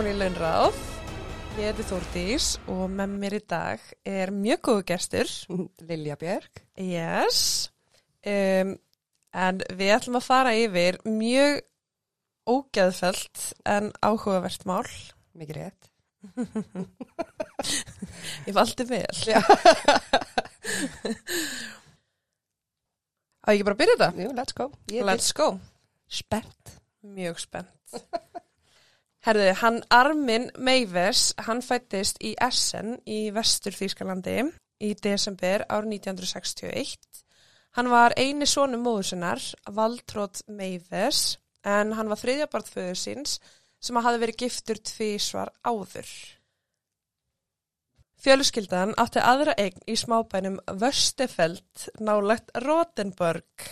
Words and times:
velkomin 0.00 0.16
í 0.16 0.20
Launráð. 0.22 0.76
Ég 1.60 1.66
heiti 1.66 1.84
Þórdís 1.84 2.44
og 2.72 2.86
með 2.88 3.10
mér 3.20 3.34
í 3.36 3.40
dag 3.52 3.82
er 4.08 4.30
mjög 4.32 4.60
góðu 4.64 4.84
gestur. 4.88 5.28
Lilja 5.90 6.16
Björk. 6.16 6.62
Yes. 6.80 7.68
Um, 8.24 8.80
en 9.36 9.60
við 9.76 9.92
ætlum 9.98 10.16
að 10.16 10.24
fara 10.24 10.56
yfir 10.56 10.96
mjög 11.04 11.60
ógeðfælt 12.48 13.60
en 13.68 13.92
áhugavert 14.00 14.64
mál. 14.70 14.88
Mikið 15.36 15.56
rétt. 15.58 15.92
Ég 18.48 18.56
valdi 18.56 18.88
vel. 18.88 19.04
Já. 19.28 19.44
Á 23.44 23.52
ég 23.52 23.52
ekki 23.52 23.68
bara 23.68 23.76
að 23.76 23.84
byrja 23.84 24.00
þetta? 24.00 24.16
Jú, 24.16 24.32
let's 24.40 24.56
go. 24.56 24.72
Ég 24.96 25.04
Let's 25.04 25.28
go. 25.36 25.60
spennt. 26.08 26.80
Mjög 27.04 27.36
spennt. 27.44 27.76
Herðu, 29.20 29.50
hann 29.60 29.82
Armin 29.92 30.46
Meivers, 30.56 31.34
hann 31.44 31.60
fættist 31.60 32.22
í 32.24 32.30
Essen 32.40 32.94
í 33.04 33.26
vestur 33.36 33.74
Þýskalandi 33.76 34.38
í 34.80 34.94
desember 34.96 35.66
árið 35.68 35.98
1961. 35.98 36.94
Hann 37.76 37.90
var 37.92 38.14
eini 38.16 38.48
sonu 38.48 38.80
móðusinnar, 38.80 39.42
Valdrótt 39.76 40.40
Meivers, 40.48 41.36
en 41.68 41.92
hann 41.98 42.08
var 42.08 42.20
þriðja 42.22 42.48
barðföður 42.48 42.96
síns 42.96 43.36
sem 43.80 44.00
að 44.00 44.06
hafi 44.08 44.22
verið 44.24 44.40
giftur 44.46 44.80
tvísvar 44.88 45.52
áður. 45.68 46.08
Fjölskyldan 48.24 48.96
átti 49.00 49.20
aðra 49.20 49.52
eign 49.60 49.84
í 49.84 50.00
smábænum 50.00 50.58
Vöstefeld 50.80 51.90
nálagt 52.00 52.52
Rotenborg. 52.64 53.68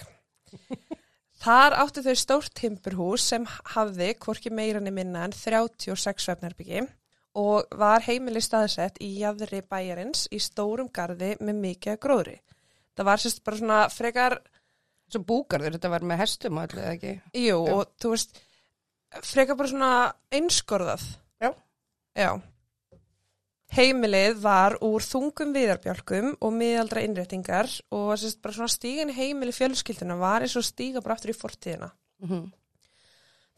Þar 1.38 1.76
áttu 1.84 2.02
þau 2.02 2.14
stórt 2.18 2.54
timburhús 2.58 3.24
sem 3.30 3.44
hafði 3.74 4.10
hvorki 4.18 4.50
meirann 4.50 4.90
í 4.90 4.94
minna 4.94 5.22
en 5.28 5.34
36 5.36 6.24
svefnherbyggi 6.24 6.82
og 7.38 7.68
var 7.78 8.02
heimili 8.02 8.42
staðsett 8.42 8.98
í 9.04 9.12
jafðri 9.20 9.60
bæjarins 9.62 10.26
í 10.34 10.40
stórum 10.42 10.88
gardi 10.90 11.36
með 11.38 11.60
mikið 11.62 12.00
gróðri. 12.02 12.36
Það 12.98 13.06
var 13.06 13.22
sérst 13.22 13.44
bara 13.46 13.60
svona 13.60 13.82
frekar, 13.94 14.40
Svo 15.08 15.22
búgarður, 15.24 15.78
þetta 15.78 15.88
var 15.88 16.04
með 16.04 16.18
hestum 16.20 16.58
allir, 16.60 16.82
eða 16.82 16.96
ekki? 16.98 17.12
jú, 17.46 17.60
og 17.72 17.94
þú 18.02 18.10
veist, 18.12 18.40
frekar 19.24 19.56
bara 19.56 19.70
svona 19.70 19.92
einskorðað. 20.36 21.04
Já. 21.40 21.48
Já. 22.18 22.30
Heimilið 23.76 24.38
var 24.40 24.78
úr 24.84 25.04
þungum 25.04 25.50
viðarbjálkum 25.52 26.30
og 26.40 26.54
miðaldra 26.56 27.02
innréttingar 27.04 27.68
og 27.92 28.14
sérst 28.16 28.40
bara 28.42 28.56
svona 28.56 28.72
stígin 28.72 29.12
heimili 29.12 29.52
fjölskylduna 29.52 30.16
var 30.18 30.46
eins 30.46 30.56
og 30.56 30.64
stíga 30.64 31.02
bara 31.04 31.18
aftur 31.18 31.34
í 31.34 31.36
fortíðina. 31.36 31.92
Mm 32.24 32.48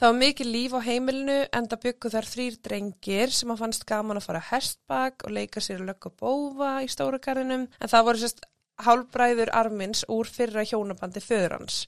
Það 0.00 0.08
var 0.08 0.16
mikið 0.16 0.46
líf 0.48 0.72
á 0.72 0.80
heimilinu 0.80 1.34
en 1.52 1.66
það 1.68 1.80
byggu 1.82 2.10
þar 2.14 2.26
þrýr 2.32 2.54
drengir 2.64 3.32
sem 3.36 3.50
að 3.52 3.58
fannst 3.60 3.82
gaman 3.84 4.16
að 4.16 4.28
fara 4.30 4.40
hestbak 4.46 5.26
og 5.28 5.34
leika 5.36 5.60
sér 5.60 5.82
að 5.82 5.90
lögga 5.90 6.12
bófa 6.22 6.70
í 6.80 6.88
stóragarðinum 6.88 7.66
en 7.68 7.90
það 7.92 8.06
voru 8.06 8.22
sérst 8.22 8.40
hálbræður 8.80 9.52
armins 9.52 10.06
úr 10.08 10.24
fyrra 10.24 10.64
hjónabandi 10.64 11.20
föður 11.20 11.58
hans 11.58 11.82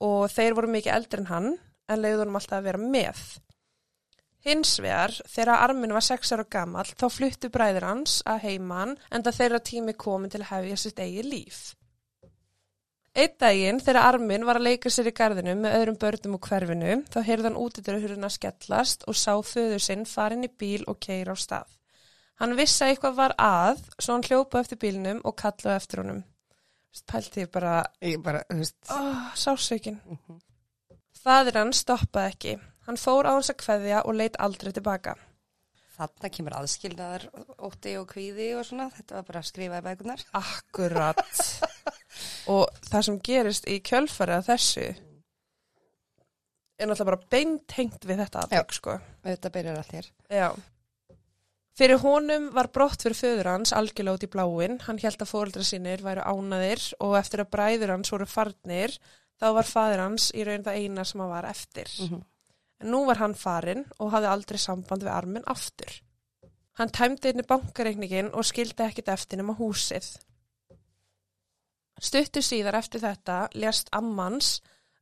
og 0.00 0.32
þeir 0.32 0.56
voru 0.56 0.72
mikið 0.72 0.96
eldri 0.96 1.20
en 1.20 1.28
hann 1.34 1.50
en 1.84 2.00
leiði 2.00 2.22
honum 2.22 2.40
alltaf 2.40 2.62
að 2.62 2.70
vera 2.70 2.80
með. 2.96 3.20
Hins 4.44 4.74
vegar, 4.84 5.14
þegar 5.30 5.62
armin 5.64 5.94
var 5.96 6.04
sex 6.04 6.34
ára 6.34 6.44
gamall 6.44 6.90
þá 6.90 7.06
fluttu 7.12 7.48
bræður 7.52 7.88
hans 7.88 8.18
að 8.28 8.44
heiman 8.50 8.98
en 9.10 9.24
það 9.24 9.38
þeirra 9.38 9.64
tími 9.70 9.94
komin 9.96 10.32
til 10.32 10.42
að 10.42 10.50
hefja 10.50 10.82
sitt 10.82 11.00
eigi 11.00 11.24
líf. 11.24 11.62
Eitt 13.14 13.36
daginn 13.38 13.78
þegar 13.78 14.08
Armin 14.08 14.42
var 14.42 14.58
að 14.58 14.66
leika 14.66 14.90
sér 14.90 15.06
í 15.06 15.14
gardinu 15.14 15.52
með 15.54 15.76
öðrum 15.78 15.98
börnum 16.02 16.34
úr 16.34 16.40
hverfinu 16.48 16.94
þá 17.14 17.18
heyrði 17.22 17.46
hann 17.46 17.58
útidurhurinn 17.62 18.26
að 18.26 18.34
skellast 18.34 19.06
og 19.06 19.14
sá 19.14 19.36
föður 19.46 19.84
sinn 19.84 20.02
farin 20.10 20.42
í 20.42 20.50
bíl 20.50 20.82
og 20.90 20.98
keir 21.06 21.30
á 21.30 21.38
stað. 21.38 21.68
Hann 22.42 22.56
vissi 22.58 22.82
að 22.82 22.90
eitthvað 22.90 23.20
var 23.20 23.36
að 23.38 23.84
svo 24.00 24.16
hann 24.16 24.26
hljópa 24.26 24.64
eftir 24.64 24.80
bílnum 24.82 25.22
og 25.22 25.36
kallaði 25.38 25.76
eftir 25.76 26.02
honum. 26.02 26.24
Pælti 27.06 27.44
ég 27.44 27.52
bara, 27.54 27.76
bara, 28.22 28.42
oh, 28.50 29.30
sásaukin. 29.38 30.00
Mhm. 30.10 30.42
Fadir 31.22 31.60
hann 31.60 31.72
stoppaði 31.72 32.34
ekki. 32.34 32.58
Hann 32.84 33.00
fór 33.00 33.28
á 33.28 33.32
hans 33.32 33.48
að 33.52 33.60
kveðja 33.62 34.02
og 34.04 34.18
leitt 34.18 34.36
aldrei 34.42 34.72
tilbaka. 34.72 35.16
þarna 35.94 36.28
kemur 36.34 36.54
aðskilnaðar 36.58 37.24
ótti 37.62 37.92
og 38.00 38.08
kvíði 38.10 38.48
og 38.58 38.64
svona. 38.66 38.88
Þetta 38.90 39.14
var 39.14 39.26
bara 39.28 39.40
að 39.44 39.48
skrifa 39.52 39.78
í 39.78 39.84
bækunar. 39.86 40.24
Akkurat. 40.34 41.42
og 42.54 42.86
það 42.90 43.06
sem 43.08 43.18
gerist 43.28 43.68
í 43.70 43.78
kjölfarið 43.86 44.40
af 44.40 44.48
þessu 44.50 44.88
er 46.74 46.90
náttúrulega 46.90 47.10
bara 47.12 47.30
beintengt 47.30 48.06
við 48.08 48.22
þetta 48.24 48.44
aðbygg, 48.44 48.74
sko. 48.74 48.98
Þetta 49.24 49.52
byrjar 49.54 49.80
allt 49.80 49.94
hér. 49.94 50.10
Já. 50.28 50.48
Fyrir 51.78 51.98
honum 52.04 52.50
var 52.54 52.70
brott 52.74 53.02
fyrir 53.02 53.18
föður 53.18 53.50
hans 53.50 53.72
algjörlega 53.74 54.18
út 54.18 54.26
í 54.26 54.30
bláin. 54.30 54.76
Hann 54.84 55.00
held 55.02 55.22
að 55.22 55.30
fóreldra 55.30 55.64
sínir 55.66 56.04
væru 56.04 56.26
ánaðir 56.26 56.82
og 57.02 57.16
eftir 57.18 57.42
að 57.42 57.50
bræður 57.54 57.94
hans 57.96 58.12
voru 58.14 58.28
farnir 58.30 58.94
þá 59.40 59.48
var 59.56 59.66
faður 59.66 60.04
hans 60.04 60.28
í 60.34 60.44
raun 60.46 60.66
það 60.66 60.78
eina 60.82 61.06
sem 61.06 61.22
hann 61.22 61.34
var 61.34 61.48
eftir. 61.50 61.90
Mm 62.02 62.22
En 62.84 62.90
nú 62.92 63.06
var 63.08 63.16
hann 63.22 63.32
farinn 63.32 63.86
og 63.96 64.10
hafði 64.12 64.28
aldrei 64.28 64.58
samband 64.60 65.06
við 65.06 65.14
arminn 65.14 65.46
aftur. 65.48 65.88
Hann 66.76 66.90
tæmdi 66.92 67.30
inn 67.32 67.40
í 67.40 67.46
bankareikningin 67.48 68.32
og 68.36 68.44
skildi 68.44 68.84
ekkit 68.84 69.08
eftir 69.08 69.40
nema 69.40 69.54
húsið. 69.56 70.04
Stuttu 71.96 72.42
síðar 72.44 72.76
eftir 72.76 73.00
þetta 73.00 73.46
lést 73.54 73.88
ammans 73.96 74.58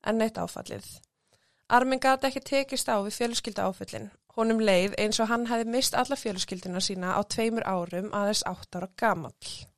en 0.06 0.20
neitt 0.20 0.38
áfallið. 0.38 0.86
Armin 1.74 1.98
gati 1.98 2.28
ekki 2.28 2.44
tekist 2.52 2.92
á 2.92 3.02
við 3.02 3.16
fjölskylda 3.16 3.66
áfallin. 3.66 4.10
Honum 4.36 4.62
leið 4.62 4.94
eins 5.00 5.18
og 5.18 5.32
hann 5.32 5.48
hefði 5.50 5.74
mist 5.74 5.98
alla 5.98 6.16
fjölskylduna 6.20 6.80
sína 6.84 7.16
á 7.18 7.20
tveimur 7.26 7.66
árum 7.66 8.12
aðeins 8.14 8.46
átt 8.46 8.78
ára 8.78 8.92
gamall. 8.96 9.71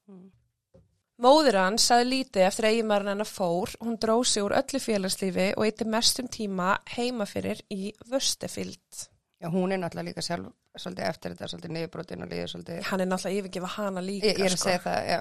Móður 1.22 1.60
hans 1.60 1.84
saði 1.86 2.06
lítið 2.10 2.42
eftir 2.48 2.66
að 2.66 2.72
eiginmaðurinn 2.74 3.12
hennar 3.12 3.28
fór, 3.30 3.70
hún 3.84 3.98
dróð 4.02 4.24
sig 4.26 4.42
úr 4.42 4.56
öllu 4.58 4.80
félagslífi 4.82 5.44
og 5.54 5.66
eitti 5.68 5.86
mestum 5.86 6.26
tíma 6.32 6.72
heima 6.96 7.26
fyrir 7.30 7.60
í 7.70 7.92
Vöstefild. 8.10 9.04
Já, 9.38 9.46
hún 9.52 9.70
er 9.74 9.78
náttúrulega 9.78 10.08
líka 10.10 10.24
sjálf 10.26 10.50
svolítið 10.74 11.06
eftir 11.06 11.34
þetta, 11.36 11.48
svolítið 11.52 11.74
niðurbrotin 11.76 12.24
og 12.24 12.32
líður 12.32 12.50
svolítið. 12.50 12.80
Hann 12.88 13.04
er 13.04 13.10
náttúrulega 13.12 13.44
yfirgefa 13.44 13.70
hana 13.76 14.02
líka, 14.02 14.26
Ég, 14.26 14.40
ég 14.40 14.48
er 14.48 14.56
að 14.56 14.58
sko. 14.58 14.66
segja 14.66 14.82
það, 14.88 15.10
já. 15.12 15.20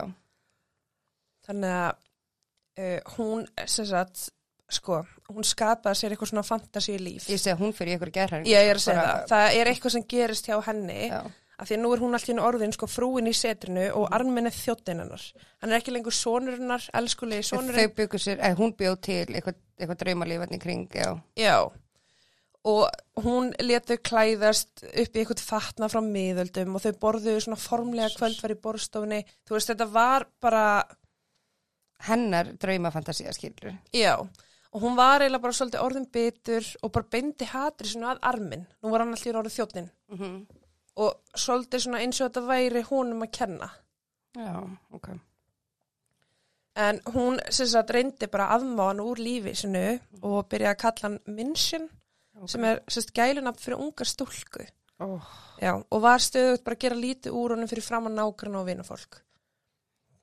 Þannig 1.46 1.76
að 1.78 1.92
uh, 2.80 3.14
hún, 3.18 3.46
sem 3.76 3.88
sagt, 3.92 4.24
sko, 4.74 5.00
hún 5.30 5.46
skapaði 5.46 6.00
sér 6.00 6.16
eitthvað 6.16 6.32
svona 6.34 6.46
fantasíu 6.48 6.98
líf. 7.04 7.30
Ég 7.30 7.42
segja 7.44 7.58
hún 7.60 7.76
fyrir 7.78 8.00
ykkur 8.00 8.14
gerðhæring. 8.16 8.50
Ég 8.50 8.72
er 8.72 8.80
að 8.82 8.86
segja 8.88 9.06
það. 9.06 9.26
Það 9.36 9.60
er 9.60 9.72
eitthvað 9.76 9.96
sem 10.00 10.08
gerist 10.16 10.50
hjá 10.50 10.58
henni, 10.72 11.00
Já, 11.12 11.22
af 11.64 11.70
því 11.70 11.78
að 11.78 11.84
nú 11.84 11.92
er 11.96 12.02
hún 12.04 12.18
alltaf 12.18 12.42
orðin, 12.44 12.74
sko, 12.76 12.90
frúin 12.92 13.30
í 13.32 13.34
setrinu 13.38 13.86
og 13.96 14.10
arminn 14.16 14.50
er 14.50 14.56
þjóttin 14.56 15.00
hennar. 15.00 15.24
Hann 15.64 15.72
er 15.72 15.80
ekki 15.80 15.94
lengur 15.96 16.16
sonurinnar, 16.16 16.90
elskulegi 17.00 17.46
þau 17.48 17.56
sonurinn. 17.62 17.94
byggur 18.00 18.20
sér, 18.20 18.42
eða 18.44 18.60
hún 18.60 18.74
bjóð 18.76 18.98
til 19.08 19.30
eitthvað, 19.32 19.62
eitthvað 19.80 20.02
draumalífarni 20.04 20.60
kring, 20.60 20.90
já. 20.92 21.14
Já, 21.40 21.56
og 22.68 23.24
hún 23.24 23.52
letu 23.64 23.98
klæðast 24.00 24.84
upp 24.88 25.16
í 25.16 25.22
eitthvað 25.24 25.44
fatna 25.44 25.90
frá 25.92 26.02
miðöldum 26.04 26.76
og 26.76 26.84
þau 26.84 26.94
borðuðu 27.06 27.46
svona 27.46 27.60
formlega 27.60 28.12
kvöldvar 28.18 28.56
í 28.56 28.60
borðstofunni. 28.64 29.22
Þú 29.48 29.56
veist, 29.58 29.72
þetta 29.72 29.88
var 29.92 30.28
bara, 30.44 30.66
Hennar 32.04 32.50
draumafantasía 32.60 33.32
skilur. 33.32 33.78
já, 33.96 34.18
og 34.74 34.82
hún 34.82 34.98
var 34.98 35.22
eiginlega 35.22 35.42
bara 35.46 35.56
svolítið 35.56 35.86
orðin 35.86 36.10
bitur 36.12 36.66
og 36.84 36.92
bara 36.92 37.08
beindi 37.12 37.46
hatri 37.46 37.88
svona 37.88 38.18
að 38.18 38.20
arminn. 38.34 38.66
Nú 38.84 38.92
var 38.92 39.06
hann 39.06 39.14
alltaf 39.16 39.40
orðið 39.40 39.56
þjóttnin 39.60 39.90
Mm 40.12 40.18
-hmm. 40.20 40.63
Og 40.96 41.14
svolítið 41.36 41.86
svona 41.86 42.02
eins 42.04 42.20
og 42.22 42.30
þetta 42.30 42.44
væri 42.48 42.84
honum 42.90 43.24
að 43.26 43.32
kenna. 43.38 43.70
Já, 44.38 44.54
ok. 44.94 45.10
En 46.84 47.00
hún 47.14 47.38
sem 47.54 47.68
sagt 47.70 47.92
reyndi 47.94 48.28
bara 48.34 48.48
að 48.50 48.64
afmá 48.64 48.88
hann 48.90 49.02
úr 49.04 49.20
lífi 49.22 49.54
sinu 49.58 49.84
og 50.22 50.48
byrjaði 50.50 50.72
að 50.74 50.80
kalla 50.82 51.10
hann 51.10 51.20
Minshin 51.36 51.90
Ok. 52.34 52.48
sem 52.50 52.64
er 52.66 52.80
sem 52.90 53.04
sagt 53.04 53.14
gælunafn 53.14 53.62
fyrir 53.62 53.78
ungar 53.84 54.10
stúlku. 54.10 54.66
Oh. 55.00 55.22
Já, 55.62 55.76
og 55.78 56.02
var 56.02 56.18
stöðugt 56.22 56.64
bara 56.66 56.76
að 56.78 56.82
gera 56.86 56.96
lítið 56.98 57.36
úr 57.38 57.54
honum 57.54 57.70
fyrir 57.70 57.86
fram 57.86 58.08
að 58.10 58.18
nágrann 58.18 58.58
og 58.58 58.66
vinafólk. 58.66 59.20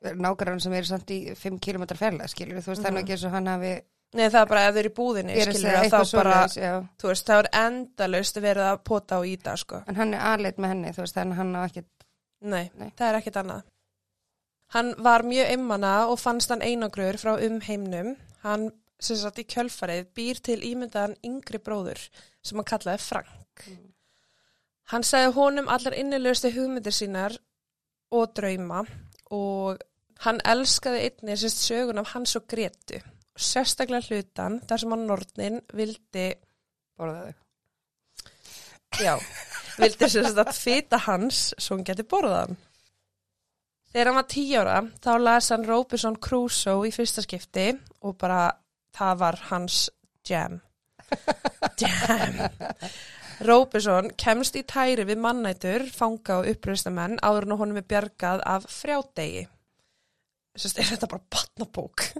nágrann 0.00 0.61
sem 0.61 0.73
eru 0.73 0.87
samt 0.88 1.11
í 1.12 1.34
5 1.37 1.58
km 1.61 1.84
færlega 1.94 2.28
skilur 2.32 2.62
þú 2.64 2.73
veist 2.73 2.84
er 2.88 2.94
nú 2.94 3.02
ekki 3.02 3.12
eins 3.12 3.25
og 3.28 3.34
hann 3.34 3.46
hafi 3.46 3.73
Nei, 4.11 4.27
það 4.27 4.41
er 4.41 4.49
bara 4.51 4.62
ef 4.67 4.75
þau 4.75 4.81
eru 4.81 4.91
í 4.91 4.95
búðinni, 4.97 5.35
er 5.39 5.53
skilur 5.53 5.77
að 5.79 5.93
þá 5.93 6.17
bara, 6.17 6.39
já. 6.51 6.73
þú 6.99 7.11
veist, 7.12 7.29
það 7.29 7.41
er 7.45 7.49
endalaust 7.61 8.41
verið 8.43 8.67
að 8.67 8.81
pota 8.91 9.19
á 9.19 9.21
íta, 9.23 9.53
sko. 9.61 9.83
en 9.87 9.99
hann 10.01 10.15
er 10.17 10.25
aðleit 10.33 10.59
með 10.59 10.73
henni 10.75 10.95
þú 10.97 11.05
veist 11.05 11.19
þannig 11.19 11.37
að 11.37 11.43
hann 11.45 11.53
á 11.55 11.62
ekki 11.62 11.85
Nei, 12.41 12.71
Nei. 12.81 12.89
það 12.97 13.07
er 13.07 13.19
ekkit 13.19 13.39
annað. 13.43 13.67
Hann 14.75 14.95
var 15.03 15.25
mjög 15.27 15.51
einmana 15.53 15.93
og 16.09 16.21
fannst 16.23 16.53
hann 16.53 16.65
einangrur 16.65 17.19
frá 17.21 17.35
umheimnum. 17.37 18.15
Hann, 18.45 18.71
sem 19.03 19.19
sagt 19.21 19.43
í 19.43 19.47
kjölfarið, 19.51 20.09
býr 20.17 20.41
til 20.47 20.61
ímyndaðan 20.65 21.19
yngri 21.27 21.61
bróður 21.61 22.01
sem 22.41 22.57
hann 22.57 22.69
kallaði 22.69 23.05
Frank. 23.05 23.67
Hann 24.91 25.07
sagði 25.07 25.35
honum 25.37 25.69
allar 25.71 25.97
innilegustu 25.99 26.53
hugmyndir 26.55 26.95
sínar 26.95 27.37
og 28.11 28.33
drauma 28.35 28.85
og 29.31 29.83
hann 30.25 30.41
elskaði 30.49 31.05
einnig 31.07 31.39
sérst 31.41 31.62
sögun 31.67 32.01
af 32.01 32.15
hans 32.15 32.37
og 32.41 32.49
Gretu. 32.51 33.03
Sérstaklega 33.38 34.11
hlutan 34.11 34.59
þar 34.69 34.82
sem 34.82 34.94
hann 34.94 35.06
Nortnin 35.09 35.61
vildi 35.77 36.27
borða 36.99 37.29
þau. 37.29 37.37
Já, 39.00 39.15
vildi 39.79 40.09
sér 40.11 40.32
að 40.43 40.50
fita 40.56 40.99
hans 41.06 41.50
svo 41.56 41.79
hann 41.79 41.87
geti 41.87 42.05
borðað 42.11 42.41
hann. 42.43 42.59
Þegar 43.91 44.11
hann 44.11 44.19
var 44.21 44.27
tíu 44.31 44.59
ára 44.61 44.81
þá 45.03 45.12
las 45.19 45.50
hann 45.55 45.67
Robinson 45.67 46.19
Crusoe 46.23 46.88
í 46.88 46.93
fyrsta 46.94 47.25
skipti 47.25 47.71
og 48.06 48.19
bara 48.21 48.43
það 48.97 49.23
var 49.23 49.41
hans 49.50 49.87
jam. 50.26 50.61
Jam. 51.81 52.37
Robinson 53.49 54.11
kemst 54.21 54.59
í 54.61 54.62
tæri 54.69 55.06
við 55.09 55.23
mannætur, 55.25 55.87
fanga 55.94 56.43
og 56.43 56.50
uppröðstamenn 56.50 57.19
áður 57.25 57.49
en 57.49 57.56
honum 57.62 57.81
er 57.81 57.87
bjargað 57.88 58.44
af 58.44 58.67
frjádegi. 58.69 59.47
Að 60.59 60.67
er 60.83 60.91
þetta 60.91 61.09
bara 61.09 61.26
batnabók. 61.33 62.11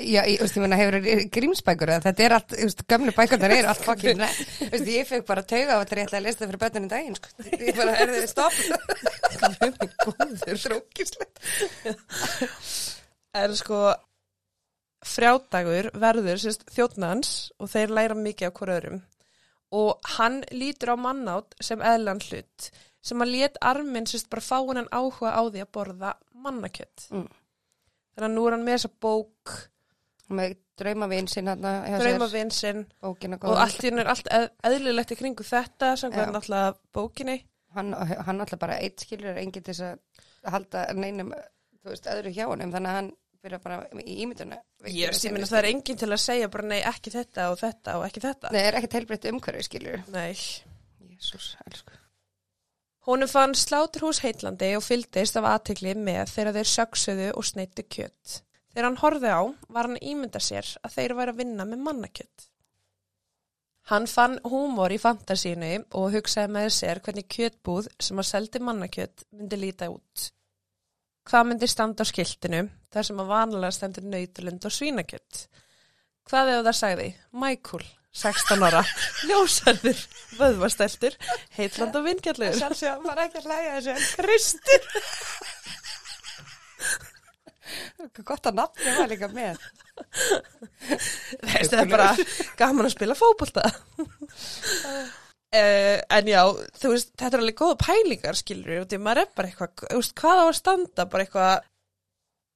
Já, 0.00 0.22
ég, 0.24 0.40
veist, 0.40 0.56
ég 0.56 0.64
meina, 0.64 0.78
hefur 0.80 0.96
grímsbækur 1.34 1.92
eða 1.92 2.04
þetta 2.06 2.24
er 2.24 2.34
allt, 2.36 2.54
þú 2.54 2.68
veist, 2.68 2.84
gömlu 2.88 3.12
bækur 3.16 3.40
það 3.42 3.54
er 3.56 3.68
allt 3.70 3.84
fokkinn, 3.84 4.22
veist, 4.24 4.90
ég 4.94 5.08
fekk 5.08 5.26
bara 5.28 5.44
tauga 5.44 5.76
á 5.76 5.80
þetta 5.82 5.98
ég 5.98 6.06
ætlaði 6.06 6.20
að 6.20 6.26
lesa 6.26 6.40
það 6.40 6.50
fyrir 6.50 6.62
börnunum 6.64 6.90
daginn, 6.92 7.18
sko, 7.18 7.28
ég 7.50 7.80
bara, 7.80 7.96
er 8.00 8.14
þið 8.14 8.26
stopp? 8.30 8.56
Góður. 10.06 10.62
Trókislegt. 10.64 11.34
En 13.40 13.56
sko, 13.60 13.78
frjádagur 15.06 15.92
verður 16.00 16.42
sérst, 16.42 16.66
þjóttnans 16.74 17.34
og 17.60 17.70
þeir 17.72 17.96
læra 17.96 18.16
mikið 18.18 18.50
á 18.50 18.56
hver 18.56 18.74
öðrum 18.78 19.00
og 19.70 20.10
hann 20.16 20.40
lítur 20.50 20.94
á 20.94 20.96
mannátt 20.98 21.54
sem 21.62 21.82
eðlan 21.82 22.22
hlut 22.26 22.70
sem 23.04 23.22
að 23.22 23.32
lét 23.34 23.58
arminn 23.64 24.08
sérst 24.08 24.28
bara 24.32 24.44
fá 24.44 24.58
hann 24.58 24.90
áhuga 24.90 25.32
á 25.32 25.42
því 25.46 25.62
að 25.62 25.72
borða 25.72 26.14
mannakjött. 26.34 27.06
Mm. 27.14 27.28
Þannig 28.14 28.26
að 28.28 28.34
nú 28.34 28.46
er 28.46 28.56
hann 28.56 28.66
með 28.66 28.76
þessa 28.76 28.90
bók, 29.06 29.54
Með 30.30 30.56
draumavinn 30.78 31.28
sinn 31.30 31.50
hann 31.50 31.64
að 31.66 31.96
draumavinn 32.00 32.52
sinn 32.54 32.84
bókina 33.02 33.38
og 33.42 33.58
allt 33.60 33.82
í 33.82 33.90
hann 33.90 34.02
er 34.02 34.10
allt 34.12 34.28
eð, 34.32 34.46
eðlilegt 34.70 35.14
í 35.14 35.18
kringu 35.18 35.46
þetta 35.46 35.94
sem 35.98 36.12
hvernig 36.14 36.38
alltaf 36.40 36.78
bókinni. 36.94 37.40
hann, 37.76 37.94
hann 37.98 38.42
alltaf 38.42 38.60
bara 38.62 38.78
eitt 38.82 39.02
skilur 39.04 39.38
enginn 39.40 39.64
til 39.66 39.74
þess 39.74 39.88
að 39.90 40.54
halda 40.54 40.84
neinum, 40.96 41.34
þú 41.82 41.92
veist, 41.92 42.08
öðru 42.10 42.32
hjá 42.34 42.46
honum, 42.48 42.72
þannig 42.72 42.92
að 42.92 42.98
hann 43.00 43.10
byrja 43.40 43.60
bara 43.64 43.78
í 44.00 44.16
ímynduna. 44.24 44.58
Ég, 44.86 45.14
ég 45.16 45.32
minna 45.32 45.48
það 45.48 45.62
er 45.62 45.70
enginn 45.70 46.00
til 46.00 46.10
að 46.10 46.22
segja 46.22 46.50
bara 46.52 46.68
nei 46.70 46.80
ekki 46.80 47.12
þetta 47.14 47.48
og 47.52 47.60
þetta 47.60 47.96
og 47.98 48.04
ekki 48.08 48.22
þetta. 48.24 48.52
Nei, 48.54 48.60
er 48.62 48.78
ekkert 48.80 48.98
heilbreytt 48.98 49.30
umhverfi, 49.32 49.66
skilur. 49.68 50.04
Nei. 50.12 50.34
Jésús, 51.10 51.54
elsku. 51.66 51.96
Honum 53.08 53.30
fann 53.32 53.56
sláturhús 53.56 54.20
heitlandi 54.20 54.74
og 54.76 54.84
fylgdist 54.84 55.38
af 55.40 55.48
aðtikli 55.48 55.94
með 55.96 56.34
þegar 56.34 56.58
þeir 56.58 56.70
söksuðu 56.74 57.28
og 57.32 57.46
sneitu 57.48 57.84
kjött. 57.88 58.40
Þegar 58.70 58.86
hann 58.86 59.00
horfði 59.02 59.34
á 59.34 59.42
var 59.74 59.88
hann 59.88 59.98
ímynda 59.98 60.40
sér 60.42 60.68
að 60.86 60.96
þeir 60.96 61.16
væri 61.18 61.34
að 61.34 61.42
vinna 61.42 61.66
með 61.66 61.84
mannakjött. 61.88 62.46
Hann 63.90 64.06
fann 64.06 64.36
húmor 64.46 64.92
í 64.94 65.00
fantasínu 65.02 65.70
og 65.98 66.12
hugsaði 66.14 66.52
með 66.54 66.68
sér 66.76 67.00
hvernig 67.02 67.26
kjöttbúð 67.34 67.88
sem 67.98 68.20
að 68.22 68.28
seldi 68.28 68.60
mannakjött 68.62 69.24
myndi 69.34 69.58
líta 69.58 69.88
út. 69.90 70.28
Hvað 71.26 71.48
myndi 71.48 71.68
standa 71.70 72.06
á 72.06 72.10
skiltinu 72.10 72.60
þar 72.92 73.08
sem 73.08 73.22
að 73.22 73.32
vanalega 73.32 73.74
stendur 73.74 74.06
nautulund 74.06 74.66
og 74.66 74.76
svínakjött? 74.76 75.42
Hvað 76.30 76.52
ef 76.52 76.62
það 76.68 76.78
sagði? 76.78 77.08
Michael, 77.42 77.84
16 78.22 78.66
ára, 78.68 78.84
ljósarður, 79.28 80.04
vöðvasteltur, 80.38 81.16
heitland 81.58 81.98
og 81.98 82.06
vingjallegur. 82.06 82.60
Sjálfsög, 82.60 83.02
maður 83.06 83.24
ekki 83.26 83.42
að 83.42 83.50
hlæja 83.50 83.74
þessu, 83.76 83.96
en 83.96 84.28
Kristur. 84.28 84.90
gott 88.26 88.50
að 88.50 88.58
nafni 88.60 88.94
var 88.98 89.10
líka 89.10 89.28
með. 89.32 89.64
Það 91.44 91.74
er 91.82 91.90
bara 91.90 92.10
gaman 92.60 92.88
að 92.88 92.94
spila 92.94 93.16
fótbolta. 93.18 93.64
uh, 95.54 95.98
en 96.18 96.30
já, 96.30 96.42
þú 96.80 96.94
veist, 96.94 97.12
þetta 97.16 97.34
er 97.36 97.42
alveg 97.42 97.58
góða 97.60 97.80
pælingar, 97.82 98.38
skilur, 98.38 98.82
og 98.84 98.88
því 98.90 99.02
maður 99.02 99.24
er 99.24 99.34
bara 99.36 99.50
eitthvað, 99.50 99.74
þú 99.86 100.00
veist, 100.00 100.16
hvað 100.22 100.40
á 100.40 100.44
að 100.46 100.56
standa, 100.62 101.10
bara 101.10 101.26
eitthvað, 101.26 101.68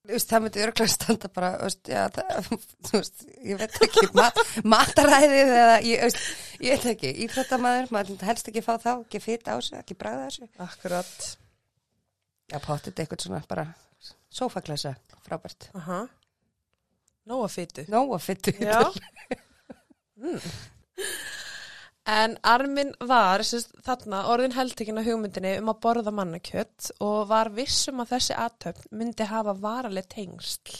Þú 0.04 0.12
veist, 0.12 0.28
það 0.28 0.42
myndi 0.44 0.60
örglega 0.60 0.92
standa 0.92 1.28
bara, 1.32 1.48
þú 1.56 1.64
veist, 1.64 1.88
já, 1.88 2.00
það, 2.12 2.48
þú 2.84 2.98
veist, 2.98 3.22
ég 3.48 3.60
veit 3.62 3.78
ekki, 3.86 4.02
mat, 4.18 4.40
mataræðið 4.74 5.52
eða, 5.54 5.78
ég, 5.88 6.02
veist, 6.02 6.26
ég 6.60 6.74
veit 6.74 6.90
ekki, 6.92 7.12
íþróttamæður, 7.24 7.88
maður 7.96 8.26
helst 8.28 8.50
ekki 8.52 8.62
fá 8.66 8.74
þá, 8.82 8.90
ekki 8.98 9.22
fita 9.24 9.56
á 9.56 9.58
sig, 9.64 9.78
ekki 9.80 9.96
bræða 9.96 10.26
þessu. 10.26 10.50
akkurat, 10.66 11.14
Já, 12.52 12.58
pottit 12.60 13.00
eitthvað 13.00 13.24
svona 13.24 13.40
bara 13.48 13.64
sófaklasa, 14.34 14.94
frábært. 15.26 15.70
aha, 15.78 16.02
nóa 17.30 17.48
fytu. 17.48 17.86
Nóa 17.92 18.18
fyttu. 18.22 18.54
Já. 18.60 18.80
mm. 20.20 20.40
En 22.04 22.34
Armin 22.44 22.90
var 23.08 23.40
sérst, 23.48 23.70
þarna 23.86 24.26
orðin 24.28 24.52
heldtekinn 24.52 25.00
á 25.00 25.06
hugmyndinni 25.06 25.54
um 25.62 25.70
að 25.72 25.78
borða 25.86 26.12
mannakjött 26.12 26.90
og 27.00 27.30
var 27.30 27.48
vissum 27.56 28.02
að 28.04 28.10
þessi 28.12 28.36
aðtöfn 28.36 28.90
myndi 29.00 29.24
hafa 29.30 29.54
varaleg 29.56 30.10
tengsl. 30.12 30.74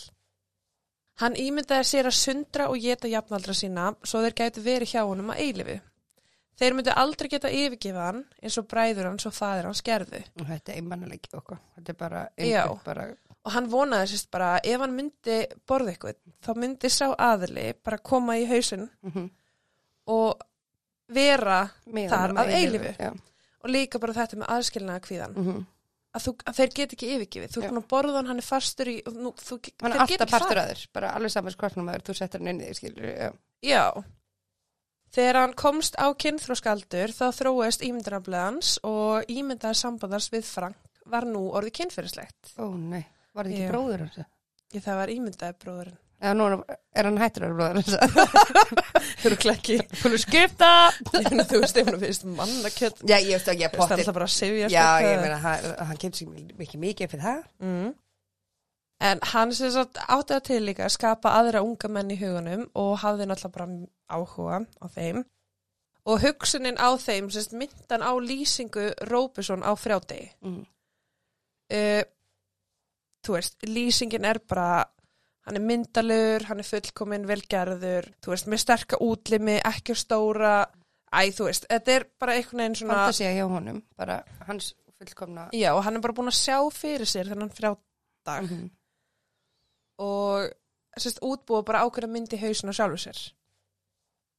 Hann 1.23 1.39
ímyndaði 1.39 1.87
sér 1.89 2.11
að 2.11 2.19
sundra 2.19 2.69
og 2.69 2.77
geta 2.83 3.09
jafnaldra 3.09 3.55
sína 3.57 3.89
svo 4.03 4.21
þeir 4.21 4.37
gætu 4.43 4.65
verið 4.67 4.93
hjá 4.93 5.01
honum 5.07 5.33
að 5.33 5.41
eilifu. 5.47 5.79
Þeir 6.61 6.77
myndu 6.77 6.93
aldrei 6.95 7.29
geta 7.33 7.51
yfirgefa 7.51 8.05
hann 8.11 8.21
eins 8.43 8.59
og 8.61 8.69
bræður 8.71 9.09
hans 9.09 9.25
og 9.27 9.35
fadir 9.35 9.67
hans 9.71 9.81
gerðu. 9.87 10.21
Þetta 10.39 10.75
er 10.75 10.77
einmannleiki 10.83 11.33
okkur, 11.39 11.59
þetta 11.79 11.95
er 11.95 11.99
bara, 12.05 12.27
Já. 12.37 12.61
einhver 12.67 12.85
bara, 12.85 13.09
Og 13.45 13.53
hann 13.53 13.67
vonaði 13.69 14.09
sérst 14.15 14.31
bara 14.33 14.55
að 14.57 14.71
ef 14.73 14.81
hann 14.81 14.95
myndi 14.97 15.39
borða 15.69 15.93
eitthvað 15.93 16.17
þá 16.47 16.51
myndi 16.63 16.89
sá 16.93 17.07
aðli 17.13 17.67
bara 17.85 17.99
koma 18.01 18.39
í 18.41 18.47
hausinn 18.49 18.89
mm 19.05 19.31
og 20.05 20.43
vera 21.15 21.63
Þar 21.85 22.35
að 22.37 22.51
eilífu. 22.59 22.91
Já. 23.01 23.11
og 23.65 23.71
líka 23.73 24.01
bara 24.01 24.13
þetta 24.13 24.37
með 24.41 24.51
aðskilnaða 24.53 25.05
kvíðan 25.07 25.37
Mm 25.39 25.63
að, 26.15 26.23
þú, 26.27 26.33
að 26.47 26.59
þeir 26.59 26.73
get 26.79 26.93
ekki 26.95 27.09
yfirgifið 27.15 27.55
þú 27.55 27.61
er 27.61 27.71
búin 27.73 27.81
að 27.81 27.87
borða 27.91 28.19
hann, 28.21 28.29
hann 28.31 28.39
er 28.43 28.47
fastur 28.47 28.91
í 28.93 28.97
nú, 29.11 29.33
þú, 29.35 29.57
Hann 29.83 29.95
er 29.97 30.03
alltaf 30.05 30.31
partur 30.31 30.53
farið. 30.53 30.69
aður, 30.69 30.83
bara 30.95 31.15
alveg 31.19 31.33
saman 31.35 31.55
skvartnum 31.55 31.89
aður, 31.91 32.05
þú 32.07 32.15
settir 32.19 32.43
hann 32.43 32.51
inn 32.53 32.61
í 32.61 32.69
því, 32.69 32.77
skilur, 32.79 33.09
já. 33.11 33.33
Já 33.65 33.85
Þegar 35.15 35.39
hann 35.39 35.53
komst 35.59 35.95
á 35.95 36.07
kynþróskaldur 36.19 37.13
þá 37.15 37.25
þróist 37.37 37.85
ímyndarafleðans 37.87 38.71
og 38.87 39.29
ímyndaði 39.31 39.79
sambandars 39.79 40.27
við 40.35 40.47
Frank 40.49 41.03
var 41.07 41.27
nú 41.29 41.45
orðið 41.55 41.77
kynferðislegt. 41.79 42.55
Ó, 42.59 42.67
nei, 42.75 43.05
var 43.35 43.49
þetta 43.49 43.57
ekki 43.59 43.67
Já. 43.67 43.73
bróður 43.75 44.05
hans? 44.07 44.19
Ég 44.75 44.83
það 44.85 44.99
var 45.01 45.13
ímyndaði 45.15 45.57
bróðurinn. 45.65 45.99
Eða 46.25 46.35
nú 46.39 46.45
er- 46.49 47.05
hann 47.09 47.19
hættur 47.21 47.45
að 47.49 47.57
bróður 47.59 47.79
hans? 47.81 47.97
Þú 49.21 49.29
eru 49.31 49.37
klekki. 49.43 49.77
Fúlu 50.01 50.19
skipta! 50.23 50.71
þú 51.51 51.61
veist, 51.61 51.77
ef 51.83 51.91
hann 51.91 52.01
finnst 52.01 52.25
mannakjött. 52.31 53.03
Já, 53.09 53.17
ég 53.21 53.35
veist 53.37 53.51
ekki 53.53 53.67
að 53.67 53.75
Það 53.75 53.75
er 53.75 53.83
potti. 53.83 53.99
alltaf 53.99 54.17
bara 54.19 54.29
að 54.31 54.35
sifja. 54.37 54.71
Já, 54.73 54.87
ég 55.05 55.21
meina, 55.21 55.39
hann, 55.45 56.01
kemur 56.01 56.19
sér 56.19 56.33
mikið 56.63 56.83
mikið 56.87 57.13
fyrir 57.13 57.27
það. 57.29 57.45
Mm. 57.67 57.93
En 59.05 59.21
hann 59.35 59.53
sem 59.59 59.73
sagt 59.75 59.99
átti 60.07 60.33
það 60.37 60.45
til 60.49 60.61
líka 60.65 60.87
að 60.87 60.95
skapa 60.95 61.33
aðra 61.41 61.61
unga 61.67 61.91
menn 61.93 62.13
í 62.15 62.19
hugunum 62.21 62.63
og 62.79 62.93
hafði 63.03 63.27
náttúrulega 63.29 63.57
bara 63.59 63.67
áhuga 64.17 64.61
á 64.81 64.87
þeim. 64.95 65.25
Og 66.09 66.21
hugsunin 66.25 66.77
á 66.81 66.89
þeim, 67.01 67.29
sérst, 67.33 67.53
myndan 67.57 68.05
á 68.05 68.13
lýsingu 68.21 68.91
Róbesson 69.11 69.65
á 69.67 69.73
frjádegi. 69.77 70.31
Mm. 70.45 70.63
uh, 71.75 72.03
þú 73.25 73.37
veist, 73.39 73.57
lýsingin 73.67 74.25
er 74.29 74.39
bara 74.49 74.85
hann 75.47 75.57
er 75.59 75.65
myndalur, 75.65 76.45
hann 76.49 76.61
er 76.63 76.69
fullkominn 76.69 77.27
velgerður, 77.29 78.07
þú 78.25 78.31
veist, 78.33 78.47
með 78.49 78.63
sterka 78.63 78.97
útlimi, 79.05 79.59
ekki 79.65 79.97
stóra 79.97 80.65
æ, 81.13 81.21
þú 81.37 81.49
veist, 81.51 81.67
þetta 81.71 81.93
er 81.99 82.07
bara 82.21 82.33
einhvern 82.39 82.63
veginn 82.63 82.79
svona 82.81 82.95
Fantasía 83.03 83.35
hjá 83.37 83.45
honum, 83.51 83.83
bara 83.97 84.23
hans 84.49 84.73
fullkomna. 84.99 85.49
já, 85.53 85.73
og 85.77 85.83
hann 85.85 85.97
er 85.97 86.01
bara 86.01 86.15
búin 86.17 86.31
að 86.33 86.39
sjá 86.41 86.57
fyrir 86.73 87.07
sér 87.07 87.29
þennan 87.33 87.53
frjádag 87.53 88.43
Mhm. 88.49 88.71
og 89.99 90.51
sérst, 90.99 91.21
útbúa 91.23 91.65
bara 91.67 91.85
ákveðna 91.85 92.11
mynd 92.13 92.33
í 92.35 92.41
hausin 92.41 92.71
á 92.71 92.75
sjálfu 92.75 92.99
sér 93.05 93.21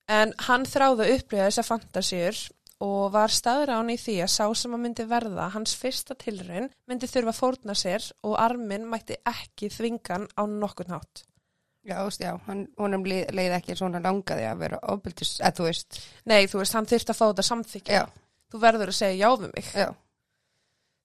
en 0.09 0.33
hann 0.47 0.65
þráði 0.65 1.05
að 1.05 1.13
upplifa 1.19 1.47
þessa 1.49 1.63
fantasíur 1.69 2.39
og 2.83 3.11
var 3.13 3.31
staðrán 3.31 3.87
í 3.93 3.95
því 3.99 4.17
að 4.25 4.31
sá 4.33 4.45
sem 4.59 4.73
að 4.75 4.81
myndi 4.83 5.05
verða 5.07 5.45
hans 5.53 5.75
fyrsta 5.79 6.15
tilraun 6.19 6.67
myndi 6.91 7.07
þurfa 7.07 7.31
að 7.31 7.39
fórna 7.39 7.75
sér 7.79 8.09
og 8.27 8.35
arminn 8.41 8.87
mætti 8.91 9.15
ekki 9.31 9.69
þvingan 9.71 10.27
á 10.35 10.43
nokkurn 10.43 10.91
hátt. 10.97 11.23
Já, 11.85 11.99
þú 12.01 12.05
veist, 12.09 12.21
já, 12.25 12.31
hann, 12.47 12.63
honum 12.81 13.03
leið, 13.05 13.27
leið 13.37 13.55
ekki 13.59 13.75
svona 13.77 13.99
langaði 14.01 14.47
að 14.49 14.61
vera 14.63 14.79
ofbildis, 14.89 15.35
eða 15.39 15.53
þú 15.59 15.67
veist, 15.67 15.99
Nei, 16.25 16.39
þú 16.49 16.59
veist, 16.63 16.73
hann 16.73 16.87
þyrfti 16.89 17.13
að 17.13 17.19
fá 17.19 17.25
þetta 17.29 17.45
samþykja. 17.51 17.99
Þú 18.51 18.61
verður 18.63 18.91
að 18.91 18.97
segja 18.97 19.19
já 19.21 19.35
við 19.37 19.51
mig. 19.53 19.69
já. 19.77 19.87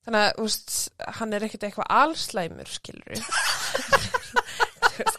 Þannig 0.01 0.23
að, 0.25 0.31
þú 0.39 0.47
veist, 0.49 0.77
hann 1.21 1.35
er 1.37 1.45
ekkert 1.45 1.67
eitthvað 1.69 1.91
allslæmur, 2.01 2.71
skilur 2.73 3.11
við. 3.13 3.21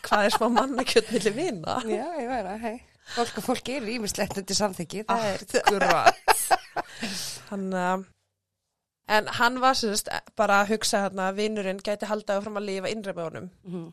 Hvað 0.01 0.25
er 0.27 0.33
smá 0.35 0.47
mannakjöld 0.57 1.11
milli 1.13 1.31
vina? 1.37 1.77
Já, 1.87 2.07
ég 2.17 2.27
verða, 2.33 2.55
hei. 2.65 2.75
Fólk 3.11 3.37
og 3.41 3.43
fólk 3.43 3.69
er 3.73 3.87
ímislegt 3.91 4.37
undir 4.39 4.55
samþyggi, 4.55 5.03
það 5.09 5.23
er, 5.27 5.41
hann, 7.49 7.65
uh, 7.73 8.03
en 9.11 9.27
hann 9.39 9.57
var 9.63 9.75
sérst 9.75 10.11
bara 10.39 10.61
að 10.61 10.75
hugsa 10.75 11.05
hérna 11.05 11.31
að 11.31 11.41
vinurinn 11.41 11.81
gæti 11.83 12.07
haldaði 12.07 12.45
fram 12.45 12.61
að 12.61 12.67
lifa 12.69 12.93
innra 12.93 13.15
með 13.17 13.27
honum. 13.29 13.49
Mhm. 13.67 13.89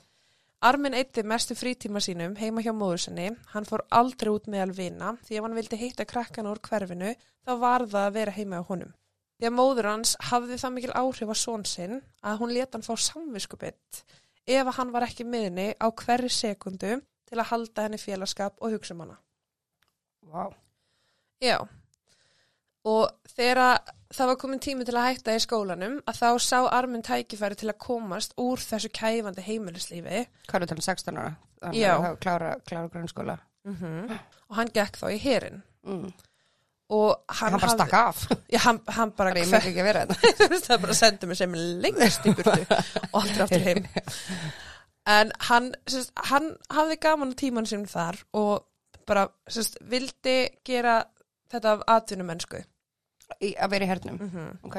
Armin 0.68 0.94
eitti 0.98 1.22
mestu 1.22 1.54
frítíma 1.54 2.00
sínum 2.02 2.32
heima 2.34 2.62
hjá 2.66 2.72
móður 2.74 3.04
sinni. 3.04 3.28
Hann 3.52 3.66
fór 3.66 3.84
aldrei 3.94 4.32
út 4.32 4.48
meðal 4.50 4.72
vina 4.74 5.12
því 5.26 5.36
ef 5.38 5.44
hann 5.46 5.54
vildi 5.54 5.78
hitta 5.78 6.04
krakkan 6.04 6.48
úr 6.50 6.58
hverfinu 6.58 7.12
þá 7.46 7.52
var 7.60 7.84
það 7.86 8.06
að 8.06 8.16
vera 8.16 8.34
heima 8.34 8.58
á 8.58 8.66
honum. 8.66 8.90
Því 9.38 9.46
að 9.46 9.54
móður 9.54 9.86
hans 9.86 10.16
hafði 10.30 10.58
það 10.58 10.74
mikil 10.74 10.94
áhrif 10.98 11.30
á 11.30 11.36
són 11.38 11.64
sinn 11.64 12.00
að 12.26 12.40
hún 12.40 12.54
leta 12.56 12.74
hann 12.74 12.86
fá 12.88 12.96
samviskubitt 12.98 14.02
ef 14.48 14.64
að 14.66 14.76
hann 14.80 14.90
var 14.90 15.06
ekki 15.06 15.28
miðni 15.28 15.68
á 15.78 15.86
hverri 15.94 16.30
sekundu 16.32 16.96
til 17.28 17.38
að 17.42 17.50
halda 17.52 17.84
henni 17.86 18.00
félagskap 18.00 18.56
og 18.60 18.72
hugsa 18.76 18.94
um 18.96 19.04
hana. 19.04 19.18
Vá. 20.28 20.48
Já. 21.44 21.58
Og 22.88 23.10
þegar 23.36 23.58
að 23.64 23.90
það 24.16 24.30
var 24.30 24.38
komin 24.40 24.60
tími 24.64 24.86
til 24.88 24.94
að 24.96 25.08
hætta 25.10 25.34
í 25.36 25.40
skólanum 25.44 25.98
að 26.08 26.20
þá 26.22 26.28
sá 26.40 26.58
Armin 26.72 27.02
tækifæri 27.04 27.58
til 27.60 27.68
að 27.72 27.78
komast 27.84 28.32
úr 28.40 28.62
þessu 28.62 28.88
kæfandi 28.96 29.44
heimilislífi 29.44 30.22
er 30.64 30.70
það 30.70 30.80
16 30.86 31.18
ára? 31.20 31.34
Já. 31.74 31.92
að 31.98 32.16
Klára, 32.22 32.54
klára 32.64 32.88
grunnskóla. 32.92 33.38
og 34.48 34.56
hann 34.56 34.70
gekk 34.72 34.96
þá 35.00 35.06
í 35.12 35.18
herin 35.20 35.62
Mm. 35.88 36.10
og 36.90 37.22
Hann, 37.28 37.52
hann, 37.52 37.60
bara 37.60 37.70
stakk 37.72 37.92
af. 37.94 38.22
Já, 38.52 38.58
hann, 38.64 38.80
hann 38.92 39.10
bara 39.16 39.30
það 40.66 40.80
bara 40.82 40.94
sendi 40.98 41.26
mig 41.30 41.36
sem 41.38 41.54
lengst 41.54 42.26
í 42.28 42.32
burtu 42.34 42.64
og 43.12 43.22
aldrei 43.22 43.44
aftur 43.46 43.64
heim 43.68 43.86
en 45.08 45.30
hann, 45.48 45.70
sérst, 45.88 46.12
hann 46.30 46.50
hafði 46.74 46.98
gaman 47.00 47.32
á 47.32 47.40
tíman 47.40 47.66
sinum 47.68 47.86
þar 47.88 48.20
og 48.36 48.66
bara 49.08 49.26
sérst, 49.48 49.78
vildi 49.88 50.36
gera 50.68 50.98
þetta 51.52 51.78
af 51.78 51.84
atvinnumennsku 51.96 52.60
Í, 53.44 53.54
að 53.60 53.70
vera 53.74 53.84
í 53.84 53.88
hernum. 53.88 54.18
mm 54.20 54.58
Ok. 54.68 54.76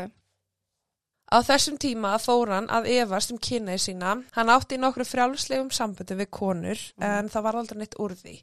Á 1.29 1.38
þessum 1.45 1.75
tíma 1.77 2.15
fór 2.17 2.50
hann 2.50 2.67
að 2.74 2.88
efast 2.89 3.29
um 3.31 3.38
kynneið 3.38 3.81
sína. 3.83 4.15
Hann 4.33 4.50
átti 4.50 4.79
í 4.79 4.81
nokkru 4.81 5.05
frjálslegum 5.05 5.69
sambandi 5.69 6.15
við 6.17 6.29
konur 6.33 6.79
en 7.05 7.29
það 7.29 7.43
var 7.45 7.57
aldrei 7.59 7.77
neitt 7.83 7.98
úr 8.01 8.15
því. 8.17 8.33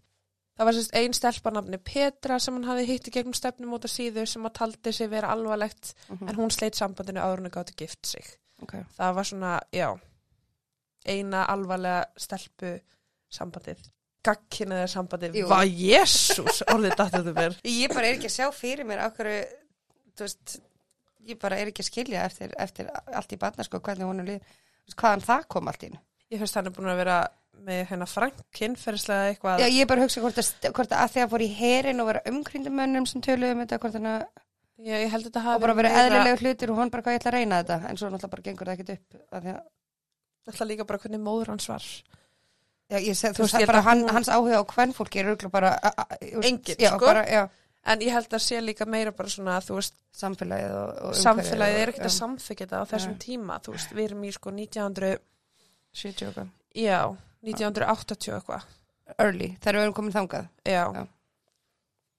Það 0.57 0.69
var 0.71 0.79
einn 1.01 1.13
stelpanafni 1.19 1.79
Petra 1.85 2.39
sem 2.41 2.55
hann 2.55 2.69
hafði 2.71 2.85
hitt 2.93 3.09
í 3.11 3.15
gegnum 3.17 3.35
stefnum 3.35 3.75
út 3.77 3.85
af 3.85 3.91
síðu 3.93 4.23
sem 4.31 4.47
að 4.47 4.55
taldi 4.61 4.93
sig 4.95 5.11
vera 5.11 5.33
alvarlegt 5.35 5.95
Mhm. 6.09 6.29
en 6.29 6.37
hún 6.39 6.51
sleitt 6.55 6.79
sambandinu 6.79 7.21
áður 7.21 7.39
en 7.43 7.51
að 7.51 7.57
gátti 7.59 7.75
gift 7.77 8.07
sig. 8.07 8.25
Ok. 8.63 8.73
Það 8.97 9.15
var 9.15 9.25
svona, 9.25 9.61
já, 9.73 9.99
eina 11.13 11.45
alvarlega 11.53 12.05
stelpu 12.21 12.73
sambandið. 13.33 13.83
Gagkinniða 14.27 14.87
sambandið. 14.91 15.41
Vá, 15.51 15.61
jésús, 15.67 16.63
orðið 16.73 16.97
dættið 16.99 17.29
þú 17.29 17.35
mér. 17.37 17.59
Ég 17.71 17.95
bara 17.95 18.09
er 18.09 18.17
ekki 18.17 18.31
að 18.31 18.37
sjá 18.37 18.49
fyrir 18.55 18.89
mér 18.89 19.05
okkur, 19.07 19.31
ég 21.27 21.41
bara 21.43 21.59
er 21.61 21.71
ekki 21.71 21.85
að 21.85 21.91
skilja 21.91 22.27
eftir, 22.27 22.55
eftir 22.63 22.91
allt 22.91 23.35
í 23.35 23.41
barnasko 23.41 23.81
hvernig 23.83 24.09
hún 24.09 24.23
er 24.23 24.31
líð, 24.33 24.55
hvaðan 24.95 25.27
það 25.27 25.49
kom 25.55 25.71
allt 25.71 25.85
í 25.85 25.91
hennu. 25.91 26.03
Ég 26.33 26.43
finnst 26.43 26.59
hann 26.59 26.71
er 26.71 26.75
búin 26.75 26.91
að 26.91 27.01
vera 27.05 27.19
með 27.67 27.85
hennar 27.91 28.11
frankin 28.11 28.75
fyrirslega 28.79 29.31
eitthvað. 29.31 29.63
Já, 29.63 29.71
ég 29.71 29.85
er 29.85 29.91
bara 29.91 30.03
að 30.03 30.09
hugsa 30.09 30.23
hvort 30.25 30.41
að, 30.43 30.51
hvort 30.73 30.91
að, 30.93 31.05
að 31.05 31.15
því 31.15 31.23
að 31.23 31.31
fór 31.33 31.45
í 31.45 31.49
herin 31.61 32.03
og 32.03 32.11
vera 32.11 32.23
umkringdumönnum 32.31 33.07
sem 33.09 33.23
töluðu 33.25 33.55
um 33.55 33.63
þetta, 33.63 33.79
hvort 33.83 33.97
hann 33.99 34.11
að, 34.11 34.27
Já, 34.77 34.99
að 35.09 35.47
og 35.55 35.63
bara 35.63 35.75
verið 35.79 35.95
eðlilegu 36.03 36.41
hlutir 36.43 36.71
og 36.73 36.81
hún 36.83 36.91
bara 36.93 37.05
hvað 37.07 37.15
ég 37.15 37.23
ætla 37.23 37.31
að 37.31 37.37
reyna 37.39 37.61
þetta, 37.63 37.77
en 37.89 37.97
svo 37.97 38.11
náttúrulega 38.13 38.33
bara 38.35 38.45
gengur 38.45 38.69
það 38.69 38.75
ekkit 38.75 38.91
upp, 38.93 39.21
af 39.33 39.45
því 39.47 39.53
að, 39.55 39.63
Alltaf 40.47 40.69
líka 40.69 40.87
bara 40.87 40.99
hvernig 41.03 41.21
móður 41.23 41.53
hans 41.55 41.69
var. 41.69 41.83
já, 42.91 42.99
ég 43.03 43.17
seg, 43.19 43.35
Þú 43.35 43.47
veist, 43.47 43.67
bara 43.67 43.83
hann, 43.83 44.05
hún- 44.05 44.13
hans 44.15 44.29
áhuga 44.29 44.61
á 44.63 44.65
hvernfólki 44.65 45.19
er 45.21 45.31
auðvitað 45.33 45.51
bara, 45.51 45.73
Enginn, 46.21 46.77
sko. 46.79 47.07
bara, 47.07 47.49
En 47.87 48.01
ég 48.03 48.11
held 48.11 48.33
að 48.35 48.43
sé 48.43 48.59
líka 48.61 48.87
meira 48.87 49.13
bara 49.15 49.29
svona, 49.31 49.61
þú 49.63 49.77
veist, 49.79 49.95
samfélagið 50.13 50.73
og, 50.75 50.89
og 51.07 51.13
samfélagið 51.15 51.83
er 51.83 51.93
ekkert 51.93 52.09
að 52.09 52.15
samþykja 52.17 52.67
þetta 52.67 52.81
á 52.83 52.85
þessum 52.91 53.13
Nei. 53.15 53.21
tíma. 53.23 53.59
Þú 53.63 53.75
veist, 53.77 53.93
við 53.95 54.05
erum 54.09 54.25
í 54.27 54.33
sko 54.35 54.51
1900, 54.51 55.21
70 55.95 56.27
okkar. 56.33 56.49
já, 56.75 56.99
1980 57.47 58.35
eitthvað. 58.41 58.67
Early, 59.23 59.49
þegar 59.63 59.79
við 59.79 59.85
erum 59.87 59.95
komin 59.95 60.17
þangað. 60.17 60.49
Já. 60.67 60.83
Já. 60.99 61.07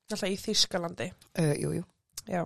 Alltaf 0.07 0.29
í 0.29 0.37
Þýskalandi. 0.39 1.09
Uh, 1.37 1.53
jú, 1.59 1.73
jú. 1.75 1.83
Já. 2.31 2.45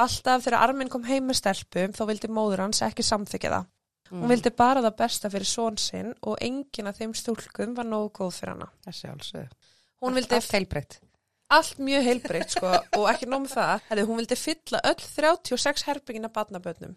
Alltaf 0.00 0.46
þegar 0.46 0.64
Armin 0.64 0.88
kom 0.88 1.04
heim 1.04 1.28
með 1.28 1.42
stelpum 1.42 1.92
þá 1.92 2.06
vildi 2.08 2.32
móður 2.32 2.64
hans 2.64 2.80
ekki 2.86 3.04
samþykja 3.04 3.52
það. 3.52 3.66
Mm. 4.12 4.20
Hún 4.26 4.28
vildi 4.34 4.50
bara 4.52 4.82
það 4.84 4.96
besta 4.98 5.30
fyrir 5.32 5.48
són 5.48 5.78
sinn 5.80 6.10
og 6.28 6.36
enginn 6.44 6.90
af 6.90 6.98
þeim 7.00 7.14
stúlkum 7.16 7.72
var 7.78 7.86
nógu 7.88 8.10
góð 8.18 8.34
fyrir 8.36 8.52
hana. 8.52 8.68
Þessi 8.84 9.08
alls. 9.08 9.32
Hún 10.04 10.18
vildi 10.18 10.36
Allt 10.36 10.52
heilbreytt. 10.58 10.98
allt 11.52 11.78
mjög 11.84 12.04
heilbreytt 12.10 12.52
sko 12.54 12.68
og 12.98 13.06
ekki 13.12 13.26
nóg 13.28 13.46
með 13.46 13.54
það. 13.56 13.86
Herri, 13.88 14.04
hún 14.08 14.20
vildi 14.20 14.36
fylla 14.40 14.80
öll 14.88 15.00
36 15.04 15.84
herbyggina 15.88 16.28
barnabönnum, 16.32 16.94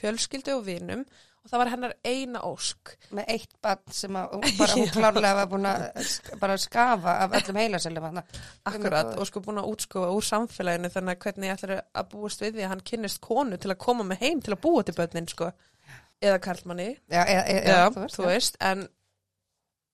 fjölskyldu 0.00 0.54
og 0.58 0.62
vinum 0.66 1.02
og 1.44 1.50
það 1.52 1.60
var 1.60 1.70
hennar 1.74 1.92
eina 2.08 2.40
ósk. 2.48 2.94
Með 3.16 3.26
eitt 3.34 3.52
barn 3.64 3.92
sem 3.92 4.16
að, 4.16 4.30
hún 4.38 4.56
bara, 4.60 4.76
hún 4.78 4.88
klárlega 4.96 5.34
var 5.40 5.50
búin 5.52 5.68
að 5.68 6.54
skafa 6.64 7.18
af 7.26 7.36
öllum 7.40 7.58
heilasellum 7.60 8.06
hann. 8.08 8.22
Akkurat 8.68 9.12
og 9.20 9.28
sko 9.28 9.42
búin 9.44 9.60
að 9.60 9.68
útskófa 9.74 10.08
úr 10.16 10.24
samfélaginu 10.28 10.92
þannig 10.92 11.16
að 11.18 11.26
hvernig 11.26 11.50
ég 11.52 11.58
ætlar 11.58 11.74
að 11.84 12.08
búast 12.14 12.44
við 12.44 12.56
því 12.56 12.64
að 12.64 12.72
hann 12.72 12.84
kynnist 12.92 13.20
konu 13.24 13.60
til 13.60 13.72
að 13.72 13.80
koma 13.84 14.08
með 14.08 14.24
heim 14.24 14.40
til 14.44 14.56
að 14.56 14.62
búa 14.64 14.84
til 14.88 14.96
börnin 14.96 15.28
sko 15.32 15.50
eða 16.22 16.38
karlmanni, 16.42 16.90
Já, 17.10 17.22
e, 17.26 17.38
e, 17.38 17.56
já, 17.66 17.78
já, 17.78 18.08
þú 18.14 18.26
veist, 18.28 18.56
en 18.60 18.86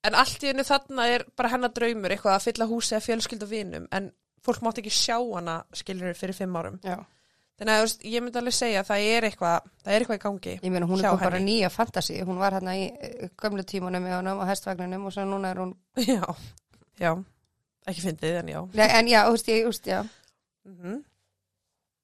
en 0.03 0.15
allt 0.17 0.43
í 0.43 0.49
hennu 0.49 0.63
þarna 0.65 1.07
er 1.13 1.25
bara 1.37 1.51
hennar 1.53 1.71
draumur 1.75 2.09
eitthvað 2.13 2.35
að 2.39 2.45
fylla 2.47 2.65
húsi 2.71 2.95
að 2.97 3.03
fjölskyld 3.05 3.43
og 3.45 3.49
vinum 3.51 3.83
en 3.93 4.11
fólk 4.41 4.63
mátt 4.65 4.79
ekki 4.81 4.89
sjá 4.93 5.17
hana 5.19 5.59
skilur 5.77 6.15
fyrir 6.17 6.33
fimm 6.33 6.55
árum 6.57 6.79
Já. 6.81 6.95
þannig 7.61 7.73
að 7.75 7.81
þú 7.81 7.85
veist, 7.85 8.05
ég 8.09 8.23
myndi 8.25 8.41
alveg 8.41 8.55
segja 8.57 8.81
að 8.81 8.87
það 8.89 9.05
er 9.11 9.27
eitthvað 9.29 9.67
það 9.83 9.93
er 9.93 9.99
eitthvað 10.05 10.17
í 10.17 10.23
gangi 10.23 10.55
Ég 10.63 10.71
meina, 10.73 10.87
hún 10.89 11.03
er 11.05 11.19
bara 11.21 11.37
henni. 11.37 11.59
nýja 11.59 11.69
fantasi. 11.69 12.17
Hún 12.25 12.41
var 12.41 12.57
hérna 12.57 12.73
í 12.79 12.87
eh, 12.89 13.29
gömlu 13.37 13.63
tímunum 13.69 14.01
með 14.07 14.17
honum 14.17 14.41
og 14.41 14.49
hestvagninum 14.49 15.05
og 15.05 15.13
svo 15.13 15.27
núna 15.29 15.51
er 15.53 15.61
hún... 15.61 15.75
já, 16.15 16.25
já, 16.97 17.13
ekki 17.85 18.01
fyndið 18.07 18.39
en 18.41 18.51
já 18.55 18.59
Nei, 18.73 18.87
en 18.89 19.11
já, 19.13 19.21
þú 19.27 19.37
veist, 19.37 19.53
ég, 19.53 19.61
þú 19.61 19.75
veist, 19.75 19.91
já. 19.93 20.01
mm 20.65 20.99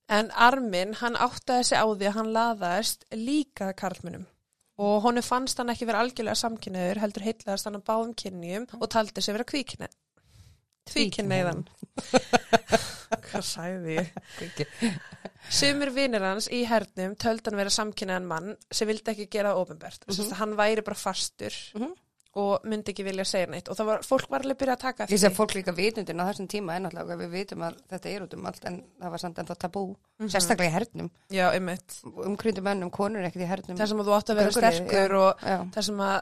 En 0.07 0.29
Armin, 0.31 0.93
hann 1.01 1.17
áttaði 1.19 1.63
sig 1.67 1.79
á 1.79 1.85
því 1.85 2.07
að 2.07 2.15
hann 2.15 2.33
laðaðist 2.35 3.05
líka 3.11 3.73
karlmunum 3.75 4.25
og 4.77 5.01
honum 5.03 5.25
fannst 5.25 5.57
hann 5.57 5.71
ekki 5.73 5.87
vera 5.89 6.03
algjörlega 6.05 6.37
samkynniður, 6.37 6.99
heldur 7.01 7.25
heitlaðast 7.25 7.65
hann 7.67 7.79
á 7.81 7.87
báðum 7.87 8.13
kynjum 8.13 8.67
og 8.77 8.89
taldi 8.93 9.23
sig 9.25 9.33
vera 9.33 9.47
kvíkni. 9.49 9.87
Tvíkynniðan. 10.87 11.63
Hvað 13.27 13.43
sagði 13.43 13.97
ég? 13.97 14.11
Sumir 15.49 15.91
vinnir 15.95 16.23
hans 16.23 16.47
í 16.53 16.61
hernum 16.69 17.15
töldi 17.19 17.49
hann 17.49 17.59
vera 17.59 17.73
samkynniðan 17.73 18.27
mann 18.29 18.53
sem 18.71 18.87
vildi 18.87 19.11
ekki 19.13 19.27
gera 19.33 19.55
ofinbært. 19.59 20.05
Mm 20.07 20.13
-hmm. 20.13 20.33
Hann 20.39 20.55
væri 20.59 20.83
bara 20.85 20.95
fastur 20.95 21.53
Mhm. 21.75 21.93
Og 22.37 22.65
myndi 22.69 22.91
ekki 22.93 23.05
vilja 23.07 23.23
segja 23.27 23.47
neitt 23.49 23.69
og 23.71 23.77
það 23.79 23.87
var, 23.89 24.03
fólk 24.05 24.27
var 24.29 24.43
alveg 24.45 24.55
að 24.57 24.61
byrja 24.61 24.75
að 24.77 24.81
taka 24.83 25.07
Ég 25.09 25.21
sé 25.21 25.29
að 25.31 25.37
fólk 25.39 25.55
líka 25.57 25.73
vitundin 25.77 26.21
á 26.21 26.27
þessum 26.29 26.49
tíma 26.51 26.75
en 26.77 26.85
náttúrulega 26.87 27.17
við 27.23 27.31
vitum 27.33 27.63
að 27.67 27.77
þetta 27.93 28.11
er 28.13 28.25
út 28.27 28.35
um 28.37 28.47
allt 28.51 28.67
en 28.69 28.79
það 29.01 29.13
var 29.15 29.23
samt 29.23 29.41
ennþá 29.41 29.57
tabú. 29.63 29.83
Mhm. 30.19 30.31
Sérstaklega 30.33 30.69
í 30.69 30.75
hernum. 30.77 31.09
Já, 31.33 31.45
einmitt. 31.51 31.97
Umkryndum 32.27 32.67
mönnum, 32.69 32.91
konur 32.93 33.21
er 33.23 33.29
ekkert 33.31 33.45
í 33.45 33.51
hernum. 33.51 33.77
Það 33.79 33.91
sem 33.93 34.03
að 34.03 34.09
þú 34.11 34.17
átt 34.17 34.33
að 34.33 34.41
vera 34.41 34.51
Gönguliði, 34.51 34.81
sterkur 34.81 35.15
og 35.21 35.45
Já. 35.47 35.57
það 35.75 35.87
sem 35.89 36.03
að 36.07 36.17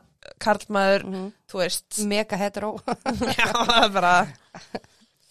karlmaður, 0.45 1.05
Mm 1.05 1.31
þú 1.51 1.59
veist, 1.61 1.99
Mega 2.09 2.37
hetero. 2.37 2.71
já, 3.39 3.49
það 3.51 3.83
er 3.83 3.91
bara, 3.99 4.15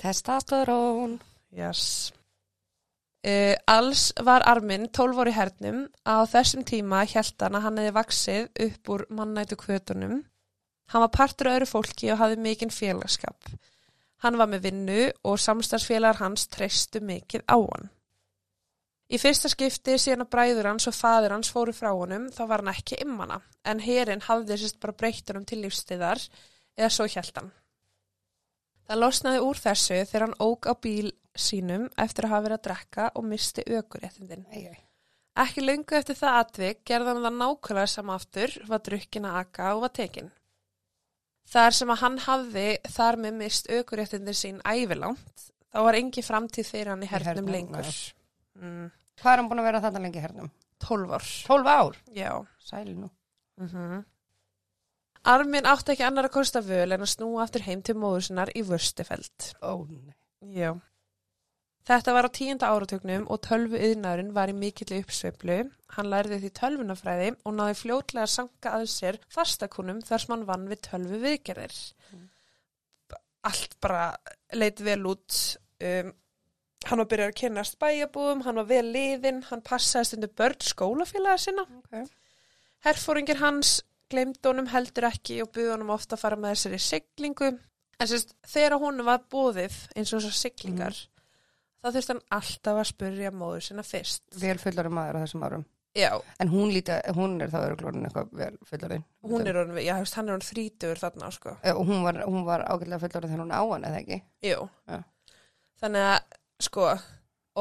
Testosterón. 0.01 1.19
yes. 1.57 2.13
Uh, 3.25 3.55
alls 3.67 4.13
var 4.21 4.43
Armin 4.45 4.91
12 4.93 5.21
ári 5.23 5.33
hernum 5.33 5.79
á 6.05 6.29
þessum 6.29 6.61
tíma 6.69 6.99
að 7.09 7.55
hann 7.65 7.79
hefði 7.81 7.93
vaksið 7.97 8.49
upp 8.67 8.91
úr 8.93 9.05
mannætu 9.09 9.57
kvötunum. 9.57 10.19
Hann 10.93 11.05
var 11.05 11.13
partur 11.15 11.51
öðru 11.55 11.69
fólki 11.69 12.11
og 12.13 12.21
hafði 12.21 12.41
mikinn 12.45 12.73
félagskap. 12.75 13.51
Hann 14.25 14.39
var 14.41 14.49
með 14.49 14.69
vinnu 14.69 15.01
og 15.29 15.41
samstagsfélagar 15.41 16.21
hans 16.23 16.47
treystu 16.53 17.01
mikið 17.05 17.45
á 17.49 17.57
hann. 17.57 17.91
Í 19.13 19.21
fyrsta 19.21 19.51
skipti 19.53 19.99
síðan 20.01 20.25
að 20.25 20.31
bræður 20.33 20.71
hans 20.71 20.89
og 20.89 20.97
faður 20.97 21.35
hans 21.37 21.51
fóru 21.53 21.75
frá 21.77 21.91
honum 21.93 22.31
þá 22.33 22.41
var 22.49 22.63
hann 22.63 22.73
ekki 22.73 23.03
immana 23.05 23.43
en 23.69 23.83
herin 23.85 24.25
hafði 24.25 24.57
sérst 24.63 24.81
bara 24.81 24.97
breytt 24.97 25.29
honum 25.29 25.45
til 25.45 25.61
lífstíðar 25.61 26.23
eða 26.79 26.91
svo 26.91 27.07
hann. 27.13 27.53
Það 28.85 29.01
losnaði 29.01 29.45
úr 29.45 29.61
þessu 29.61 30.01
þegar 30.09 30.27
hann 30.27 30.41
ók 30.45 30.67
á 30.69 30.75
bíl 30.77 31.13
sínum 31.35 31.87
eftir 32.01 32.27
að 32.27 32.35
hafa 32.35 32.47
verið 32.47 32.59
að 32.59 32.65
drekka 32.69 33.11
og 33.15 33.29
misti 33.29 33.65
æ. 33.65 34.65
Ekki 35.35 35.65
löngu 35.65 35.97
eftir 35.99 36.15
það 36.15 36.41
atvik 36.41 36.83
gerði 36.87 37.11
hann 37.11 37.25
það 37.25 37.39
nákvæmlega 37.41 37.91
sama 37.91 38.15
aftur, 38.15 38.53
var 38.69 38.83
drukkin 38.87 39.25
að 39.27 39.39
aka 39.41 39.71
og 39.75 39.81
var 39.83 39.95
tekin. 39.97 40.31
Þar 41.53 41.77
sem 41.77 41.93
að 41.93 42.01
hann 42.01 42.19
hafði 42.25 42.69
þar 42.95 43.21
með 43.21 43.37
mist 43.43 43.69
ökuréttindin 43.71 44.37
sín 44.39 44.63
ævilangt, 44.65 45.49
þá 45.71 45.79
var 45.87 45.99
engi 45.99 46.25
framtíð 46.25 46.71
fyrir 46.71 46.93
hann 46.95 47.05
í 47.05 47.11
hernum 47.11 47.51
lengur. 47.53 47.91
Mm, 48.59 48.89
Hvað 49.21 49.33
er 49.33 49.43
hann 49.43 49.51
búin 49.51 49.63
að 49.63 49.69
vera 49.69 49.83
þarna 49.85 50.03
lengi 50.07 50.19
í 50.19 50.25
hernum? 50.25 50.51
12 50.85 51.15
ár. 51.15 51.29
12 51.47 51.71
ár. 51.71 52.01
Já. 52.17 52.33
Sæli 52.65 52.97
nú. 52.97 53.13
Mm 53.61 54.03
Armin 55.25 55.65
átti 55.65 55.95
ekki 55.95 56.05
annar 56.05 56.27
að 56.29 56.35
kosta 56.35 56.61
völ 56.61 56.93
en 56.93 57.01
að 57.01 57.09
snúa 57.15 57.47
aftur 57.47 57.63
heim 57.65 57.81
til 57.81 57.95
móður 57.97 58.27
sinnar 58.27 58.51
í 58.53 58.61
Vörstefeld. 58.69 59.55
Ó, 59.65 59.87
nei. 59.89 60.13
Já. 60.53 60.75
Þetta 61.85 62.15
var 62.17 62.25
á 62.25 62.31
tíunda 62.33 62.71
áratögnum 62.73 63.27
og 63.29 63.43
tölvu 63.45 63.77
yðnaðurinn 63.77 64.33
var 64.37 64.49
í 64.49 64.57
mikill 64.57 65.03
uppsveiflu. 65.03 65.59
Hann 65.97 66.09
lærði 66.09 66.39
því 66.41 66.51
tölvunafræði 66.57 67.31
og 67.45 67.57
náði 67.59 67.77
fljótlega 67.83 68.25
að 68.25 68.33
sanga 68.33 68.73
að 68.79 68.87
sér 68.93 69.19
fastakunum 69.33 70.01
þar 70.05 70.23
sem 70.23 70.33
hann 70.35 70.47
vann 70.49 70.65
við 70.71 70.81
tölvu 70.89 71.21
viðgerðir. 71.27 71.77
Allt 73.45 73.77
bara 73.85 74.07
leit 74.57 74.81
vel 74.81 75.03
út. 75.13 75.41
Um, 75.85 76.15
hann 76.89 77.01
var 77.01 77.09
byrjað 77.11 77.31
að 77.33 77.39
kynast 77.41 77.79
bæjabúum, 77.81 78.45
hann 78.47 78.61
var 78.61 78.69
vel 78.69 78.85
liðinn, 78.93 79.45
hann 79.51 79.65
passaði 79.65 80.11
stundu 80.11 80.31
börn 80.41 80.65
skólafélaga 80.65 81.41
sinna. 81.41 81.65
Okay. 81.85 82.09
Herfóringir 82.85 83.41
hans 83.41 83.79
glemdi 84.13 84.49
honum 84.49 84.69
heldur 84.73 85.09
ekki 85.09 85.41
og 85.45 85.53
buði 85.55 85.73
honum 85.73 85.93
ofta 85.95 86.17
að 86.17 86.25
fara 86.25 86.41
með 86.41 86.57
þessari 86.57 86.81
siglingu. 86.85 87.57
En 88.01 88.11
sérst, 88.11 88.35
þegar 88.49 88.81
honum 88.83 89.09
var 89.09 89.25
búðið 89.33 89.77
eins 89.95 90.13
og 90.13 90.21
þessar 90.21 90.37
siglingar, 90.41 91.01
þá 91.85 91.91
þurfti 91.93 92.15
hann 92.15 92.25
alltaf 92.39 92.81
að 92.81 92.91
spurja 92.91 93.33
móður 93.35 93.65
sinna 93.69 93.85
fyrst. 93.87 94.25
Vel 94.41 94.57
fullorinn 94.61 94.97
maður 94.97 95.21
á 95.21 95.23
þessum 95.25 95.45
árum. 95.45 95.67
Já, 95.95 96.11
En 96.43 96.49
hún, 96.51 96.73
líta, 96.75 96.97
hún 97.15 97.37
er 97.39 97.53
þá 97.53 97.61
öruglónin 97.69 98.09
eitthvað 98.09 98.31
vel 98.35 98.55
fullorinn. 98.67 99.05
hún 99.23 99.47
er 99.47 99.59
honum, 99.61 99.77
já, 99.79 99.93
hann 99.95 100.27
er 100.27 100.35
honum 100.35 100.43
þrítugur 100.43 100.99
þarna, 100.99 101.29
sko. 101.31 101.53
Eh, 101.63 101.71
Og 101.71 101.87
hún 101.87 102.03
var, 102.03 102.19
hún 102.27 102.43
var 102.45 102.65
ágætlega 102.67 102.99
fullorinn 103.05 103.31
þegar 103.31 103.45
hún 103.45 103.55
á 103.55 103.63
hann, 103.63 103.85
eða 103.85 104.01
ekki? 104.01 104.19
Jú. 104.43 104.67
Já. 104.91 104.99
Þannig 105.85 106.09
að, 106.09 106.35
sko, 106.67 106.89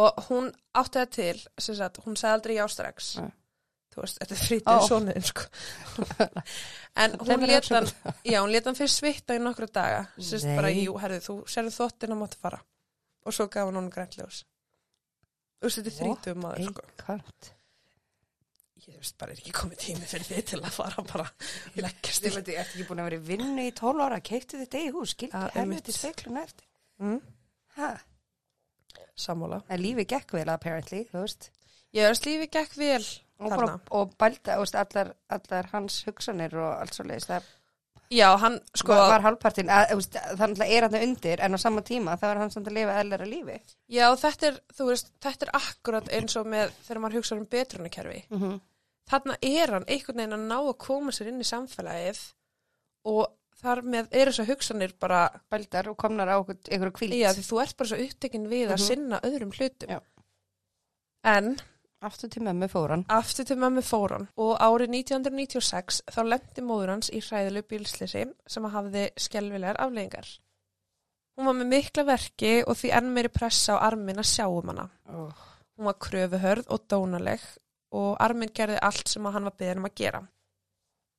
og 0.02 0.26
hún 0.32 0.50
átti 0.74 1.04
það 1.04 1.14
til, 1.20 1.46
sem 1.60 1.78
sagt, 1.78 2.02
hún 2.08 2.18
sagði 2.18 2.40
aldrei 2.40 2.56
já 2.58 2.66
strax. 2.74 3.14
Nei. 3.22 3.32
Þú 3.94 4.02
veist, 4.02 4.20
þetta 4.24 4.42
er 4.58 4.74
oh. 4.74 4.88
sonuðin, 4.90 5.30
sko. 5.30 5.46
en 7.04 7.18
hún 7.20 7.28
Tveimur 7.28 7.52
let 7.54 7.70
hann, 7.70 7.90
já, 8.26 8.40
hún 8.42 8.54
let 8.56 8.66
hann 8.66 8.82
fyrst 8.82 9.04
svitta 9.04 9.38
í 9.38 9.44
nokkra 9.44 9.70
daga. 9.70 10.06
Sérst 10.18 10.50
bara, 10.58 10.74
jú, 10.74 10.98
herðu, 10.98 11.22
þú 11.28 11.36
serðu 11.54 11.76
þóttin 11.78 12.18
að 12.18 12.24
mátt 12.24 12.40
fara. 12.42 12.64
Og 13.26 13.36
svo 13.36 13.48
gaf 13.48 13.68
hann 13.68 13.76
honum 13.80 13.92
grænljós. 13.94 14.44
Þú 15.60 15.68
veist, 15.70 15.78
þetta 15.80 15.92
er 15.94 16.00
þrítugur 16.00 16.40
maður, 16.44 16.72
sko. 16.72 16.88
Kant. 17.00 17.52
Ég 18.84 18.98
veist, 19.00 19.16
bara 19.18 19.32
er 19.32 19.40
ekki 19.40 19.54
komið 19.56 19.80
tími 19.80 20.08
fyrir 20.12 20.28
þið 20.28 20.42
til 20.50 20.60
að 20.60 20.74
fara 20.76 21.04
bara 21.08 21.28
leggjast 21.80 22.26
í. 22.28 22.32
veit, 22.36 22.50
ertu 22.52 22.74
ekki 22.76 22.88
búin 22.90 23.00
að 23.00 23.08
vera 23.08 23.20
í 23.22 23.28
vinnu 23.30 23.64
í 23.64 23.72
12 23.80 24.02
ára, 24.04 24.18
keiptu 24.20 24.60
þitt 24.60 24.76
eigi 24.80 24.92
hús, 24.92 25.14
skildi 25.16 25.32
Ja, 25.38 25.46
einmitt. 25.54 25.86
helviti 25.86 25.96
speiklun 25.96 26.42
eftir. 26.42 26.68
Mm, 27.00 27.22
sammála. 29.16 29.62
En 29.72 29.80
lífi 29.82 30.06
gekk 30.10 30.34
vel, 30.36 30.50
apparently, 30.52 31.04
þú 31.12 31.24
veist. 31.24 31.50
Ég 31.96 32.10
veist, 32.10 32.26
lífi 32.28 32.50
gekk 32.52 32.76
vel 32.80 33.06
Og, 33.44 33.50
bara, 33.50 33.80
og 33.92 34.14
bælda, 34.20 34.58
þú 34.58 34.66
veist, 34.66 34.76
allar, 34.84 35.14
allar 35.36 35.70
hans 35.74 36.02
hugsanir 36.08 36.54
og 36.60 36.70
allt 36.82 36.96
svo 36.96 37.06
leiðis, 37.08 37.28
það 37.32 37.48
Já, 38.14 38.28
hann, 38.38 38.60
sko, 38.78 38.94
var, 38.94 39.10
var 39.16 39.24
halvpartin, 39.26 39.70
að, 39.74 39.94
það 40.14 40.42
náttúrulega 40.44 40.76
er 40.78 40.86
hann 40.88 40.98
undir, 41.08 41.42
en 41.42 41.56
á 41.56 41.60
sama 41.64 41.82
tíma 41.88 42.18
þá 42.22 42.26
er 42.30 42.42
hann 42.44 42.52
samt 42.54 42.68
að 42.70 42.76
lifa 42.78 42.98
eðlera 43.02 43.26
lífi. 43.30 43.56
já, 43.90 44.06
þetta 44.22 44.48
er, 44.52 44.60
þú 44.78 44.88
veist, 44.92 45.12
þetta 45.24 45.48
er 45.48 45.52
akkurat 45.60 46.12
eins 46.14 46.36
og 46.38 46.46
með 46.52 46.72
þegar 46.88 47.02
maður 47.02 47.18
hugsa 47.20 47.36
um 47.40 47.46
betrunakerfi. 47.56 48.20
Mm 48.30 48.40
-hmm. 48.44 48.60
Þarna 49.10 49.38
er 49.42 49.72
hann 49.74 49.86
einhvern 49.88 50.18
veginn 50.18 50.34
að 50.38 50.48
ná 50.48 50.58
að 50.60 50.78
koma 50.78 51.12
sér 51.12 51.28
inn 51.32 51.42
í 51.42 51.48
samfélagið 51.50 52.20
og 53.06 53.28
þar 53.64 53.82
með 53.84 54.08
er 54.12 54.28
þess 54.32 54.40
að 54.44 54.50
hugsanir 54.54 54.94
bara, 55.00 55.30
Bældar 55.52 55.88
og 55.90 55.98
komnar 55.98 56.28
á 56.28 56.38
einhver- 56.40 56.70
einhverju 56.72 56.92
kvíld. 56.92 57.14
já, 57.16 57.30
því 57.34 57.44
þú 57.50 57.62
ert 57.64 57.78
bara 57.78 57.88
svo 57.90 57.98
upptekinn 57.98 58.48
við 58.48 58.68
að 58.70 58.80
Mhm. 58.80 58.88
sinna 58.88 59.20
öðrum 59.24 59.52
hlutum. 59.58 59.90
Já. 59.90 60.00
En 61.24 61.58
Aftur 62.04 62.30
til 62.30 62.44
mömmu 62.44 62.68
fóran. 62.68 63.06
Aftur 63.08 63.48
til 63.48 63.58
mömmu 63.62 63.82
fóran 63.86 64.28
og 64.36 64.58
árið 64.60 64.92
1996 65.00 66.02
þá 66.12 66.22
lendi 66.28 66.64
móður 66.66 66.92
hans 66.98 67.12
í 67.16 67.22
hræðilu 67.24 67.64
bílslisi 67.70 68.26
sem 68.56 68.68
hafði 68.76 69.06
skelvilegar 69.26 69.80
afleggingar. 69.80 70.28
Hún 71.38 71.50
var 71.50 71.58
með 71.62 71.72
mikla 71.72 72.06
verki 72.12 72.54
og 72.68 72.78
því 72.78 72.92
enn 73.00 73.10
meiri 73.16 73.32
pressa 73.34 73.80
á 73.80 73.84
armin 73.88 74.20
að 74.22 74.30
sjá 74.34 74.46
um 74.52 74.74
hana. 74.74 74.90
Oh. 75.10 75.32
Hún 75.78 75.90
var 75.90 75.98
kröfuhörð 76.06 76.70
og 76.76 76.86
dónaleg 76.92 77.48
og 77.96 78.16
armin 78.22 78.52
gerði 78.54 78.82
allt 78.84 79.10
sem 79.10 79.26
hann 79.26 79.48
var 79.48 79.58
beðin 79.58 79.82
um 79.82 79.90
að 79.90 79.98
gera. 80.04 80.24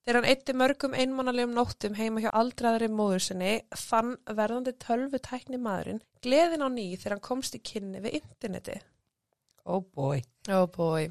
Þegar 0.05 0.21
hann 0.21 0.31
eitti 0.31 0.53
mörgum 0.53 0.95
einmannalegum 1.01 1.55
nóttum 1.57 1.95
heima 1.97 2.21
hjá 2.21 2.29
aldraðri 2.37 2.91
móður 2.93 3.25
sinni 3.25 3.55
fann 3.73 4.19
verðandi 4.29 4.75
tölvu 4.85 5.17
tækni 5.17 5.57
maðurinn 5.57 6.03
gleðin 6.25 6.65
á 6.65 6.69
ný 6.69 6.91
þegar 6.99 7.17
hann 7.17 7.29
komst 7.31 7.57
í 7.57 7.63
kynni 7.65 8.03
við 8.05 8.21
interneti. 8.21 8.77
Oh 9.65 9.83
boy. 9.95 10.23
Oh 10.49 10.67
boy. 10.67 11.09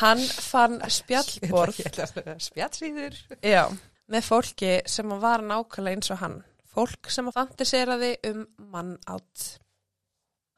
hann 0.00 0.20
fann 0.22 0.80
spjallborð 0.88 1.80
Spjallsýður. 2.48 3.16
Já, 3.42 3.64
með 4.08 4.28
fólki 4.28 4.74
sem 4.88 5.14
var 5.22 5.44
nákvæmlega 5.44 5.98
eins 5.98 6.12
og 6.14 6.22
hann. 6.22 6.38
Fólk 6.68 7.10
sem 7.10 7.28
fantaseraði 7.34 8.12
um 8.28 8.44
mannátt. 8.72 9.58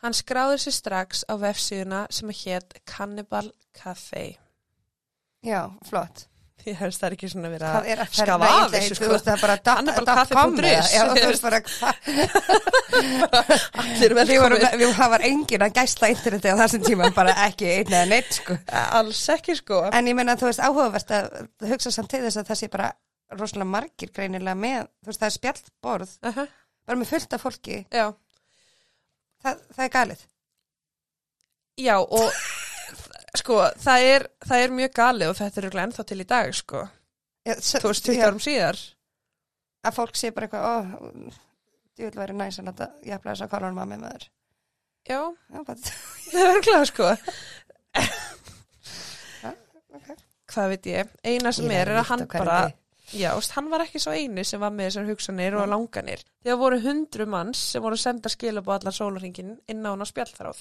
Hann 0.01 0.17
skráði 0.17 0.59
sér 0.63 0.77
strax 0.77 1.25
á 1.29 1.37
vefsíðuna 1.41 2.07
sem 2.13 2.33
hétt 2.33 2.79
Cannibal 2.89 3.51
Café. 3.77 4.39
Já, 5.45 5.69
flott. 5.89 6.27
Ég 6.67 6.77
hefst 6.77 7.01
það 7.01 7.15
ekki 7.17 7.29
svona 7.33 7.49
að 7.57 7.87
er 7.89 8.01
að 8.05 8.11
skafa 8.19 8.49
af 8.57 8.71
þessu 8.75 8.95
sko. 8.99 9.05
það 9.17 9.33
er 9.35 9.41
bara 9.41 9.57
dot- 9.57 9.77
Hannibalkaffi 9.79 10.35
dot 10.35 10.41
com 10.41 10.51
punktur 10.51 10.67
is. 10.69 10.91
eða- 10.93 10.95
Já, 10.97 11.03
þú 11.17 11.27
veist 11.31 11.43
bara 11.43 11.61
hvað. 11.61 11.95
Allir 13.81 14.15
velkomin. 14.19 14.65
við, 14.83 14.95
var 15.15 15.25
engin 15.31 15.65
að 15.67 15.75
gæsla 15.81 16.11
interneti 16.13 16.49
á 16.53 16.57
þessum 16.61 16.85
tíma, 16.85 17.11
bara 17.17 17.35
ekki 17.47 17.69
einn 17.79 17.93
eða 17.97 18.09
neitt, 18.11 18.33
sko. 18.41 18.57
Alls 19.01 19.23
ekki 19.37 19.57
sko. 19.61 19.83
En 19.93 20.07
ég 20.11 20.15
meina, 20.19 20.37
þú 20.41 20.51
veist, 20.51 20.61
áhugavert 20.65 21.11
að 21.17 21.25
hugsa 21.71 21.91
samt 21.95 22.11
til 22.13 22.23
þess 22.27 22.37
að 22.43 22.51
það 22.51 22.61
sé 22.63 22.69
bara 22.73 22.91
rosalega 23.39 23.71
margir 23.71 24.11
greinilega 24.15 24.57
með, 24.59 24.89
þú 25.05 25.13
veist, 25.13 25.21
það 25.23 25.31
er 25.31 25.37
spjallborð, 25.39 26.17
Uh 26.23 26.35
-huh. 26.37 26.49
bara 26.87 26.99
með 26.99 27.07
fullt 27.13 27.33
af 27.33 27.41
fólki, 27.43 27.87
Já, 27.93 28.07
það, 29.45 29.57
það 29.77 29.85
er 29.85 29.89
galið. 29.99 30.21
já 31.79 31.97
og 31.99 32.33
sko 33.39 33.55
það 33.79 34.01
er, 34.15 34.23
það 34.47 34.59
er 34.65 34.71
mjög 34.79 34.93
galið 34.97 35.29
og 35.31 35.37
þetta 35.39 35.57
er 35.61 35.65
örugglega 35.67 35.87
ennþá 35.89 36.03
til 36.11 36.21
í 36.21 36.27
dag 36.33 36.49
sko. 36.57 36.81
Já, 37.47 37.55
Þú 37.57 37.89
veist, 37.89 38.05
20 38.09 38.19
já, 38.19 38.25
árum 38.27 38.43
síðar. 38.45 38.79
Að 39.87 39.97
fólk 39.97 40.15
sé 40.21 40.27
bara 40.37 40.47
eitthvað, 40.49 40.67
ó, 40.67 40.69
ég 42.01 42.07
vil 42.11 42.21
vera 42.21 42.35
næs 42.37 42.57
að 42.61 42.67
láta 42.69 42.87
jafnlega 43.01 43.35
þess 43.37 43.47
að 43.47 43.53
kólanum 43.55 43.81
að 43.81 43.91
með 43.95 44.01
maður. 44.05 44.25
Já, 45.09 45.21
Já, 45.55 45.59
bara, 45.65 45.79
það 46.31 46.43
er 46.43 46.53
örglega 46.57 46.85
sko. 46.91 47.07
ok. 49.97 50.09
Hvað 50.51 50.67
veit 50.75 50.87
ég? 50.91 51.07
Eina 51.25 51.53
sem 51.55 51.71
Ég 51.71 51.81
er, 51.81 51.89
er 51.95 51.99
að 52.03 52.11
hann 52.11 52.25
bara, 52.33 52.59
já, 53.15 53.31
hann 53.55 53.71
var 53.73 53.85
ekki 53.87 54.03
svo 54.03 54.13
eini 54.15 54.45
sem 54.47 54.61
var 54.63 54.73
með 54.75 54.85
þessar 54.91 55.11
hugsanir 55.13 55.57
og 55.61 55.71
langanir. 55.71 56.21
Þegar 56.45 56.61
voru 56.61 56.79
hundru 56.85 57.25
manns 57.31 57.61
sem 57.73 57.81
voru 57.85 57.99
senda 58.01 58.29
skilab 58.33 58.69
á 58.69 58.73
allan 58.77 58.97
sólarringin 58.97 59.57
inn 59.71 59.87
á 59.87 59.91
hann 59.95 60.05
á 60.05 60.07
spjallþráð. 60.11 60.61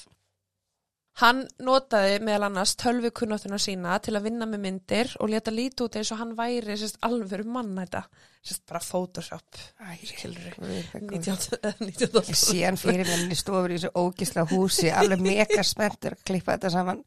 Hann 1.20 1.42
notaði 1.60 2.22
meðal 2.24 2.46
annars 2.48 2.78
tölvukunnáttuna 2.80 3.58
sína 3.60 3.98
til 4.00 4.14
að 4.16 4.30
vinna 4.30 4.46
með 4.48 4.62
myndir 4.64 5.10
og 5.20 5.34
leta 5.34 5.52
líti 5.52 5.84
út 5.84 5.98
eins 6.00 6.14
og 6.16 6.22
hann 6.22 6.36
væri 6.38 6.78
sérst, 6.80 7.00
alvöru 7.04 7.44
mann 7.44 7.74
þetta. 7.76 8.06
Sérst, 8.40 8.64
bara 8.70 8.80
Photoshop, 8.80 9.60
Æ, 9.84 9.98
skilur 10.08 10.56
guð, 10.56 10.78
hvað 10.94 11.04
góð. 11.10 11.28
19. 11.28 11.74
19. 11.90 12.22
Ég 12.30 12.40
sé 12.40 12.62
hann 12.64 12.80
fyrir 12.80 13.12
í 13.12 13.36
stofur 13.36 13.74
í 13.76 13.82
þessu 13.82 13.92
ógisla 14.00 14.46
húsi, 14.48 14.88
alveg 14.96 15.26
mega 15.26 15.68
spenntur 15.68 16.16
að 16.16 16.24
klippa 16.32 16.56
þetta 16.56 16.72
saman, 16.78 17.04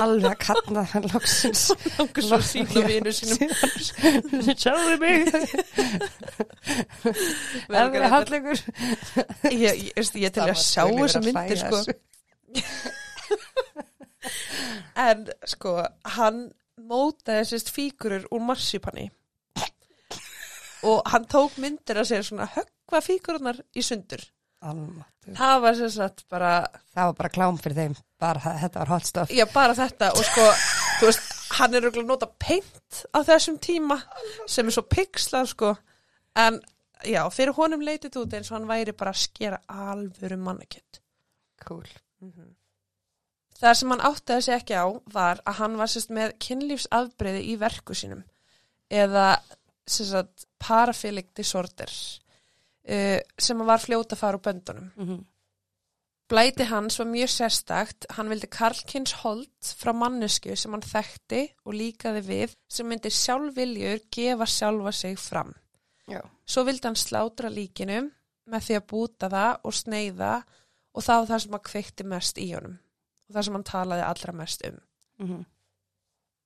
alveg 0.00 0.30
að 0.32 0.40
kanna 0.46 0.86
hann 0.94 1.10
loksins. 1.12 1.66
langur 1.98 2.28
svo 2.30 2.40
sína 2.48 2.86
vinu 2.88 3.12
sínum. 3.12 4.56
Sjáðu 4.56 4.98
mig, 5.04 5.28
alveg 7.68 8.10
hallegur. 8.16 8.66
Ég, 9.52 9.60
ég, 9.60 9.86
ég, 9.92 10.12
ég 10.24 10.32
til 10.32 10.48
að 10.48 10.60
sjá 10.64 10.86
þessa 10.88 11.26
myndir 11.28 11.66
sko. 11.66 11.84
En 15.04 15.26
sko, 15.50 15.74
hann 16.16 16.46
mótaði 16.80 17.44
sérst 17.50 17.70
fígurur 17.74 18.24
úr 18.32 18.40
marsipani 18.46 19.10
og 20.84 21.02
hann 21.12 21.24
tók 21.30 21.54
myndir 21.62 21.96
að 22.00 22.08
sér 22.10 22.24
svona 22.26 22.46
höggva 22.52 23.00
fígurunar 23.04 23.60
í 23.76 23.82
sundur. 23.84 24.20
Almáttugur. 24.64 25.36
Það 25.38 25.54
var 25.64 25.78
sérst 25.78 26.24
bara, 26.32 26.50
Það 26.94 27.08
var 27.10 27.16
bara 27.20 27.32
klám 27.36 27.58
fyrir 27.60 27.78
þeim, 27.78 27.94
bara 28.20 28.54
þetta 28.62 28.82
var 28.82 28.92
hot 28.94 29.08
stuff. 29.08 29.32
já 29.32 29.44
bara 29.52 29.76
þetta 29.78 30.10
og 30.16 30.24
sko, 30.28 30.44
þú 31.00 31.08
veist, 31.10 31.30
hann 31.58 31.74
er 31.74 31.82
örugglega 31.84 32.04
að 32.06 32.12
nota 32.14 32.28
paint 32.46 33.02
á 33.16 33.18
þessum 33.28 33.58
tíma 33.64 34.00
sem 34.50 34.68
er 34.68 34.76
svo 34.76 34.84
pixlað 34.88 35.50
sko, 35.52 35.74
en 36.36 36.60
já, 37.04 37.22
fyrir 37.32 37.56
honum 37.56 37.84
leitið 37.84 38.20
út 38.24 38.36
eins 38.36 38.50
og 38.52 38.58
hann 38.58 38.68
væri 38.68 38.92
bara 38.96 39.12
að 39.14 39.22
skera 39.24 39.60
alvöru 39.68 40.40
mannakjöld. 40.40 41.00
Cool. 41.64 41.88
Það 43.60 43.76
sem 43.78 43.92
hann 43.94 44.06
áttaði 44.08 44.46
sig 44.46 44.56
ekki 44.56 44.78
á 44.78 44.86
var 45.14 45.42
að 45.46 45.58
hann 45.60 45.76
var 45.78 45.90
sérst 45.90 46.10
með 46.14 46.34
kynlífsafbreyði 46.42 47.44
í 47.52 47.54
verku 47.60 47.94
sínum 47.96 48.24
eða 48.90 49.28
sérst 49.86 50.48
paraphilic 50.62 51.30
disorder 51.36 51.92
uh, 51.92 53.20
sem 53.38 53.62
var 53.68 53.82
fljóta 53.82 54.16
að 54.16 54.22
fara 54.24 54.40
úr 54.40 54.44
böndunum. 54.44 54.90
Mm 54.96 55.08
-hmm. 55.08 55.22
Blæti 56.28 56.64
hans 56.64 56.98
var 56.98 57.06
mjög 57.06 57.28
sérstakt, 57.28 58.06
hann 58.16 58.28
vildi 58.28 58.48
Karlkins 58.48 59.12
hold 59.12 59.50
frá 59.60 59.92
mannesku 59.92 60.56
sem 60.56 60.72
hann 60.72 60.82
þekkti 60.82 61.42
og 61.64 61.74
líkaði 61.74 62.22
við 62.24 62.54
sem 62.68 62.88
myndi 62.88 63.10
sjálfviljur 63.10 64.00
gefa 64.10 64.46
sjálfa 64.46 64.92
sig 64.92 65.18
fram. 65.18 65.54
Já. 66.08 66.20
Svo 66.46 66.64
vildi 66.64 66.88
hann 66.88 66.96
slátra 66.96 67.48
líkinu 67.48 68.10
með 68.46 68.60
því 68.66 68.74
að 68.78 68.86
búta 68.86 69.28
það 69.28 69.60
og 69.64 69.74
sneiða 69.74 70.32
og 70.94 71.02
það 71.02 71.20
var 71.20 71.28
það 71.28 71.42
sem 71.42 71.54
að 71.54 71.66
kveikti 71.68 72.04
mest 72.04 72.38
í 72.38 72.48
honum 72.54 72.78
og 73.28 73.36
það 73.36 73.46
sem 73.46 73.58
hann 73.58 73.68
talaði 73.70 74.06
allra 74.06 74.36
mest 74.40 74.64
um. 74.68 74.80
Mhm. 75.22 75.44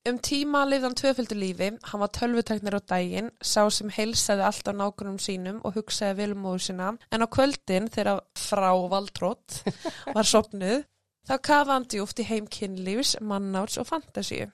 Um 0.08 0.18
tíma 0.24 0.62
lifði 0.64 0.86
hann 0.86 0.96
tvöföldu 0.96 1.36
lífi, 1.36 1.66
hann 1.90 2.00
var 2.00 2.10
tölvuteknir 2.16 2.76
á 2.78 2.82
daginn, 2.92 3.30
sá 3.42 3.66
sem 3.68 3.90
heilsaði 3.92 4.44
allt 4.46 4.70
á 4.70 4.72
nágrunum 4.72 5.18
sínum 5.20 5.58
og 5.66 5.74
hugsaði 5.76 6.16
vel 6.20 6.36
um 6.36 6.46
sína, 6.56 6.92
en 7.12 7.24
á 7.24 7.28
kvöldin 7.28 7.90
þegar 7.92 8.22
frá 8.38 8.70
Valdrótt 8.88 9.58
var 10.16 10.24
sopnuð, 10.24 10.86
þá 11.28 11.34
kafa 11.42 11.74
hann 11.74 11.88
djúft 11.90 12.22
í 12.22 12.28
heim 12.30 12.46
kynlífs, 12.46 13.18
mannáts 13.20 13.76
og 13.76 13.88
fantasíu. 13.90 14.48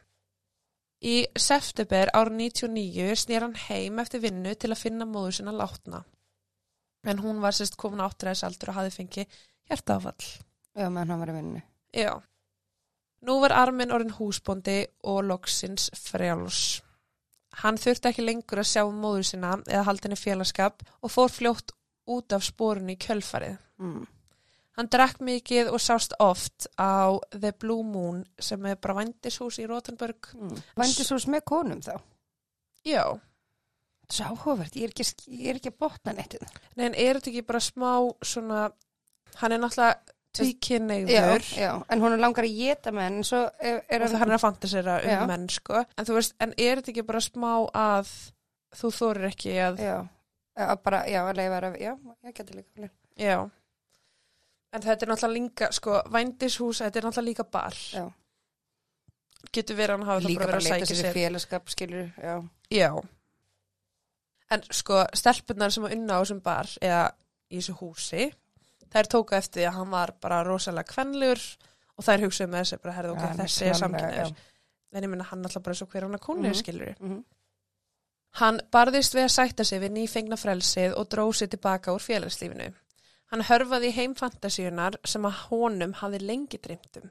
Í 1.04 1.26
september 1.36 2.10
árið 2.16 2.38
99 2.40 3.14
snýr 3.20 3.44
hann 3.44 3.58
heim 3.68 4.00
eftir 4.00 4.24
vinnu 4.24 4.54
til 4.56 4.72
að 4.72 4.80
finna 4.80 5.06
móðu 5.06 5.36
sína 5.38 5.52
látna. 5.52 6.00
En 7.04 7.20
hún 7.20 7.42
var 7.44 7.52
sérst 7.52 7.76
komin 7.76 8.00
áttræðis 8.00 8.46
aldur 8.48 8.72
og 8.72 8.80
hafði 8.80 8.96
fengið 8.96 9.38
hjertafall. 9.68 10.30
Já, 10.72 10.88
meðan 10.88 11.12
hann 11.12 11.20
var 11.20 11.34
í 11.34 11.36
vinnu. 11.36 11.64
Já. 11.94 12.18
Nú 13.24 13.38
var 13.40 13.54
Armin 13.56 13.94
orðin 13.94 14.16
húsbóndi 14.18 14.82
og 15.08 15.22
loksins 15.28 15.88
frjáls. 15.96 16.82
Hann 17.62 17.78
þurfti 17.78 18.10
ekki 18.10 18.24
lengur 18.24 18.60
að 18.60 18.70
sjá 18.72 18.82
um 18.84 18.98
móður 19.00 19.28
sína 19.28 19.54
eða 19.62 19.86
haldinni 19.86 20.18
félagskap 20.18 20.82
og 21.00 21.12
fór 21.12 21.30
fljótt 21.32 21.72
út 22.10 22.34
af 22.34 22.44
spórinu 22.44 22.96
í 22.96 23.00
kjölfarið. 23.00 23.56
Mm. 23.80 24.02
Hann 24.74 24.90
drakk 24.90 25.20
mikið 25.22 25.70
og 25.70 25.78
sást 25.80 26.16
oft 26.18 26.66
á 26.74 27.14
The 27.30 27.52
Blue 27.54 27.86
Moon 27.86 28.24
sem 28.42 28.64
er 28.66 28.80
bara 28.82 28.98
vændishús 28.98 29.60
í 29.62 29.68
Rotenburg. 29.70 30.32
Mm. 30.34 30.58
Vændisús 30.82 31.28
með 31.30 31.44
konum 31.46 31.84
þá? 31.84 31.94
Já. 32.84 33.04
Það 34.10 34.32
áhugavert, 34.34 34.74
ég 34.76 34.90
er 34.90 34.92
ekki, 34.92 35.06
ég 35.30 35.52
er 35.52 35.60
ekki 35.60 35.70
að 35.70 35.78
botna 35.86 36.12
neitt. 36.18 36.34
Nei, 36.74 36.88
en 36.90 36.98
er 36.98 37.20
þetta 37.20 37.30
ekki 37.30 37.46
bara 37.46 37.62
smá 37.62 37.92
svona, 38.20 38.66
hann 39.40 39.54
er 39.54 39.62
náttúrulega 39.62 40.18
Já, 41.54 41.70
en 41.88 42.02
hún 42.02 42.16
er 42.16 42.22
langar 42.22 42.46
að 42.46 42.56
geta 42.58 42.92
menn, 42.94 43.20
er, 43.22 43.82
er 43.88 44.04
og 44.04 44.10
það 44.10 44.22
hann 44.22 44.32
er 44.32 44.38
að 44.38 44.42
fantasera 44.42 44.96
um 45.02 45.12
Já. 45.12 45.20
menn, 45.30 45.46
sko. 45.52 45.84
En 45.94 46.08
veist, 46.10 46.34
en 46.42 46.54
er 46.56 46.80
þetta 46.80 46.92
ekki 46.94 47.06
bara 47.06 47.22
smá 47.22 47.52
að 47.70 48.10
þú 48.74 48.90
þorir 48.98 49.28
ekki 49.30 49.54
að 49.62 49.82
Já, 49.84 49.96
að 50.66 50.82
bara, 50.86 51.04
já, 51.10 51.20
að 51.26 51.38
leifa 51.38 51.60
að, 51.68 51.78
já, 51.82 51.92
ég 52.26 52.36
geti 52.36 52.58
líka. 52.58 52.90
Já. 53.18 53.38
En 54.74 54.82
þetta 54.82 55.06
er 55.06 55.10
náttúrulega 55.10 55.38
líka, 55.38 55.70
sko, 55.74 55.96
vændishús, 56.14 56.82
þetta 56.82 57.00
er 57.00 57.08
náttúrulega 57.08 57.30
líka 57.30 57.46
bar. 57.56 57.80
Já. 57.94 58.04
Getur 59.54 59.76
verið 59.78 60.00
að 60.00 60.08
hafa 60.08 60.24
Líka 60.24 60.46
bara 60.46 60.58
að 60.58 60.66
leita 60.66 60.86
sækja 60.86 60.98
sér 60.98 61.10
í 61.10 61.14
félagskap, 61.14 61.68
skilur, 61.70 62.08
já. 62.18 62.34
Já. 62.74 62.88
En 64.54 64.64
sko, 64.74 65.02
stelpunar 65.14 65.74
sem 65.74 65.86
að 65.86 65.94
unna 65.98 66.18
á 66.18 66.22
þessum 66.22 66.40
bar, 66.44 66.70
eða 66.82 67.04
í 67.50 67.60
þessu 67.60 67.76
húsi, 67.78 68.28
þær 68.94 69.08
tóka 69.10 69.36
eftir 69.36 69.66
að 69.68 69.74
hann 69.80 69.90
var 69.90 70.12
bara 70.20 70.42
rosalega 70.46 70.92
kvenlegur 70.94 71.42
og 71.98 72.04
þær 72.06 72.24
hugsaðu 72.26 72.50
með 72.52 72.60
þessi 72.64 72.80
bara, 72.82 72.94
herðu, 72.98 73.12
ok, 73.16 73.20
Já, 73.20 73.26
hann 73.28 73.40
er 73.40 73.44
þessi 73.44 73.66
er 73.70 73.74
samkynniður. 73.80 74.34
En 74.94 75.02
ég 75.02 75.10
minna 75.10 75.24
hann 75.24 75.42
alltaf 75.44 75.62
bara 75.66 75.74
svo 75.74 75.86
hver 75.90 76.02
hann 76.06 76.14
að 76.14 76.20
konu, 76.20 76.48
Mhm. 76.48 76.54
skilur 76.62 76.94
Mhm. 77.00 77.24
Hann 78.34 78.60
barðist 78.72 79.14
við 79.14 79.24
að 79.24 79.30
sætta 79.30 79.64
sig 79.64 79.80
við 79.80 79.92
nýfengna 79.94 80.36
frelsið 80.36 80.96
og 80.98 81.08
dróð 81.08 81.34
sér 81.38 81.50
tilbaka 81.50 81.92
úr 81.94 82.00
félagslífinu. 82.02 82.72
Hann 83.30 83.42
hörfaði 83.42 83.90
í 83.90 83.94
heimfantasíunar 83.94 84.96
sem 85.04 85.22
að 85.22 85.36
honum 85.50 85.92
hafði 85.94 86.20
lengi 86.20 86.58
dreymtum. 86.58 87.10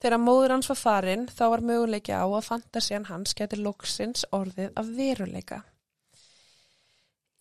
Þegar 0.00 0.20
móður 0.20 0.50
hans 0.50 0.68
var 0.68 0.76
farin 0.76 1.26
þá 1.26 1.44
var 1.50 1.60
möguleiki 1.60 2.12
á 2.12 2.24
að 2.24 2.44
fantasían 2.48 3.06
hans 3.06 3.34
geti 3.34 3.56
loksins 3.56 4.24
orðið 4.32 4.72
af 4.76 4.86
veruleika. 4.86 5.62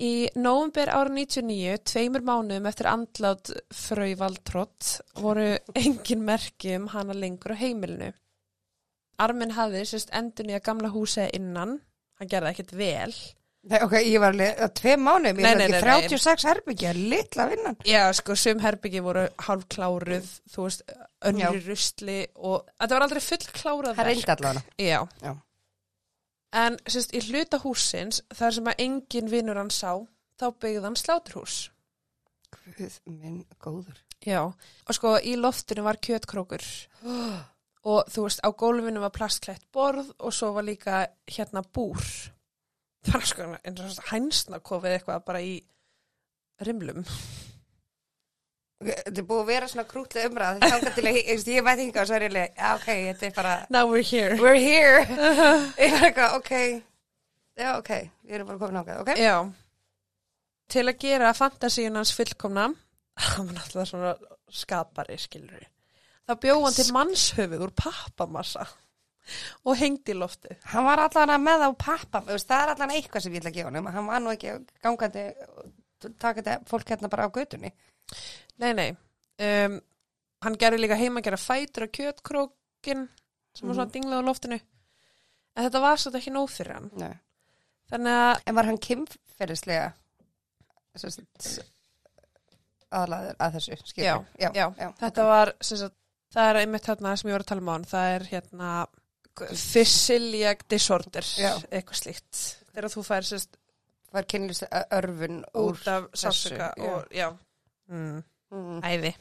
Í 0.02 0.30
nóvumber 0.34 0.90
ára 0.90 1.12
99, 1.14 1.84
tveimur 1.86 2.24
mánuðum 2.26 2.66
eftir 2.66 2.90
andlát 2.90 3.52
fröywaldtrott, 3.78 4.96
voru 5.22 5.52
engin 5.78 6.24
merki 6.26 6.74
um 6.80 6.88
hana 6.96 7.14
lengur 7.14 7.54
á 7.54 7.62
heimilinu. 7.62 8.10
Armin 9.22 9.54
hafði 9.54 9.84
sérst 9.86 10.10
endun 10.18 10.50
í 10.50 10.58
að 10.58 10.66
gamla 10.66 10.90
húsið 10.96 11.30
innan, 11.38 11.78
hann 12.18 12.32
gerði 12.32 12.56
ekkert 12.56 12.74
vel. 12.80 13.14
Nei, 13.64 13.78
ok, 13.86 13.94
ég 14.02 14.20
var 14.20 14.34
alveg, 14.34 14.58
tvei 14.76 14.98
mánuðum, 15.00 15.38
Nei, 15.40 15.46
ég 15.46 15.54
var 15.54 15.62
nei, 15.62 15.68
ekki 15.70 15.78
nei, 15.78 15.94
nei. 16.02 16.10
36 16.10 16.46
herbyggja, 16.50 16.90
litla 16.98 17.46
vinnan. 17.54 17.78
Já, 17.88 18.02
sko, 18.18 18.36
sum 18.36 18.60
herbyggi 18.60 19.04
voru 19.06 19.24
hálf 19.46 19.70
kláruð, 19.72 20.34
þú 20.52 20.66
veist, 20.66 20.84
önnur 21.30 21.62
í 21.62 21.64
rusli 21.70 22.18
og 22.42 22.66
þetta 22.74 22.98
var 22.98 23.06
aldrei 23.06 23.24
full 23.24 23.46
klárað 23.54 24.02
Það 24.02 24.10
reyndi 24.10 24.34
allavega. 24.36 24.66
Já. 24.84 25.00
Já. 25.24 25.32
En 26.54 26.78
sérst, 26.86 27.14
í 27.18 27.22
hluta 27.32 27.58
húsins, 27.64 28.22
þar 28.34 28.58
sem 28.58 28.68
að 28.70 28.82
engin 28.86 29.30
vinnur 29.32 29.58
hann 29.58 29.72
sá, 29.74 29.98
þá 30.38 30.48
byggði 30.62 30.84
hann 30.86 31.00
sláturhús. 31.00 31.56
Guð 32.78 33.00
minn 33.10 33.40
góður. 33.62 33.98
Já. 34.24 34.46
Og 34.46 34.96
sko, 34.96 35.16
í 35.18 35.34
loftinu 35.40 35.84
var 35.86 36.00
kjötkrókur 36.04 36.64
og 37.90 38.12
þú 38.14 38.28
veist, 38.28 38.44
á 38.46 38.50
gólfinu 38.56 39.02
var 39.04 39.16
plastklætt 39.16 39.66
borð 39.74 40.14
og 40.20 40.36
svo 40.36 40.54
var 40.56 40.68
líka 40.68 41.04
hérna 41.28 41.66
búr. 41.66 42.00
Það 43.04 43.18
var 43.18 43.28
sko 43.28 43.50
eins 43.58 43.82
og 43.82 43.90
svona 43.90 44.12
hænsnakofið 44.12 44.98
eitthvað 44.98 45.26
bara 45.28 45.42
í 45.44 45.58
rimlum. 46.64 47.04
Þetta 48.84 49.22
er 49.22 49.28
búið 49.30 49.42
að 49.44 49.50
vera 49.52 49.70
svona 49.72 49.86
krútlega 49.90 50.30
umræð, 50.30 50.62
þá 50.64 50.76
kannski 50.84 51.04
ég, 51.08 51.30
ég 51.54 51.66
veit 51.66 51.74
ekki 51.80 51.94
hvað, 51.96 52.08
svo 52.10 52.18
er 52.18 52.26
ég 52.28 52.38
já, 52.38 52.70
ok, 52.76 52.88
þetta 53.08 53.28
er 53.30 53.36
bara, 53.38 53.54
Now 53.74 53.90
we're 53.92 54.06
here. 54.06 54.38
we're 54.42 54.60
here. 54.60 55.04
Ég 55.84 55.96
var 55.96 56.08
eitthvað, 56.10 56.38
ok, 56.40 56.54
já, 57.60 57.70
ok, 57.78 57.92
við 58.24 58.38
erum 58.38 58.52
bara 58.52 58.62
komin 58.62 58.82
ákveð, 58.82 59.02
ok? 59.04 59.12
Já. 59.22 59.36
Til 60.74 60.86
að 60.90 61.02
gera 61.04 61.34
fantasíun 61.38 62.00
hans 62.00 62.14
fullkomna, 62.18 62.70
hann 63.34 63.50
var 63.50 63.60
náttúrulega 63.60 63.90
svona 63.92 64.14
skapari, 64.54 65.20
skilur 65.22 65.60
við. 65.60 65.70
Það 66.30 66.40
bjóð 66.46 66.64
hann 66.64 66.78
til 66.78 66.88
mannshöfuð 66.96 67.68
úr 67.68 67.76
pappamassa 67.76 68.68
og 69.64 69.78
hengdi 69.80 70.12
í 70.14 70.20
loftið. 70.20 70.58
Hann 70.74 70.86
var 70.88 71.02
allan 71.04 71.32
að 71.32 71.44
með 71.44 71.66
á 71.68 71.70
pappa, 71.80 72.22
þú 72.24 72.36
veist, 72.36 72.48
það 72.50 72.64
er 72.64 72.72
allan 72.74 72.94
eitthvað 72.96 73.26
sem 73.26 73.36
ég 73.36 73.44
ætla 73.44 73.52
að 73.52 73.58
gefa 73.58 73.70
honum, 73.72 73.90
hann 73.96 74.08
var 74.10 74.24
nú 74.24 74.32
ekki 74.34 74.54
gangandi, 74.84 75.24
takandi 76.20 76.56
fólk 76.68 76.92
hérna 76.92 77.12
bara 77.12 77.28
á 77.28 77.36
götunni. 77.36 77.72
Nei, 78.62 78.72
nei. 78.78 78.90
Um, 79.44 79.80
hann 80.46 80.60
gerði 80.62 80.84
líka 80.84 81.00
heima 81.00 81.22
að 81.22 81.28
gera 81.30 81.42
fætur 81.42 81.88
á 81.88 81.94
kjötkrókin 81.98 83.08
sem 83.54 83.70
var 83.70 83.78
svona 83.78 83.94
dinglað 83.94 84.24
á 84.24 84.28
loftinu. 84.30 84.60
En 85.54 85.68
þetta 85.68 85.84
var 85.84 86.02
svolítið 86.02 86.22
ekki 86.22 86.34
nóg 86.34 86.50
fyrir 86.52 86.78
hann. 86.78 86.90
Nei. 86.98 87.14
Þannig 87.94 88.18
að, 88.24 88.42
En 88.50 88.58
var 88.58 88.70
hann 88.70 88.82
kynferðislega 88.82 89.92
aðlaður 92.94 93.38
að 93.42 93.56
þessu, 93.58 93.78
skilur? 93.90 94.08
Já, 94.08 94.16
já, 94.40 94.50
já, 94.54 94.66
já. 94.78 94.90
þetta 95.00 95.26
var, 95.30 95.52
sem 95.66 95.80
sagt, 95.82 95.96
það 96.34 96.50
er 96.50 96.60
einmitt 96.62 96.90
þarna 96.90 97.16
sem 97.18 97.30
ég 97.30 97.38
var 97.38 97.46
að 97.46 97.50
tala 97.52 97.64
um 97.64 97.72
á 97.72 97.74
hann. 97.74 97.88
Það 97.94 98.12
er 98.14 98.28
hérna 98.30 98.74
Physiliac 99.34 100.62
disorder, 100.70 101.26
Já. 101.42 101.52
eitthvað 101.74 102.00
slíkt. 102.04 102.42
Þegar 102.74 102.90
þú 102.94 103.06
fær 103.08 103.26
sérst 103.26 103.58
var 104.14 104.28
kynlist 104.30 104.68
örfun 104.94 105.40
úr 105.58 105.74
út 105.74 105.88
af 105.90 106.06
já. 106.14 106.70
og, 106.86 107.08
já. 107.10 107.32
Mm. 107.92 108.24
mm. 108.54 108.82
Æði. 108.84 109.14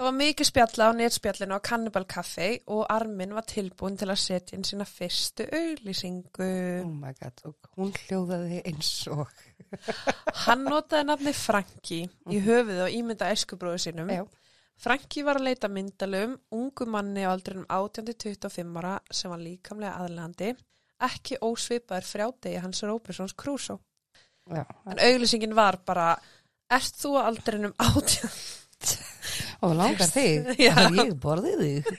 Það 0.00 0.06
var 0.06 0.14
mikið 0.16 0.48
spjalla 0.48 0.84
á 0.88 0.90
netspjallinu 0.96 1.56
á 1.56 1.66
Cannibal 1.68 2.06
Café 2.08 2.46
og 2.72 2.86
Armin 2.88 3.34
var 3.36 3.44
tilbúin 3.44 3.98
til 4.00 4.06
að 4.08 4.22
setja 4.22 4.56
inn 4.56 4.64
sína 4.64 4.86
fyrstu 4.88 5.44
auglýsingu. 5.44 6.46
oh 6.86 6.94
my 6.94 7.12
god, 7.18 7.42
og 7.44 7.68
hún 7.76 7.92
hljóðaði 8.06 8.62
eins 8.70 8.94
og 9.12 9.28
Hann 10.46 10.64
notaði 10.64 11.04
nafni 11.04 11.34
Franki 11.36 12.00
í 12.32 12.40
höfuð 12.46 12.80
og 12.86 12.96
ímynda 12.96 13.28
æskubróðu 13.34 13.82
sínum. 13.84 14.08
já, 14.08 14.24
Franki 14.80 15.22
var 15.22 15.36
að 15.36 15.50
leita 15.50 15.68
myndalum, 15.68 16.38
ungu 16.56 16.86
manni 16.88 17.28
á 17.28 17.30
aldrinum 17.34 17.68
18-25 17.68 18.80
ára 18.80 18.96
sem 19.12 19.28
var 19.30 19.44
líkamlega 19.44 20.00
aðlandi, 20.00 20.54
ekki 21.10 21.36
ósvipaður 21.44 22.08
frjádegi 22.08 22.64
hans 22.64 22.80
Róbersons 22.88 23.36
Krúsó. 23.36 23.76
Já, 24.50 24.64
En 24.90 25.02
auglýsingin 25.06 25.54
var 25.56 25.80
bara, 25.86 26.14
ert 26.70 26.98
þú 27.00 27.14
á 27.18 27.20
aldrinum 27.30 27.74
18? 27.78 28.30
og 29.64 29.76
langar 29.76 30.10
þig 30.10 30.50
ég 30.66 31.14
borði 31.20 31.54
þig 31.60 31.90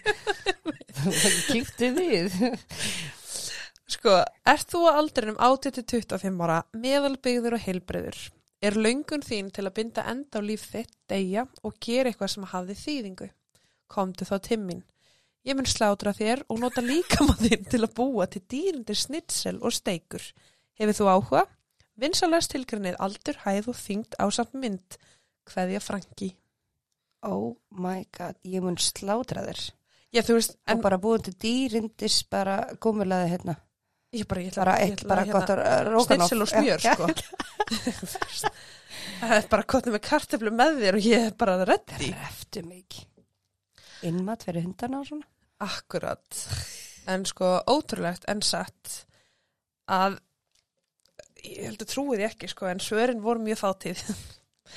kýfti 1.52 1.92
við 1.96 2.38
Sko, 3.92 4.22
ert 4.48 4.70
þú 4.72 4.86
á 4.88 4.92
aldrinum 4.96 5.36
18-25 5.36 6.38
ára, 6.46 6.62
meðalbyggður 6.72 7.58
og 7.58 7.66
heilbreyður? 7.66 8.20
Er 8.64 8.78
löngun 8.78 9.24
þín 9.26 9.50
til 9.52 9.66
að 9.66 9.76
binda 9.80 10.06
enda 10.08 10.40
á 10.40 10.46
líf 10.46 10.68
þitt, 10.72 10.94
deyja 11.12 11.44
og 11.66 11.76
gera 11.82 12.12
eitthvað 12.12 12.32
sem 12.36 12.46
hafði 12.54 12.78
þýðingu? 12.78 13.28
Komdu 13.92 14.28
þá 14.30 14.36
til 14.46 14.60
mín. 14.62 14.84
Ég 15.44 15.58
mun 15.58 15.68
slátra 15.68 16.14
þér 16.14 16.44
og 16.48 16.62
nota 16.62 16.84
líkama 16.86 17.36
þín 17.42 17.66
til 17.68 17.82
að 17.82 17.96
búa 17.98 18.30
til 18.30 18.44
dýrindir 18.54 19.00
snitsel 19.02 19.58
og 19.60 19.74
steikur. 19.76 20.24
Hefur 20.78 20.98
þú 21.00 21.10
áhuga? 21.12 21.44
Vinsalast 22.00 22.52
tilgrinnið 22.54 22.96
aldur, 23.00 23.38
hæð 23.44 23.68
og 23.74 23.76
þyngd 23.78 24.16
á 24.18 24.26
samt 24.32 24.54
mynd. 24.54 24.98
Kveðja 25.48 25.82
Franki. 25.84 26.36
oh 27.24 27.56
my 27.78 28.06
god, 28.18 28.38
ég 28.44 28.64
mun 28.66 28.78
slátra 28.82 29.44
þér 29.46 29.60
Já, 30.12 30.22
þú 30.26 30.38
veist, 30.40 30.56
en 30.66 30.78
en 30.78 30.82
bara 30.82 30.98
búin 30.98 31.22
til 31.22 31.36
dýrindis 31.38 32.24
bara 32.30 32.56
gómulaði 32.82 33.30
hérna 33.36 33.56
Ég 34.12 34.26
bara, 34.28 34.42
ég 34.42 34.52
ætla 34.52 34.66
bara, 34.66 34.74
ég 34.82 34.96
ætla 34.98 35.08
bara 35.08 35.24
hérna- 35.24 35.34
gott 35.38 35.52
að 35.54 35.60
róka 35.88 36.16
Snitsel 36.18 36.42
og 36.42 36.50
smjör, 36.52 36.82
sko. 36.84 37.06
Það 39.22 39.36
er 39.38 39.46
bara 39.54 39.64
kotnið 39.64 39.96
með 39.96 40.04
kartöflu 40.08 40.52
með 40.52 40.82
þér 40.82 40.98
og 40.98 41.06
ég 41.08 41.28
er 41.30 41.38
bara 41.40 41.54
reddi. 41.66 42.10
Eftir 42.28 42.66
mig 42.68 42.98
Innmat 44.04 44.44
fyrir 44.44 44.66
hundana 44.66 45.00
og 45.00 45.08
svona 45.08 45.30
Akkurat. 45.62 46.42
En 47.08 47.24
sko, 47.30 47.54
ótrúlegt 47.70 48.26
en 48.28 48.42
satt 48.42 49.06
að 49.88 50.18
ég 51.48 51.66
heldur 51.70 51.90
trúið 51.90 52.28
ekki, 52.30 52.52
sko, 52.52 52.70
en 52.72 52.84
svörin 52.84 53.24
voru 53.24 53.44
mjög 53.44 53.60
fátíð. 53.62 54.04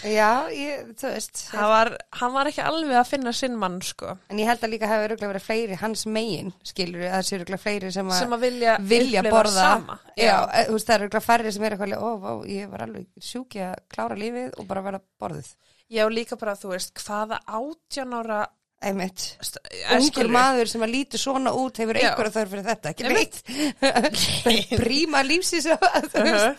Já, 0.03 0.51
ég, 0.51 0.89
þú 0.99 1.11
veist 1.13 1.41
Hann 1.53 1.69
var, 1.71 1.91
hann 2.19 2.33
var 2.35 2.49
ekki 2.51 2.63
alveg 2.65 2.97
að 2.99 3.11
finna 3.13 3.33
sinn 3.37 3.55
mann, 3.61 3.77
sko, 3.85 4.17
En 4.33 4.41
ég 4.41 4.49
held 4.49 4.65
að 4.67 4.73
líka 4.73 4.89
hafi 4.91 5.07
öruglega 5.07 5.31
verið 5.31 5.45
fleiri 5.45 5.79
hans 5.79 6.03
megin 6.11 6.51
skilur, 6.67 7.05
að 7.07 7.15
það 7.15 7.29
sé 7.29 7.37
öruglega 7.39 7.63
fleiri 7.63 7.93
sem 7.95 8.11
að 8.11 8.19
sem 8.25 8.35
að 8.35 8.47
vilja, 8.47 8.75
vilja 8.95 9.23
borða 9.29 9.69
sama. 9.69 9.99
Já, 10.19 10.35
e, 10.49 10.65
þú 10.67 10.75
veist, 10.79 10.89
það 10.89 10.97
eru 10.97 11.07
öruglega 11.07 11.27
færri 11.29 11.55
sem 11.55 11.69
er 11.69 11.77
eitthvað 11.77 11.95
ó, 11.95 12.11
ó, 12.27 12.33
ég 12.51 12.73
var 12.73 12.85
alveg 12.89 13.07
sjúki 13.31 13.63
að 13.69 13.77
klára 13.95 14.19
lífið 14.19 14.59
og 14.59 14.69
bara 14.73 14.85
vera 14.89 15.03
borðið 15.23 15.55
Já, 15.95 16.05
líka 16.11 16.41
bara, 16.41 16.57
þú 16.59 16.75
veist, 16.75 16.95
hvaða 17.05 17.39
átján 17.45 18.19
ára 18.19 18.43
Einmitt 18.85 19.23
st- 19.45 19.61
Ungur 19.97 20.29
maður 20.33 20.69
sem 20.71 20.83
að 20.85 20.93
líti 20.95 21.21
svona 21.21 21.53
út 21.57 21.79
hefur 21.81 21.99
einhverja 22.01 22.35
þörf 22.35 22.53
fyrir 22.55 22.67
þetta, 22.69 22.93
ekki 22.93 23.09
neitt 23.09 24.75
Príma 24.85 25.23
lífsins 25.27 25.69
veist. 25.71 26.15
Uh-huh. 26.19 26.55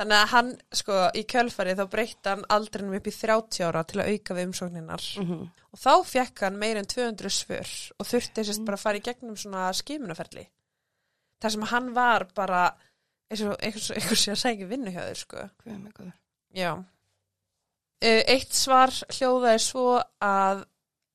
Þannig 0.00 0.16
að 0.16 0.30
hann, 0.32 0.50
sko, 0.72 0.98
í 1.12 1.22
kjölfarið 1.28 1.80
þá 1.82 1.88
breytti 1.92 2.30
hann 2.30 2.44
aldrinum 2.56 2.94
upp 2.96 3.08
í 3.10 3.12
30 3.12 3.66
ára 3.68 3.82
til 3.84 3.98
að 4.00 4.14
auka 4.14 4.36
við 4.38 4.46
umsókninar. 4.48 5.08
Mhm. 5.20 5.42
Og 5.70 5.78
þá 5.82 5.92
fekk 6.08 6.40
hann 6.46 6.56
meir 6.58 6.80
en 6.80 6.88
200 6.88 7.30
svör 7.36 7.74
og 8.00 8.08
þurfti 8.08 8.44
sérst 8.48 8.64
bara 8.64 8.78
að 8.80 8.84
fara 8.86 8.98
í 8.98 9.04
gegnum 9.04 9.36
svona 9.38 9.66
skimunaferli. 9.76 10.46
Það 11.40 11.54
sem 11.54 11.66
hann 11.74 11.92
var 11.96 12.24
bara, 12.34 12.62
eins 13.30 13.44
og 13.44 13.60
einhvers, 13.60 13.90
ég 13.92 14.08
að 14.08 14.40
segja 14.40 14.56
ekki 14.56 14.70
vinnu 14.72 14.94
hjá 14.94 15.02
þér, 15.04 15.20
sko. 15.20 15.44
Já. 16.56 16.72
Uh, 18.00 18.22
eitt 18.32 18.56
svar 18.56 18.90
hljóðaði 19.12 19.60
svo 19.60 19.86
að 20.24 20.64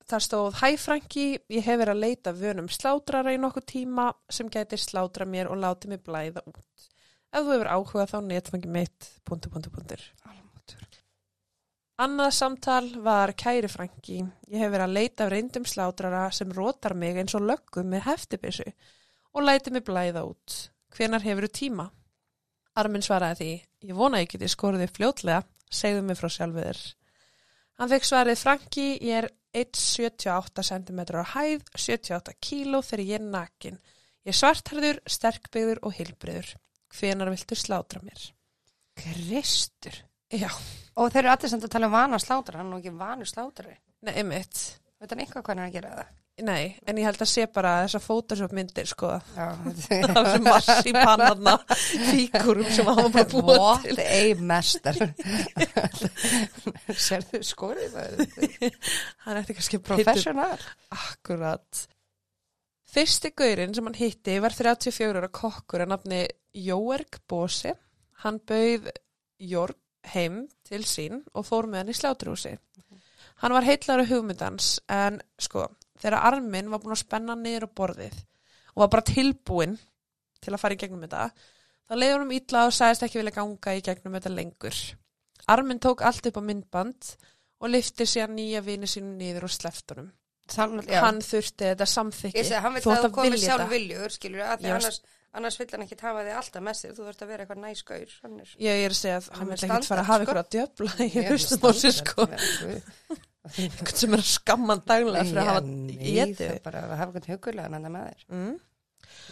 það 0.10 0.24
stóð 0.26 0.60
Hæ 0.60 0.68
Franki, 0.82 1.26
ég 1.50 1.66
hef 1.66 1.80
verið 1.82 1.94
að 1.96 2.04
leita 2.04 2.34
vönum 2.36 2.70
slátrara 2.72 3.34
í 3.34 3.40
nokkuð 3.42 3.66
tíma 3.72 4.10
sem 4.30 4.50
gæti 4.52 4.80
slátra 4.80 5.26
mér 5.30 5.50
og 5.52 5.62
láti 5.62 5.90
mig 5.92 6.04
blæða 6.06 6.44
út. 6.46 6.90
Ef 7.34 7.44
þú 7.44 7.56
hefur 7.56 7.72
áhuga 7.74 8.06
þá 8.12 8.18
netfangi 8.24 8.72
mitt, 8.72 9.10
punktur, 9.28 9.52
punktur, 9.52 9.74
punktur. 9.76 10.04
Almáttugur. 10.30 11.00
Annað 12.06 12.32
samtal 12.38 12.92
var 13.04 13.34
Kæri 13.40 13.72
Franki. 13.72 14.22
Ég 14.52 14.62
hef 14.62 14.72
verið 14.72 14.86
að 14.86 14.96
leita 15.00 15.30
reyndum 15.32 15.66
slátrara 15.68 16.30
sem 16.32 16.54
rótar 16.54 16.96
mig 16.96 17.18
eins 17.18 17.36
og 17.36 17.48
löggum 17.50 17.90
með 17.92 18.06
heftibissu 18.10 18.68
og 19.36 19.44
læti 19.44 19.74
mig 19.74 19.84
blæða 19.84 20.24
út. 20.30 20.60
Hvenar 20.96 21.26
hefur 21.26 21.50
þú 21.50 21.56
tíma? 21.60 21.90
Armin 22.76 23.04
svaraði 23.04 23.40
því, 23.40 23.52
ég 23.90 23.96
vona 23.96 24.22
ég 24.22 24.32
geti 24.32 24.48
skorðið 24.52 24.94
fljótlega, 24.96 25.44
segðu 25.72 26.04
mig 26.04 26.20
frá 26.20 26.28
sjálfu 26.32 26.60
þér. 26.60 26.80
Hann 27.80 27.92
fekk 27.92 28.08
svarið 28.08 28.40
Franki, 28.40 28.88
ég 29.04 29.22
er 29.22 29.28
1,78 29.56 30.66
cm 30.70 31.02
á 31.16 31.26
hæð, 31.36 31.64
78 31.76 32.36
kíló 32.44 32.82
þegar 32.84 33.06
ég 33.06 33.20
er 33.20 33.28
nakin. 33.28 33.80
Ég 34.26 34.34
er 34.34 34.40
svartarður, 34.40 35.00
sterkbyggður 35.08 35.84
og 35.86 35.96
hilbriður. 35.96 36.52
Hvenar 36.96 37.32
viltu 37.34 37.58
slátra 37.60 38.02
mér? 38.04 38.30
Kristur 38.96 39.98
Já, 40.32 40.50
Og 40.96 41.12
þeir 41.12 41.26
eru 41.26 41.32
allir 41.34 41.52
samt 41.52 41.66
að 41.68 41.74
tala 41.76 41.90
um 41.90 41.96
vana 41.96 42.20
slátra 42.22 42.60
hann 42.60 42.70
er 42.70 42.72
nú 42.72 42.80
ekki 42.80 42.94
vanur 42.96 43.28
slátari 43.30 43.76
nei, 44.06 44.14
einmitt. 44.16 44.62
Veit 45.00 45.12
hann 45.12 45.22
eitthvað 45.24 45.44
hvernig 45.48 45.66
hann 45.66 45.68
er 45.68 45.72
að 45.72 45.76
gera 45.76 45.96
það? 45.98 46.14
Nei, 46.44 46.76
en 46.84 46.98
ég 47.00 47.06
held 47.08 47.22
að 47.24 47.30
sé 47.32 47.46
bara 47.48 47.86
þessar 47.86 48.02
Photoshop 48.04 48.54
myndir, 48.56 48.88
sko. 48.90 49.14
Það 49.88 50.10
var 50.18 50.30
sem 50.34 50.44
mass 50.44 50.90
í 50.90 50.92
pannarna, 50.92 51.54
fíkurum 52.10 52.68
sem 52.76 52.90
var 52.90 53.00
bara 53.14 53.24
búið 53.32 53.86
til. 53.86 53.94
What 53.96 54.02
a 54.04 54.48
master 54.50 55.00
Serðu 57.08 57.40
skorið 57.48 57.96
það 57.96 58.26
Hann 59.24 59.40
ætti 59.40 59.56
kannski 59.56 59.80
Professional 59.88 60.60
Akkurat. 60.92 61.86
Fyrsti 62.96 63.32
gaurinn 63.36 63.74
sem 63.76 63.88
hann 63.88 63.98
hitti 63.98 64.36
var 64.44 64.56
34 64.56 65.24
ára 65.24 65.32
kokkur 65.32 65.86
að 65.86 65.94
nafni 65.94 66.22
Jóerg 66.66 67.22
Bósi. 67.32 67.72
Hann 68.24 68.44
bauð 68.44 68.92
Jörg 69.40 69.80
heim 70.12 70.46
til 70.68 70.84
sín 70.88 71.24
og 71.34 71.48
fór 71.48 71.72
með 71.72 71.86
hann 71.86 71.96
í 71.96 71.98
sláturhúsi. 71.98 72.54
Hann 73.42 73.56
var 73.56 73.68
heitlar 73.68 74.04
á 74.04 74.06
hugmyndans 74.08 74.78
en 74.92 75.20
sko, 75.42 75.66
þegar 76.02 76.20
arminn 76.32 76.72
var 76.74 76.82
búin 76.84 76.96
að 76.96 77.04
spenna 77.04 77.36
niður 77.40 77.68
á 77.68 77.76
borðið 77.80 78.18
og 78.76 78.82
var 78.84 78.92
bara 78.96 79.08
tilbúinn 79.08 79.78
til 80.44 80.54
að 80.54 80.62
fara 80.62 80.76
í 80.76 80.80
gegnum 80.82 81.06
þetta, 81.06 81.30
þá 81.88 81.94
leiði 81.96 82.12
hann 82.16 82.26
um 82.28 82.34
illa 82.36 82.66
og 82.68 82.74
sagðist 82.76 83.06
ekki 83.08 83.22
vilja 83.22 83.36
ganga 83.38 83.74
í 83.78 83.82
gegnum 83.86 84.18
þetta 84.20 84.34
lengur. 84.36 84.82
Arminn 85.56 85.80
tók 85.80 86.02
allt 86.06 86.28
upp 86.30 86.38
á 86.38 86.44
myndband 86.44 87.12
og 87.62 87.72
lifti 87.72 88.06
sér 88.10 88.30
nýja 88.34 88.62
vini 88.66 88.90
sínum 88.90 89.16
niður 89.20 89.48
og 89.48 89.54
sleftunum. 89.56 90.12
Hann 90.56 91.22
þurfti 91.26 91.72
þetta 91.72 91.86
samþykki. 91.90 92.44
Hann 92.62 92.76
vil 92.76 92.82
Þú 92.86 92.92
að 92.94 93.06
þú 93.08 93.12
komið 93.16 93.40
sjálf 93.42 93.70
viljur, 93.72 94.14
skilur 94.14 94.44
annars, 94.46 95.00
annars 95.34 95.58
vill 95.62 95.70
hann 95.72 95.86
ekki 95.88 95.98
hafa 96.04 96.26
þig 96.28 96.36
alltaf 96.42 96.66
með 96.68 96.78
sér, 96.82 96.92
þú 96.98 97.08
þurft 97.08 97.24
að 97.26 97.32
vera 97.34 97.46
eitthvað 97.46 97.62
næskaur. 97.64 98.14
Ég 98.62 98.84
er 98.86 98.94
að 98.94 99.00
segja 99.00 99.16
að 99.22 99.30
hann 99.32 99.40
Hann 99.40 99.50
vil 99.50 99.58
er 99.58 99.66
ekkert 99.70 99.90
fara 99.90 100.04
að 100.04 100.12
hafa 100.12 100.20
sko. 100.20 100.28
ykkur 100.28 100.42
að 100.44 100.52
djöfla 100.58 100.92
í 101.00 101.08
Ég 101.16 101.24
er 101.24 101.32
haustum 101.34 101.66
á 101.66 101.72
sér 101.82 101.96
sko. 102.02 102.28
Einhvern 103.46 103.98
sem 104.00 104.16
er 104.16 104.22
að 104.24 104.30
skamma 104.32 104.74
hann 104.74 104.84
daglega 104.90 105.26
fyrir 105.28 105.42
að 105.42 105.50
hafa 105.52 105.62
getið. 105.66 106.40
það 106.40 106.56
er 106.56 106.64
bara 106.66 106.80
að 106.86 106.96
hafa 107.02 107.12
eitthvað 107.12 107.32
hugulega 107.36 107.68
en 107.80 107.92
með 107.94 108.06
þér. 108.08 108.22
Mm, 108.34 108.56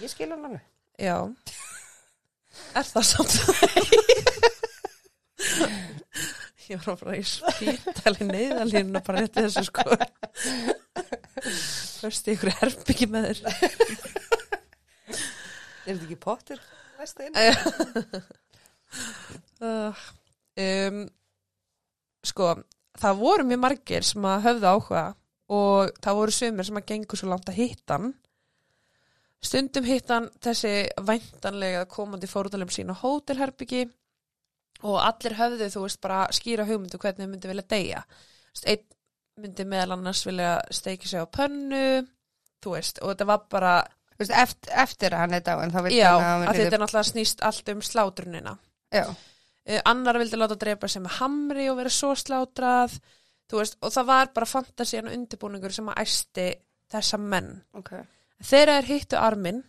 Ég 0.04 0.10
skil 0.14 0.30
hann 0.34 0.46
alveg. 0.50 0.64
já. 1.02 1.18
Er 2.78 2.86
það 2.86 3.06
samt? 3.10 3.34
Ég 6.70 6.80
var 6.80 6.94
að 6.94 7.00
fara 7.02 7.16
í 7.20 7.24
spítali 7.28 8.28
neyðalínu 8.30 9.02
bara 9.04 9.24
rétti 9.26 9.44
þessu 9.44 9.64
sko. 9.68 9.84
Först 12.04 12.30
í 12.30 12.36
ykkur 12.38 12.54
herbyggi 12.62 13.08
með 13.12 13.26
þér. 13.32 13.40
Er 15.84 15.90
þetta 15.90 16.06
ekki 16.06 16.20
pottur? 16.24 16.62
Næsta 17.02 17.26
inn? 17.28 17.36
Uh, 19.64 19.92
um, 20.62 21.02
sko, 22.30 22.52
það 23.00 23.22
voru 23.24 23.48
mjög 23.50 23.62
margir 23.64 24.06
sem 24.08 24.26
að 24.30 24.44
höfðu 24.48 24.74
áhuga 24.74 25.06
og 25.54 25.96
það 26.04 26.20
voru 26.20 26.36
sumir 26.36 26.68
sem 26.68 26.80
að 26.80 26.88
gengur 26.92 27.20
svo 27.20 27.32
langt 27.32 27.50
að 27.50 27.60
hittan 27.62 28.14
stundum 29.44 29.88
hittan 29.88 30.30
þessi 30.44 30.74
væntanlega 31.04 31.84
komandi 31.92 32.30
fórðalum 32.32 32.72
sín 32.72 32.94
á 32.94 32.96
hótelherbyggi 32.96 33.84
og 34.84 35.00
allir 35.00 35.38
höfðu 35.40 35.70
þú 35.72 35.86
veist 35.86 36.02
bara 36.04 36.26
skýra 36.36 36.68
hugmyndu 36.68 37.00
hvernig 37.00 37.26
þau 37.26 37.32
myndi 37.32 37.52
vilja 37.52 37.66
deyja. 37.72 38.04
Einn 38.68 38.86
myndi 39.44 39.66
meðal 39.68 39.98
annars 39.98 40.24
vilja 40.28 40.56
steiki 40.72 41.10
sig 41.10 41.24
á 41.24 41.28
pönnu 41.28 42.04
þú 42.64 42.76
veist, 42.76 43.00
og 43.02 43.14
þetta 43.14 43.28
var 43.28 43.46
bara 43.52 43.74
eftir, 44.20 44.74
eftir 44.84 45.16
að 45.16 45.24
hann 45.24 45.38
er 45.38 45.46
dáin, 45.46 45.74
já, 45.92 46.10
hann 46.20 46.46
að 46.46 46.52
að 46.52 46.60
þetta 46.60 46.78
er 46.78 46.84
náttúrulega 46.84 47.10
snýst 47.10 47.44
allt 47.44 47.72
um 47.74 47.82
slátrunina. 47.84 48.58
Já, 48.94 49.08
annar 49.86 50.18
vildi 50.20 50.40
láta 50.40 50.58
drepa 50.60 50.88
sig 50.92 51.02
með 51.06 51.20
hamri 51.22 51.70
og 51.72 51.78
vera 51.80 51.92
svo 51.94 52.14
slátrað 52.20 52.98
veist, 53.54 53.78
og 53.86 53.92
það 53.94 54.08
var 54.10 54.32
bara 54.34 54.48
fantasían 54.50 55.08
og 55.08 55.14
undirbúningur 55.14 55.72
sem 55.76 55.88
að 55.94 56.02
æsti 56.04 56.48
þessa 56.94 57.20
menn. 57.22 57.52
ok. 57.78 57.92
Þegar 58.44 58.82
þeir 58.82 58.88
hittu 58.90 59.16
arminn, 59.20 59.62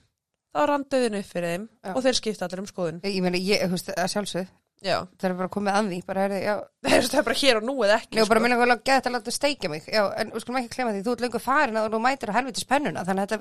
þá 0.54 0.60
rann 0.70 0.84
döðin 0.90 1.18
upp 1.20 1.28
fyrir 1.30 1.50
þeim 1.52 1.66
Já. 1.84 1.92
og 1.94 2.02
þeir 2.06 2.16
skipta 2.18 2.46
allir 2.48 2.62
um 2.64 2.66
skoðun. 2.70 3.00
Ég 3.04 3.22
meina, 3.22 3.38
ég, 3.38 3.62
þú 3.68 3.76
veist, 3.76 3.90
að 3.94 4.12
sjálfsögð, 4.14 4.52
Já, 4.84 4.98
það 5.16 5.28
er 5.30 5.34
bara 5.38 5.48
komið 5.48 5.76
að 5.78 5.86
því, 5.92 5.98
bara 6.08 6.24
er 6.26 6.32
þeir 6.84 6.96
eru 7.06 7.22
bara 7.28 7.38
hér 7.40 7.60
og 7.60 7.64
nú 7.68 7.74
eða 7.86 7.94
ekki. 8.02 8.18
Já, 8.18 8.24
bara 8.28 8.42
minna 8.44 8.58
hvað 8.60 8.82
gett 8.90 9.06
að 9.08 9.14
láta 9.14 9.32
steikja 9.32 9.70
mig 9.72 9.86
Já, 9.88 10.02
en 10.20 10.32
skulum 10.42 10.58
ekki 10.60 10.74
klema 10.74 10.92
því, 10.92 11.04
þú 11.06 11.14
ert 11.14 11.22
lengur 11.24 11.44
farin 11.44 11.78
að 11.80 11.88
þú 11.94 12.00
mætir 12.04 12.32
að 12.32 12.38
helviti 12.40 12.64
spennuna, 12.64 13.04
þannig 13.06 13.22
að 13.22 13.30
þetta 13.30 13.38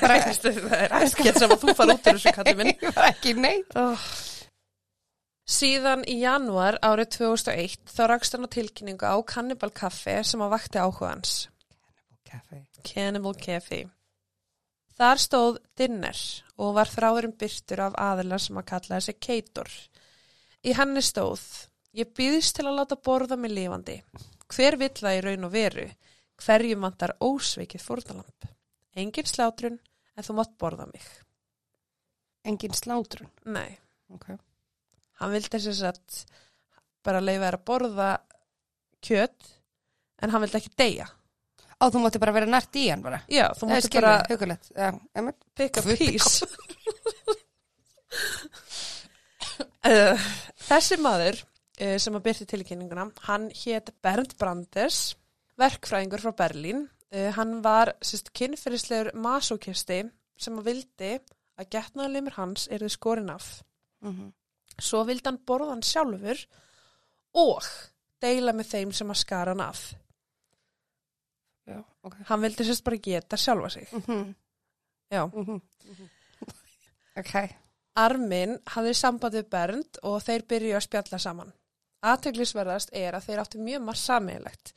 bara, 0.00 0.16
það 0.30 0.78
er 0.78 0.96
ekkert 1.02 1.40
sem 1.42 1.52
að 1.52 1.60
þú 1.64 1.74
fara 1.80 1.96
út 1.98 2.08
úr 2.12 2.20
þessu 2.22 2.34
kalli 2.38 2.54
minn. 2.62 2.72
ég 2.78 2.96
var 2.96 3.10
ekki 3.10 3.34
neitt 3.36 3.76
Oh. 3.76 4.08
Síðan 5.48 6.02
í 6.04 6.18
janúar 6.20 6.76
árið 6.84 7.14
2001 7.22 7.88
þá 7.88 8.02
rakst 8.10 8.34
hann 8.36 8.44
á 8.44 8.52
tilkynningu 8.52 9.08
á 9.08 9.16
Cannibal 9.24 9.70
Café 9.72 10.18
sem 10.20 10.42
að 10.44 10.52
vakti 10.52 10.80
áhuga 10.82 11.14
hans. 11.14 11.36
Kaffi 12.28 12.60
Cannibal 12.84 13.32
Cafe. 13.34 13.86
Þar 14.98 15.22
stóð 15.22 15.58
dinner 15.78 16.20
og 16.58 16.74
var 16.76 16.90
þráðurinn 16.90 17.36
byrtur 17.38 17.80
af 17.86 17.96
aðila 18.02 18.38
sem 18.42 18.58
að 18.60 18.66
kalla 18.72 18.98
þessi 18.98 19.14
Keitor. 19.24 19.70
Í 20.66 20.74
henni 20.74 21.02
stóð, 21.06 21.44
ég 21.96 22.10
býðist 22.18 22.58
til 22.58 22.66
að 22.66 22.80
láta 22.80 22.98
borða 23.08 23.38
mig 23.38 23.54
lifandi. 23.54 24.00
Hver 24.52 24.76
vill 24.80 24.96
það 24.98 25.16
í 25.16 25.22
raun 25.24 25.48
og 25.48 25.54
veru? 25.54 25.86
Hverjum 26.38 26.84
vantar 26.86 27.14
ósveikið 27.24 27.84
fórnalamp? 27.84 28.50
Engin 28.98 29.30
slátrun, 29.30 29.78
en 30.12 30.26
þú 30.26 30.36
mátt 30.38 30.58
borða 30.58 30.88
mig. 30.90 31.08
Engin 32.44 32.74
slátrun 32.74 33.30
Nei, 33.46 33.78
okay. 34.14 34.36
Hann 35.20 35.34
vildi 35.34 35.60
þess 35.60 35.84
að 35.88 36.00
bara 37.06 37.22
leifa 37.24 37.46
þér 37.46 37.58
að 37.58 37.66
borða 37.70 38.08
kjöt, 39.04 39.52
en 40.22 40.34
hann 40.34 40.44
vildi 40.44 40.60
ekki 40.60 40.74
deyja. 40.78 41.06
Á, 41.78 41.84
þú 41.94 42.02
mátti 42.02 42.18
bara 42.18 42.34
vera 42.34 42.48
nært 42.50 42.74
í 42.74 42.88
hann 42.90 43.04
bara 43.04 43.20
Já, 43.30 43.44
þú 43.54 43.68
mátti 43.70 43.90
bara 43.94 44.16
hugulegt 44.26 44.72
einmitt. 44.74 45.44
pick 45.54 45.76
Guð 45.78 45.92
piece. 46.00 46.48
Uh, 49.86 50.18
þessi 50.68 50.98
maður 51.00 51.38
uh, 51.38 51.96
sem 52.02 52.18
að 52.18 52.24
byrti 52.26 52.48
tilkynninguna, 52.50 53.08
hann 53.28 53.46
hétt 53.62 53.92
Bernd 54.02 54.34
Brandes, 54.40 55.14
verkfræðingur 55.60 56.24
frá 56.24 56.34
Berlín. 56.42 56.86
Uh, 57.14 57.30
hann 57.38 57.60
var 57.64 57.94
sérst, 58.04 58.32
kynferðislegur 58.36 59.14
masokisti 59.16 60.02
sem 60.38 60.58
að 60.58 60.72
vildi 60.72 61.12
að 61.58 61.70
getnaðalimur 61.74 62.36
hans 62.38 62.66
erði 62.74 62.90
skorin 62.94 63.30
af. 63.34 63.60
Mhm. 64.04 64.32
Svo 64.78 65.04
vildi 65.08 65.26
hann 65.26 65.40
borða 65.46 65.72
hann 65.72 65.82
sjálfur 65.82 66.44
og 67.34 67.64
deila 68.22 68.52
með 68.56 68.70
þeim 68.72 68.92
sem 68.94 69.10
að 69.10 69.20
skara 69.22 69.54
hann 69.54 69.60
af. 69.64 69.80
Já, 71.68 71.82
ok. 72.06 72.14
Hann 72.30 72.40
vildi 72.44 72.64
sérst 72.64 72.84
bara 72.86 72.96
geta 73.02 73.36
sjálfa 73.36 73.70
sig. 73.70 73.88
Mhm. 73.92 74.34
Já. 75.12 75.26
Mhm. 75.26 75.60
Ok. 77.18 77.34
Armin 77.98 78.58
hafði 78.70 78.94
samband 78.94 79.34
við 79.34 79.48
Bernd 79.50 79.98
og 80.06 80.20
þeir 80.22 80.44
byrju 80.46 80.76
að 80.78 80.84
spjalla 80.86 81.18
saman. 81.18 81.52
Aðteglisverðast 82.06 82.92
er 82.94 83.16
að 83.18 83.24
þeir 83.26 83.40
áttu 83.42 83.58
mjög 83.58 83.82
margt 83.82 83.98
sammeilegt. 84.04 84.72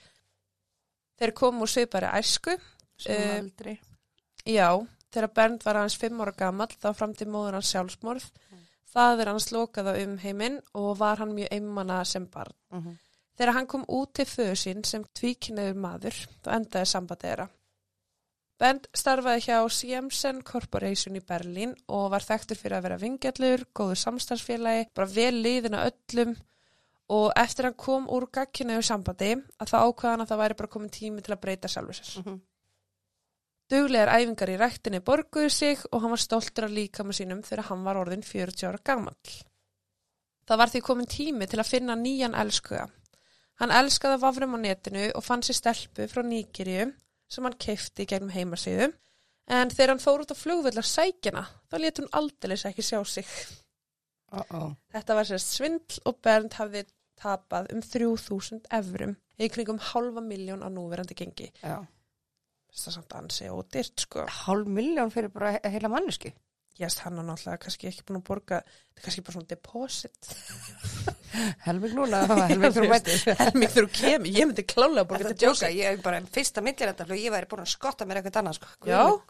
Þeir 1.22 1.34
komu 1.38 1.62
úr 1.68 1.70
svipari 1.70 2.10
æsku. 2.18 2.56
Svona 2.98 3.18
Eh, 3.20 3.40
aldrei. 3.40 3.80
Já, 4.46 4.88
þegar 5.12 5.34
Bernd 5.34 5.64
var 5.64 5.76
hans 5.76 5.96
fimm 5.96 6.18
ára 6.22 6.34
gamall 6.36 6.68
þá 6.82 6.96
fram 6.96 7.14
til 7.14 7.28
móður 7.28 7.54
hans 7.60 7.70
sjálfsmorð. 7.72 8.26
Það 8.92 9.24
er 9.24 9.32
hans 9.32 9.48
lokaða 9.56 9.96
um 10.04 10.18
heiminn 10.20 10.60
og 10.76 10.98
var 11.00 11.22
hann 11.22 11.34
mjög 11.36 11.54
einmanna 11.56 12.04
sem 12.06 12.28
barn. 12.28 12.54
Mhm. 12.72 12.98
Þegar 13.38 13.54
hann 13.54 13.68
kom 13.68 13.86
út 13.88 14.14
til 14.14 14.26
föðu 14.26 14.56
sín 14.60 14.86
sem 14.86 15.04
tvíkinniður 15.18 15.78
maður, 15.80 16.18
þá 16.44 16.50
endaði 16.58 16.86
sambandi 16.86 17.28
þeirra. 17.28 17.50
Bent 18.62 18.88
starfaði 18.94 19.42
hjá 19.48 19.58
Siemsen 19.74 20.44
Corporation 20.46 21.16
í 21.18 21.24
Berlín 21.26 21.74
og 21.90 22.12
var 22.12 22.22
þekktur 22.22 22.60
fyrir 22.60 22.78
að 22.78 22.84
vera 22.86 22.98
vingjallur, 23.02 23.64
góður 23.74 23.98
samstarfsfélagi, 24.04 24.86
bara 24.94 25.08
vel 25.08 25.34
liðin 25.42 25.80
að 25.80 25.88
öllum 25.90 26.36
og 27.12 27.32
eftir 27.36 27.68
hann 27.68 27.80
kom 27.80 28.06
úr 28.14 28.28
gagkinniður 28.32 28.86
sambandi 28.86 29.32
að 29.58 29.72
það 29.72 29.88
ákvaðan 29.88 30.24
að 30.26 30.30
það 30.30 30.42
væri 30.44 30.58
bara 30.62 30.74
komin 30.76 30.94
tími 30.94 31.26
til 31.26 31.34
að 31.34 31.42
breyta 31.42 31.72
sjálfur 31.72 31.98
sér. 31.98 32.22
Mhm. 32.22 32.40
Duglegar 33.72 34.12
æfingar 34.18 34.52
í 34.52 34.58
ræktinni 34.60 35.00
borguðu 35.08 35.50
sig 35.54 35.84
og 35.92 36.02
hann 36.04 36.12
var 36.12 36.20
stoltur 36.20 36.68
af 36.68 36.74
líkama 36.76 37.16
sínum 37.16 37.44
þegar 37.46 37.70
hann 37.70 37.86
var 37.86 38.00
orðin 38.02 38.26
40 38.28 38.68
ára 38.68 38.82
gamall. 38.84 39.36
Það 40.48 40.60
var 40.60 40.72
því 40.74 40.82
komin 40.84 41.08
tími 41.08 41.48
til 41.48 41.62
að 41.62 41.70
finna 41.70 41.96
nýjan 41.96 42.36
elskuga. 42.36 42.90
Hann 43.62 43.72
elskaði 43.72 44.18
að 44.18 44.26
vafrum 44.26 44.58
á 44.58 44.60
netinu 44.60 45.06
og 45.16 45.24
fann 45.24 45.46
sér 45.46 45.60
stelpu 45.60 46.08
frá 46.12 46.24
Níkirju 46.26 46.90
sem 47.32 47.48
hann 47.48 47.60
keifti 47.62 48.08
gegnum 48.10 48.34
heimasíðu 48.34 48.90
en 49.52 49.72
þegar 49.72 49.94
hann 49.94 50.04
fór 50.04 50.26
út 50.26 50.34
á 50.34 50.42
flugvill 50.42 50.76
að 50.76 50.90
sækjana 50.90 51.46
þá 51.72 51.76
let 51.80 52.02
hún 52.02 52.12
aldeilis 52.20 52.66
ekki 52.68 52.86
sjá 52.86 53.00
sig. 53.08 53.30
Uh-oh. 54.32 54.74
Þetta 54.92 55.16
var 55.16 55.30
sérst 55.30 55.56
svindl 55.56 56.04
og 56.08 56.20
Bernd 56.24 56.60
hafði 56.60 56.84
tapað 57.22 57.72
um 57.76 57.82
3000 57.86 58.68
evrum 58.74 59.16
í 59.40 59.50
kringum 59.52 59.80
halva 59.92 60.24
miljón 60.26 60.64
á 60.66 60.68
núverandi 60.68 61.16
gengi. 61.16 61.52
Já. 61.62 61.80
Það 62.72 62.88
er 62.88 62.96
samt 62.96 63.14
ansi 63.20 63.50
og 63.52 63.66
dyrt 63.74 64.06
sko. 64.06 64.24
Hálf 64.46 64.70
miljón 64.72 65.12
fyrir 65.14 65.32
bara 65.34 65.52
he- 65.58 65.72
heila 65.74 65.90
mannesku. 65.92 66.32
Ég 66.80 66.88
veist 66.88 67.02
hann 67.04 67.20
er 67.20 67.26
náttúrulega 67.28 67.60
kannski 67.66 67.90
ekki 67.90 68.06
búin 68.08 68.22
að 68.22 68.28
borga, 68.30 68.62
þetta 68.64 69.02
er 69.02 69.06
kannski 69.06 69.24
bara 69.28 69.36
svona 69.36 69.50
deposit. 69.52 70.30
Helming 71.66 71.94
núna, 71.98 72.22
þegar 72.32 73.74
þú 73.76 73.84
kemur, 73.92 74.32
ég 74.32 74.48
myndi 74.48 74.66
klálega 74.66 75.04
að 75.04 75.10
borga 75.12 75.28
Þetta 75.28 75.40
djóka, 75.44 75.70
ég 75.76 75.92
er 75.92 76.02
bara 76.06 76.22
fyrsta 76.32 76.64
millirættarflug, 76.66 77.22
ég 77.22 77.36
væri 77.36 77.50
búin 77.52 77.64
að 77.66 77.74
skotta 77.76 78.08
mér 78.08 78.22
eitthvað 78.22 78.40
annað, 78.42 78.58
sko. 78.62 78.72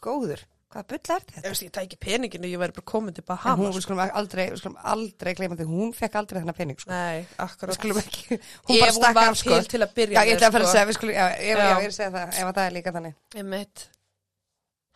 Góður. 0.06 0.46
Hvaða 0.72 0.86
bull 0.88 1.00
er 1.02 1.20
Ég 1.20 1.26
þetta? 1.28 1.42
veist, 1.52 1.64
ég 1.66 1.72
tæki 1.76 1.98
peninginu, 2.00 2.48
ég 2.48 2.60
væri 2.62 2.72
bara 2.78 2.86
komin 2.88 3.14
til 3.14 3.24
En 3.28 3.36
hún, 3.36 3.44
Bahamas. 3.44 3.76
við 3.76 3.84
skulum 3.84 4.00
aldrei, 4.08 4.46
við 4.54 4.60
skulum 4.62 4.78
aldrei 4.94 5.34
gleyma 5.36 5.56
því, 5.60 5.66
hún 5.68 5.90
fekk 5.98 6.16
aldrei 6.16 6.40
þennan 6.42 6.56
pening, 6.56 6.80
sko. 6.80 6.92
Nei, 6.92 7.26
Við 7.28 7.42
akkurat. 7.46 7.76
skulum 7.76 7.98
ekki, 8.00 8.38
Ef 8.40 8.62
hún 8.70 8.80
bara 8.80 8.92
hún 8.92 9.00
stakk 9.02 9.16
var 9.16 9.28
af, 9.34 9.38
sko. 9.42 9.50
til 9.50 9.68
til 9.74 9.82
að 9.84 9.94
byrja 9.98 10.16
Já, 10.16 10.24
ég 10.30 10.38
ætla 10.38 10.48
að 10.48 10.56
fara 10.56 10.64
að 10.64 10.68
sko. 10.68 10.76
segja, 10.78 10.86
við 10.92 10.96
skulum, 11.00 11.14
já, 11.14 11.26
ég, 11.36 11.42
ég 11.42 11.58
er 11.60 11.92
að 11.92 11.98
segja 11.98 12.12
það, 12.16 12.30
ef 12.40 12.46
að 12.48 12.56
það 12.56 12.66
er 12.70 12.72
líka 12.78 12.92
þannig. 12.96 13.16
Einmitt. 13.36 13.88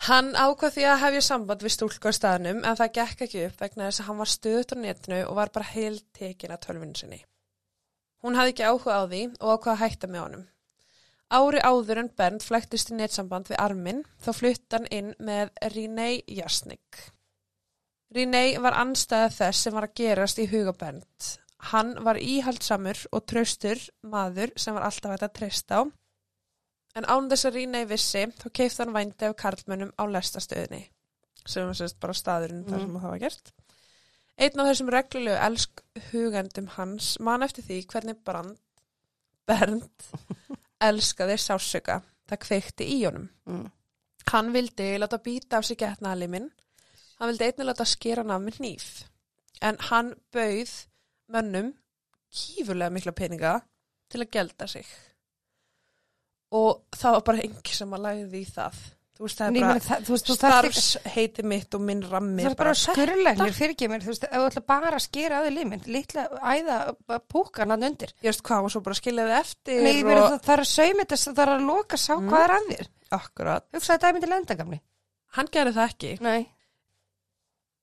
Hann 0.05 0.33
ákvað 0.35 0.73
því 0.75 0.83
að 0.91 0.99
hefja 1.03 1.21
samband 1.27 1.61
við 1.63 1.71
stúlku 1.75 2.07
á 2.07 2.13
staðnum 2.15 2.63
en 2.67 2.75
það 2.79 2.91
gekk 2.97 3.21
ekki 3.25 3.45
upp 3.47 3.59
vegna 3.63 3.87
þess 3.89 3.99
að 4.03 4.07
hann 4.09 4.17
var 4.19 4.31
stöðut 4.31 4.73
á 4.75 4.77
netinu 4.79 5.19
og 5.27 5.35
var 5.35 5.49
bara 5.55 5.65
heil 5.71 5.99
tekin 6.13 6.51
að 6.51 6.63
tölvunni 6.67 6.97
sinni. 6.99 7.21
Hún 8.23 8.35
hafði 8.35 8.51
ekki 8.55 8.67
áhuga 8.67 8.91
á 8.99 9.03
því 9.07 9.21
og 9.39 9.53
ákvað 9.59 9.71
að 9.75 9.81
hætta 9.85 10.07
með 10.11 10.23
honum. 10.25 10.43
Ári 11.33 11.59
áður 11.65 12.03
en 12.03 12.11
Bernd 12.17 12.45
flæktist 12.45 12.91
í 12.93 12.99
netsamband 12.99 13.49
við 13.49 13.59
Armin 13.61 14.03
þá 14.21 14.31
flutt 14.37 14.77
hann 14.77 14.85
inn 14.93 15.13
með 15.17 15.51
Rinei 15.73 16.21
Jasnik. 16.29 17.01
Rinei 18.13 18.57
var 18.61 18.77
anstæða 18.77 19.31
þess 19.39 19.65
sem 19.65 19.75
var 19.75 19.89
að 19.89 19.97
gerast 19.99 20.39
í 20.39 20.47
huga 20.51 20.75
Bernd. 20.77 21.31
Hann 21.71 21.95
var 22.05 22.21
íhaldsamur 22.21 23.07
og 23.11 23.25
traustur 23.25 23.81
maður 24.05 24.53
sem 24.59 24.75
var 24.77 24.85
alltaf 24.85 25.15
hægt 25.15 25.25
að 25.25 25.37
treysta 25.39 25.81
á 25.81 25.83
En 26.95 27.07
án 27.11 27.27
þess 27.27 27.49
að 27.49 27.57
í 27.59 27.65
vissi, 27.89 28.23
þá 28.39 28.47
keifði 28.55 28.83
hann 28.83 28.95
vændi 28.95 29.27
af 29.27 29.35
karlmönnum 29.41 29.91
á 29.99 30.03
lestastöðinni, 30.07 30.85
sem 31.43 31.67
var 31.67 31.75
sérst 31.75 31.99
bara 31.99 32.15
staðurinn 32.15 32.63
þar 32.69 32.83
sem 32.83 32.93
það 32.95 33.11
var 33.11 33.23
gert. 33.23 33.51
Einn 34.39 34.61
af 34.61 34.69
þessum 34.69 34.91
reglulegu 34.95 35.41
elsk 35.47 35.83
hugandum 36.11 36.69
hans 36.75 37.09
man 37.23 37.43
eftir 37.43 37.67
því 37.67 37.81
hvernig 37.91 38.21
brand 38.27 38.55
Bernd 39.45 40.07
elskaði 40.83 41.37
sásöka. 41.39 42.01
Það 42.25 42.41
kveikti 42.41 42.87
í 42.89 42.99
honum. 43.05 43.27
Mm. 43.45 43.65
Hann 44.31 44.53
vildi 44.55 44.87
láta 44.97 45.19
býta 45.21 45.59
af 45.59 45.67
sig 45.67 45.77
getnaðaliminn. 45.77 46.49
Hann 47.19 47.29
vildi 47.29 47.47
einnig 47.47 47.69
láta 47.69 47.85
skera 47.85 48.23
hann 48.23 48.33
af 48.33 48.41
með 48.41 48.59
hníf. 48.59 48.87
En 49.61 49.77
hann 49.89 50.13
bauð 50.33 50.73
mönnum 51.31 51.73
kýfurlega 52.35 52.93
mikla 52.93 53.13
peninga 53.15 53.53
til 54.11 54.23
að 54.23 54.31
gelda 54.33 54.67
sig. 54.67 54.87
Og 56.55 56.85
það 56.95 57.17
var 57.17 57.25
bara 57.29 57.45
engi 57.45 57.75
sem 57.75 57.93
að 57.95 58.05
læði 58.07 58.41
í 58.41 58.49
það. 58.49 58.81
Þú 59.15 59.23
veist, 59.23 59.37
það 59.39 59.47
er 59.47 59.63
bara 59.63 59.81
það, 59.85 60.01
þú 60.03 60.11
veist, 60.11 60.25
þú 60.27 60.35
þarf 60.41 60.65
ekki, 60.67 60.81
starfsheiti 60.83 61.43
mitt 61.47 61.75
og 61.77 61.83
minn 61.87 62.01
rammi. 62.03 62.43
það 62.43 62.49
er 62.49 62.57
bara 62.59 62.73
þetta. 62.75 62.95
skurrlegnir 62.97 63.53
fyrir 63.55 63.75
ekki 63.75 63.87
mér, 63.91 64.01
þú 64.03 64.09
veist, 64.11 64.25
ef 64.27 64.33
þú 64.35 64.47
ætla 64.49 64.63
bara 64.73 64.89
að 64.91 65.03
skera 65.05 65.37
að 65.39 65.45
þið 65.47 65.55
liminn, 65.55 65.85
litla 65.95 66.25
æða 66.51 66.79
púkan 67.31 67.71
hann 67.71 67.87
undir. 67.87 68.11
Ég 68.19 68.27
veist 68.27 68.43
hvað, 68.49 68.67
og 68.67 68.73
svo 68.73 68.81
bara 68.83 68.97
skiljaði 68.99 69.37
eftir 69.37 69.85
Nei, 69.85 69.93
og... 70.03 70.09
og... 70.11 70.25
það, 70.25 70.35
það 70.49 70.55
er 70.57 70.63
að 70.65 70.69
saumi 70.73 71.07
þess, 71.13 71.29
það 71.31 71.43
er 71.45 71.53
að 71.53 71.65
loka 71.69 72.01
sá 72.01 72.11
Mm. 72.15 72.27
hvað 72.33 72.43
er 72.43 72.53
að 72.57 72.67
þér. 72.73 72.91
Akkurat. 73.15 73.65
Hugsaði 73.75 73.95
þetta 73.95 74.13
myndi 74.17 74.31
lenda 74.33 74.59
gamli. 74.59 74.81
Hann 75.35 75.49
gerði 75.55 75.75
það 75.75 75.89
ekki. 75.93 76.11
Nei. 76.25 76.45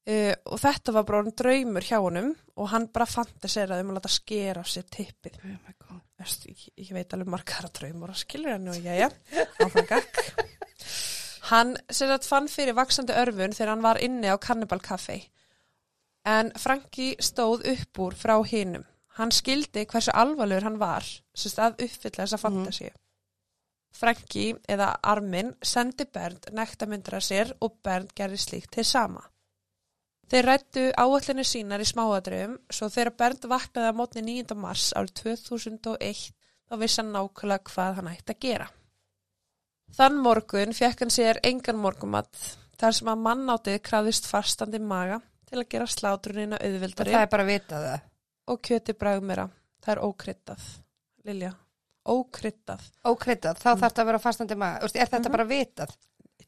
Uh, 0.02 0.32
og 0.50 0.58
þetta 0.58 0.92
var 0.96 1.04
bara 1.06 1.32
draumur 1.38 1.84
hjá 1.86 1.96
honum 2.02 2.32
og 2.58 2.70
hann 2.72 2.88
bara 2.90 3.06
fantaseraði 3.06 3.84
um 3.84 3.92
að 3.92 4.00
láta 4.00 4.10
skera 4.10 4.64
sér 4.66 4.84
tippið. 4.90 5.36
Oh. 5.88 6.00
Veist, 6.18 6.48
ég, 6.50 6.64
ég 6.82 6.90
veit 6.96 7.14
alveg 7.14 7.30
margar 7.30 7.68
að 7.68 7.76
draumur 7.78 8.10
að 8.10 8.18
skilja 8.24 8.56
hann 8.56 8.66
og 8.72 8.82
jæja, 8.82 9.08
áfram 9.62 9.86
gakk. 9.86 10.18
Hann 11.50 11.74
að 11.90 12.26
fann 12.28 12.48
fyrir 12.48 12.76
vaksandi 12.78 13.14
örfun 13.18 13.54
þegar 13.56 13.72
hann 13.72 13.84
var 13.84 13.98
inni 13.98 14.30
á 14.30 14.38
Cannibal 14.38 14.80
Café. 14.80 15.18
En 16.24 16.52
Franki 16.54 17.16
stóð 17.18 17.66
upp 17.72 17.98
úr 17.98 18.14
frá 18.14 18.36
hinum. 18.46 18.84
Hann 19.18 19.32
skildi 19.34 19.84
hversu 19.84 20.12
alvarlegur 20.14 20.68
hann 20.68 20.78
var, 20.80 21.04
sérst 21.34 21.58
að 21.58 21.82
uppfylla 21.84 22.22
þessa 22.22 22.38
fantasíu. 22.40 22.92
Franki 23.92 24.46
eða 24.70 24.94
Armin 25.02 25.52
sendi 25.60 26.06
Bernd 26.08 26.48
nektamyndir 26.56 27.18
að 27.18 27.26
sér 27.26 27.52
og 27.60 27.74
Bernd 27.84 28.14
gerði 28.16 28.38
slíkt 28.40 28.72
til 28.78 28.86
sama. 28.88 29.26
Þeir 30.32 30.46
rættu 30.48 30.84
áallinu 30.96 31.44
sínar 31.44 31.82
í 31.84 31.88
smáadröfum 31.90 32.54
svo 32.72 32.88
þegar 32.88 33.16
Bernd 33.18 33.48
vaknaði 33.52 33.90
á 33.92 33.98
mótni 33.98 34.22
9. 34.24 34.56
mars 34.56 34.92
árið 34.96 35.18
2001 35.42 36.22
þá 36.70 36.78
vissi 36.80 37.02
hann 37.02 37.12
nákvæmlega 37.12 37.68
hvað 37.68 37.98
hann 37.98 38.10
ætti 38.14 38.32
að 38.32 38.40
gera. 38.46 38.70
Þann 39.96 40.16
morgun 40.24 40.72
fekk 40.76 41.02
hann 41.04 41.12
sér 41.12 41.40
engan 41.44 41.76
morgumat 41.82 42.30
þar 42.80 42.94
sem 42.96 43.10
að 43.12 43.20
mannátið 43.26 43.80
krafðist 43.86 44.26
fastandi 44.30 44.80
maga 44.80 45.20
til 45.48 45.60
að 45.60 45.68
gera 45.74 45.86
slátrunina 45.90 46.56
Og 46.58 46.64
auðvildari 46.66 47.12
það 47.12 47.26
er 47.26 47.32
bara 47.34 47.44
að 47.46 47.50
vita 47.52 47.80
það. 47.82 48.06
og 48.52 48.62
kjöti 48.66 48.94
bragmera. 48.98 49.44
Það 49.84 49.92
er 49.96 50.00
ókryttað. 50.06 50.62
Lilja, 51.28 51.52
ókryttað. 52.08 52.86
Ókryttað, 53.06 53.60
þá 53.60 53.68
þarf 53.68 53.82
þetta 53.84 54.02
að 54.02 54.08
vera 54.10 54.18
fastandi 54.22 54.56
maga. 54.58 54.78
Þú 54.80 54.88
veist, 54.88 54.96
Er 54.96 55.06
þetta 55.12 55.28
Mhm. 55.28 55.32
bara 55.36 55.44
vitað? 55.44 55.94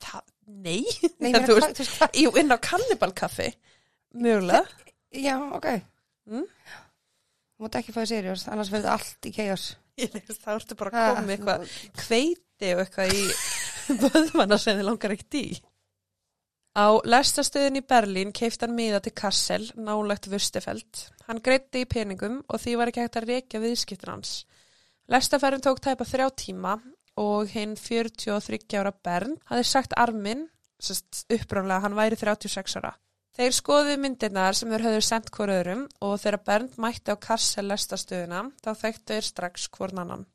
Það, 0.01 0.22
nei, 0.47 0.84
Nei, 1.20 1.32
Það, 1.34 1.47
þú 1.47 1.55
veist- 1.61 2.16
jú, 2.18 2.30
inn 2.40 2.51
á 2.51 2.59
kannibalkaffi, 2.59 3.55
mögulega. 4.14 4.64
Já, 5.14 5.36
ok. 5.55 5.66
Mm. 6.30 6.47
Mútt 7.61 7.76
ekki 7.78 7.92
fæða 7.95 8.11
sériós, 8.11 8.49
annars 8.51 8.70
verður 8.72 8.90
allt 8.97 9.28
í 9.28 9.32
chaos. 9.36 9.76
Ég 9.97 10.11
veist, 10.12 10.40
þá 10.42 10.57
ertu 10.57 10.74
bara 10.76 11.14
með 11.22 11.36
eitthvað 11.38 11.68
og 12.74 12.82
eitthvað 12.84 13.14
í 13.14 13.22
vöðvana 14.02 14.58
sem 14.60 14.78
þið 14.78 14.88
langar 14.88 15.14
ekkert 15.14 15.38
í. 15.40 15.46
Á 16.74 16.98
lestastöðin 17.06 17.78
í 17.78 17.84
Berlín 17.86 18.32
keifti 18.34 18.66
hann 18.66 18.74
miða 18.74 18.98
til 19.04 19.12
Kassel, 19.14 19.68
nálagt 19.78 20.26
Vustefeld. 20.32 21.04
Hann 21.28 21.42
greitti 21.44 21.84
í 21.84 21.90
peningum 21.90 22.40
og 22.48 22.62
því 22.64 22.74
var 22.80 22.90
ekki 22.90 23.04
hægt 23.04 23.20
að 23.20 23.28
rekja 23.30 23.62
viðskiptin 23.62 24.10
hans. 24.10 24.32
Lestaferðin 25.12 25.62
tók 25.62 25.84
tæpa 25.84 26.06
þrjá 26.08 26.26
tíma 26.40 26.74
og 27.20 27.52
hinn 27.52 27.76
43 27.78 28.80
ára 28.80 28.90
Bern 28.90 29.38
hafði 29.46 29.70
sagt 29.70 29.94
Armin, 30.00 30.48
sest, 30.82 31.26
uppráðlega 31.30 31.84
hann 31.84 31.98
væri 31.98 32.18
36 32.18 32.80
ára. 32.80 32.96
Þeir 33.34 33.54
skoðu 33.54 33.94
myndirnar 33.98 34.54
sem 34.54 34.70
þeir 34.70 34.84
höfðu 34.88 35.02
sendt 35.02 35.30
hver 35.34 35.50
öðrum 35.56 35.86
og 36.06 36.20
þegar 36.22 36.42
Bernd 36.46 36.76
mætti 36.78 37.14
á 37.14 37.18
Kassel 37.18 37.66
lestastöðuna 37.66 38.44
þá 38.62 38.70
þekktu 38.82 39.16
þeir 39.16 39.26
strax 39.26 39.66
hvorn 39.74 40.02
annan. 40.04 40.26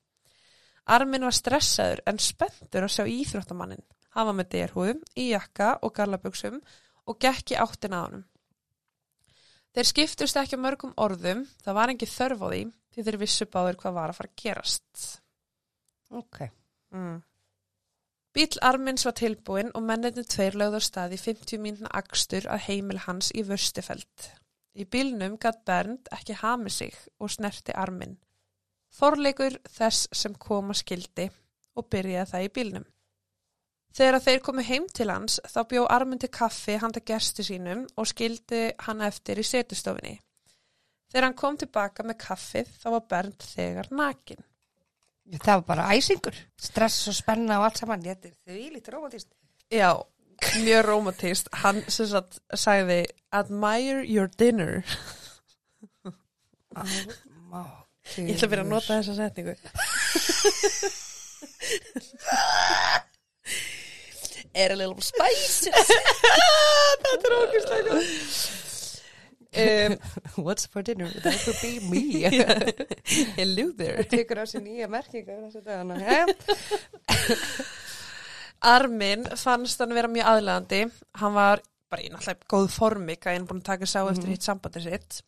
Armin 0.90 1.28
var 1.28 1.36
stressaður 1.36 2.02
en 2.10 2.20
spenntur 2.22 2.88
að 2.88 2.96
sjá 2.96 3.06
íþróttamannin. 3.06 3.86
Hann 4.16 4.30
var 4.30 4.38
með 4.40 4.52
derhúðum, 4.56 5.02
í 5.16 5.30
jakka 5.30 5.76
og 5.86 5.94
gallaböksum 5.98 6.60
og 7.06 7.20
gekk 7.22 7.54
í 7.54 7.60
áttin 7.62 7.96
að 7.96 8.06
honum. 8.08 8.28
Þeir 9.78 9.90
skiptust 9.92 10.38
ekki 10.42 10.58
mörgum 10.58 10.96
orðum, 10.98 11.46
það 11.62 11.78
var 11.78 11.94
engi 11.94 12.10
þörf 12.10 12.42
á 12.42 12.48
því 12.50 12.62
því 12.90 13.06
þeir 13.06 13.18
vissu 13.22 13.46
báður 13.46 13.78
hvað 13.84 13.98
var 14.00 14.12
að 14.12 14.18
fara 14.18 14.32
að 14.32 14.40
gerast. 14.44 15.04
Ok. 16.10 16.40
Mm. 16.96 17.20
Bíl 18.34 18.62
Armins 18.66 19.06
var 19.06 19.16
tilbúin 19.18 19.72
og 19.78 19.86
mennirni 19.86 20.24
tveir 20.26 20.58
lögðu 20.58 20.82
á 20.82 20.84
stað 20.86 21.16
í 21.18 21.22
50 21.22 21.62
mínuna 21.62 21.92
akstur 22.02 22.46
að 22.50 22.66
heimil 22.68 23.00
hans 23.06 23.32
í 23.34 23.44
Vörstifeld. 23.46 24.30
Í 24.78 24.86
bílnum 24.86 25.38
gatt 25.42 25.64
Bernd 25.66 26.10
ekki 26.14 26.38
hami 26.42 26.74
sig 26.74 26.98
og 27.20 27.32
snerti 27.34 27.74
Armin. 27.74 28.18
Þorleikur 28.98 29.60
þess 29.70 30.10
sem 30.16 30.34
koma 30.36 30.74
skildi 30.78 31.30
og 31.78 31.88
byrjaði 31.92 32.32
það 32.32 32.46
í 32.46 32.54
bílnum. 32.56 32.88
Þegar 33.96 34.22
þeir 34.22 34.42
komu 34.46 34.64
heim 34.66 34.86
til 34.94 35.10
hans 35.10 35.40
þá 35.50 35.60
bjó 35.72 35.86
Armin 35.90 36.22
til 36.22 36.30
kaffi 36.34 36.78
handa 36.82 37.02
gerstu 37.02 37.46
sínum 37.46 37.88
og 37.98 38.10
skildi 38.10 38.70
hann 38.86 39.02
eftir 39.06 39.42
í 39.42 39.46
setustofinni. 39.46 40.20
Þegar 41.10 41.26
hann 41.26 41.40
kom 41.40 41.58
tilbaka 41.58 42.06
með 42.06 42.20
kaffið 42.22 42.70
þá 42.84 42.88
var 42.94 43.08
Bernd 43.10 43.48
þegar 43.56 43.90
nakin. 43.98 44.46
Það 45.38 45.56
var 45.56 45.66
bara 45.66 45.90
æsingur. 45.94 46.38
Stress 46.58 47.10
og 47.10 47.18
spenna 47.18 47.60
og 47.60 47.68
allt 47.68 47.82
saman. 47.82 48.06
Þetta 48.06 48.30
er 48.30 48.36
því 48.54 48.70
lítið 48.76 48.96
romantist. 48.96 49.30
Já, 49.74 49.92
mjög 50.64 50.86
romantist. 50.86 51.50
Hann 51.64 51.82
sem 51.88 52.10
sagt 52.10 52.40
sagði 52.58 53.04
admire 53.34 54.06
your 54.06 54.30
dinner. 54.38 54.86
Ég 58.18 58.34
ætla 58.36 58.48
að 58.48 58.52
byrja 58.54 58.66
að 58.66 58.72
nota 58.74 58.98
þessa 59.00 59.14
setningu. 59.20 59.56
er 64.54 64.72
a 64.72 64.76
little 64.76 65.02
spicy. 65.02 65.72
Þetta 67.04 67.30
er 67.30 67.36
ógæslega. 67.38 68.00
Um, 69.50 69.96
What's 70.46 70.68
for 70.68 70.84
dinner? 70.84 71.10
That 71.24 71.44
would 71.48 71.58
be 71.62 71.80
me. 71.90 72.22
hello 73.40 73.72
there. 73.78 74.04
Það 74.04 74.12
tekur 74.14 74.42
á 74.42 74.46
sér 74.50 74.66
nýja 74.66 74.90
merkinga 74.92 75.40
þessu 75.46 75.64
dagana. 75.66 75.98
Ja. 76.04 76.26
Armin 78.76 79.26
fannst 79.40 79.82
hann 79.82 79.96
vera 79.98 80.12
mjög 80.12 80.30
aðlegandi. 80.34 80.84
Hann 81.22 81.36
var 81.38 81.64
bara 81.90 82.06
í 82.06 82.12
náttúrulega 82.14 82.52
góð 82.54 82.70
formi, 82.76 83.18
hann 83.26 83.48
búin 83.50 83.64
að 83.64 83.72
taka 83.72 83.90
sá 83.90 84.04
eftir 84.04 84.30
hitt 84.36 84.46
sambandi 84.46 84.84
sitt. 84.86 85.24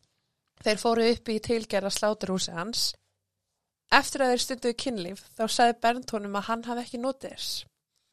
Þeir 0.62 0.80
fóru 0.80 1.06
upp 1.10 1.28
í 1.32 1.38
tilgerða 1.42 1.90
sláturhúsi 1.90 2.54
hans. 2.54 2.92
Eftir 3.92 4.24
að 4.24 4.32
þeir 4.32 4.42
stunduðu 4.46 4.78
kynlíf 4.80 5.22
þá 5.36 5.44
sagði 5.50 5.78
Bernd 5.82 6.14
honum 6.14 6.38
að 6.38 6.48
hann 6.48 6.64
hafi 6.68 6.84
ekki 6.86 7.00
notið 7.02 7.34
þess. 7.34 7.64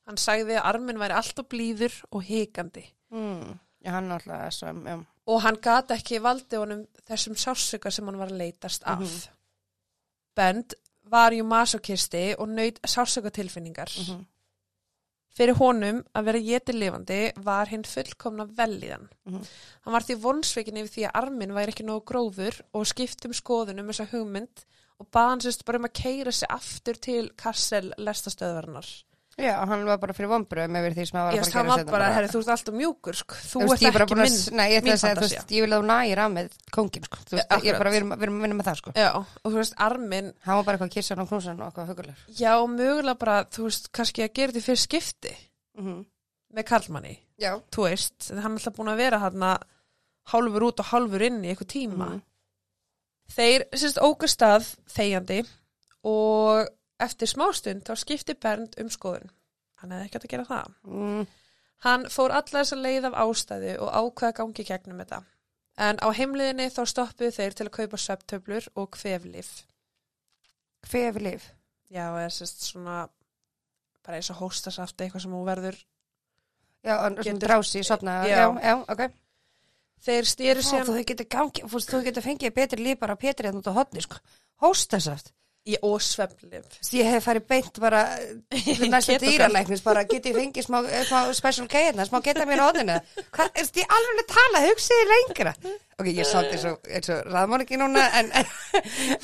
Hann 0.10 0.18
sagði 0.20 0.58
að 0.58 0.68
Armin 0.72 1.00
væri 1.00 1.16
alltaf 1.16 1.48
blíður 1.48 1.96
og 2.10 2.26
hikandi. 2.26 2.84
Mm. 3.14 3.60
Já, 3.86 3.92
hann 3.96 4.10
náttúrulega 4.10 4.50
svo, 4.52 4.74
já. 4.74 4.98
Og 5.30 5.42
hann 5.46 5.60
gati 5.62 5.96
ekki 5.96 6.20
valdi 6.26 6.58
honum 6.58 6.82
þessum 7.08 7.38
sársöka 7.38 7.92
sem 7.94 8.08
hann 8.10 8.18
var 8.20 8.32
að 8.34 8.42
leitast 8.42 8.84
af. 8.84 9.06
Mhm. 9.06 9.36
Bernd 10.36 10.74
var 11.10 11.32
jú 11.34 11.46
masokisti 11.46 12.36
og 12.38 12.50
nöyt 12.50 12.82
sársöka 12.82 13.32
tilfinningar. 13.32 13.90
Mhm. 14.00 14.26
Fyrir 15.38 15.58
honum 15.60 16.02
að 16.18 16.30
vera 16.30 16.42
geti 16.44 16.74
lifandi 16.76 17.20
var 17.46 17.70
hinn 17.72 17.86
fullkomna 17.88 18.48
velíðan. 18.58 19.08
Mhm. 19.30 19.44
Hann 19.86 19.94
var 19.94 20.06
því 20.06 20.16
vonsveikin 20.24 20.80
yfir 20.82 20.94
því 20.96 21.06
að 21.08 21.22
armin 21.24 21.56
væri 21.56 21.74
ekki 21.74 21.86
nógu 21.86 22.06
grófur 22.06 22.62
og 22.74 22.88
skiptum 22.90 23.34
skoðunum 23.34 23.92
þessa 23.92 24.10
hugmynd 24.12 24.66
og 25.00 25.08
baðan 25.12 25.44
sérst 25.46 25.64
bara 25.66 25.80
um 25.80 25.88
að 25.88 25.96
keira 26.02 26.32
sig 26.32 26.50
aftur 26.50 27.00
til 27.00 27.30
Kassel 27.38 27.94
lestastöðvarinnar. 27.98 28.90
Já, 29.40 29.54
hann 29.70 29.84
var 29.88 30.00
bara 30.02 30.14
fyrir 30.18 30.30
vonbröðum 30.34 30.78
yfir 30.80 30.96
því 30.98 31.06
sem 31.10 31.18
hann 31.20 31.26
var 31.28 31.34
Ég 31.36 31.40
að 31.40 31.46
veist, 31.46 31.54
fara 31.54 31.62
hann 31.62 31.70
að 31.70 31.72
var 31.72 31.80
gera 31.84 31.94
bara, 31.96 32.10
herri, 32.16 32.30
þú 32.34 32.40
ert 32.44 32.52
alltaf 32.56 32.76
mjúkur, 32.80 33.18
sko. 33.20 33.38
Þú 33.40 33.62
veist, 33.64 33.72
ert 33.74 33.82
ég 33.86 33.96
er 33.96 34.04
ekki 34.06 34.16
að, 34.18 34.22
minn, 34.24 34.38
nei, 34.60 34.66
ég 34.74 34.82
ætla 34.82 34.94
að 34.96 35.02
segja, 35.04 35.16
þú 35.20 35.26
veist, 35.26 35.54
ég 35.56 35.66
vil 35.66 35.72
að 35.74 35.80
þú 35.80 35.88
nægir 35.90 36.22
að 36.24 36.34
með 36.36 36.52
kóngin, 36.76 37.08
sko, 37.10 37.22
þú 37.30 37.38
veist, 37.40 37.54
ég 37.64 37.72
er 37.74 37.80
bara, 37.80 37.94
við 37.94 38.00
erum, 38.02 38.14
að 38.16 38.24
vinna 38.26 38.58
með 38.60 38.70
það, 38.70 38.80
sko. 38.82 38.94
Já, 39.00 39.10
og 39.16 39.48
þú 39.50 39.58
veist, 39.62 39.76
armin, 39.88 40.30
Hann 40.46 40.60
var 40.60 40.68
bara 40.68 40.78
eitthvað 40.80 40.94
kissan 40.98 41.24
og 41.24 41.30
knúsan 41.32 41.60
og 41.64 41.68
eitthvað 41.70 41.90
hugulegur. 41.94 42.24
já, 42.36 42.54
mögulega 42.76 43.20
bara, 43.24 43.38
þú 43.46 43.68
veist, 43.70 43.92
kannski 43.96 44.26
að 44.26 44.34
gera 44.34 44.52
þetta 44.56 44.68
fyrir 44.68 44.84
skipti 44.86 45.36
Mm 45.80 46.06
með 46.50 46.66
Karlmanni, 46.66 47.12
Já. 47.38 47.52
þú 47.70 47.84
veist, 47.86 48.32
hann 48.34 48.56
er 48.56 48.58
alltaf 48.58 48.74
búin 48.74 48.90
að 48.90 48.98
að 57.00 57.06
eftir 57.06 57.28
smástund 57.32 57.84
þá 57.88 57.94
skipti 57.96 58.36
Bernd 58.36 58.76
um 58.82 58.90
skoðun. 58.90 59.30
Hann 59.80 59.92
hefði 59.96 60.06
ekki 60.06 60.18
hægt 60.18 60.26
að 60.28 60.34
gera 60.34 60.48
það. 60.50 60.72
Mm. 60.84 61.28
Hann 61.86 62.08
fór 62.12 62.34
alla 62.36 62.60
þessa 62.60 62.76
leið 62.76 63.06
af 63.10 63.14
ástæðu 63.24 63.76
og 63.80 63.94
ákveða 63.96 64.38
gangi 64.42 64.66
gegnum 64.68 65.00
þetta. 65.00 65.22
En 65.80 66.02
á 66.04 66.08
heimliðinni 66.12 66.66
þá 66.76 66.82
stoppuðu 66.92 67.32
þeir 67.38 67.56
til 67.56 67.68
að 67.70 67.76
kaupa 67.78 68.00
söptöflur 68.04 68.68
og 68.76 68.90
kveflif. 68.98 69.52
Kvefi 70.84 71.24
lif. 71.24 71.46
Já, 71.90 72.10
eða 72.12 72.28
sérst 72.36 72.66
svona 72.68 72.98
bara 74.04 74.20
eins 74.20 74.30
og 74.34 74.42
hóstasafti, 74.44 75.06
eitthvað 75.06 75.24
sem 75.24 75.34
hún 75.34 75.48
verður. 75.48 75.80
Já, 76.84 76.94
svona 77.08 77.16
Getur- 77.24 77.40
drási, 77.48 77.84
sopna, 77.84 78.20
Já. 78.28 78.36
já, 78.36 78.46
já, 78.64 78.76
ok. 78.92 79.02
Þeir 80.00 80.28
stýru 80.32 80.62
sér 80.64 80.86
þú 80.88 80.94
getur 81.04 81.28
þú 81.68 82.04
þú 82.04 82.24
fengið 82.24 82.54
betri 82.56 82.84
líf 82.84 83.00
bara 83.00 83.16
Petri 83.20 83.48
en 83.48 83.58
út 83.60 83.68
á 83.68 83.76
hotni, 83.76 84.02
sko. 84.02 84.20
Hóstasaft. 84.64 85.34
Í 85.68 85.76
ósveflif. 85.86 86.78
Ég 86.96 87.10
hef 87.12 87.26
farið 87.28 87.44
beint 87.52 87.80
bara 87.84 88.00
Ketogam. 89.20 89.34
dýralæknis, 89.36 89.82
bara 89.86 90.06
geti 90.08 90.32
ég 90.32 90.38
fengið 90.40 90.66
smá, 90.66 90.80
eh, 90.88 91.04
smá 91.10 91.20
special 91.38 91.68
K 91.70 91.84
hérna, 91.90 92.06
smá 92.08 92.22
geta 92.26 92.46
mér 92.50 92.64
er 92.64 93.66
þetta 93.68 93.84
alveg 93.98 94.30
tala, 94.32 94.64
hugsiði 94.70 95.10
lengra? 95.12 95.54
Ok, 96.00 96.08
ég 96.16 96.26
samt 96.30 96.54
eins 96.56 96.64
og, 96.72 96.80
og 97.14 97.28
raðmór 97.34 97.66
ekki 97.66 97.78
núna, 97.82 98.06
en, 98.22 98.32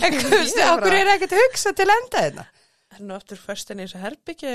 Ég 0.04 0.68
okkur 0.76 0.98
er 1.00 1.14
ekkert 1.16 1.34
að 1.38 1.44
hugsa 1.48 1.74
til 1.80 1.90
enda 1.96 2.26
hérna? 2.28 2.46
Er 2.96 3.02
nú 3.04 3.16
aftur 3.18 3.40
föstin 3.42 3.82
í 3.82 3.88
þessu 3.88 4.00
herbyggju 4.00 4.52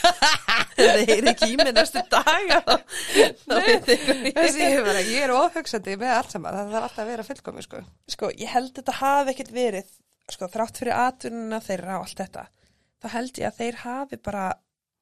Það 0.76 1.10
er 1.12 1.28
ekki 1.30 1.50
í 1.52 1.58
mig 1.60 1.70
næstu 1.76 2.00
veit 3.68 3.86
ég 3.92 4.08
ég- 4.16 4.56
ég, 4.58 5.12
ég 5.12 5.20
er 5.26 5.32
ofhugsandi 5.36 5.94
með 6.00 6.14
allt 6.16 6.34
saman, 6.34 6.56
það 6.56 6.72
þarf 6.74 6.88
alltaf 6.88 7.04
að 7.04 7.10
vera 7.12 7.26
fullkomi, 7.28 7.62
sko. 7.66 7.82
Sko, 8.16 8.30
ég 8.34 8.50
held 8.54 8.72
þetta 8.80 8.96
hafi 8.98 9.34
ekkert 9.34 9.52
verið 9.54 9.94
sko, 10.32 10.48
þrátt 10.50 10.80
fyrir 10.80 10.98
atvinnuna 10.98 11.60
þeirra 11.62 11.98
og 12.00 12.06
allt 12.06 12.22
þetta 12.24 12.46
þá 13.02 13.08
held 13.14 13.40
ég 13.40 13.48
að 13.50 13.58
þeir 13.60 13.80
hafi 13.82 14.18
bara 14.22 14.44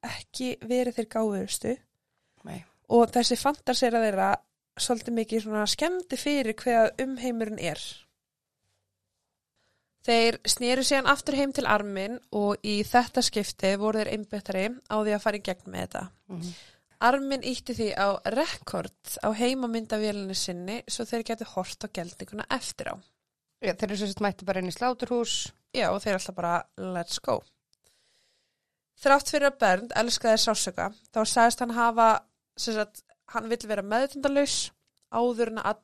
ekki 0.05 0.49
verið 0.65 0.99
þeir 0.99 1.11
gáðustu 1.15 1.75
Nei. 2.45 2.59
og 2.93 3.13
þessi 3.13 3.37
fantasera 3.39 4.01
þeirra 4.03 4.31
svolítið 4.75 5.17
mikið 5.19 5.45
svona 5.45 5.67
skemmti 5.71 6.19
fyrir 6.19 6.57
hvað 6.59 6.99
umheimurinn 7.05 7.61
er. 7.63 7.81
Þeir 10.05 10.37
snýru 10.45 10.83
síðan 10.85 11.09
aftur 11.09 11.37
heim 11.39 11.53
til 11.55 11.65
armin 11.65 12.19
og 12.35 12.61
í 12.67 12.77
þetta 12.85 13.23
skipti 13.25 13.71
voru 13.81 14.03
þeir 14.03 14.11
einbettari 14.13 14.67
á 14.69 14.95
því 14.99 15.15
að 15.15 15.23
fara 15.23 15.39
í 15.39 15.45
gegn 15.47 15.71
með 15.71 15.85
þetta. 15.85 16.03
Mhm. 16.29 16.51
Armin 17.05 17.43
ítti 17.43 17.73
því 17.75 17.89
á 17.97 18.07
rekord 18.31 19.17
á 19.25 19.29
heimamyndavélinni 19.35 20.35
sinni 20.37 20.77
svo 20.87 21.05
þeir 21.05 21.25
getur 21.31 21.51
hort 21.55 21.83
á 21.83 21.87
geldinguna 21.89 22.45
eftir 22.49 22.93
á. 22.93 22.95
Já, 23.65 23.73
þeir 23.73 23.89
eru 23.89 23.97
svo 23.99 24.09
sett 24.11 24.21
mætti 24.21 24.45
bara 24.45 24.61
inn 24.61 24.69
í 24.69 24.75
sláturhús. 24.75 25.35
Já, 25.75 25.89
og 25.89 26.01
þeir 26.03 26.19
alltaf 26.19 26.37
bara 26.37 26.55
let's 26.77 27.17
go. 27.23 27.39
Þrátt 29.01 29.31
fyrir 29.33 29.49
að 29.49 29.57
Bernd 29.63 29.95
elskaði 29.99 30.39
sásöka, 30.43 30.91
þá 31.11 31.19
sagðist 31.27 31.63
hann 31.63 31.73
hafa, 31.75 32.07
sem 32.57 32.77
sagt, 32.77 33.01
hann 33.33 33.49
vill 33.51 33.59
vera 33.67 33.83
meðtundalaus 33.83 34.69
áður 35.11 35.51
en 35.51 35.61
að 35.63 35.81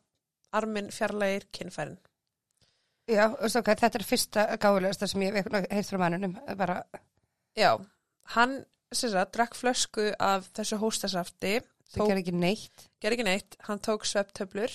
armin 0.56 0.92
fjarlægir 0.94 1.48
kynfærin. 1.56 1.98
Já, 3.10 3.26
veistu 3.34 3.60
ok, 3.60 3.74
þetta 3.82 4.00
er 4.00 4.08
fyrsta 4.08 4.46
gáðulegasta 4.62 5.10
sem 5.10 5.26
ég 5.26 5.36
heilt 5.42 5.90
frá 5.90 6.00
mannunum, 6.00 6.38
bara, 6.60 6.84
Já, 7.58 7.76
hann, 8.36 8.62
sem 8.94 9.12
sagt, 9.12 9.34
drakk 9.36 9.58
flösku 9.60 10.12
af 10.22 10.48
þessu 10.56 10.80
hóstasafti, 10.80 11.58
það 11.92 11.98
tók, 11.98 12.12
ger 12.14 12.22
ekki 12.22 12.36
neitt. 12.38 12.86
ger 13.04 13.16
ekki 13.18 13.28
neitt, 13.28 13.58
hann 13.68 13.82
tók 13.84 14.08
svepptöflur 14.08 14.72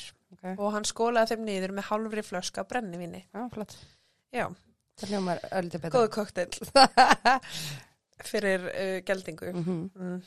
Okay. 0.46 0.56
og 0.62 0.72
hann 0.76 0.84
skólaði 0.86 1.32
þeim 1.34 1.44
niður 1.48 1.72
með 1.74 1.88
hálfri 1.90 2.22
flösku 2.22 2.60
af 2.62 2.68
brennivíni. 2.70 3.24
Já, 3.34 3.42
flott. 3.54 3.76
Já, 4.34 4.46
Það 4.96 5.10
hljómar 5.12 5.40
öllítið 5.50 5.80
betur. 5.82 5.96
góðu 5.96 6.10
koktel 6.14 6.48
fyrir 8.30 8.66
uh, 8.70 8.98
geldingu. 9.06 9.52
Mhm. 9.52 9.78
Mm. 9.94 10.18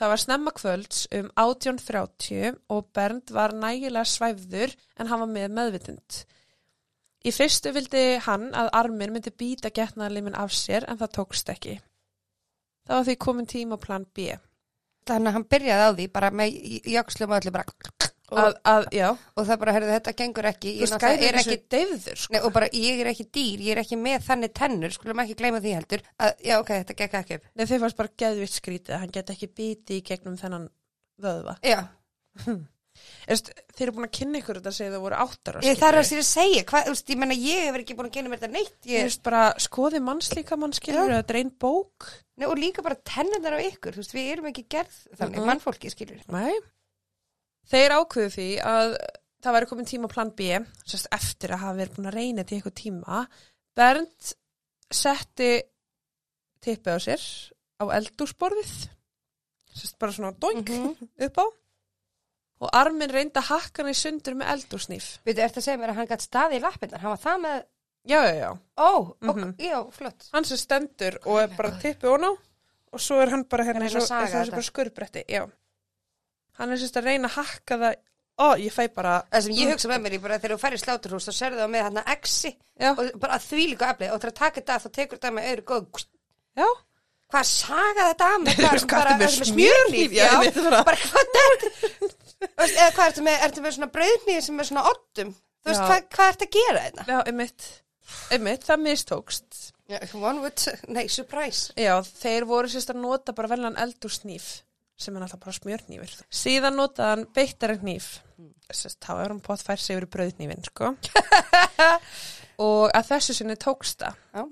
Það 0.00 0.08
var 0.14 0.20
snemma 0.22 0.52
kvölds 0.56 1.00
um 1.12 1.26
18.30 1.36 2.54
og 2.72 2.86
Bernd 2.96 3.32
var 3.36 3.52
nægilega 3.52 4.06
svæfður 4.08 4.72
en 4.96 5.10
hann 5.10 5.20
var 5.20 5.28
með 5.28 5.50
meðvitund. 5.58 6.20
Í 7.20 7.32
fyrstu 7.36 7.74
vildi 7.76 8.04
hann 8.24 8.46
að 8.56 8.70
armin 8.78 9.12
myndi 9.12 9.28
býta 9.36 9.68
getnaðarlimin 9.76 10.38
af 10.40 10.54
sér 10.56 10.86
en 10.88 10.96
það 11.02 11.12
tókst 11.18 11.52
ekki. 11.52 11.74
Það 12.88 12.96
var 12.96 13.04
því 13.10 13.16
komin 13.26 13.50
tíma 13.50 13.76
á 13.76 13.84
plan 13.84 14.06
B. 14.16 14.30
þannig 15.10 15.28
að 15.28 15.36
hann 15.36 15.48
byrjaði 15.52 15.84
á 15.84 15.90
því 15.98 16.06
bara 16.14 16.30
með 16.30 16.56
jökslum 16.94 17.30
og 17.34 17.40
öllu 17.42 17.52
bara 17.52 18.09
að, 18.30 18.54
að, 18.64 18.88
og 19.36 19.46
það 19.48 19.58
bara, 19.62 19.72
heyrðu, 19.76 19.90
þetta 19.96 20.14
gengur 20.20 20.48
ekki 20.50 20.72
ég 20.76 20.82
er 20.86 21.38
þessu 21.38 21.54
ekki 21.54 21.58
deyður, 21.74 22.16
sko. 22.24 22.40
Og 22.46 22.52
bara 22.52 22.68
ég 22.72 23.00
er 23.00 23.10
ekki 23.12 23.26
dýr, 23.34 23.60
ég 23.66 23.72
er 23.76 23.82
ekki 23.82 23.96
með 24.00 24.26
þannig 24.28 24.52
tennur, 24.54 24.90
skulum 24.94 25.22
ekki 25.24 25.34
gleyma 25.40 25.60
því 25.60 25.74
heldur 25.78 26.02
að, 26.18 26.34
já 26.46 26.56
ok, 26.60 26.74
þetta 26.84 26.98
gekk 27.02 27.14
ekki 27.22 27.38
upp 27.40 27.48
Nei, 27.54 27.66
þeir 27.66 27.80
fannst 27.84 27.96
bara 28.02 28.14
geðvitt 28.24 28.56
skrítið, 28.58 28.94
að 28.94 29.00
hann 29.04 29.10
get 29.18 29.30
ekki 29.34 29.50
biti 29.62 29.98
í 30.00 30.04
gegnum 30.06 30.36
þennan 30.40 30.68
vöðva. 31.20 31.56
Já, 31.66 31.80
Erst, 33.30 33.48
þeir 33.76 33.86
eru 33.86 33.92
búin 33.96 34.06
að 34.08 34.12
kynna 34.18 34.40
ykkur 34.42 34.58
þetta 34.58 34.70
að 34.72 34.76
segja 34.76 34.92
það 34.92 35.02
voru 35.04 35.18
áttara, 35.22 35.60
ég 35.64 35.78
þarf 35.78 36.00
að 36.00 36.06
sér 36.08 36.20
að 36.20 36.26
segja 36.26 36.64
hvað, 36.68 36.82
þú 36.88 36.92
veist, 36.92 37.12
ég 37.14 37.20
menna 37.22 37.36
ég 37.38 37.62
hef 37.68 37.78
ekki 37.80 37.94
búin 37.96 38.08
að 38.10 38.16
genna 38.16 38.32
mér 38.32 38.40
þetta 38.42 38.50
neitt 38.56 38.88
Ég 38.90 39.06
veist 39.06 39.22
bara, 39.24 39.42
skoði 39.62 40.00
mannslíka 40.04 40.58
mann 40.60 40.74
skilur, 40.76 41.12
þetta 41.14 41.32
er 41.32 41.38
einn 41.40 41.52
bók. 41.64 42.08
nei, 42.40 42.46
og 42.50 42.58
líka 42.60 42.82
bara 42.84 42.98
tennurnar 43.12 43.56
á 43.56 43.60
ykkur, 43.62 43.94
þú 43.96 44.02
veist, 44.02 44.14
við 44.18 44.28
erum 44.34 44.50
ekki 44.50 44.66
gerð 44.74 44.98
þannig, 45.16 45.38
Mhm. 45.38 45.48
mannfólki 45.52 45.92
skilur 45.94 46.20
Nei. 46.34 46.58
Þeir 47.70 47.94
ákveðu 48.00 48.30
því 48.34 48.48
að 48.66 48.94
það 49.44 49.54
væri 49.56 49.68
komin 49.70 49.88
tíma 49.88 50.08
á 50.10 50.14
plan 50.14 50.30
B, 50.36 50.48
sérst 50.84 51.08
eftir 51.14 51.54
að 51.54 51.62
hafa 51.64 51.78
verið 51.78 51.96
búin 51.96 52.10
að 52.10 52.16
reyna 52.18 52.42
í 52.44 52.56
eitthvað 52.58 52.76
tíma. 52.80 53.20
Bernd 53.78 54.32
setti 54.90 55.50
tippið 56.64 56.96
á 56.96 57.00
sér 57.00 57.22
á 57.80 57.84
eldúsborðið, 57.96 58.72
sérst 59.72 59.96
bara 60.02 60.12
svona 60.16 60.34
doink 60.42 60.68
upp 60.74 61.38
á. 61.40 61.46
Og 62.60 62.68
arminn 62.76 63.08
reyndi 63.08 63.40
að 63.40 63.46
hakka 63.54 63.80
hann 63.80 63.94
í 63.94 63.96
sundur 63.96 64.34
með 64.36 64.50
eldúsnýf. 64.52 65.06
Veitu, 65.24 65.40
ertu 65.40 65.62
að 65.62 65.64
segja 65.64 65.80
mér 65.80 65.94
að 65.94 66.00
hann 66.02 66.10
gætt 66.10 66.26
staði 66.26 66.58
í 66.58 66.60
lappinnar, 66.60 67.00
hann 67.00 67.14
var 67.14 67.22
það 67.22 67.38
með, 67.46 67.62
Já, 68.10 68.18
já, 68.26 68.34
já. 68.40 68.50
ó, 68.80 68.90
Mhm. 69.20 69.30
ok, 69.30 69.40
já, 69.60 69.78
flott 69.92 70.28
Hann 70.32 70.44
sem 70.44 70.56
stendur 70.56 71.18
og 71.24 71.38
er 71.40 71.48
bara 71.56 71.70
tippið 71.80 72.08
hona 72.10 72.30
og 72.92 73.00
svo 73.00 73.20
er 73.22 73.28
hann 73.30 73.44
bara 73.44 73.64
hérna 73.64 73.82
eins 73.84 73.94
og 73.94 74.02
þetta? 74.08 74.50
bara 74.50 74.62
skurrbretti, 74.62 75.24
já. 75.28 75.46
Hann 76.58 76.72
er 76.74 76.80
sérst 76.80 76.98
að 77.00 77.08
reyna 77.10 77.30
að 77.30 77.36
hakka 77.38 77.78
það, 77.80 77.96
ó, 78.40 78.46
ég 78.60 78.74
fæ 78.74 78.82
bara, 78.94 79.14
Það 79.30 79.46
sem 79.46 79.56
ég 79.58 79.72
hugsa 79.72 79.90
með 79.90 80.04
mér 80.04 80.16
í 80.16 80.20
bara 80.22 80.38
þegar 80.40 80.56
þú 80.56 80.60
færir 80.64 80.82
sláturhús 80.82 81.28
þá 81.28 81.32
serðu 81.36 81.60
það 81.62 81.72
með 81.74 81.84
hann 81.86 82.00
að 82.02 82.12
exi 82.16 82.52
já, 82.52 82.90
og 82.92 83.10
bara 83.22 83.40
því 83.44 83.66
líka 83.72 83.90
eflið 83.94 84.14
og 84.14 84.22
til 84.22 84.30
að 84.30 84.38
taka 84.40 84.60
þetta 84.60 84.78
þá 84.84 84.88
tekur 84.98 85.20
þetta 85.20 85.34
með 85.36 85.50
öðru 85.50 85.66
góð 85.70 86.06
já. 86.60 86.68
hvað 87.30 87.50
saga 87.50 88.08
þetta 88.10 88.30
að 88.30 88.40
með? 88.44 88.60
Hvað 88.60 88.78
ertu 88.78 88.90
bara 88.94 89.16
með 89.20 89.26
ertu 89.28 89.50
smjörhníf? 89.50 90.16
Já, 90.18 90.30
það. 90.56 90.80
bara 90.88 91.04
hvað 91.04 91.36
þetta? 91.36 92.10
Veist, 92.40 92.76
eða 92.76 92.90
hvað 92.96 93.06
ertu 93.10 93.24
með, 93.26 93.44
ertu 93.46 93.64
með 93.64 93.76
svona 93.76 93.92
brauðnýði 93.94 94.42
sem 94.46 94.60
er 94.62 94.68
svona 94.70 94.86
ottum 94.88 95.34
þú 95.36 95.70
veist 95.70 95.82
Já. 95.82 95.86
hvað, 95.90 96.08
hvað 96.16 96.32
ertu 96.32 96.48
að 96.48 96.56
gera 96.56 96.84
þetta 96.86 97.04
Já, 97.10 97.18
einmitt, 97.30 97.68
einmitt, 98.32 98.64
það 98.66 98.82
mistókst. 98.86 99.60
one 100.16 100.40
would, 100.40 100.64
nei, 100.88 101.04
surprise. 101.12 101.74
Já, 101.76 101.92
þeir 102.22 102.46
voru 102.48 102.70
sérst 102.72 102.92
að 102.94 103.02
nota 103.02 103.34
bara 103.36 103.50
veljan 103.52 103.78
eldúrsnýf 103.84 104.48
sem 105.00 105.16
er 105.16 105.24
náttúrulega 105.24 105.44
bara 105.46 105.56
smjörnýfur. 105.56 106.14
Síðan 106.28 106.80
beittari 107.34 107.78
hníf. 107.80 108.12
Sérst, 108.70 109.00
þá 109.02 109.12
er 109.16 109.32
hann 109.32 109.42
pott 109.42 109.62
fær 109.64 109.80
sig 109.80 109.96
yfir 109.96 110.06
brauðnýfin, 110.12 110.62
sko. 110.68 110.92
og 112.68 112.92
að 112.94 113.08
þessu 113.10 113.36
sinni 113.36 113.56
tókst 113.58 114.04
það. 114.04 114.18
Já. 114.36 114.44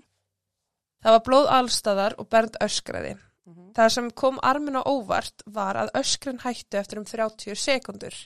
Það 1.04 1.14
var 1.14 1.24
blóð 1.28 1.48
allstaðar 1.54 2.16
og 2.18 2.28
bernd 2.32 2.58
öskraði. 2.64 3.14
Mhm. 3.48 3.70
Það 3.76 3.92
sem 3.94 4.10
kom 4.10 4.40
armin 4.42 4.80
á 4.80 4.82
óvart 4.82 5.44
var 5.46 5.78
að 5.78 5.92
öskrin 6.00 6.42
hættu 6.42 6.80
eftir 6.80 7.00
um 7.00 7.06
30 7.06 7.54
sekundur. 7.54 8.16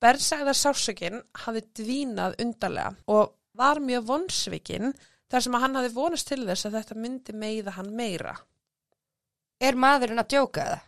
Bernd 0.00 0.22
sagði 0.22 0.52
að 0.52 0.60
sásökinn 0.60 1.20
hafi 1.44 1.64
dvínað 1.74 2.38
undarlega 2.44 2.94
og 3.10 3.34
var 3.56 3.80
mjög 3.80 4.06
vonsvikinn 4.08 4.94
þar 5.30 5.44
sem 5.44 5.54
að 5.56 5.64
hann 5.64 5.78
hafi 5.78 5.92
vonast 5.94 6.28
til 6.28 6.42
þess 6.46 6.68
að 6.68 6.76
þetta 6.78 6.98
myndi 7.00 7.34
meiða 7.34 7.76
hann 7.78 7.94
meira. 7.96 8.34
er 9.60 9.78
maðurinn 9.80 10.20
að 10.20 10.28
djóka 10.34 10.64
það? 10.68 10.82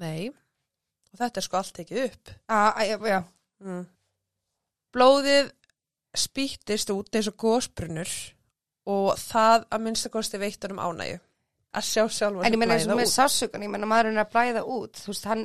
Nei, 0.00 0.28
og 1.12 1.18
þetta 1.20 1.40
er 1.42 1.46
sko 1.46 1.56
allt 1.60 1.72
tekið 1.76 2.04
upp. 2.08 2.34
Ah, 2.48 2.74
já, 2.86 2.96
já, 2.98 3.22
Mm. 3.60 3.82
Blóðið 4.96 5.50
spýttist 6.16 6.90
út 6.94 7.12
eins 7.14 7.28
og 7.28 7.36
gósbrunur 7.38 8.12
og 8.90 9.10
það 9.20 9.66
að 9.70 9.82
minnstakosti 9.84 10.40
veittur 10.40 10.72
um 10.74 10.80
ánægju. 10.82 11.18
Að 11.76 11.84
sjá 11.86 12.02
sjálfa 12.10 12.46
en 12.48 12.56
ég 12.56 12.58
menna 12.58 12.74
eins 12.78 12.86
og 12.88 12.90
blæða 12.90 12.98
með 12.98 13.06
út. 13.06 13.14
sásugan, 13.14 13.62
ég 13.62 13.70
menna 13.70 13.86
maðurinn 13.86 14.16
er 14.18 14.24
að 14.24 14.32
blæða 14.32 14.62
út 14.66 14.98
þú 14.98 15.12
veist, 15.12 15.28
hann 15.30 15.44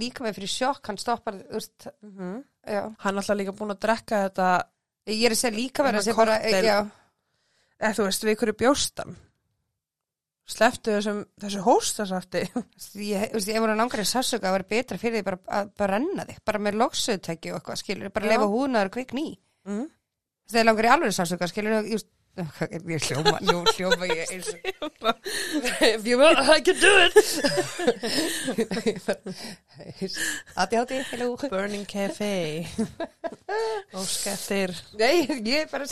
líka 0.00 0.24
með 0.24 0.38
fyrir 0.38 0.52
sjokk 0.54 0.86
hann 0.88 0.96
stoppar, 1.02 1.34
þú 1.42 1.58
veist, 1.58 1.88
Mhm. 2.00 2.44
já 2.68 2.94
Hann 2.98 3.14
er 3.14 3.20
alltaf 3.20 3.36
líka 3.36 3.52
búin 3.58 3.74
að 3.74 3.80
drekka 3.80 4.22
þetta, 4.30 4.62
ég 5.08 5.24
er 5.26 5.30
að 5.34 5.42
segja 5.42 5.58
líka 5.58 5.82
verið 5.84 5.98
að 5.98 6.04
segja 6.04 6.16
bara, 6.16 6.38
já 6.40 6.90
eða 7.80 7.94
þú 7.98 8.04
veist, 8.06 8.22
við 8.24 8.36
ykkur 8.36 8.52
bjóstam. 8.56 9.16
Sleftu 10.48 10.94
þessum, 10.96 11.18
þessu 11.42 11.60
hóstasafti. 11.66 12.40
ég, 13.12 13.26
veist, 13.34 13.50
ég 13.52 13.60
voru 13.60 13.74
langar 13.76 14.00
í 14.00 14.06
sásuga 14.08 14.48
að 14.48 14.54
vera 14.58 14.70
betra 14.72 14.96
fyrir 15.00 15.18
því 15.20 15.24
bara 15.26 15.38
að 15.60 15.64
brenna 15.82 16.22
þig, 16.30 16.38
bara 16.48 16.62
með 16.64 16.78
loksuðtæki 16.80 17.48
og 17.52 17.56
eitthvað, 17.60 17.80
skilur, 17.82 18.12
bara 18.14 18.30
lefa 18.32 18.46
húnaður 18.54 18.94
kvik 18.98 19.12
ný 19.18 19.26
Mm. 19.68 19.84
þegar 20.48 20.64
langar 20.70 20.86
í 20.86 20.88
alveg 20.94 21.12
sásuga, 21.12 21.44
skilur 21.50 21.84
just, 21.92 22.06
ég 22.94 23.02
hljóma, 23.10 23.36
nú 23.44 23.56
hljóma 23.74 24.04
ég 24.08 24.24
eins 24.32 24.48
og 24.80 24.92
If 25.84 26.06
you 26.08 26.16
will, 26.16 26.32
I 26.38 26.40
can 26.64 26.78
do 26.80 26.92
it. 27.04 27.12
aðti 30.62 30.74
átti, 30.80 31.02
hello 31.10 31.34
Burning 31.50 31.84
Cafe. 31.90 32.30
Óska 33.92 34.30
eftir. 34.32 34.72
nei, 34.96 35.26
ég 35.44 35.66
er 35.66 35.70
bara 35.74 35.84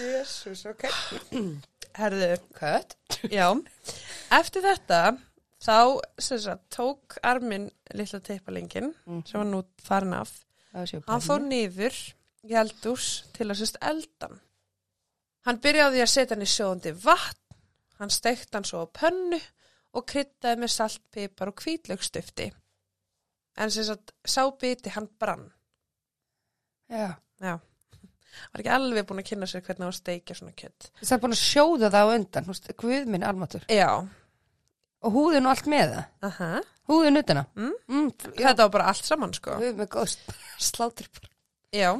Jesus, 0.00 0.66
ok. 0.66 0.86
Herðu, 2.00 2.30
kött 2.54 2.96
Já, 3.32 3.50
eftir 4.32 4.64
þetta 4.64 5.00
þá 5.60 5.76
sagt, 6.22 6.68
tók 6.72 7.18
arminn 7.26 7.68
litla 7.96 8.20
teipalingin 8.24 8.92
sem 9.26 9.40
var 9.40 9.48
nú 9.48 9.64
farin 9.84 10.14
af. 10.16 10.32
Hann 10.72 11.24
fór 11.24 11.42
niður 11.42 11.96
í 12.46 12.54
eldús 12.56 13.26
til 13.34 13.48
að 13.50 13.60
sérst 13.60 13.80
eldan 13.84 14.38
hann. 15.46 15.60
Byrjaði 15.60 16.04
að 16.04 16.12
setja 16.14 16.36
hann 16.36 16.46
í 16.46 16.50
sjóðandi 16.50 16.94
vatn. 17.02 17.58
Hann 18.00 18.14
steikti 18.14 18.56
hann 18.56 18.64
svo 18.64 18.86
á 18.86 18.94
pönnu 18.96 19.40
og 19.98 20.06
kryddaði 20.08 20.62
með 20.62 20.72
salt, 20.72 21.02
pipar 21.12 21.50
og 21.50 21.60
hvítlaugstöfti 21.60 22.48
en 23.60 23.72
sem 23.74 23.84
sagt 23.84 24.14
sá 24.24 24.46
biti 24.56 24.94
hann 24.94 25.10
brann. 25.18 25.50
Já. 26.88 27.18
Já 27.40 27.58
var 28.52 28.62
ekki 28.62 28.72
alveg 28.76 29.06
búin 29.08 29.22
að 29.22 29.28
kynna 29.32 29.48
sér 29.50 29.64
hvernig 29.66 29.86
á 29.86 29.90
að 29.90 29.98
steikja 30.00 30.36
svona 30.38 30.56
kjött 30.58 30.90
það 31.00 31.14
er 31.16 31.22
búin 31.24 31.36
að 31.36 31.42
sjóða 31.44 31.90
það 31.94 32.06
á 32.06 32.14
undan, 32.16 32.44
þú 32.48 32.54
veist, 32.54 32.70
guð 32.84 33.10
minn 33.14 33.26
almatur 33.26 33.64
já, 33.70 33.88
og 35.00 35.16
húðin 35.16 35.46
og 35.48 35.54
allt 35.56 35.70
með 35.72 35.94
það 35.96 36.30
aha 36.30 36.52
húðin 36.90 37.20
utana 37.22 37.46
Mm. 37.54 37.74
mm, 37.88 38.08
já, 38.38 38.46
þetta 38.50 38.64
var 38.66 38.72
bara 38.78 38.88
allt 38.92 39.04
saman 39.10 39.34
sko 39.36 39.58
slátur 40.70 41.08
Já. 41.70 41.92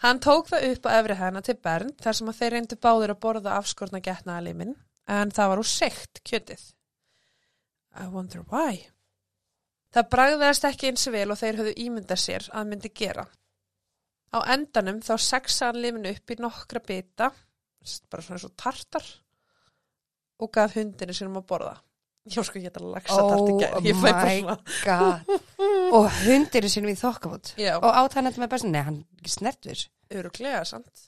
Hann 0.00 0.20
tók 0.24 0.48
það 0.48 0.64
upp 0.72 0.86
á 0.88 0.90
efri 0.98 1.14
hæðina 1.18 1.40
til 1.44 1.54
Bernd 1.60 1.98
þar 2.00 2.16
sem 2.16 2.28
að 2.32 2.38
þeir 2.38 2.52
reyndu 2.54 2.76
báðir 2.80 3.12
að 3.12 3.18
borða 3.20 3.52
afskorna 3.58 4.00
getnaðalimin 4.04 4.72
en 5.12 5.32
það 5.36 5.50
var 5.52 5.60
úr 5.60 5.68
sekt 5.68 6.20
kjötið. 6.24 6.62
I 8.00 8.08
wonder 8.08 8.40
why. 8.48 8.80
Það 9.92 10.08
bragðast 10.16 10.64
ekki 10.68 10.88
eins 10.90 11.04
vel 11.12 11.28
og 11.30 11.38
þeir 11.40 11.60
höfðu 11.60 11.74
ímyndað 11.84 12.20
sér 12.24 12.48
að 12.56 12.70
myndi 12.72 12.90
gera. 12.96 13.26
Á 14.34 14.38
endanum 14.54 14.98
þá 15.04 15.14
sexa 15.22 15.68
hann 15.70 15.78
liminu 15.82 16.10
upp 16.10 16.32
í 16.34 16.36
nokkra 16.42 16.80
bita, 16.82 17.30
bara 18.10 18.24
svona 18.26 18.40
svo 18.42 18.50
tartar, 18.58 19.04
og 20.42 20.50
gaf 20.54 20.74
hundinu 20.78 21.14
sinum 21.14 21.38
að 21.38 21.46
borða. 21.52 21.74
Já, 22.24 22.40
sko, 22.40 22.56
ég 22.56 22.64
geta 22.70 22.80
lagsa 22.80 23.20
tart 23.20 23.50
í 23.52 23.56
gær. 23.60 23.74
Ég 23.84 23.98
fæ 24.00 24.06
bara 24.08 24.22
my 24.24 24.36
svona. 24.40 24.54
god 24.86 25.32
og 25.98 26.06
hundirinn 26.24 26.72
sinni 26.72 26.88
við 26.94 27.02
þokkafót 27.02 27.50
og 27.76 27.84
át 27.90 28.14
hann 28.16 28.30
þetta 28.30 28.40
með 28.42 28.52
bestu, 28.54 28.70
nei 28.72 28.80
hann 28.86 28.96
er 29.02 29.18
ekki 29.20 29.32
snert 29.34 29.60
við 29.68 29.74
þessu. 29.74 29.90
Öruglega, 30.18 30.62
sant? 30.68 31.02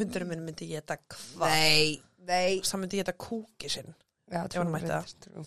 Hundurinn 0.00 0.28
minn 0.32 0.42
myndi 0.48 0.66
geta 0.70 0.96
hvað? 0.98 1.46
nei, 1.46 2.02
nei 2.26 2.58
Það 2.66 2.82
myndi 2.82 3.00
geta 3.00 3.14
kúki 3.14 3.70
sinn. 3.70 3.94
já, 4.30 4.42
Ef 4.44 4.58
hann 4.58 4.74
mætti 4.74 4.90
það. 4.90 5.14
trú. 5.22 5.46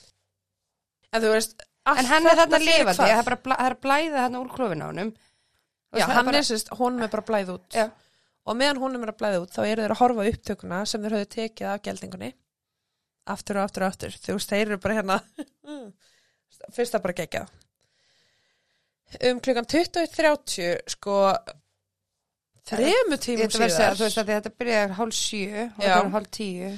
En 1.14 1.22
þú 1.28 1.36
veist, 1.36 1.54
allt 1.86 2.08
hann 2.10 2.26
er 2.32 2.40
þetta 2.40 2.48
þarna 2.48 2.60
fyrir 2.64 2.80
lifandi, 2.80 2.98
hvað? 2.98 3.12
það 3.12 3.20
er 3.20 3.30
bara 3.30 3.80
blæða 3.86 4.24
þarna 4.24 4.42
úr 4.46 4.52
klófin 4.56 4.84
á 4.84 4.88
Og 4.88 5.14
Já, 6.02 6.06
hann 6.10 6.26
bara, 6.26 6.38
er 6.42 6.48
sérst, 6.48 6.70
honum 6.80 7.04
er 7.06 7.12
bara 7.14 7.26
blæð 7.28 7.52
út. 7.58 7.68
Já. 7.78 7.90
Og 8.46 8.58
meðan 8.60 8.80
honum 8.82 9.04
er 9.06 9.12
að 9.14 9.20
blæða 9.22 9.42
út, 9.44 9.52
þá 9.56 9.62
eru 9.68 9.82
þeir 9.86 9.94
að 9.96 10.00
horfa 10.02 10.26
upptökuna 10.32 10.80
sem 10.90 11.02
þeir 11.06 11.16
höfðu 11.18 11.30
tekið 11.36 11.68
af 11.74 11.82
geldingunni. 11.86 12.32
Aftur 13.34 13.60
og 13.62 13.64
aftur 13.70 13.86
og 13.86 13.92
aftur. 13.94 14.16
Þú 14.20 14.34
veist, 14.40 14.50
þeir 14.52 14.68
eru 14.74 14.78
bara 14.84 14.98
hérna. 15.00 15.20
Fyrst 16.76 16.96
að 16.98 17.04
bara 17.06 17.14
gegja. 17.22 17.46
Um 19.30 19.40
klukkan 19.46 19.68
21.30, 19.70 20.82
sko, 20.96 21.16
þremu 22.68 23.18
tímum 23.22 23.44
þetta 23.46 23.60
verður 23.60 23.66
að 23.68 23.74
segja, 23.76 23.78
síðar. 23.78 23.98
þú 24.00 24.06
veist 24.08 24.30
þetta 24.32 24.52
byrjaði 24.62 24.98
hálf 25.00 25.18
sjö 25.18 25.48
og 25.64 25.84
Já. 25.84 25.88
þetta 25.88 25.98
er 26.08 26.14
hálf 26.16 26.30
tíu 26.38 26.70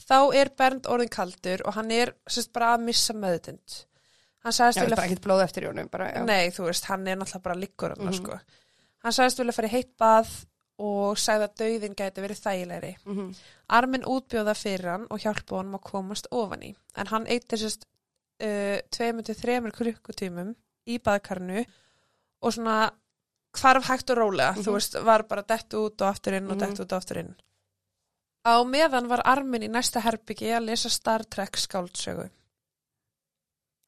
þá 0.00 0.16
er 0.40 0.50
Bernd 0.60 0.88
orðin 0.92 1.12
kaldur 1.12 1.62
og 1.68 1.76
hann 1.78 1.90
er 1.96 2.12
sérst 2.30 2.52
bara 2.56 2.74
að 2.76 2.84
missa 2.86 3.16
meðutund 3.16 3.76
hann 4.44 4.56
sagðist 4.56 4.84
bara 4.92 5.06
ekkert 5.08 5.24
blóð 5.24 5.42
eftir 5.46 5.66
í 5.66 5.70
honum 5.70 5.88
bara, 5.92 6.10
nei 6.28 6.52
þú 6.54 6.68
veist, 6.68 6.86
hann 6.92 7.08
er 7.08 7.18
náttúrulega 7.20 7.44
bara 7.48 7.58
liggur 7.60 7.94
hann 7.96 8.06
Mhm. 8.06 8.18
sko. 8.20 8.38
Hann 9.04 9.12
sagðist 9.16 9.38
vilja 9.42 9.52
fara 9.56 9.68
í 9.68 9.74
heitt 9.74 9.92
bað 10.00 10.30
og 10.80 11.18
sagði 11.20 11.44
að 11.48 11.56
dauðin 11.60 11.94
gæti 11.98 12.22
verið 12.24 12.40
þægilegri. 12.44 12.92
Mhm. 13.04 13.34
Armin 13.68 14.06
útbjóða 14.08 14.54
fyrir 14.56 14.88
hann 14.94 15.06
og 15.10 15.20
hjálpa 15.20 15.58
honum 15.58 15.76
að 15.78 15.84
komast 15.90 16.26
ofan 16.32 16.62
í. 16.62 16.74
En 16.96 17.06
hann 17.12 17.26
eitt 17.28 17.48
þessast 17.52 17.84
uh, 18.40 18.78
2-3 18.96 19.70
klukkutímum 19.76 20.54
í 20.88 20.96
baðkarnu 21.04 21.66
og 22.40 22.52
svona 22.56 22.90
hvarf 23.60 23.88
hægt 23.90 24.10
og 24.14 24.16
rólega. 24.22 24.54
Mhm. 24.56 24.64
Þú 24.64 24.72
veist, 24.78 24.96
var 25.04 25.22
bara 25.28 25.42
dett 25.42 25.68
út 25.76 26.00
og 26.00 26.08
aftur 26.08 26.32
inn 26.38 26.48
og 26.50 26.56
Mhm. 26.56 26.60
dett 26.64 26.80
út 26.80 26.92
og 26.92 26.98
aftur 27.02 27.18
inn. 27.20 27.34
Á 28.46 28.56
meðan 28.64 29.06
var 29.08 29.20
Armin 29.28 29.62
í 29.62 29.68
næsta 29.68 30.00
herbyggi 30.00 30.48
að 30.56 30.64
lesa 30.70 30.88
Star 30.88 31.24
Trek 31.28 31.56
skáldsögu. 31.60 32.30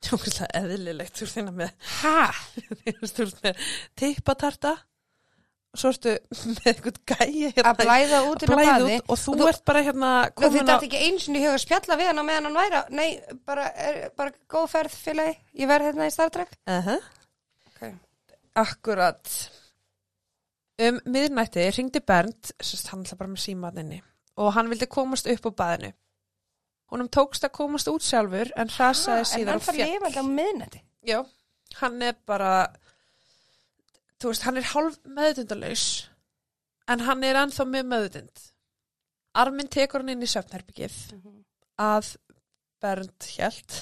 Jókvæmlega 0.03 0.47
eðlilegt, 0.59 1.15
þú 1.15 1.25
veist 1.25 1.37
hérna 1.39 1.53
með, 1.55 1.71
Hæ? 2.03 2.33
þú 3.15 3.25
veist 3.25 3.43
með 3.45 3.61
tippatarta 3.97 4.73
og 5.73 5.85
ertu 5.89 6.13
með 6.53 6.67
einhvern 6.73 6.99
gæja 7.09 7.51
hérna. 7.57 7.71
Að 7.73 7.79
blæða 7.81 8.19
út 8.29 8.43
inn 8.45 8.53
á 8.53 8.57
baði? 8.59 8.97
út 8.99 9.13
og 9.15 9.19
þú 9.23 9.33
Og 9.33 9.39
þú- 9.41 9.49
ert 9.49 9.65
bara 9.71 9.83
hérna 9.87 10.11
á 10.29 10.45
er 10.45 10.75
ekki 10.77 11.01
eins 11.07 11.29
og 11.29 11.35
ég 11.39 11.47
hefur 11.47 11.63
spjalla 11.65 11.97
við 12.01 12.11
hann 12.11 12.21
á 12.21 12.25
meðan 12.29 12.49
hann 12.51 12.59
væri 12.61 12.77
á- 12.83 12.91
Nei, 12.93 13.09
bara, 13.47 13.65
er, 13.73 14.11
bara 14.17 14.33
góð 14.53 14.69
ferð 14.75 14.93
félagi. 15.07 15.35
Ég 15.57 15.71
verð 15.73 15.89
hérna 15.89 16.07
í 16.07 16.13
Star 16.13 16.31
Trek. 16.31 16.53
Uh 16.69 16.87
-huh. 16.87 17.01
okay. 17.73 17.93
Akkurat. 18.55 19.33
Um 20.83 21.01
miðnætti 21.07 21.65
ringdi 21.77 22.01
Bernd 22.01 22.53
sérst, 22.61 22.89
hann 22.93 23.05
ætla 23.05 23.17
bara 23.17 23.31
með 23.31 23.43
símaðinni 23.45 24.03
og 24.37 24.53
hann 24.57 24.69
vildi 24.73 24.87
komast 24.87 25.27
upp 25.27 25.47
á 25.47 25.51
baðinu. 25.61 25.93
Honum 26.93 27.09
tókst 27.09 27.45
að 27.45 27.53
komast 27.57 27.89
út 27.89 28.03
sjálfur 28.05 28.51
en 28.57 28.69
hrasaði 28.69 29.19
En 29.19 29.25
síðan 29.25 29.47
hann 29.49 29.57
og 29.57 29.63
fær 29.63 29.75
fjall. 29.75 29.89
lifandi 29.93 30.19
á 30.21 30.25
miðnætti. 30.29 30.81
Já, 31.07 31.25
hann 31.81 32.03
er 32.03 32.15
bara 32.27 32.69
þú 34.23 34.33
veist, 34.33 34.47
hann 34.47 34.61
er 34.61 34.71
hálf 34.73 34.99
meðutundalaus 35.19 35.87
en 36.91 37.05
hann 37.07 37.27
er 37.27 37.39
ennþá 37.43 37.69
með 37.69 37.89
meðutund 37.91 38.49
Armin 39.33 39.69
tekur 39.73 40.03
hann 40.03 40.13
inn 40.13 40.25
í 40.25 40.29
söfnherbyggið 40.29 40.97
að 41.81 42.15
Bernd 42.83 43.29
hjælt 43.33 43.77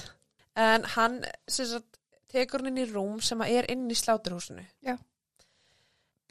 en 0.59 0.85
hann 0.93 1.21
sagt, 1.49 1.97
tekur 2.31 2.61
hann 2.61 2.71
inn 2.71 2.83
í 2.85 2.89
rúm 2.91 3.19
sem 3.23 3.41
er 3.43 3.67
inn 3.71 3.89
í 3.91 3.97
sláturhúsinu. 3.97 4.63
Já. 4.85 4.95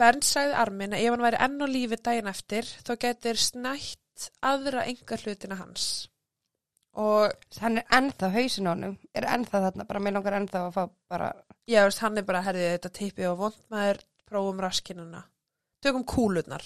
Bernd 0.00 0.24
sagði 0.24 0.56
Armin 0.62 0.96
að 0.96 1.04
ef 1.04 1.14
hann 1.14 1.26
væri 1.26 1.42
enn 1.44 1.60
á 1.60 1.66
lífi 1.68 1.98
daginn 2.00 2.30
eftir 2.32 2.68
þá 2.86 2.94
getur 3.04 3.40
snætt 3.40 4.30
aðra 4.44 4.86
enga 4.88 5.20
hlutina 5.20 5.60
hans. 5.60 5.90
Og 7.00 7.28
Hann 7.60 7.78
er 7.78 7.92
ennþá 7.94 8.32
hausin 8.34 8.66
á 8.66 8.72
honum 8.72 8.96
Er 9.14 9.22
ennþá 9.30 9.60
þarna, 9.62 9.84
bara 9.86 10.00
mér 10.02 10.16
langar 10.16 10.34
ennþá 10.40 10.64
að 10.64 10.72
fá 10.74 10.82
bara 11.12 11.28
Já, 11.70 11.84
veist, 11.86 12.00
hann 12.02 12.18
er 12.18 12.26
bara, 12.26 12.42
herðið 12.46 12.68
þetta 12.74 12.90
tippi 12.98 13.26
og 13.30 13.38
vond 13.44 13.58
maður, 13.70 14.00
prófum 14.30 14.60
raskinuna. 14.64 15.22
Tökum 15.84 16.04
kúlurnar, 16.08 16.64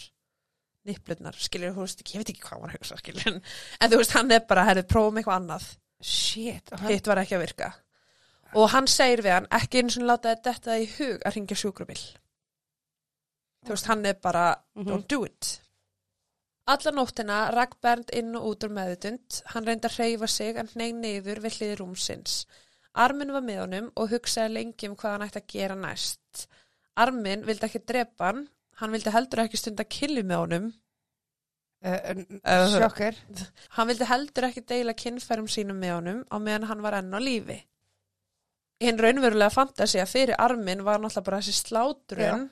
nipplurnar, 0.89 1.37
skilur, 1.41 1.75
þú 1.77 1.85
veist, 1.85 2.03
ég 2.09 2.23
veit 2.23 2.31
ekki 2.33 2.45
hvað 2.45 2.55
hann 2.57 2.63
var 2.65 2.73
að 2.73 2.79
hugsa, 2.79 2.99
skilur, 3.03 3.27
en, 3.31 3.41
en 3.81 3.93
þú 3.93 4.01
veist, 4.01 4.15
hann 4.17 4.33
er 4.37 4.45
bara, 4.49 4.65
herðið, 4.71 4.89
prófum 4.95 5.21
eitthvað 5.21 5.41
annað. 5.43 5.67
Shit 6.05 6.73
hann, 6.75 6.89
Hitt 6.91 7.07
var 7.11 7.21
ekki 7.23 7.37
að 7.39 7.45
virka. 7.47 7.71
Og 8.55 8.69
hann 8.75 8.87
segir 8.91 9.23
við 9.25 9.33
hann, 9.39 9.47
ekki 9.59 9.81
eins 9.83 9.97
og 9.99 10.05
láta 10.09 10.35
þetta 10.37 10.79
í 10.79 10.89
hug 10.99 11.23
að 11.27 11.37
ringja 11.39 11.57
sjúkrabill. 11.59 12.03
Þú 13.65 13.73
veist, 13.75 13.87
hann 13.91 14.05
er 14.07 14.15
bara, 14.23 14.47
Mhm. 14.77 14.87
don't 14.89 15.09
do 15.09 15.25
it. 15.25 15.61
Alla 16.67 16.91
nóttina 16.97 17.39
rakk 17.53 17.75
Bernd 17.83 18.11
inn 18.17 18.35
og 18.37 18.45
út 18.55 18.65
úr 18.65 18.73
meðutund. 18.73 19.43
Hann 19.53 19.67
reyndi 19.67 19.85
að 19.89 19.97
hreyfa 19.99 20.29
sig 20.29 20.57
en 20.57 20.69
hneig 20.69 20.95
niður 20.95 21.41
við 21.45 21.59
hliði 21.59 21.77
rúmsins. 21.81 22.47
Armin 22.95 23.33
var 23.35 23.43
með 23.43 23.61
honum 23.65 23.91
og 23.99 24.11
hugsaði 24.13 24.53
lengi 24.55 24.89
um 24.89 24.95
hvað 24.97 25.13
hann 25.17 25.27
ætti 25.27 25.41
að 25.43 25.49
gera 25.55 25.75
næst. 25.75 26.47
Armin 26.97 27.43
vildi 27.47 27.67
ekki 27.67 27.81
drepa 27.91 28.29
hann, 28.31 28.45
hann 28.79 28.93
vildi 28.95 29.11
heldur 29.11 29.43
ekki 29.45 29.59
stunda 29.59 29.85
killi 29.85 30.23
með 30.23 30.43
honum. 30.45 30.73
uh, 31.85 32.15
Uh, 32.45 32.69
Sjokker 32.73 33.17
Hann 33.77 33.89
vildi 33.91 34.07
heldur 34.09 34.47
ekki 34.49 34.63
deila 34.65 34.95
kynfærum 34.97 35.49
sínum 35.51 35.77
með 35.83 35.93
honum 35.99 36.21
á 36.33 36.37
meðan 36.41 36.69
hann 36.71 36.81
var 36.83 36.95
enn 37.01 37.13
á 37.13 37.21
lífi. 37.21 37.59
Hinn 38.81 38.99
raunverulega 38.99 39.51
fantasi 39.53 40.01
að 40.01 40.09
fyrir 40.15 40.39
Armin 40.41 40.85
var 40.87 40.99
náttúrulega 41.03 41.25
bara 41.29 41.41
þessi 41.43 41.59
slátrun 41.61 42.49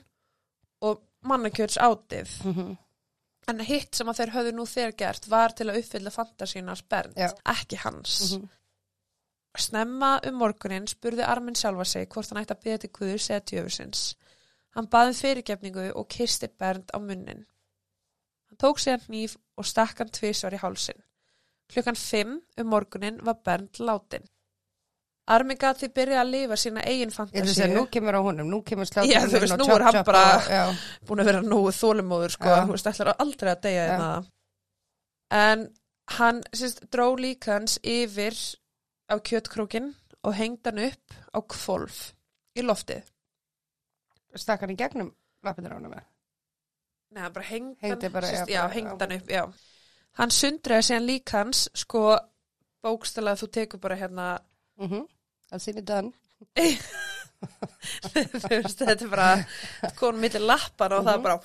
og 0.81 1.01
mannakjörs 1.23 1.77
átið. 1.81 2.29
Mhm. 2.45 2.77
En 3.47 3.59
hitt 3.59 3.95
sem 3.95 4.07
að 4.07 4.19
þeir 4.21 4.31
höfðu 4.37 4.51
nú 4.55 4.65
þegar 4.69 4.93
gert 4.97 5.25
var 5.27 5.51
til 5.51 5.67
að 5.67 5.79
uppfylla 5.81 6.11
fantasíunas 6.15 6.83
Bernd, 6.89 7.17
Já. 7.17 7.31
ekki 7.45 7.75
hans. 7.81 8.19
Mhm. 8.37 8.49
Snemma 9.57 10.19
um 10.27 10.37
morgunin 10.41 10.87
spurði 10.89 11.25
Armin 11.29 11.55
sjálfa 11.55 11.85
sig 11.85 12.07
hvort 12.09 12.29
hann 12.31 12.41
ætti 12.41 12.55
að 12.55 12.61
byrja 12.63 12.77
til 12.83 12.89
Guðus 12.97 13.29
eða 13.29 13.43
tjöfusins. 13.51 14.03
Hann 14.73 14.87
baði 14.89 15.13
um 15.13 15.19
fyrirgefningu 15.19 15.91
og 15.93 16.07
kisti 16.09 16.47
Bernd 16.59 16.89
á 16.89 16.97
munnin. 16.97 17.43
Hann 18.49 18.57
tók 18.57 18.81
sér 18.81 19.03
hníf 19.05 19.35
og 19.57 19.65
stakk 19.69 19.99
hann 20.01 20.09
tvisvar 20.09 20.55
í 20.57 20.61
hálsin. 20.63 20.97
Klukkan 21.69 21.95
fimm 21.97 22.39
um 22.57 22.67
morgunin 22.73 23.19
var 23.25 23.37
Bernd 23.45 23.77
látin. 23.79 24.25
Armin 25.27 25.55
því 25.57 25.87
byrja 25.95 26.19
að 26.19 26.31
lifa 26.33 26.55
sína 26.59 26.81
eigin 26.83 27.09
Ég 27.13 27.31
vil 27.31 27.53
segja, 27.53 27.67
fantasíu. 27.69 27.75
nú 27.77 27.85
kemur 27.91 28.15
á 28.17 28.21
honum, 28.25 28.49
nú 28.49 28.61
kemur 28.65 28.85
slátur 28.85 29.07
Já, 29.13 29.21
þú 29.23 29.39
veist, 29.39 29.57
nú 29.57 29.69
er 29.75 29.81
hann 29.83 30.03
bara- 30.03 30.41
já, 30.49 30.75
búin 31.07 31.19
að 31.21 31.25
vera 31.25 31.41
nógu 31.41 31.71
þólumóður 31.71 32.31
sko, 32.31 32.49
veist, 32.73 32.87
ætlar 32.87 33.15
aldrei 33.19 33.51
að 33.53 33.61
deyja 33.61 33.85
Já. 33.85 33.91
hérna. 33.91 34.25
En 35.31 35.69
hann, 36.17 36.43
sérst, 36.51 36.89
dró 36.91 37.15
líka 37.15 37.53
hans 37.53 37.79
yfir 37.83 38.33
á 39.11 39.15
kjötkrókin 39.19 39.91
og 40.23 40.33
hengd 40.37 40.65
hann 40.65 40.79
upp 40.87 41.13
á 41.35 41.39
kvolf 41.41 42.13
í 42.55 42.61
loftið. 42.63 43.03
stakk 44.35 44.61
hann 44.61 44.71
í 44.73 44.77
gegnum 44.79 45.11
lappinir 45.43 45.71
á 45.73 45.77
honum 45.77 45.93
eða? 45.93 46.05
Nei, 47.13 47.21
hann 47.21 47.33
bara 47.33 47.45
hengd 47.45 47.77
hann, 47.81 48.47
já, 48.49 48.63
hengd 48.73 49.01
hann 49.01 49.11
upp, 49.19 49.27
já. 49.29 49.43
Hann 50.17 50.29
sundriði 50.33 50.85
síðan 50.87 51.05
líka 51.05 51.37
hans, 51.43 51.67
sko, 51.77 52.17
bókstala 52.83 53.35
þú 53.37 53.47
tekur 53.51 53.79
bara 53.79 53.95
hérna, 53.95 54.39
Mhm. 54.79 55.07
I've 55.51 55.61
seen 55.61 55.77
it 55.77 55.85
done 55.85 56.13
veist, 58.13 58.79
þetta 58.81 59.03
er 59.05 59.09
bara, 59.11 59.27
konum 59.99 60.21
millir 60.23 60.41
lappar 60.41 60.95
og 60.97 61.05
það 61.05 61.17
er 61.17 61.23
bara 61.27 61.39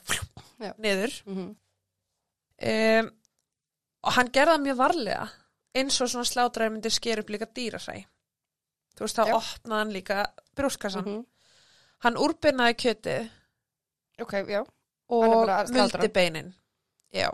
Já. 0.59 0.72
niður. 0.78 1.12
Mhm. 1.26 1.48
um, 2.70 3.11
og 4.02 4.12
hann 4.16 4.30
gerði 4.34 4.54
það 4.54 4.64
mjög 4.66 4.78
varlega 4.78 5.28
eins 5.75 6.01
og 6.01 6.09
svona 6.11 6.25
slátræði 6.25 6.71
myndi 6.77 6.91
sker 6.91 7.21
upp 7.23 7.31
líka 7.31 7.47
dýrasæ 7.47 7.97
þú 8.97 9.05
veist 9.07 9.19
þá 9.19 9.25
opnaði 9.37 9.79
hann 9.83 9.93
líka 9.93 10.23
brjóskassan 10.57 11.05
Mhm. 11.07 11.27
hann 12.05 12.16
úrbyrnaði 12.16 12.75
kjötið 12.85 13.31
Ok, 14.21 14.33
já. 14.49 14.64
Og 15.09 15.47
muldi 15.71 16.09
beinin. 16.09 16.55
Já. 17.14 17.31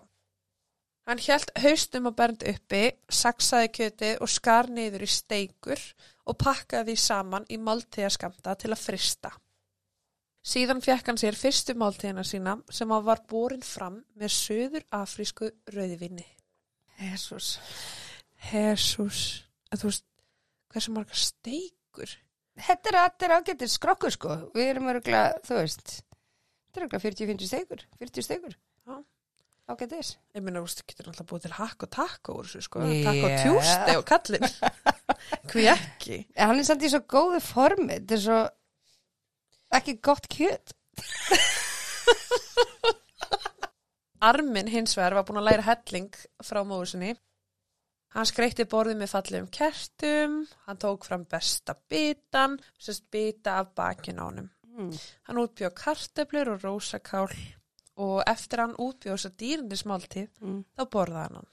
Hann 1.06 1.18
hjælt 1.18 1.50
haustum 1.56 2.06
og 2.06 2.14
bernd 2.16 2.42
uppi 2.46 2.92
saksaði 3.08 3.68
kjötið 3.72 4.20
og 4.20 4.28
skar 4.28 4.66
niður 4.68 5.02
í 5.02 5.08
steikur 5.08 5.80
og 6.26 6.36
pakkaði 6.38 6.92
því 6.92 6.96
saman 6.98 7.46
í 7.48 7.56
máltíðaskamta 7.56 8.54
til 8.58 8.70
að 8.70 8.78
frista. 8.84 9.30
Síðan 10.44 10.82
fekk 10.84 11.06
hann 11.06 11.16
sér 11.16 11.32
fyrstu 11.40 11.72
máltíðina 11.74 12.22
sína 12.24 12.58
sem 12.70 12.90
hann 12.90 13.04
var 13.04 13.20
borin 13.28 13.62
fram 13.62 14.04
með 14.14 14.28
söður 14.36 14.84
afrísku 14.92 15.50
rauðvinni 15.72 16.26
Jesus 17.00 17.58
Jesus, 18.50 19.20
en 19.72 19.80
þú 19.80 19.88
veist, 19.88 20.04
hversu 20.74 20.92
margar 20.94 21.18
steikur? 21.18 22.10
Þetta 22.54 22.90
er, 22.92 22.98
er 23.26 23.34
ágættir 23.34 23.70
skrokkur 23.70 24.12
sko 24.14 24.36
Við 24.54 24.68
erum 24.70 24.90
örgulega, 24.92 25.40
þú 25.42 25.56
veist 25.58 25.88
Þetta 25.96 26.78
er 26.78 26.84
örgulega 26.86 27.04
40-50 27.08 27.50
stegur 27.50 27.80
40 27.98 28.26
stegur 28.28 28.54
Já. 28.54 28.94
Ágættis 29.72 30.12
Ég 30.36 30.44
meina, 30.44 30.60
þú 30.60 30.68
veist, 30.68 30.84
getur 30.86 31.08
náttúrulega 31.08 31.30
búið 31.32 31.46
til 31.46 31.56
hakk 31.56 31.86
og 31.86 31.90
takk 31.96 32.30
úr 32.34 32.46
þessu, 32.46 32.62
sko, 32.68 32.84
Já. 32.86 32.92
takk 33.08 33.22
og 33.26 33.34
tjústi 33.42 33.96
og 33.98 34.04
kallinn. 34.12 34.46
Hví 35.50 35.66
ekki? 35.72 36.20
En 36.36 36.52
hann 36.52 36.60
er 36.62 36.68
samt 36.68 36.84
í 36.84 36.92
svo 36.92 37.02
góðu 37.10 37.40
formi 37.42 37.96
Þetta 37.96 38.18
er 38.18 38.22
svo 38.28 38.40
ekki 39.80 39.98
gott 40.04 40.30
kjöt 40.30 40.76
Armin 44.24 44.70
hins 44.72 44.94
vegar 44.96 45.18
var 45.18 45.26
búin 45.28 45.40
að 45.42 45.48
læra 45.50 45.64
helling 45.66 46.14
frá 46.44 46.62
móður 46.64 46.94
sinni. 46.94 47.10
Hann 48.14 48.26
skreitti 48.30 48.64
borðið 48.70 48.98
með 49.00 49.10
fallegum 49.10 49.48
kertum, 49.50 50.34
hann 50.68 50.78
tók 50.78 51.04
fram 51.08 51.24
besta 51.26 51.74
bitan, 51.90 52.58
sérst 52.78 53.08
bita 53.10 53.56
af 53.58 53.72
bakinn 53.74 54.20
á 54.22 54.24
honum. 54.28 54.50
mm. 54.76 54.92
Hann 55.26 55.40
útbjóð 55.42 55.74
karteblur 55.74 56.52
og 56.54 56.62
rósakál 56.62 57.28
og 57.96 58.22
eftir 58.26 58.58
hann 58.62 58.74
útbjóð 58.78 59.16
þess 59.16 59.26
að 59.30 59.36
dýrindismáltíð 59.42 60.28
Mm. 60.40 60.64
þá 60.78 60.82
borðaði 60.90 61.34
hann. 61.34 61.46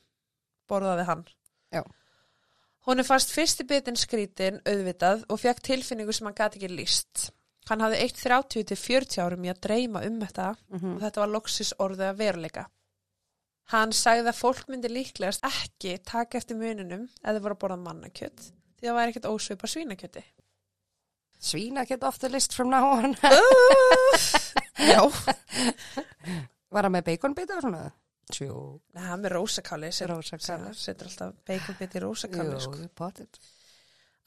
Borðaði 0.70 1.06
hann. 1.06 1.26
Já. 1.74 1.84
Hún 2.88 3.00
er 3.00 3.04
fast 3.06 3.30
fyrsti 3.34 3.64
bitin 3.70 3.96
skrítin 3.98 4.62
auðvitað 4.66 5.26
og 5.30 5.40
fekk 5.40 5.62
tilfinningu 5.62 6.14
sem 6.14 6.26
hann 6.28 6.34
gati 6.36 6.58
ekki 6.60 6.70
líst. 6.76 7.32
Hann 7.70 7.80
hafði 7.80 8.00
eitt 8.02 8.18
30 8.18 8.64
til 8.66 8.78
40 8.78 9.22
árum 9.22 9.44
í 9.46 9.50
að 9.54 9.60
dreyma 9.62 10.02
um 10.06 10.20
þetta 10.20 10.56
Mhm. 10.70 10.96
og 10.96 11.02
þetta 11.02 11.18
var 11.22 11.28
loksis 11.28 11.74
orðið 11.80 12.10
að 12.10 12.18
veruleika. 12.18 12.66
Hann 13.72 13.94
sagði 13.96 14.28
að 14.32 14.40
fólk 14.42 14.66
myndi 14.72 14.90
líklegast 14.92 15.46
ekki 15.48 15.96
taka 16.08 16.38
eftir 16.42 16.58
mununum 16.60 17.06
eða 17.24 17.40
voru 17.44 17.56
að 17.56 17.62
borða 17.64 17.78
mannakjött 17.86 18.50
því 18.82 18.88
það 18.90 18.98
væri 18.98 19.14
ekkert 19.14 19.30
ósvipa 19.30 19.70
svínakjötti. 19.70 20.24
Svína 21.42 21.86
geta 21.90 22.10
ofta 22.10 22.30
list 22.30 22.54
from 22.54 22.70
now 22.70 22.86
on 22.98 23.16
Já. 24.92 25.02
Var 26.74 26.88
hann 26.88 26.94
með 26.96 27.08
baconbita 27.12 27.58
og 27.58 27.66
svona? 27.66 27.82
Tjú. 28.32 28.52
Nei, 28.96 29.04
hann 29.04 29.24
með 29.24 29.34
rósakáli, 29.36 29.90
Rósakáli. 30.08 30.72
setur 30.78 31.10
alltaf 31.10 31.34
baconbit 31.48 31.98
í 31.98 32.02
rósakáli, 32.04 32.60
sko. 32.64 32.78
Jú, 32.80 32.88
potið. 32.96 33.40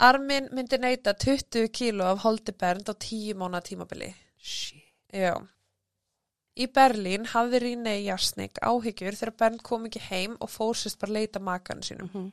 Armin 0.04 0.50
myndi 0.52 0.78
neyta 0.82 1.14
20 1.14 1.70
kíló 1.72 2.10
af 2.12 2.24
holdi 2.26 2.52
bernd 2.58 2.90
á 2.90 2.94
10 2.94 3.38
mánu 3.40 3.60
tímabili. 3.64 4.10
Shit. 4.36 4.82
Já. 5.14 5.36
Í 6.54 6.68
Berlín 6.70 7.26
hafði 7.32 7.60
Rínei 7.64 8.04
Jasnik 8.04 8.60
áhyggjur 8.62 9.16
þegar 9.18 9.36
Bernd 9.40 9.62
kom 9.66 9.88
ekki 9.88 10.02
heim 10.06 10.36
og 10.38 10.52
fórsist 10.52 11.00
bara 11.00 11.16
leita 11.16 11.42
makan 11.42 11.82
sínum. 11.82 12.10
Mhm. 12.12 12.32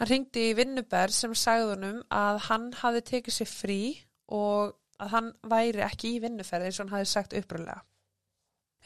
Hann 0.00 0.08
ringdi 0.08 0.50
í 0.50 0.56
vinnuberð 0.56 1.12
sem 1.12 1.34
sagði 1.34 1.74
honum 1.74 2.02
að 2.10 2.38
hann 2.48 2.72
hafði 2.72 3.02
tekið 3.10 3.34
sér 3.36 3.50
frí 3.50 3.80
og 4.28 4.76
að 5.00 5.08
hann 5.14 5.32
væri 5.42 5.82
ekki 5.84 6.14
í 6.14 6.20
vinnuferði 6.22 6.70
eins 6.70 6.78
og 6.78 6.86
hann 6.86 6.94
hafði 6.94 7.10
sagt 7.10 7.36
uppröðlega. 7.36 7.82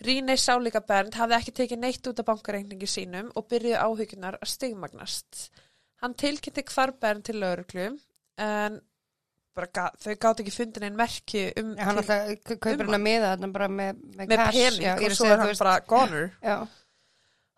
Rínei 0.03 0.37
sá 0.37 0.57
líka 0.59 0.81
Bernd 0.83 1.15
hafði 1.15 1.37
ekki 1.37 1.55
tekið 1.61 1.79
neitt 1.79 2.09
út 2.11 2.19
af 2.19 2.27
bankareikningi 2.27 2.89
sínum 2.91 3.31
og 3.37 3.47
byrjuði 3.51 3.79
áhyggjurnar 3.79 4.41
að 4.41 4.51
stigmagnast. 4.51 5.51
Hann 6.03 6.17
tilkynnti 6.19 6.65
hvar 6.73 6.93
Bernd 7.01 7.25
til 7.29 7.39
lauruglu 7.39 7.87
en 8.43 8.81
bara 9.55 9.91
þau 10.03 10.15
gátt 10.25 10.41
ekki 10.43 10.53
fundin 10.55 10.87
einn 10.89 10.97
merki 10.99 11.45
um 11.61 11.75
Hann 11.79 12.01
til- 12.01 12.15
alltaf 12.15 12.59
kaupir 12.61 12.81
um 12.87 12.93
hann 12.93 13.01
að 13.01 13.05
miða 13.05 13.53
bara 13.53 13.69
með, 13.69 14.01
með, 14.17 14.27
með 14.27 14.41
pening 14.51 14.83
Já, 14.83 14.95
og 14.97 15.13
svo 15.19 15.27
er 15.31 15.39
hann 15.39 15.49
veist- 15.53 15.63
bara 15.63 15.81
goner. 15.87 16.33
Já. 16.43 16.57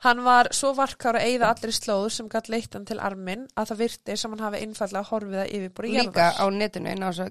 Hann 0.04 0.20
var 0.26 0.50
svo 0.52 0.74
varkár 0.76 1.16
að 1.16 1.24
eigða 1.24 1.48
allir 1.54 1.72
slóð 1.72 2.10
sem 2.12 2.28
gætt 2.28 2.50
leitt 2.52 2.74
hann 2.76 2.84
til 2.84 2.98
arminn 3.00 3.46
að 3.56 3.70
það 3.70 3.78
virti 3.80 4.16
sem 4.20 4.30
hann 4.34 4.44
hafi 4.44 4.60
einfallega 4.66 5.08
horfið 5.08 5.40
að 5.40 5.54
yfirbúri 5.56 5.94
Líka 5.96 6.26
á 6.36 6.44
netinu 6.52 6.90
inn 6.92 7.02
á 7.02 7.08
þessu 7.08 7.30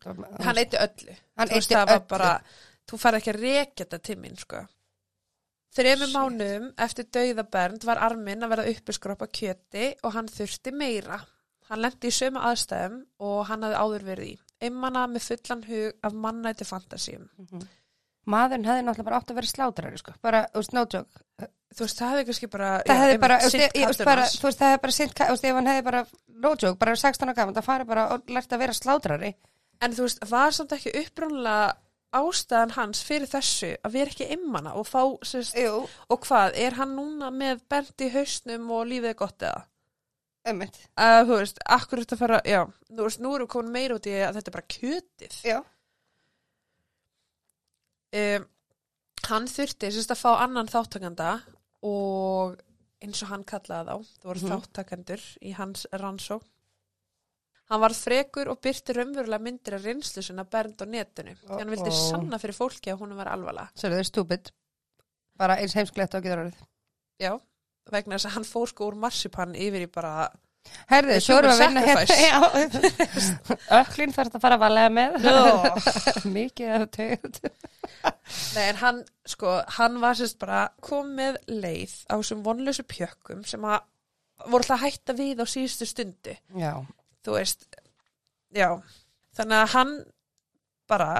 það- 0.00 0.44
Hann 0.46 0.56
eitti 0.64 0.76
öllu. 0.80 1.16
Hann 1.36 1.48
Þú 1.48 1.54
veist, 1.54 1.70
það 1.76 1.86
var 1.92 2.00
bara, 2.08 2.32
þú 2.88 2.98
farið 3.02 3.20
ekki 3.20 3.32
að 3.34 3.40
rekja 3.42 3.84
þetta 3.84 4.02
til 4.02 4.16
mín, 4.16 4.38
sko. 4.38 4.64
Þremur 5.76 6.10
mánuðum 6.14 6.70
eftir 6.78 7.04
dauðabernd 7.12 7.84
var 7.84 7.98
arminn 7.98 8.42
að 8.42 8.48
verða 8.54 8.70
uppiskroppa 8.72 9.28
kjöti 9.28 9.90
og 10.02 10.12
hann 10.14 10.26
þurfti 10.26 10.72
meira. 10.72 11.20
Hann 11.68 11.82
lendi 11.84 12.08
í 12.10 12.14
sömu 12.14 12.40
aðstæðum 12.48 13.00
og 13.28 13.40
hann 13.48 13.66
hafði 13.66 13.80
áður 13.82 14.06
verið 14.08 14.30
í. 14.30 14.36
Einmana 14.64 15.04
með 15.10 15.26
fullan 15.28 15.64
hug 15.68 16.06
af 16.08 16.16
mannæti 16.26 16.66
fantasíum. 16.66 17.28
Maðurinn 18.28 18.66
hefði 18.68 18.84
náttúrulega 18.84 19.08
bara 19.08 19.18
átt 19.20 19.32
að 19.32 19.38
vera 19.40 19.50
slátrari, 19.50 19.98
sko. 20.00 20.14
Bara, 20.24 20.42
þú 20.52 20.62
veist, 20.62 20.74
no 20.76 20.84
joke. 20.84 21.22
Þú 21.76 21.84
veist, 21.84 22.00
það 22.00 22.14
hefði 22.14 22.24
kannski 22.28 22.48
bara... 22.52 22.70
Það 22.88 23.02
hefði 23.04 23.18
bara, 23.22 23.36
þú 23.44 23.48
veist, 23.48 24.58
það 24.60 24.72
hefði 24.72 24.80
bara 24.82 24.96
sint, 24.96 25.14
þú 25.20 25.28
veist, 25.32 25.46
ef 25.48 25.58
hann 25.58 25.70
hefði 25.70 25.84
bara, 25.86 26.02
no 26.44 26.54
joke, 26.54 26.78
bara 26.80 26.96
16 26.96 27.28
ára 27.28 27.36
gaman, 27.38 27.56
það 27.56 27.68
farið 27.68 27.92
bara 27.92 28.06
og 28.14 28.32
lært 28.34 28.56
að 28.56 28.64
vera 28.64 28.76
slátrari. 28.76 29.30
En 29.84 29.94
þú 29.94 30.08
veist, 30.08 30.24
var 30.32 30.56
samt 30.56 30.74
ekki 30.76 30.94
upprunlega 31.04 31.68
ástæðan 32.18 32.72
hans 32.72 33.02
fyrir 33.04 33.28
þessu 33.28 33.74
að 33.84 33.96
vera 33.98 34.12
ekki 34.14 34.28
einmana 34.32 34.74
og 34.80 34.86
fá, 34.88 35.02
sérst, 35.28 35.56
og 36.08 36.22
hvað, 36.24 36.56
er 36.56 36.76
hann 36.80 36.94
núna 36.96 37.28
með 37.32 37.60
bent 37.68 38.00
í 38.00 38.08
hausnum 38.14 38.70
og 38.72 38.86
lífið 38.88 39.12
er 39.12 39.18
gott 39.20 39.44
eða? 39.44 39.66
Ömmit. 40.48 40.78
Uh, 40.96 41.22
þú 41.28 41.38
veist, 41.42 41.58
akkur 41.76 42.02
þetta 42.04 42.16
fara, 42.20 42.40
já, 42.48 42.62
þú 42.88 43.02
veist, 43.06 43.20
nú 43.24 43.32
við 43.36 43.46
komin 43.52 43.72
meira 43.74 43.96
út 43.98 44.06
í 44.08 44.14
að 44.16 44.38
þetta 44.38 44.50
er 44.52 44.56
bara 44.58 44.70
kjötið. 44.76 45.38
Já. 45.44 45.58
Um, 48.18 48.46
hann 49.28 49.48
þurfti, 49.52 49.90
sérst, 49.92 50.12
að 50.14 50.22
fá 50.22 50.30
annan 50.46 50.70
þáttakanda 50.72 51.32
og 51.84 52.54
eins 53.04 53.20
og 53.22 53.28
hann 53.32 53.44
kallaði 53.46 53.90
þá, 53.92 54.14
það 54.22 54.30
voru 54.30 54.40
Mhm. 54.44 54.52
þáttakandur 54.54 55.24
í 55.44 55.52
hans 55.58 55.86
rannsók. 55.92 56.46
Hann 57.68 57.80
var 57.82 57.92
frekur 57.92 58.48
og 58.48 58.62
byrti 58.64 58.94
raunverulega 58.96 59.42
myndir 59.44 59.74
af 59.76 59.82
reynslu 59.84 60.22
sinna 60.24 60.44
bernd 60.44 60.80
á 60.80 60.86
netinu. 60.88 61.36
Því 61.44 61.58
hann 61.58 61.68
vildi 61.70 61.90
Ó. 61.92 62.08
sanna 62.10 62.38
fyrir 62.38 62.56
fólki 62.56 62.88
að 62.90 62.98
hún 63.02 63.14
var 63.14 63.26
alvarlega. 63.28 63.68
Svo 63.76 63.88
er 63.90 63.98
það 64.00 64.08
stúpid. 64.08 64.50
Bara 65.36 65.56
eins 65.60 65.74
heimsklegt 65.74 66.14
á 66.16 66.20
getur 66.24 66.46
orðið. 66.48 66.62
Já, 67.20 67.38
vegna 67.94 68.16
þess 68.16 68.28
að 68.30 68.36
hann 68.36 68.46
fór 68.48 68.70
sko 68.70 68.90
úr 68.90 68.98
marsipan 69.06 69.56
yfir 69.58 69.86
í 69.86 69.90
bara 69.92 70.28
Herðu, 70.88 71.16
svo 71.22 71.36
erum 71.38 71.52
við 71.52 71.54
að 71.54 71.62
vinna 71.62 71.82
hérna. 71.86 72.98
Öklin 73.80 74.14
þarf 74.16 74.36
að 74.36 74.42
fara 74.42 74.56
að 74.58 74.62
valega 74.64 74.92
með. 74.92 75.16
Mikið 76.36 76.72
af 76.74 76.86
tegund. 76.96 77.40
Nei, 78.54 78.64
en 78.66 78.80
hann, 78.82 79.02
sko, 79.28 79.54
hann 79.78 79.98
var 80.02 80.18
sérst 80.18 80.38
bara 80.40 80.66
kom 80.84 81.10
með 81.18 81.40
leið 81.50 81.94
á 82.08 82.14
þessum 82.16 82.44
vonlösu 82.46 82.84
pjökkum 82.88 83.44
sem 83.48 83.64
að 83.68 83.80
voru 84.46 84.62
alltaf 84.62 84.84
hætta 84.84 85.16
við 85.18 85.42
á 85.42 85.46
síðustu 85.48 85.88
stundu. 85.88 86.36
Já. 86.56 86.72
Þú 87.26 87.36
veist, 87.36 87.68
já. 88.56 88.70
Þannig 89.38 89.62
að 89.62 89.76
hann 89.76 89.94
bara, 90.88 91.12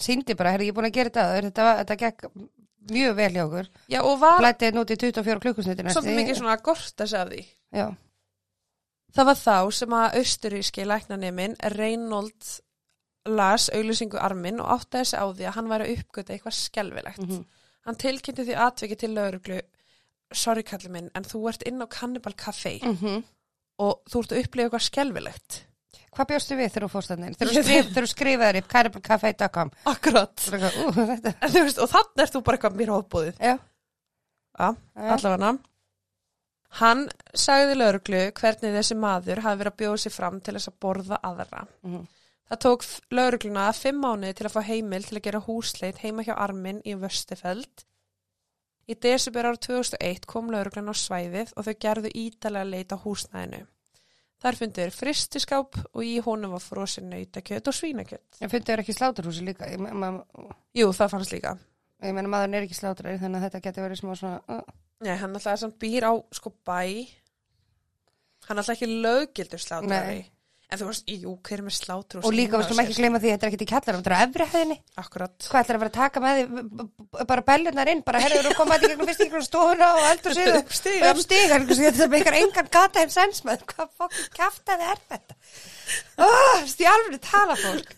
Sýndi 0.00 0.32
bara, 0.32 0.54
herri, 0.54 0.70
ég 0.70 0.72
er 0.72 0.78
búin 0.78 0.88
að 0.88 0.96
gera 0.96 1.10
þetta. 1.12 1.24
Þetta, 1.44 1.70
þetta 1.82 2.00
gekk 2.00 2.28
mjög 2.90 3.16
vel 3.16 3.32
hjá 3.34 3.44
okkur. 3.44 3.66
já, 3.90 4.00
og 4.02 4.20
var 4.20 4.38
Blætti 4.40 4.66
þetta 4.70 4.80
út 4.80 4.90
í 4.90 4.96
24 4.96 5.40
klukkusniti 5.44 5.82
næstu. 5.84 6.00
svolítið 6.00 6.20
mikið 6.20 6.38
svona 6.40 6.56
að 6.56 6.62
gorta 6.62 7.06
sig 7.06 7.20
af 7.20 7.28
því. 7.28 7.44
Já. 7.72 7.86
Það 9.10 9.26
var 9.26 9.34
þá 9.34 9.72
sem 9.72 9.94
að 9.98 10.14
austuríski 10.20 10.84
læknaneminn 10.86 11.56
Reynold 11.76 12.60
las 13.26 13.68
auglýsingu 13.74 14.18
arminn 14.18 14.60
og 14.60 14.70
áttaði 14.78 15.04
sig 15.10 15.18
á 15.20 15.26
því 15.28 15.44
að 15.48 15.54
hann 15.58 15.68
væri 15.68 15.84
að 15.88 15.98
uppgöta 15.98 16.32
eitthvað 16.34 16.56
skelvilegt. 16.56 17.18
Mhm. 17.26 17.44
Hann 17.86 17.96
tilkynnti 17.96 18.44
því 18.44 18.56
atviki 18.56 18.96
til 18.96 19.10
lauruglu 19.14 19.60
sorry 20.32 20.62
kallið 20.62 20.90
minn, 20.90 21.10
en 21.14 21.24
þú 21.24 21.48
ert 21.48 21.62
inn 21.66 21.82
á 21.82 21.86
Cannibal 21.90 22.34
Café 22.34 22.78
Mm 22.82 23.24
og 23.80 24.02
þú 24.12 24.20
ert 24.20 24.32
að 24.32 24.40
upplifa 24.44 24.68
eitthvað 24.68 24.82
skelvilegt. 24.84 25.64
Hvað 26.10 26.28
bjóstu 26.32 26.56
við 26.58 26.70
þegar 26.72 26.84
þú 26.86 26.90
fórst 26.90 27.12
þannig? 27.12 27.34
Þegar 27.38 27.50
þú 27.50 27.62
skrif, 27.62 27.88
þegar 27.90 28.06
þú 28.06 28.10
skrifaðir 28.10 28.58
upp 28.60 28.70
cariboucafé.com 28.74 29.72
Akkurat. 29.92 30.46
Þetta. 30.46 31.34
En 31.46 31.52
veist, 31.56 31.78
og 31.78 31.90
þannig 31.92 32.24
ert 32.24 32.34
þú 32.34 32.40
bara 32.46 32.58
eitthvað 32.58 32.78
mér 32.80 32.94
hófbúðið. 32.96 33.42
Já. 33.46 33.52
Já, 34.60 34.70
allavega. 35.14 35.52
Hann 36.80 37.04
sagði 37.34 37.76
lauruglu 37.78 38.22
hvernig 38.38 38.74
þessi 38.76 38.96
maður 38.98 39.42
hafi 39.44 39.60
verið 39.62 39.72
að 39.72 39.78
bjóða 39.82 40.00
sér 40.04 40.14
fram 40.14 40.40
til 40.40 40.54
þess 40.56 40.70
að 40.70 40.80
borða 40.84 41.20
aðra. 41.26 41.62
Mhm. 41.86 42.02
Það 42.50 42.60
tók 42.64 42.84
laurugluna 43.14 43.68
fimm 43.78 44.00
mánuði 44.02 44.34
til 44.34 44.46
að 44.48 44.54
fá 44.56 44.62
heimil 44.66 45.04
til 45.06 45.18
að 45.18 45.26
gera 45.28 45.40
húsleit 45.46 46.00
heima 46.02 46.24
hjá 46.26 46.34
Armin 46.34 46.80
í 46.82 46.96
Vöstefeld. 46.98 47.84
Í 48.90 48.96
desember 48.98 49.46
ára 49.46 49.60
2001 49.62 50.26
kom 50.26 50.50
laurugluna 50.50 50.90
á 50.90 50.98
svæðið 50.98 51.52
og 51.54 51.66
þau 51.68 51.74
gerðu 51.86 52.10
ítalega 52.10 52.66
leit 52.66 52.90
á 52.90 52.98
húsnæðinu. 52.98 53.60
Þar 54.40 54.56
fundur 54.56 54.92
fristiskáp 54.94 55.76
og 55.90 56.04
í 56.06 56.14
honum 56.24 56.54
var 56.54 56.62
frosin 56.64 57.10
nautakjöt 57.12 57.66
og 57.68 57.76
svínakjöt. 57.76 58.38
Ég 58.40 58.52
fyndi 58.52 58.72
þér 58.72 58.82
ekki 58.82 58.94
sláturhúsi 58.96 59.44
líka. 59.44 59.68
Jú, 59.68 60.92
það 60.96 61.12
fannst 61.12 61.34
líka. 61.34 61.58
ég 62.00 62.14
meina 62.16 62.30
maðurinn 62.32 62.56
er 62.56 62.64
ekki 62.64 62.78
sláturari 62.78 63.20
þannig 63.20 63.42
að 63.42 63.46
þetta 63.48 63.62
getur 63.66 63.84
verið 63.84 64.00
smá 64.00 64.14
svona... 64.16 64.38
Uh. 64.48 64.78
Nei, 65.04 65.14
hann 65.20 65.36
alltaf 65.36 65.60
samt 65.60 65.76
býr 65.80 66.06
á 66.08 66.12
sko 66.36 66.52
bæ. 66.64 66.80
Hann 68.48 68.60
alltaf 68.60 68.78
ekki 68.78 68.88
löggildur 69.04 69.60
slátrari. 69.60 70.16
Nei. 70.24 70.39
En 70.70 70.78
þú 70.78 70.86
veist, 70.86 71.08
jú, 71.10 71.32
hver 71.42 71.58
er 71.58 71.64
með 71.66 71.74
slátur 71.74 72.20
Og 72.22 72.34
líka, 72.34 72.60
við 72.60 72.68
skulum 72.68 72.80
ekki 72.84 72.94
gleyma 73.00 73.18
því 73.18 73.30
að 73.30 73.32
þetta 73.34 73.46
er 73.46 73.50
ekki 73.50 73.64
í 73.66 73.70
kjallarum, 73.72 74.02
þetta 74.04 74.10
er 74.10 74.14
á 74.14 74.22
efri 74.26 74.44
hæðinni. 74.52 74.76
Akkurat. 75.02 75.34
Hvað 75.50 75.64
ætlar 75.64 75.78
að 75.78 75.82
vera 75.82 75.90
að 75.90 75.96
taka 75.96 76.22
með 76.22 76.38
því, 76.38 76.84
bara 77.32 77.44
bellunar 77.48 77.90
inn, 77.90 78.02
bara 78.06 78.20
herður 78.22 78.50
og 78.52 78.54
koma 78.60 78.76
þetta 78.76 78.86
í 78.86 78.92
gegnum 78.92 79.10
fyrst 79.10 79.24
í 79.24 79.26
gegnum 79.26 79.46
stofuna 79.48 79.88
og 79.96 80.06
eldur 80.12 80.36
síðu. 80.38 80.60
Upp 80.60 80.76
stigann. 80.78 81.08
Upp 81.10 81.22
stigan, 81.24 81.66
þetta 81.72 82.04
er 82.06 82.12
meikar 82.14 82.38
engan 82.38 82.70
gata 82.76 83.02
einn 83.02 83.14
sens 83.14 83.42
með, 83.48 83.64
hvað 83.72 83.90
fokkin 83.98 84.30
kjaftaði 84.38 84.86
er 84.92 85.02
þetta? 85.10 85.38
Oh, 86.22 86.62
Stjálfur 86.70 87.18
tala 87.26 87.58
fólk. 87.58 87.96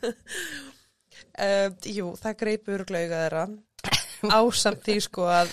Uh, 1.33 1.68
jú, 1.93 2.09
það 2.25 2.39
greipur 2.41 2.87
glauga 2.89 3.20
þeirra. 3.27 3.45
Ásamt 4.33 4.83
því 4.87 4.97
sko 5.03 5.29
að 5.29 5.53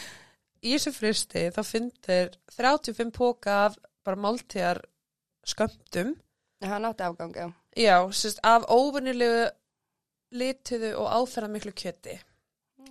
í 0.64 0.76
þessu 0.76 0.96
fristi 0.96 1.46
þá 1.56 1.62
fyndir 1.68 2.34
35 2.56 3.14
póka 3.16 3.60
af 3.68 3.78
bara 4.06 4.20
máltíðar 4.20 4.82
skömmtum. 5.48 6.16
Hann 6.60 6.86
átti 6.86 7.06
afgang, 7.06 7.36
já. 7.36 7.48
Já, 7.80 7.96
sérst, 8.12 8.42
af 8.44 8.66
óvinnilegu 8.68 9.48
lituðu 10.36 10.92
og 11.00 11.08
áferða 11.22 11.50
miklu 11.54 11.72
kjöti. 11.72 12.18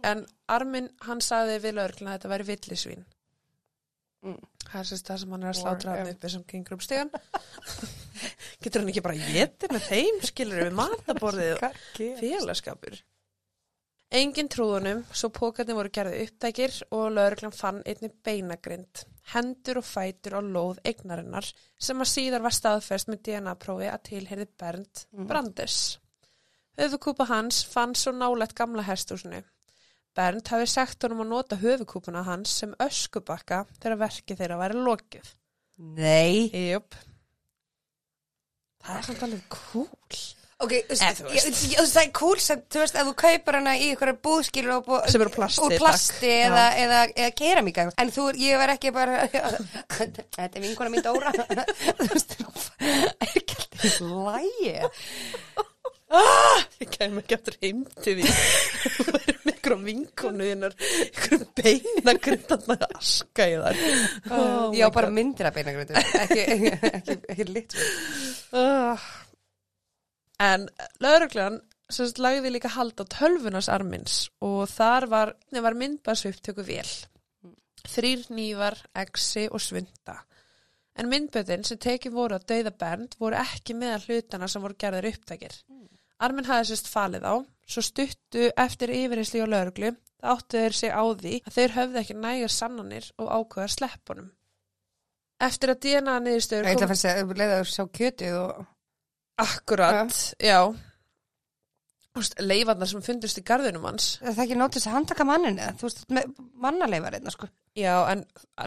En 0.06 0.24
Armin, 0.48 0.88
hann 1.06 1.20
sagði 1.24 1.58
við 1.64 1.78
lögurkluna 1.78 2.14
að 2.14 2.18
þetta 2.18 2.32
væri 2.32 2.46
villisvín. 2.48 3.04
Mm. 4.26 4.38
Það 4.68 4.80
er 4.80 4.88
sérst 4.90 5.10
það 5.10 5.20
sem 5.22 5.34
hann 5.34 5.44
er 5.44 5.50
að 5.50 5.58
slátra 5.60 5.94
hann 5.96 6.10
uppi 6.12 6.30
sem 6.32 6.46
gengur 6.48 6.78
um 6.78 6.82
stegan. 6.84 7.10
Getur 8.62 8.82
hann 8.82 8.90
ekki 8.92 9.04
bara 9.04 9.28
getið 9.28 9.74
með 9.74 9.86
þeim, 9.90 10.18
skilur 10.30 10.64
við 10.64 10.76
mataborðið 10.78 11.54
og 11.68 11.78
félagskapur. 12.20 12.98
Engin 14.08 14.48
trúðunum, 14.48 15.02
svo 15.12 15.28
pókarnir 15.28 15.76
voru 15.76 15.90
gerði 15.92 16.22
upptækir 16.24 16.76
og 16.96 17.10
lögreglan 17.12 17.52
fann 17.52 17.82
einni 17.84 18.08
beinagrind, 18.24 19.02
hendur 19.34 19.82
og 19.82 19.84
fætur 19.84 20.38
á 20.38 20.40
lóð 20.40 20.78
eignarinnar 20.88 21.50
sem 21.76 22.00
að 22.00 22.08
síðar 22.14 22.46
var 22.46 22.56
staðfest 22.56 23.10
með 23.12 23.20
DNA-prófi 23.28 23.90
að 23.92 24.06
tilherði 24.08 24.46
Bernd 24.62 25.02
Brandes. 25.28 25.76
Höfukúpa 26.80 27.26
hans 27.28 27.60
fann 27.68 27.92
svo 27.98 28.14
nálægt 28.16 28.56
gamla 28.56 28.86
hestúsinu. 28.88 29.42
Bernd 30.16 30.48
hafi 30.54 30.70
sagt 30.72 31.04
honum 31.04 31.26
að 31.26 31.30
nota 31.34 31.60
höfukúpuna 31.60 32.24
hans 32.24 32.56
sem 32.62 32.72
öskubakka 32.80 33.66
þegar 33.76 34.00
verkið 34.06 34.40
þeirra 34.40 34.60
væri 34.62 34.86
lokið. 34.88 35.32
Nei. 36.00 36.48
Jöp. 36.48 36.96
Það 38.80 38.96
er 38.96 39.08
samt 39.10 39.28
alveg 39.28 39.48
cool. 39.52 40.22
Ok, 40.58 40.72
það 40.90 42.00
er 42.02 42.08
cool 42.18 42.40
sem, 42.42 42.62
þú 42.66 42.80
veist, 42.82 42.96
að 42.98 43.06
þú 43.06 43.12
kaupar 43.20 43.56
hana 43.60 43.76
í 43.78 43.92
ykkur 43.92 44.10
búðskilur 44.26 44.80
og 44.80 44.88
plasti, 45.78 46.32
eða, 46.48 47.28
keramíka 47.38 47.84
en 47.94 48.10
þú, 48.10 48.24
ég 48.42 48.58
var 48.58 48.72
ekki 48.72 48.90
bara 48.96 49.20
þetta 49.30 50.48
er 50.48 50.64
vinkona 50.64 50.90
mín 50.90 51.04
Dóra. 51.06 51.30
Þú 52.00 52.08
veist, 52.10 52.34
er 52.82 53.04
ekki 53.28 53.54
alltaf 53.54 54.00
lægi 54.02 54.72
Ég 56.80 56.90
kem 56.96 57.22
ekki 57.22 57.38
aftur 57.38 57.58
heim 57.62 57.86
til 58.02 58.16
því 58.18 58.34
Þú 58.96 59.06
verður 59.12 59.40
með 59.44 59.54
ykkur 59.54 59.76
á 59.78 59.80
vinkonu 59.86 60.50
ykkur 60.50 61.46
beina 61.62 62.16
grindan 62.18 62.66
að 62.74 62.84
aska 62.88 63.46
í 63.46 63.54
þar 63.62 63.80
oh 64.34 64.74
ég 64.74 64.82
á 64.82 64.90
bara 64.90 65.14
myndir 65.14 65.52
af 65.52 65.54
beinagröndu 65.54 66.02
ekki, 66.02 66.42
ekki, 66.42 66.74
ekki, 66.90 67.18
ekki 67.30 67.50
lit 67.52 67.78
uh. 68.58 69.08
En 70.38 70.68
lauruglan 71.02 71.60
sem 71.88 72.06
sagt 72.06 72.20
lagði 72.22 72.52
líka 72.54 72.70
hald 72.74 73.00
á 73.00 73.04
tölvunars 73.10 73.70
armins 73.72 74.28
og 74.44 74.68
þar 74.70 75.08
var, 75.10 75.34
var 75.50 75.76
myndbarsviptöku 75.78 76.64
vel. 76.66 76.88
Þrýr 77.88 78.26
nývar, 78.34 78.76
exi 78.94 79.46
og 79.48 79.62
svunda 79.62 80.18
en 80.98 81.10
myndböðin 81.10 81.64
sem 81.66 81.78
tekið 81.80 82.14
voru 82.14 82.38
að 82.38 82.46
dauða 82.52 82.74
bernd 82.82 83.16
voru 83.20 83.38
ekki 83.38 83.76
meðal 83.78 84.00
hlutana 84.06 84.48
sem 84.50 84.64
voru 84.64 84.76
gerðir 84.82 85.12
upptækir. 85.12 85.54
Armin 86.26 86.48
hafði 86.48 86.72
sérst 86.72 86.90
falið 86.90 87.28
á, 87.30 87.34
svo 87.68 87.84
stuttu 87.86 88.48
eftir 88.58 88.90
yfirheysli 88.94 89.42
og 89.44 89.52
lauruglu, 89.52 89.92
það 90.18 90.32
áttu 90.34 90.62
þeir 90.64 90.76
sig 90.80 90.90
á 90.90 91.02
því 91.20 91.34
að 91.44 91.58
þeir 91.58 91.76
höfðu 91.76 92.00
ekki 92.02 92.16
nægar 92.18 92.54
sannanir 92.54 93.10
og 93.18 93.30
ákveða 93.30 93.90
honum. 94.10 94.32
Eftir 95.38 95.70
að 95.70 95.80
DNA 95.84 96.16
niðurstöður 96.24 96.66
ég 96.66 96.74
ætla 96.74 96.88
að 96.88 96.92
fæst 96.96 97.08
að 97.12 97.36
leiða 97.38 97.58
að 97.60 97.68
sjá 97.70 97.84
kjötið 97.94 98.38
og 98.40 98.64
Akkurat, 99.38 100.14
já. 100.42 100.58
Þú 102.08 102.22
veist, 102.22 102.38
leifarnar 102.42 102.88
sem 102.90 103.02
fundust 103.04 103.38
í 103.38 103.44
garðinum 103.46 103.84
hans. 103.86 104.06
er 104.24 104.34
það 104.34 104.44
ekki 104.44 104.58
nótist 104.58 104.88
að 104.90 104.94
handtaka 104.96 105.26
manninu 105.28 105.66
þú 105.78 105.86
veist, 105.86 106.04
með 106.10 106.30
mannaleifar 106.64 107.18
einna 107.18 107.30
sko 107.30 107.46
Já, 107.78 107.94
en 108.10 108.24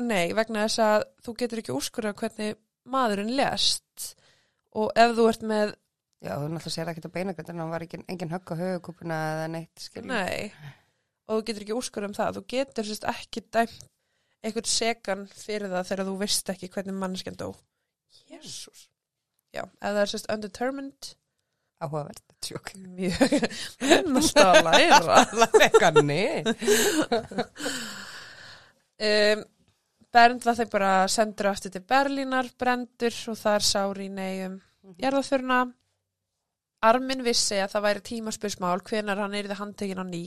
nei, 0.07 0.31
vegna 0.37 0.63
þess 0.67 0.79
að 0.85 1.05
þú 1.25 1.33
getur 1.41 1.59
ekki 1.59 1.75
úrskurða 1.75 2.13
hvernig 2.21 2.59
maðurinn 2.87 3.33
lest 3.35 4.13
og 4.79 4.93
ef 4.95 5.15
þú 5.17 5.25
ert 5.33 5.43
með, 5.51 5.73
já, 6.23 6.31
þú 6.37 6.51
náttúrulega 6.53 6.75
sér 6.77 6.91
ekki 6.93 7.03
á 7.11 7.15
beinagröndu 7.17 7.57
hann 7.57 7.73
var 7.73 7.83
ekki, 7.83 7.99
engin 8.07 8.31
högg 8.31 8.53
á 8.55 8.61
höfukúpuna 8.61 9.17
eða 9.33 9.49
neitt 9.57 9.83
skilur 9.83 10.07
nei, 10.13 10.53
og 11.27 11.41
þú 11.41 11.47
getur 11.49 11.65
ekki 11.65 11.75
úrskurða 11.81 12.11
um 12.11 12.15
það, 12.15 12.39
þú 12.39 12.45
getur 12.55 12.87
sérst 12.87 13.09
ekki 13.11 13.43
dæmt 13.51 13.83
einhvern 14.41 14.71
segan 14.71 15.27
fyrir 15.35 15.69
það 15.73 15.91
þegar 15.91 16.07
þú 16.07 16.15
veist 16.23 16.55
ekki 16.55 16.71
hvernig 16.73 16.97
mannskjan 16.97 17.37
dó. 17.37 17.51
Jésús. 18.31 18.87
Já, 19.51 19.65
ef 19.65 19.87
það 19.87 20.01
er 20.01 20.11
sérst 20.11 20.29
undetermined, 20.31 21.09
áhugavert, 21.81 22.23
tjók 22.43 22.71
mjög, 22.79 23.33
mennast 23.83 24.39
að 24.39 24.61
læra. 24.69 25.25
eitthvað 25.65 26.01
nei 26.05 26.43
Um, 29.01 29.39
Bernd 30.13 30.43
var 30.45 30.57
þeir 30.59 30.67
bara 30.69 30.89
sendur 31.09 31.47
aftur 31.49 31.71
til 31.73 31.81
Berlínar, 31.89 32.51
brendur 32.59 33.15
og 33.31 33.37
þar 33.39 33.63
sári 33.65 34.09
í 34.09 34.11
neyjum 34.13 34.59
jarðaföruna. 35.01 35.61
Armin 36.85 37.23
vissi 37.25 37.57
að 37.61 37.71
það 37.75 37.85
væri 37.85 38.03
tímaspursmál 38.09 38.83
hvenar 38.85 39.21
hann 39.23 39.37
yrði 39.39 39.57
handtekinn 39.57 40.03
á 40.03 40.05
ný. 40.05 40.21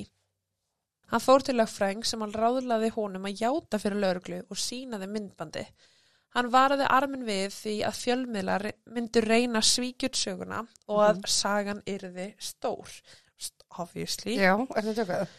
Hann 1.12 1.22
fór 1.22 1.44
til 1.46 1.58
lögfræng 1.58 2.02
sem 2.08 2.22
hann 2.24 2.34
ráðlaði 2.34 2.90
honum 2.96 3.28
að 3.28 3.44
játa 3.44 3.78
fyrir 3.82 4.00
lögreglu 4.02 4.40
og 4.48 4.58
sínaði 4.58 5.10
myndbandi. 5.12 5.64
Hann 6.34 6.50
varaði 6.50 6.86
Armin 6.90 7.22
við 7.26 7.52
því 7.54 7.74
að 7.86 7.98
fjölmiðlar 8.00 8.64
myndu 8.90 9.20
reyna 9.22 9.60
svíkjutsöguna 9.62 10.64
og 10.90 11.02
að 11.06 11.20
sagan 11.30 11.82
yrði 11.86 12.32
stór. 12.42 12.90
Obviously. 13.78 14.36
já, 14.38 14.54
er 14.54 14.86
það 14.86 14.98
tjókað 15.00 15.32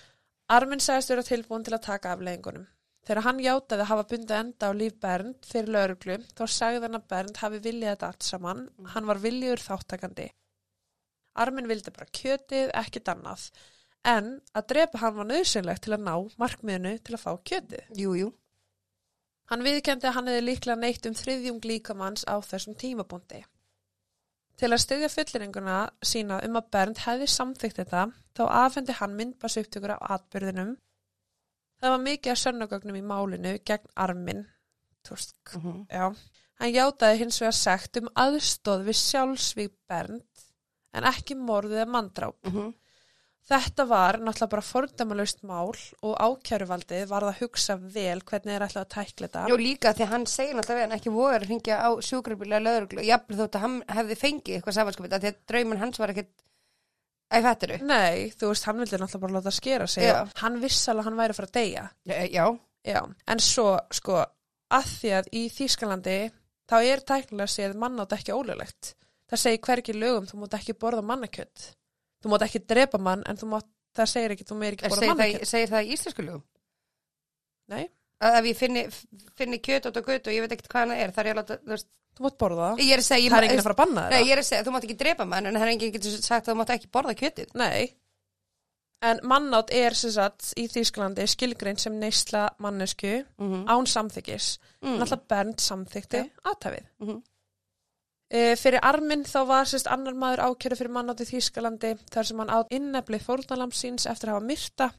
Armin 0.56 0.82
sagðist 0.84 1.12
vera 1.12 1.26
tilbúin 1.26 1.64
til 1.66 1.74
að 1.74 1.86
taka 1.88 2.12
afleggingunum. 2.14 2.66
Þegar 3.06 3.26
hann 3.26 3.40
játaði 3.42 3.84
að 3.84 3.90
hafa 3.90 4.06
bundið 4.12 4.36
enda 4.38 4.70
á 4.70 4.72
líf 4.78 4.96
Bernd 5.02 5.48
fyrir 5.50 5.72
lauruglu, 5.74 6.18
þá 6.38 6.44
sagði 6.50 6.82
hann 6.86 7.00
að 7.00 7.08
Bernd 7.12 7.40
hafi 7.42 7.62
viljað 7.66 7.96
þetta 7.96 8.10
allt 8.12 8.28
saman. 8.28 8.64
Hann 8.94 9.10
var 9.10 9.22
viljiður 9.24 9.64
þáttakandi. 9.66 10.28
Armin 11.44 11.70
vildi 11.70 11.94
bara 11.96 12.10
kjötið, 12.20 12.72
ekkit 12.78 13.12
annað. 13.14 13.50
En 14.06 14.32
að 14.54 14.68
drepa 14.72 15.02
hann 15.02 15.18
var 15.18 15.30
nöðsynlegt 15.32 15.86
til 15.86 15.96
að 15.98 16.06
ná 16.06 16.16
markmiðinu 16.42 16.96
til 17.02 17.18
að 17.18 17.24
fá 17.26 17.32
kjötið. 17.52 17.88
jú, 17.98 18.16
jú 18.22 18.32
Hann 19.52 19.62
viðkendi 19.66 20.08
að 20.10 20.16
hann 20.18 20.30
hefði 20.32 20.46
líklega 20.46 20.80
neitt 20.82 21.06
um 21.06 21.14
þriðjung 21.18 21.66
líkamanns 21.70 22.24
á 22.26 22.36
þessum 22.42 22.76
tímabundi. 22.82 23.44
Til 24.56 24.72
að 24.72 24.82
styðja 24.82 25.10
fulliringuna 25.12 25.76
sína 26.02 26.40
um 26.48 26.58
að 26.58 26.70
Bernd 26.72 27.02
hefði 27.04 27.28
samþykkt 27.28 27.82
þetta, 27.82 28.06
þá 28.38 28.44
afhendi 28.64 28.96
hann 29.02 29.16
myndbasupptökur 29.20 29.94
af 29.98 30.06
atbyrðinum. 30.16 30.78
Það 31.82 31.92
var 31.94 32.04
mikið 32.06 32.32
af 32.32 32.40
sönnagögnum 32.42 32.96
í 32.98 33.04
málinu 33.04 33.58
gegn 33.68 33.92
armin. 33.96 34.46
Túrst, 35.06 35.36
Mhm. 35.54 35.88
já. 35.92 36.16
Hann 36.60 36.72
játaði 36.74 37.18
hins 37.18 37.40
vegar 37.42 37.54
sekt 37.54 37.98
um 37.98 38.08
aðstóð 38.16 38.86
við 38.88 38.98
sjálfsvík 39.02 39.74
Bernd, 39.88 40.24
en 40.94 41.04
ekki 41.04 41.36
morðið 41.36 41.84
eða 41.84 41.92
manndráp. 41.92 42.36
Mhm. 42.46 42.74
Þetta 43.46 43.84
var 43.86 44.18
náttúrulega 44.18 44.52
bara 44.56 44.66
fordæmalust 44.66 45.44
mál 45.46 45.76
og 46.02 46.14
ákjæruvaldið 46.18 47.04
var 47.12 47.28
að 47.28 47.44
hugsa 47.44 47.76
vel 47.78 48.24
hvernig 48.26 48.56
þeir 48.56 48.66
ætlaði 48.66 48.82
að 48.82 48.94
tækla 48.96 49.28
þetta. 49.28 49.44
Jú, 49.52 49.60
líka 49.62 49.94
því 49.94 50.06
að 50.08 50.14
hann 50.16 50.26
segir 50.32 50.58
náttúrulega 50.58 50.80
við 50.80 50.86
hann 50.88 50.98
ekki 50.98 51.14
voru 51.14 51.38
að 51.38 51.46
ringja 51.52 51.78
á 51.78 51.90
sjúkrabíla 52.08 52.62
lögreglu, 52.66 53.06
jafnvel 53.06 53.38
þótt 53.44 53.60
að 53.60 53.66
hann 53.68 53.78
hefði 54.00 54.18
fengið 54.24 54.58
eitthvað 54.58 54.78
samanskapið, 54.80 55.18
því 55.20 55.32
að 55.32 55.42
drauman 55.54 55.84
hans 55.84 56.02
var 56.02 56.16
ekkit 56.16 56.34
Æ, 57.26 57.42
fættiru? 57.42 57.78
Nei, 57.82 58.30
þú 58.38 58.52
veist, 58.52 58.66
hann 58.70 58.82
vildi 58.82 58.98
náttúrulega 59.02 59.22
bara 59.24 59.38
láta 59.40 59.54
skera 59.54 59.88
sig. 59.90 60.06
Já. 60.06 60.20
Hann 60.42 60.60
vissi 60.62 60.92
alveg 60.92 61.02
að 61.02 61.08
hann 61.10 61.18
væri 61.20 61.34
að 61.34 61.40
fara 61.40 61.50
að 61.50 61.56
deyja. 61.58 61.86
Já, 62.06 62.46
Já, 62.86 63.02
en 63.34 63.42
svo, 63.42 63.72
sko, 63.98 64.20
að 64.74 64.92
því 65.00 65.14
að 65.18 65.30
í 65.34 65.42
Þýskalandi, 65.54 66.18
þá 66.70 66.76
er 66.84 67.02
tæknilega 67.10 67.50
séð 67.50 67.74
mannátt 67.82 68.14
ekki 68.14 68.36
ólulegt. 68.36 68.94
Það 69.32 69.42
segir 69.42 69.64
hvergi 69.66 69.96
lögum, 69.98 70.28
þú 70.30 70.42
mátt 70.44 70.58
ekki 70.60 70.76
borða 70.78 71.02
mannakjöld. 71.06 71.66
Þú 72.26 72.32
mátt 72.34 72.46
ekki 72.48 72.64
drepa 72.66 72.98
mann, 72.98 73.22
en 73.30 73.38
þú 73.38 73.52
mátt, 73.52 73.68
það 73.96 74.10
segir 74.10 74.34
ekki, 74.34 74.48
þú 74.50 74.56
meir 74.58 74.74
ekki 74.80 74.90
borða 74.90 75.06
segir, 75.06 75.36
það, 75.40 75.46
segir 75.52 75.70
það 75.76 75.86
í 75.86 75.92
íslensku 75.96 76.26
lögum? 76.26 76.44
Nei, 77.76 77.86
Að 78.26 78.38
ef 78.40 78.46
ég 78.48 78.56
finni, 78.58 78.82
finni 79.36 79.58
kjöt 79.60 79.86
át 79.90 79.98
og 80.00 80.06
göt 80.08 80.28
og 80.30 80.34
ég 80.34 80.42
veit 80.46 80.54
ekkert 80.56 80.70
hvað 80.72 80.86
hann 80.86 80.94
er, 81.04 81.12
þar 81.12 81.28
er 81.28 81.34
að 81.34 81.40
láta, 81.42 81.58
þú 81.66 81.74
veist, 81.74 81.88
þú 82.16 82.24
mátt 82.26 82.38
borða 82.40 82.70
það. 82.72 82.80
ég 82.86 82.94
er 82.96 83.02
að 83.04 83.08
segja, 83.10 83.30
Það 83.30 83.38
er 83.38 83.46
enginn 83.50 83.60
að 83.62 83.66
fara 83.68 83.76
að 83.76 83.82
banna 83.84 84.04
Nei, 84.08 84.16
það. 84.16 84.26
ég 84.26 84.32
er 84.36 84.42
að 84.42 84.48
segja, 84.50 84.64
þú 84.66 84.74
mátt 84.76 84.88
ekki 84.88 84.98
drepa 85.02 85.26
mann, 85.28 85.46
en 85.50 85.58
það 85.60 85.66
er 85.68 85.72
enginn 85.74 85.94
getur 85.98 86.16
sagt 86.24 86.48
að 86.48 86.54
þú 86.54 86.58
mátt 86.62 86.74
ekki 86.78 86.90
borða 86.96 87.16
kjötið. 87.20 87.50
Nei. 87.60 87.82
En 89.06 89.20
mannátt 89.28 89.74
er 89.76 89.94
sem 90.00 90.14
sagt 90.16 90.54
í 90.58 90.66
Þýskalandi 90.72 91.26
skilgrein 91.30 91.78
sem 91.78 92.00
neysla 92.00 92.46
mannesku 92.64 93.12
Mm 93.38 93.66
án 93.68 93.86
samþykis. 93.92 94.48
Mm. 94.82 94.96
Náttúrulega 95.02 95.28
Bernd 95.36 95.60
samþykti 95.62 96.22
Já. 96.24 96.30
aðtafið. 96.48 96.86
Mhm. 97.04 97.20
E, 98.26 98.56
fyrir 98.58 98.82
arminn 98.82 99.26
þá 99.28 99.40
var 99.46 99.68
sérst 99.70 99.90
annar 99.92 100.16
maður 100.18 100.48
ákjörðu 100.50 100.80
fyrir 100.80 100.94
mannátt 100.96 101.22
í 101.22 101.28
Þýskalandi 101.30 101.92
þar 102.10 102.30
sem 102.30 102.40
hann 102.42 102.54
átt 102.56 102.74
innefli 102.74 103.20
fórnalamb 103.22 103.76
síns 103.78 104.08
eftir 104.10 104.32
að 104.32 104.40
hafa 104.40 104.48
myrta. 104.50 104.90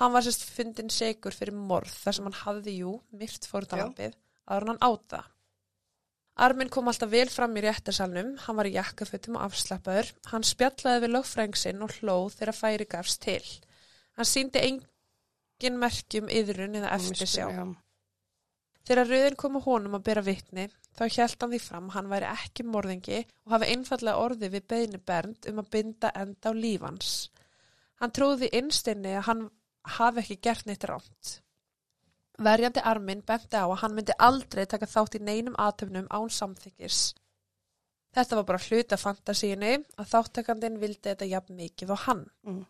Hann 0.00 0.14
var 0.14 0.24
sérst 0.24 0.48
fundin 0.48 0.90
segur 0.90 1.36
fyrir 1.36 1.54
morð 1.54 1.92
þar 2.00 2.16
sem 2.16 2.28
hann 2.30 2.40
hafði 2.40 2.78
jú 2.80 2.96
myrt 3.12 3.46
fórnalambið 3.50 4.16
áður 4.48 4.66
en 4.66 4.72
hann 4.72 4.84
áta. 4.88 5.20
Arminn 6.44 6.72
kom 6.72 6.88
alltaf 6.90 7.12
vel 7.12 7.28
fram 7.30 7.52
í 7.54 7.62
réttarsalnum, 7.62 8.32
hann 8.42 8.56
var 8.58 8.66
í 8.66 8.74
jakkafötum 8.74 9.36
og 9.38 9.44
afslappaður, 9.46 10.08
hann 10.32 10.42
spjallaði 10.42 11.04
við 11.04 11.12
lögfrængsinn 11.14 11.84
og 11.86 11.94
hlóð 12.00 12.40
þegar 12.40 12.58
færi 12.58 12.88
gafst 12.90 13.20
til. 13.22 13.44
Hann 14.18 14.26
síndi 14.26 14.64
engin 14.64 15.78
merkjum 15.78 16.32
yðrun 16.32 16.80
eða 16.80 16.90
eftirsjá. 16.96 17.46
Já. 17.54 17.83
Þegar 18.84 19.08
rauðin 19.08 19.36
kom 19.40 19.54
á 19.56 19.60
honum 19.64 19.96
að 19.96 20.04
bera 20.08 20.22
vitni, 20.24 20.66
þá 20.92 21.04
hjælt 21.08 21.40
hann 21.40 21.54
því 21.54 21.60
fram 21.64 21.86
hann 21.94 22.10
væri 22.10 22.28
ekki 22.28 22.66
morðingi 22.68 23.22
og 23.46 23.54
hafi 23.54 23.70
einfallega 23.72 24.20
orði 24.20 24.50
við 24.52 24.66
beðni 24.72 25.00
Bernd 25.00 25.48
um 25.50 25.62
að 25.62 25.70
binda 25.76 26.10
enda 26.20 26.52
á 26.52 26.58
lífans. 26.58 27.14
Hann 28.02 28.12
trúði 28.12 28.50
innstinni 28.52 29.14
að 29.16 29.26
hann 29.30 29.42
hafi 29.96 30.20
ekki 30.24 30.38
gert 30.48 30.68
neitt 30.68 30.84
ránt. 30.90 31.38
Verjandi 32.44 32.82
arminn 32.82 33.22
benti 33.24 33.56
á 33.56 33.64
að 33.64 33.80
hann 33.84 33.94
myndi 33.96 34.16
aldrei 34.18 34.64
taka 34.66 34.90
þátt 34.90 35.16
í 35.16 35.22
neinum 35.22 35.56
aðtöfnum 35.64 36.10
án 36.10 36.32
samþykis. 36.36 37.14
Þetta 38.14 38.38
var 38.38 38.46
bara 38.48 38.64
hluta 38.68 38.98
fantasíunni 38.98 39.74
að 39.98 40.10
þáttakandinn 40.12 40.80
vildi 40.82 41.08
þetta 41.08 41.30
jafn 41.30 41.56
mikið 41.58 41.94
og 41.94 42.02
hann. 42.04 42.24
Mm. 42.46 42.64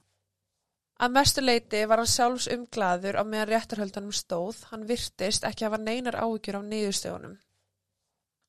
Að 1.02 1.10
mestu 1.16 1.42
leiti 1.42 1.80
var 1.90 1.98
hann 1.98 2.06
sjálfs 2.10 2.46
umglaður 2.54 3.18
á 3.18 3.22
meðan 3.26 3.48
réttarhöldanum 3.50 4.12
stóð, 4.14 4.60
hann 4.70 4.84
virtist 4.86 5.44
ekki 5.48 5.66
hafa 5.66 5.80
neinar 5.82 6.20
áhyggjur 6.22 6.60
af 6.60 6.68
niðurstöðunum. 6.68 7.34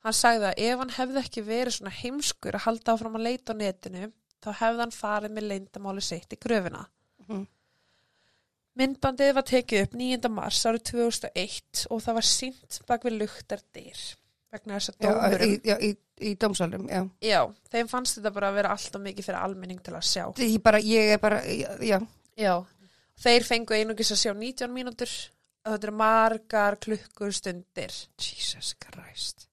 Hann 0.06 0.14
sagði 0.14 0.52
að 0.52 0.60
ef 0.68 0.84
hann 0.84 0.94
hefði 1.00 1.22
ekki 1.24 1.42
verið 1.48 1.78
svona 1.80 1.96
heimskur 1.98 2.58
að 2.60 2.66
halda 2.68 2.94
áfram 2.94 3.18
að 3.18 3.26
leita 3.26 3.56
á 3.58 3.62
netinu, 3.62 4.12
þá 4.46 4.50
hefði 4.62 4.84
hann 4.84 4.94
farið 4.94 5.34
með 5.34 5.48
leindamáli 5.50 6.04
sitt 6.06 6.36
í 6.38 6.42
gröfina. 6.46 6.84
Mhm. 7.26 7.48
Myndbandið 8.76 9.34
var 9.38 9.46
tekið 9.48 9.82
upp 9.86 9.94
9. 9.96 10.30
mars 10.36 10.60
árið 10.68 10.84
2001 10.92 11.86
og 11.90 12.02
það 12.04 12.18
var 12.20 12.28
sínt 12.28 12.80
bak 12.90 13.06
við 13.08 13.18
luktar 13.22 13.62
dyr. 13.74 14.02
vegna 14.52 14.78
þess 14.78 14.90
að 14.90 14.96
Já, 15.00 15.10
í, 15.10 15.16
dómurum, 15.16 15.56
já, 15.68 15.76
í, 15.84 15.90
í 16.30 16.36
dómsálum, 16.40 16.84
já. 16.88 17.02
já, 17.20 17.40
þeim 17.74 17.88
fannst 17.92 18.16
þetta 18.20 18.32
bara 18.32 18.48
að 18.48 18.56
vera 18.56 18.70
alltaf 18.72 19.02
mikið 19.04 19.26
fyrir 19.26 19.40
almenning 19.42 19.82
til 19.84 19.96
að 19.98 20.06
sjá. 20.08 20.24
Ég 20.40 20.62
bara, 20.64 20.80
ég 20.80 21.12
er 21.12 21.20
bara, 21.20 21.42
já, 21.84 21.98
Já, 22.38 22.66
þeir 23.24 23.44
fengu 23.48 23.74
einungis 23.78 24.12
að 24.12 24.22
sjá 24.26 24.34
19 24.36 24.72
mínútur. 24.76 25.12
Og 25.66 25.74
þetta 25.74 25.88
eru 25.88 25.96
margar 25.98 26.76
klukkustundir. 26.78 27.94
Jesus 28.22 28.76
Christ. 28.80 29.48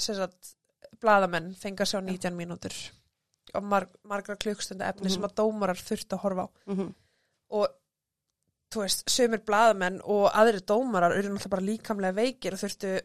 sem 0.00 0.14
sagt, 0.16 0.54
blaðamenn 1.02 1.50
fengu 1.60 1.82
að 1.84 1.90
sjá 1.90 1.98
19 2.00 2.32
mínútur. 2.36 2.72
Og 3.54 3.62
mar 3.66 3.84
margar 4.08 4.36
klukkustundir 4.40 4.86
efni 4.88 5.08
Mhm. 5.08 5.12
sem 5.12 5.22
að 5.22 5.34
dómarar 5.34 5.76
þurftu 5.76 6.16
að 6.16 6.22
horfa 6.24 6.44
á. 6.46 6.48
Mm 6.66 6.94
og 7.50 7.66
þú 8.70 8.80
veist, 8.84 9.00
sömur 9.10 9.40
blaðamenn 9.44 10.00
og 10.04 10.30
aðri 10.32 10.60
dómarar 10.62 11.16
eru 11.18 11.28
náttúrulega 11.34 11.50
bara 11.50 11.62
líkamlega 11.66 12.14
veikir 12.14 12.52
og 12.54 12.60
þurftu 12.60 13.00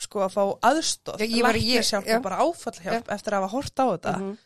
sko 0.00 0.20
að 0.24 0.32
fá 0.32 0.58
aðstóð, 0.70 1.18
læknishjálp 1.20 2.06
já. 2.06 2.16
og 2.16 2.22
bara 2.22 2.38
áfallhjálp 2.40 3.08
eftir 3.12 3.32
að 3.34 3.42
hafa 3.42 3.52
hort 3.52 3.76
á 3.76 3.84
þetta. 3.92 4.14
-hmm. 4.16 4.38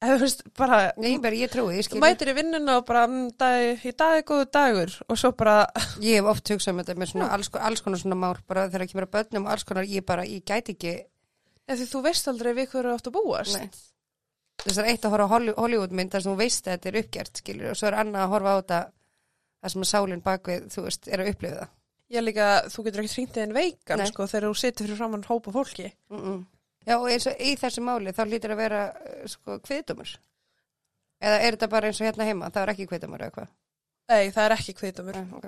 Þú 0.00 0.52
bara 0.58 0.78
Ég 1.02 1.20
bara, 1.22 1.34
ég 1.34 1.50
trúi, 1.52 1.76
ég 1.76 1.84
þú 1.84 1.88
skil. 1.88 2.00
mætir 2.02 2.30
í 2.32 2.36
vinnuna 2.36 2.78
og 2.80 2.86
bara 2.88 3.06
mm, 3.08 3.26
dag, 3.40 3.84
í 3.86 3.92
dag 3.96 4.18
er 4.20 4.24
góðu 4.28 4.46
dagur 4.52 4.94
og 5.08 5.18
svo 5.20 5.32
bara 5.32 5.66
Ég 6.04 6.20
hef 6.20 6.30
oft 6.32 6.52
hugsað 6.52 6.74
um 6.74 6.82
þetta 6.82 6.98
með 7.00 7.12
svona 7.12 7.28
alls, 7.36 7.50
alls 7.54 7.84
konar 7.84 8.02
svona 8.02 8.18
mál, 8.20 8.36
bara 8.46 8.66
þegar 8.68 8.84
það 8.84 8.92
kemur 8.92 9.08
að 9.08 9.14
börnum 9.16 9.46
og 9.46 9.52
alls 9.54 9.64
konar, 9.68 9.88
ég 9.88 10.06
bara, 10.06 10.26
ég 10.28 10.44
gæti 10.44 10.76
ekki, 10.76 10.94
eða 11.66 11.78
því 11.80 11.86
þú 11.92 12.02
veist 12.08 12.28
aldrei 12.32 12.52
við 12.56 12.68
hverju 12.74 12.96
áttu 12.96 13.12
að 13.12 13.16
búast 13.16 13.56
nei. 13.58 13.70
Þess 14.66 14.80
að 14.80 14.90
eitt 14.90 15.04
að 15.04 15.12
horfa 15.14 15.40
Hollywoodmynd 15.60 16.12
þar 16.12 16.22
sem 16.24 16.32
þú 16.32 16.38
veist 16.40 16.66
að 16.66 16.76
þetta 16.76 16.88
er 16.88 17.00
uppgjert, 17.02 17.40
skilur, 17.42 17.70
og 17.70 17.76
svo 17.78 17.90
er 17.90 17.98
annað 18.00 18.22
að 18.24 18.32
horfa 18.32 18.52
á 18.52 18.58
þetta 18.60 18.78
þar 19.60 19.72
sem 19.74 19.84
að 19.84 19.90
sálinn 19.90 20.24
bakvið, 20.24 20.68
þú 20.72 20.84
veist, 20.86 21.08
er 21.12 21.22
að 21.22 21.30
upplifa 21.32 21.58
það. 21.60 21.74
Ég 22.14 22.22
líka, 22.22 22.46
þú 22.70 22.84
getur 22.86 23.02
ekki 23.02 23.16
hringt 23.16 23.38
einn 23.42 23.54
veikan 23.54 24.00
Nei. 24.00 24.08
sko 24.10 24.26
þegar 24.30 24.46
þú 24.46 24.58
situr 24.60 24.86
fyrir 24.86 24.98
framann 25.00 25.24
hópa 25.26 25.52
fólki. 25.54 25.88
Mm 26.12 26.20
-mm. 26.22 26.44
Já, 26.86 26.94
og 27.00 27.08
eins 27.10 27.26
og 27.26 27.40
í 27.42 27.56
þessu 27.58 27.82
máli 27.82 28.12
þá 28.14 28.22
lítur 28.30 28.54
að 28.54 28.60
vera, 28.62 28.80
uh, 28.94 29.26
sko, 29.32 29.58
kviðdómur. 29.66 30.16
Eða 31.20 31.38
er 31.42 31.56
þetta 31.56 31.68
bara 31.72 31.88
eins 31.90 32.00
og 32.00 32.06
hérna 32.06 32.24
heima, 32.28 32.50
það 32.54 32.62
er 32.62 32.72
ekki 32.74 32.86
kviðdómur 32.92 33.22
eða 33.26 33.34
hvað? 33.38 33.52
Nei, 34.12 34.30
það 34.30 34.44
er 34.44 34.54
ekki 34.58 34.74
kviðdómur. 34.80 35.16
Nei, 35.16 35.38
ok. 35.40 35.46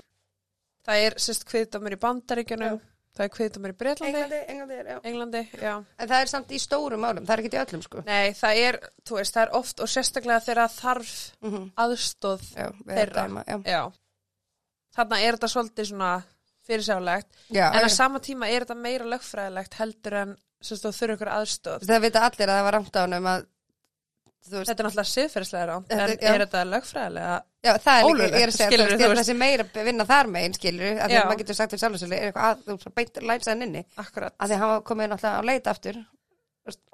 Það 0.89 1.03
er 1.05 1.13
sérst 1.21 1.45
kviðdómur 1.47 1.93
í 1.95 1.99
Bandaríkjunum, 2.01 2.79
það 3.15 3.23
er 3.25 3.31
kviðdómur 3.35 3.73
í 3.73 3.77
Breitlandi, 3.79 4.15
Englandi, 4.23 4.39
Englandi 4.53 4.79
já. 4.89 4.99
Englandi, 5.11 5.43
já. 5.61 5.73
En 5.99 6.09
það 6.09 6.23
er 6.25 6.31
samt 6.33 6.51
í 6.51 6.59
stórum 6.59 7.03
málum, 7.05 7.25
það 7.27 7.35
er 7.35 7.43
ekki 7.43 7.55
í 7.55 7.61
öllum, 7.61 7.83
sko. 7.85 8.03
Nei, 8.07 8.33
það 8.39 8.61
er, 8.65 8.77
þú 9.07 9.19
veist, 9.19 9.35
það 9.37 9.45
er 9.45 9.55
oft 9.59 9.83
og 9.85 9.91
sérstaklega 9.93 10.43
þegar 10.47 10.61
það 10.65 10.77
þarf 10.81 11.13
Mm 11.41 11.53
-hmm. 11.53 11.69
aðstóð, 11.85 12.43
Já, 12.57 12.67
Þeirra. 12.89 13.13
dæma, 13.27 13.43
já. 13.47 13.57
já. 13.65 13.81
Þarna 14.95 15.19
er 15.21 15.33
þetta 15.37 15.47
svolítið 15.53 15.85
svona 15.91 16.11
fyrirsjálegt, 16.67 17.27
Já, 17.53 17.65
en 17.73 17.85
á 17.85 17.89
sama 17.89 18.19
tíma 18.19 18.49
er 18.49 18.65
þetta 18.65 18.75
meira 18.75 19.05
lögfræðilegt 19.05 19.73
heldur 19.79 20.13
en 20.13 20.37
þurfa 20.63 21.15
ykkur 21.15 21.31
aðstóð. 21.35 21.87
Það 21.87 22.03
vita 22.05 22.25
allir 22.27 22.51
að 22.51 22.59
það 22.59 22.67
var 22.67 22.77
ramt 22.77 22.99
á 22.99 23.01
hennum 23.03 23.29
að, 23.31 23.45
þú 24.49 24.55
veist, 24.57 24.69
Þetta 24.69 24.83
er 24.83 24.87
náttúrulega 24.87 25.11
siðferðislega 25.13 25.69
ránt, 25.69 25.93
en 25.93 26.03
er 26.03 26.43
þetta 26.43 26.63
lögfræðilega? 26.73 27.39
já, 27.59 27.71
það 27.83 27.99
er 27.99 28.19
líka, 28.19 28.29
ég 28.29 28.45
er 28.45 28.51
að 28.51 28.57
segja, 28.57 28.79
er 28.79 28.93
veist. 28.93 29.19
þessi 29.21 29.35
meira 29.39 29.65
að 29.67 29.89
vinna 29.89 30.05
þar 30.09 30.31
megin, 30.35 30.55
skilur, 30.55 30.99
að 30.99 31.11
því 31.11 31.19
að 31.19 31.27
maður 31.29 31.41
getur 31.43 31.59
sagt 31.59 31.75
við 31.75 31.83
sjálfsölu, 31.83 32.15
er 32.15 32.29
eitthvað 32.29 32.47
að, 32.49 32.61
þú 32.67 32.75
veist, 32.77 32.93
beint 32.99 33.19
lænsaðin 33.31 33.65
inni, 33.67 33.83
Akkurat. 34.03 34.35
að 34.39 34.51
því 34.51 34.57
að 34.57 34.63
hann 34.63 34.85
komið 34.89 35.11
náttúrulega 35.13 35.43
á 35.43 35.47
leit 35.49 35.71
aftur, 35.73 35.99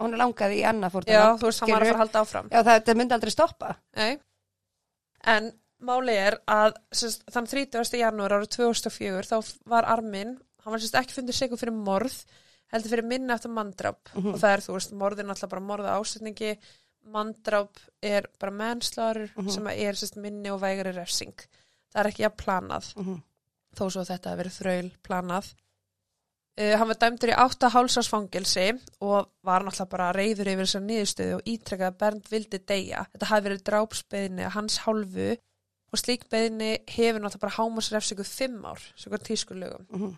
hún 0.02 0.16
er 0.16 0.22
langaði 0.22 0.58
í 0.62 0.64
annað 0.70 0.96
fórtum. 0.96 1.14
Já, 1.16 1.26
þú 1.42 1.50
veist, 1.50 1.62
hann 1.62 1.74
var 1.74 1.86
að 1.86 1.92
fara 1.92 2.00
að 2.00 2.04
halda 2.06 2.24
áfram. 2.24 2.50
Já, 2.52 2.60
það, 2.64 2.82
það 2.88 3.00
myndi 3.02 3.16
aldrei 3.18 3.34
stoppa. 3.34 3.76
Nei. 4.00 4.12
En 5.36 5.52
máli 5.86 6.16
er 6.18 6.38
að 6.52 6.78
sérst, 6.96 7.26
þann 7.34 7.50
30. 7.52 8.00
janúar 8.00 8.38
árið 8.38 8.54
2004 8.56 9.30
þá 9.30 9.54
var 9.70 9.88
Armin, 9.92 10.36
hann 10.64 10.76
var 10.76 10.84
sérst 10.84 10.98
ekki 11.02 11.18
fundið 11.18 11.74
morð, 11.76 12.18
heldur 12.76 12.92
fyrir 12.94 13.08
minni 13.10 13.34
eftir 13.34 13.52
manndráp 13.56 14.12
Mhm. 14.16 14.34
og 14.34 14.40
það 14.42 14.54
er, 14.54 14.64
þú 14.66 14.74
veist, 14.78 14.94
morðin 14.94 15.30
alltaf 15.34 15.50
bara 15.50 15.62
morða 15.62 15.96
ásetningi, 16.00 16.58
manndráp 17.06 17.78
er 18.02 18.28
bara 18.40 18.52
mennslárur 18.52 19.30
Mhm. 19.36 19.50
sem 19.52 19.68
er 19.68 19.94
sérst 19.94 20.16
minni 20.18 20.50
og 20.50 20.62
vægari 20.62 20.94
refsing. 20.96 21.36
Það 21.94 22.02
er 22.06 22.12
ekki 22.12 22.26
að 22.26 22.38
planað, 22.38 22.94
Mm 22.96 23.06
-hmm. 23.06 23.22
þó 23.76 23.90
svo 23.92 24.02
þetta 24.06 24.30
hafi 24.30 24.44
verið 24.44 24.60
þraul 24.62 24.92
planað. 25.04 25.54
Uh, 26.58 26.78
hann 26.78 26.88
var 26.88 26.96
dæmdur 26.96 27.30
í 27.30 27.36
átta 27.36 27.70
hálsásfangelsi 27.70 28.80
og 29.02 29.28
var 29.44 29.62
náttúrulega 29.62 29.90
bara 29.90 30.14
reyður 30.14 30.48
yfir 30.48 30.64
þessar 30.66 30.86
niðurstöðu 30.88 31.36
og 31.36 31.42
ítrekkaði 31.46 31.92
að 31.92 31.98
Bernd 31.98 32.30
vildi 32.32 32.60
deyja. 32.66 33.06
Þetta 33.14 33.26
hafi 33.28 33.50
verið 33.50 33.64
drápsbeðinni 33.64 34.46
að 34.46 34.52
hans 34.56 34.78
hálfu 34.78 35.38
og 35.92 36.00
slík 36.00 36.30
beðinni 36.30 36.78
hefur 36.88 37.20
náttúrulega 37.20 37.40
bara 37.40 37.58
hámasrefsingu 37.58 38.24
fimm 38.24 38.64
ár, 38.66 38.80
svo 38.96 39.12
hvað 39.12 39.24
tískulögum. 39.28 40.18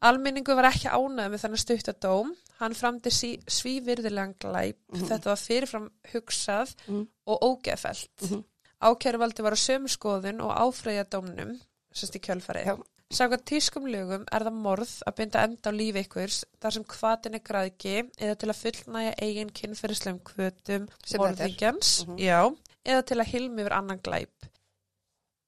Mm 0.00 0.06
-hmm. 0.06 0.08
Alminningu 0.08 0.54
var 0.56 0.64
ekki 0.72 0.88
ánægð 0.88 1.30
með 1.30 1.42
þennan 1.42 1.58
stuttadóm. 1.64 2.30
Hann 2.60 2.74
framdi 2.74 3.10
sí, 3.10 3.38
svívirðilegan 3.46 4.34
glæp. 4.38 4.76
Mhm. 4.92 5.06
Þetta 5.08 5.24
var 5.24 5.36
fyrirfram 5.36 5.90
hugsað 6.12 6.74
Mhm. 6.88 7.06
og 7.26 7.38
ógeðfelt. 7.42 8.08
Mhm. 8.22 8.44
Ákæruvaldi 8.82 9.42
var 9.42 9.52
á 9.52 9.56
sömu 9.56 9.88
skoðun 9.88 10.40
og 10.40 10.56
áfreyja 10.56 11.04
dómnum, 11.04 11.60
sérst 11.94 12.16
í 12.16 12.20
kjölfarið. 12.20 12.82
Sákvæmt 13.12 13.44
tískum 13.44 13.84
lögum 13.90 14.24
er 14.32 14.40
það 14.44 14.52
morð 14.62 15.02
að 15.06 15.16
binda 15.16 15.42
enda 15.42 15.70
á 15.70 15.72
lífi 15.72 16.04
ykkurs 16.06 16.44
þar 16.60 16.70
sem 16.72 16.84
hvatin 16.84 17.34
er 17.34 17.40
græðki 17.40 18.10
eða 18.18 18.34
til 18.38 18.48
að 18.48 18.62
fullnæja 18.62 19.14
eigin 19.20 19.50
kynferðislegum 19.50 20.20
kvötum 20.22 20.88
morðingjans, 21.18 22.06
Mhm. 22.06 22.18
já, 22.18 22.56
eða 22.86 23.02
til 23.04 23.16
að 23.18 23.26
hilmi 23.26 23.62
yfir 23.62 23.72
annan 23.72 23.98
glæp. 23.98 24.28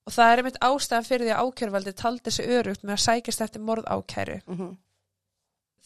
Og 0.07 0.13
það 0.13 0.33
er 0.33 0.41
einmitt 0.43 0.59
ástæðan 0.67 1.07
fyrir 1.07 1.27
því 1.29 1.35
að 1.37 1.43
ákæruvaldi 1.47 1.93
taldi 1.95 2.31
sig 2.35 2.49
örugt 2.51 2.83
með 2.83 2.97
að 2.97 3.05
sækjast 3.05 3.41
eftir 3.47 3.61
morð 3.63 3.85
ákæru. 3.87 4.41
Mm 4.47 4.57
-hmm. 4.59 4.73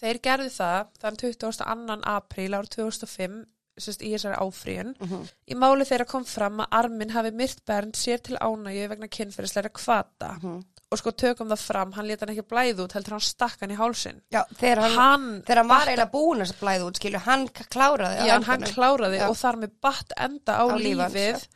Þeir 0.00 0.18
gerðu 0.24 0.50
það 0.52 0.88
þann 1.00 1.16
22. 1.16 2.00
apríl 2.04 2.54
árið 2.56 2.72
2005 2.76 3.44
sérst, 3.78 4.00
í 4.00 4.12
þessari 4.14 4.38
áfríun. 4.40 4.94
Mm 5.00 5.08
-hmm. 5.10 5.28
Í 5.52 5.54
máli 5.54 5.84
þeirra 5.84 6.06
kom 6.08 6.24
fram 6.24 6.60
að 6.60 6.66
Armin 6.70 7.10
hafi 7.10 7.30
myrt 7.30 7.60
Bernd 7.66 7.96
sér 7.96 8.22
til 8.22 8.36
ánægju 8.40 8.88
vegna 8.88 9.08
kynferðisleira 9.08 9.68
kvata. 9.72 10.32
Mhm. 10.42 10.64
Og 10.92 10.98
sko 10.98 11.10
tökum 11.10 11.48
það 11.50 11.58
fram, 11.58 11.92
hann 11.92 12.06
leta 12.06 12.24
hann 12.26 12.36
ekki 12.36 12.46
blæð 12.48 12.78
út, 12.84 12.92
heldur 12.92 13.10
hann 13.10 13.20
stakk 13.20 13.60
hann 13.60 13.70
í 13.70 13.76
hálsin. 13.76 14.20
Já, 14.30 14.44
þegar 14.54 14.80
hann, 14.82 14.92
Hann, 14.96 15.42
þegar 15.42 15.66
var 15.66 15.78
batt- 15.80 15.88
eiginlega 15.88 16.10
búin 16.12 16.40
að 16.40 16.52
blæða 16.60 16.84
út, 16.86 16.96
skilju, 16.96 17.18
hann 17.18 17.48
kláraði 17.48 18.26
já, 18.26 18.40
hann 18.44 18.62
kláraði 18.62 19.28
og 19.28 19.36
þar 19.36 19.56
með 19.56 19.70
batt 19.82 20.12
enda 20.16 20.52
á, 20.54 20.64
Á 20.70 20.76
lífið. 20.78 21.48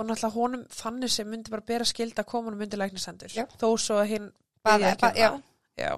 Og 0.00 0.06
náttúrulega 0.08 0.32
honum 0.38 0.62
fannir 0.72 1.10
sem 1.12 1.28
myndi 1.28 1.52
bara 1.52 1.64
bera 1.68 1.84
skilda 1.84 2.22
að 2.24 2.30
koma 2.30 2.48
honum 2.48 2.62
undir 2.64 2.80
læknisendur. 2.80 3.34
Þó 3.60 3.66
svo 3.76 3.98
að 4.00 4.06
hinn 4.14 4.30
byrjaði 4.64 4.94
ekki 4.94 5.02
ba- 5.04 5.18
já. 5.20 5.30
Já. 5.80 5.92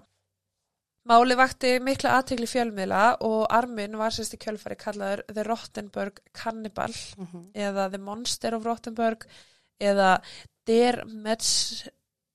Máli 1.11 1.35
vakti 1.39 1.71
mikla 1.83 2.13
aðtegli 2.19 2.47
fjölmiðla 2.47 2.99
og 3.27 3.47
Armin 3.51 3.97
var 3.99 4.11
sérst 4.15 4.35
í 4.37 4.39
kjölfari 4.43 4.77
kallaður 4.79 5.23
The 5.35 5.43
Rottenberg 5.49 6.21
Cannibal 6.33 6.93
Mhm. 7.19 7.49
eða 7.55 7.89
The 7.91 7.99
Monster 7.99 8.55
of 8.55 8.65
Rottenberg 8.67 9.27
eða 9.81 10.21
Der 10.67 11.05
Metz, 11.07 11.85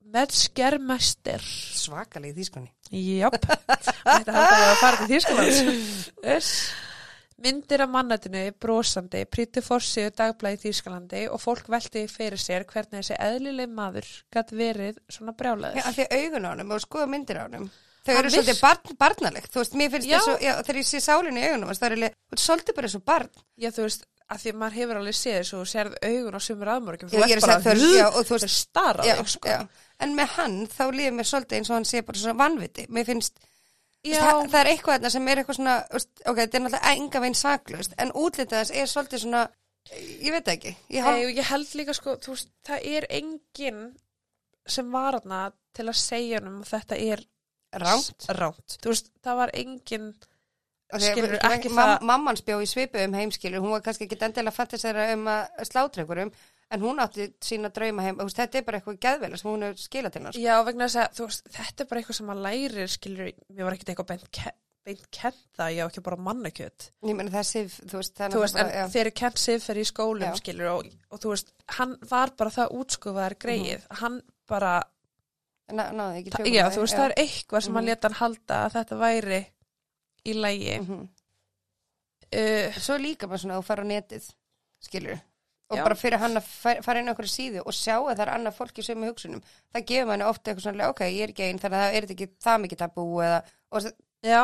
Metzgermeister. 0.04 1.40
Svakalegi 1.40 2.36
þýskunni. 2.42 2.70
Jáp, 2.92 3.36
þetta 3.40 4.34
við 4.34 4.68
að 4.68 4.76
fara 4.82 4.98
til 5.00 5.08
Þýskalands. 5.16 5.62
Myndir 7.38 7.84
af 7.86 7.90
mannættinu 7.94 8.40
brosandi, 8.58 9.20
príti 9.30 9.62
fórsíðu 9.62 10.10
dagblæði 10.18 10.58
Þýskalandi 10.64 11.20
og 11.30 11.38
fólk 11.44 11.68
velti 11.70 12.08
fyrir 12.10 12.40
sér 12.42 12.64
hvernig 12.66 13.04
þessi 13.04 13.18
eðlileg 13.22 13.70
maður 13.78 14.08
gætt 14.34 14.54
verið 14.58 14.98
svona 15.14 15.36
Já, 15.36 15.38
brjálaður. 15.42 15.84
af 15.86 15.96
því 16.00 16.08
augun 16.18 16.48
á 16.48 16.50
honum 16.56 16.72
og 16.74 16.82
skoða 16.82 17.08
myndir 17.12 17.38
á 17.38 17.44
honum. 17.46 17.68
Þau 18.08 18.14
Hann 18.16 18.24
eru 18.24 18.32
svolítið 18.34 18.62
barn, 18.64 18.98
barnalegt, 19.04 19.52
þú 19.54 19.62
veist, 19.62 19.74
mér 19.78 19.90
finnst 19.94 20.08
Já. 20.10 20.18
þess 20.18 20.32
að, 20.34 20.42
já, 20.48 20.54
þegar 20.64 20.78
ég 20.82 20.88
sé 20.90 21.00
sálinu 21.04 21.42
í 21.44 21.48
augunum, 21.52 21.74
það 21.78 21.88
er 21.92 21.96
alveg, 21.98 22.14
þú 22.18 22.34
veist, 22.38 22.46
svolítið 22.48 22.76
bara 22.78 22.88
eins 22.90 22.96
og 22.98 23.04
barn. 23.12 23.30
Já, 23.58 23.70
þú 23.76 23.82
veist, 23.86 24.06
að 24.28 24.40
því 24.42 24.50
að 24.54 24.58
maður 24.64 24.78
hefur 24.80 25.00
alveg 25.02 25.18
séð 25.20 25.36
þessu 25.38 25.58
og 25.62 25.68
sérð 25.68 25.98
augun 26.08 26.38
á 26.38 26.42
sumur 26.48 26.72
aðmörgjum. 26.74 27.12
Já, 27.12 27.20
ég 27.20 27.36
er 27.38 27.44
að 27.44 27.68
já, 27.68 28.08
þú 28.08 28.24
þú 28.24 28.34
veist- 28.34 28.48
veist, 28.48 28.64
stara 28.66 29.04
Já, 29.06 29.16
þig, 29.22 29.30
sko. 29.36 29.50
já. 29.54 29.68
En 30.00 30.16
með 30.18 30.28
hann, 30.40 30.58
þá 30.68 30.84
líður 30.90 31.14
mér 31.20 31.28
svolítið 31.30 31.58
eins 31.60 31.70
og 31.70 31.76
hann 31.78 31.86
sé 31.86 32.02
bara 32.02 32.18
svona 32.18 32.40
vanviti. 32.42 32.88
Mér 32.90 33.06
finnst, 33.06 33.38
Já, 33.38 33.46
það, 34.16 34.42
það 34.52 34.60
er 34.62 34.70
eitthvað 34.72 34.94
þarna 34.98 35.10
sem 35.14 35.28
er 35.28 35.38
eitthvað 35.42 35.56
svona, 35.60 35.76
ok, 35.92 36.38
þetta 36.38 36.58
er 36.58 36.64
náttúrulega 36.64 36.92
enga 36.96 37.20
veginn 37.24 37.40
saklaust, 37.42 37.94
en 37.98 38.12
útlitað 38.12 38.62
þess 38.62 38.72
er 38.82 38.92
svolítið 38.92 39.24
svona, 39.24 39.42
ég 40.24 40.32
veit 40.36 40.48
ekki. 40.54 40.74
Ég 40.90 41.02
Nei, 41.02 41.08
hálf, 41.08 41.26
og 41.26 41.38
ég 41.42 41.50
held 41.52 41.76
líka 41.82 41.94
sko, 41.98 42.16
þú 42.24 42.36
veist, 42.36 42.50
það 42.68 42.88
er 42.96 43.08
enginn 43.20 43.84
sem 44.68 44.92
var 44.92 45.20
þarna 45.20 45.42
til 45.78 45.86
að 45.88 46.00
segja 46.02 46.42
um 46.44 46.62
að 46.62 46.72
þetta 46.74 46.98
er 47.12 47.24
ránt. 47.84 48.28
ránt. 48.40 48.78
Þú 48.82 48.94
veist, 48.94 49.12
það 49.24 49.36
var 49.42 49.54
enginn, 49.54 50.10
að- 50.94 51.08
skilur 51.08 51.38
ekki 51.40 51.70
það- 51.70 52.02
Mamman 52.02 52.38
spjó 52.40 52.62
í 52.64 52.68
svipu 52.68 53.04
um 53.04 53.14
heimskilur, 53.14 53.60
hún 53.64 53.72
var 53.72 53.82
kannski 53.82 54.08
ekki 54.08 54.20
endilega 54.22 54.52
fantasera 54.56 55.14
um 55.14 55.26
að 55.28 55.48
slátra 55.68 56.04
einhverjum, 56.04 56.32
en 56.72 56.82
hún 56.84 57.00
átti 57.00 57.30
sína 57.42 57.70
drauma 57.74 58.04
heim, 58.04 58.18
þú 58.20 58.28
veist, 58.28 58.38
þetta 58.42 58.58
er 58.60 58.64
bara 58.68 58.80
eitthvað 58.82 59.00
geðveila 59.06 59.38
sem 59.40 59.50
hún 59.52 59.64
hefur 59.68 59.84
skilað 59.86 60.14
til 60.18 60.24
hans. 60.28 60.38
já, 60.42 60.56
vegna 60.68 60.88
þess 60.88 61.02
að, 61.04 61.12
þú 61.18 61.28
veist, 61.30 61.52
þetta 61.58 61.84
er 61.84 61.88
bara 61.92 62.02
eitthvað 62.02 62.18
sem 62.20 62.28
maður 62.32 62.46
lærir, 62.48 62.88
skilur, 62.92 63.30
mér 63.54 63.64
var 63.68 63.78
ekkert 63.78 63.90
eitthvað 63.94 64.10
beint, 64.14 64.32
ke 64.32 64.52
beint 64.88 65.08
kent 65.12 65.40
það, 65.58 65.72
ég 65.76 65.84
á 65.84 65.88
ekki 65.92 66.02
bara 66.06 66.16
mannakjöt. 66.24 66.86
Ég 67.04 67.18
þú 67.20 67.98
veist, 68.00 68.14
það 68.16 68.26
er 68.28 68.32
Þú 68.32 68.42
veist, 68.44 68.56
en 68.56 68.62
náttúrulega 68.64 68.68
bara, 68.68 68.92
þeir 68.94 69.02
eru 69.06 69.12
kent 69.20 69.42
siðferði 69.44 69.82
í 69.84 69.88
skólum, 69.92 70.28
Já. 70.28 70.36
skilur, 70.40 70.70
og, 70.72 70.86
og 71.12 71.20
þú 71.24 71.32
veist, 71.34 71.50
hann 71.80 71.98
var 72.08 72.32
bara 72.40 72.54
það 72.56 72.76
útskofaðar 72.82 73.36
greið, 73.44 73.88
hann 74.04 74.22
bara 74.48 74.76
Ná, 75.68 75.84
Þa, 75.92 76.38
tökum 76.38 76.54
já, 76.56 76.64
þú 76.72 76.80
veist, 76.86 76.96
það 76.96 77.10
er 77.10 77.16
eitthvað 77.20 77.64
sem 77.66 77.74
Mhm. 77.74 77.76
hann 77.76 77.86
leta 77.90 78.08
hann 78.08 78.16
halda 78.22 78.60
að 78.64 78.76
þetta 78.78 78.98
væri 79.02 79.40
í 80.24 80.34
lægi. 80.34 80.78
Mhm. 80.80 81.02
Uh, 82.28 82.72
Svo 82.80 82.96
líka 83.00 83.28
bara 83.28 83.38
svona 83.40 83.56
að 83.58 83.62
þú 83.62 83.66
fara 83.68 83.84
á 83.84 83.88
netið, 83.92 84.26
skilur 84.84 85.20
og 85.70 85.78
Já. 85.78 85.84
bara 85.84 85.96
fyrir 86.00 86.20
hann 86.22 86.38
að 86.40 86.44
fa- 86.48 86.82
fara 86.82 87.00
inn 87.00 87.10
á 87.10 87.14
okkur 87.14 87.28
síðu 87.28 87.62
og 87.66 87.74
sjá 87.76 87.96
að 88.00 88.14
það 88.16 88.22
er 88.26 88.34
annað 88.38 88.54
fólk 88.56 88.78
í 88.80 88.86
sömu 88.88 89.10
hugsunum 89.10 89.42
það 89.76 89.86
gefur 89.90 90.08
manni 90.08 90.24
ofta 90.24 90.52
eitthvað 90.52 90.64
svona 90.68 90.90
ok, 90.94 91.02
ég 91.12 91.24
er 91.26 91.34
ekki 91.34 91.44
einn 91.48 91.60
þannig 91.60 91.78
að 91.78 91.88
það 91.88 91.98
er 91.98 92.08
ekki 92.16 92.28
það 92.46 92.62
mikið 92.64 92.78
tabú 92.84 93.06
eða, 93.26 93.42
og, 93.72 93.90
já, 94.24 94.44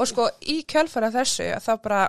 og 0.00 0.06
sko 0.08 0.28
í 0.40 0.56
kjölfara 0.64 1.10
þessu 1.12 1.50
að 1.52 1.62
það 1.66 1.82
bara, 1.82 2.00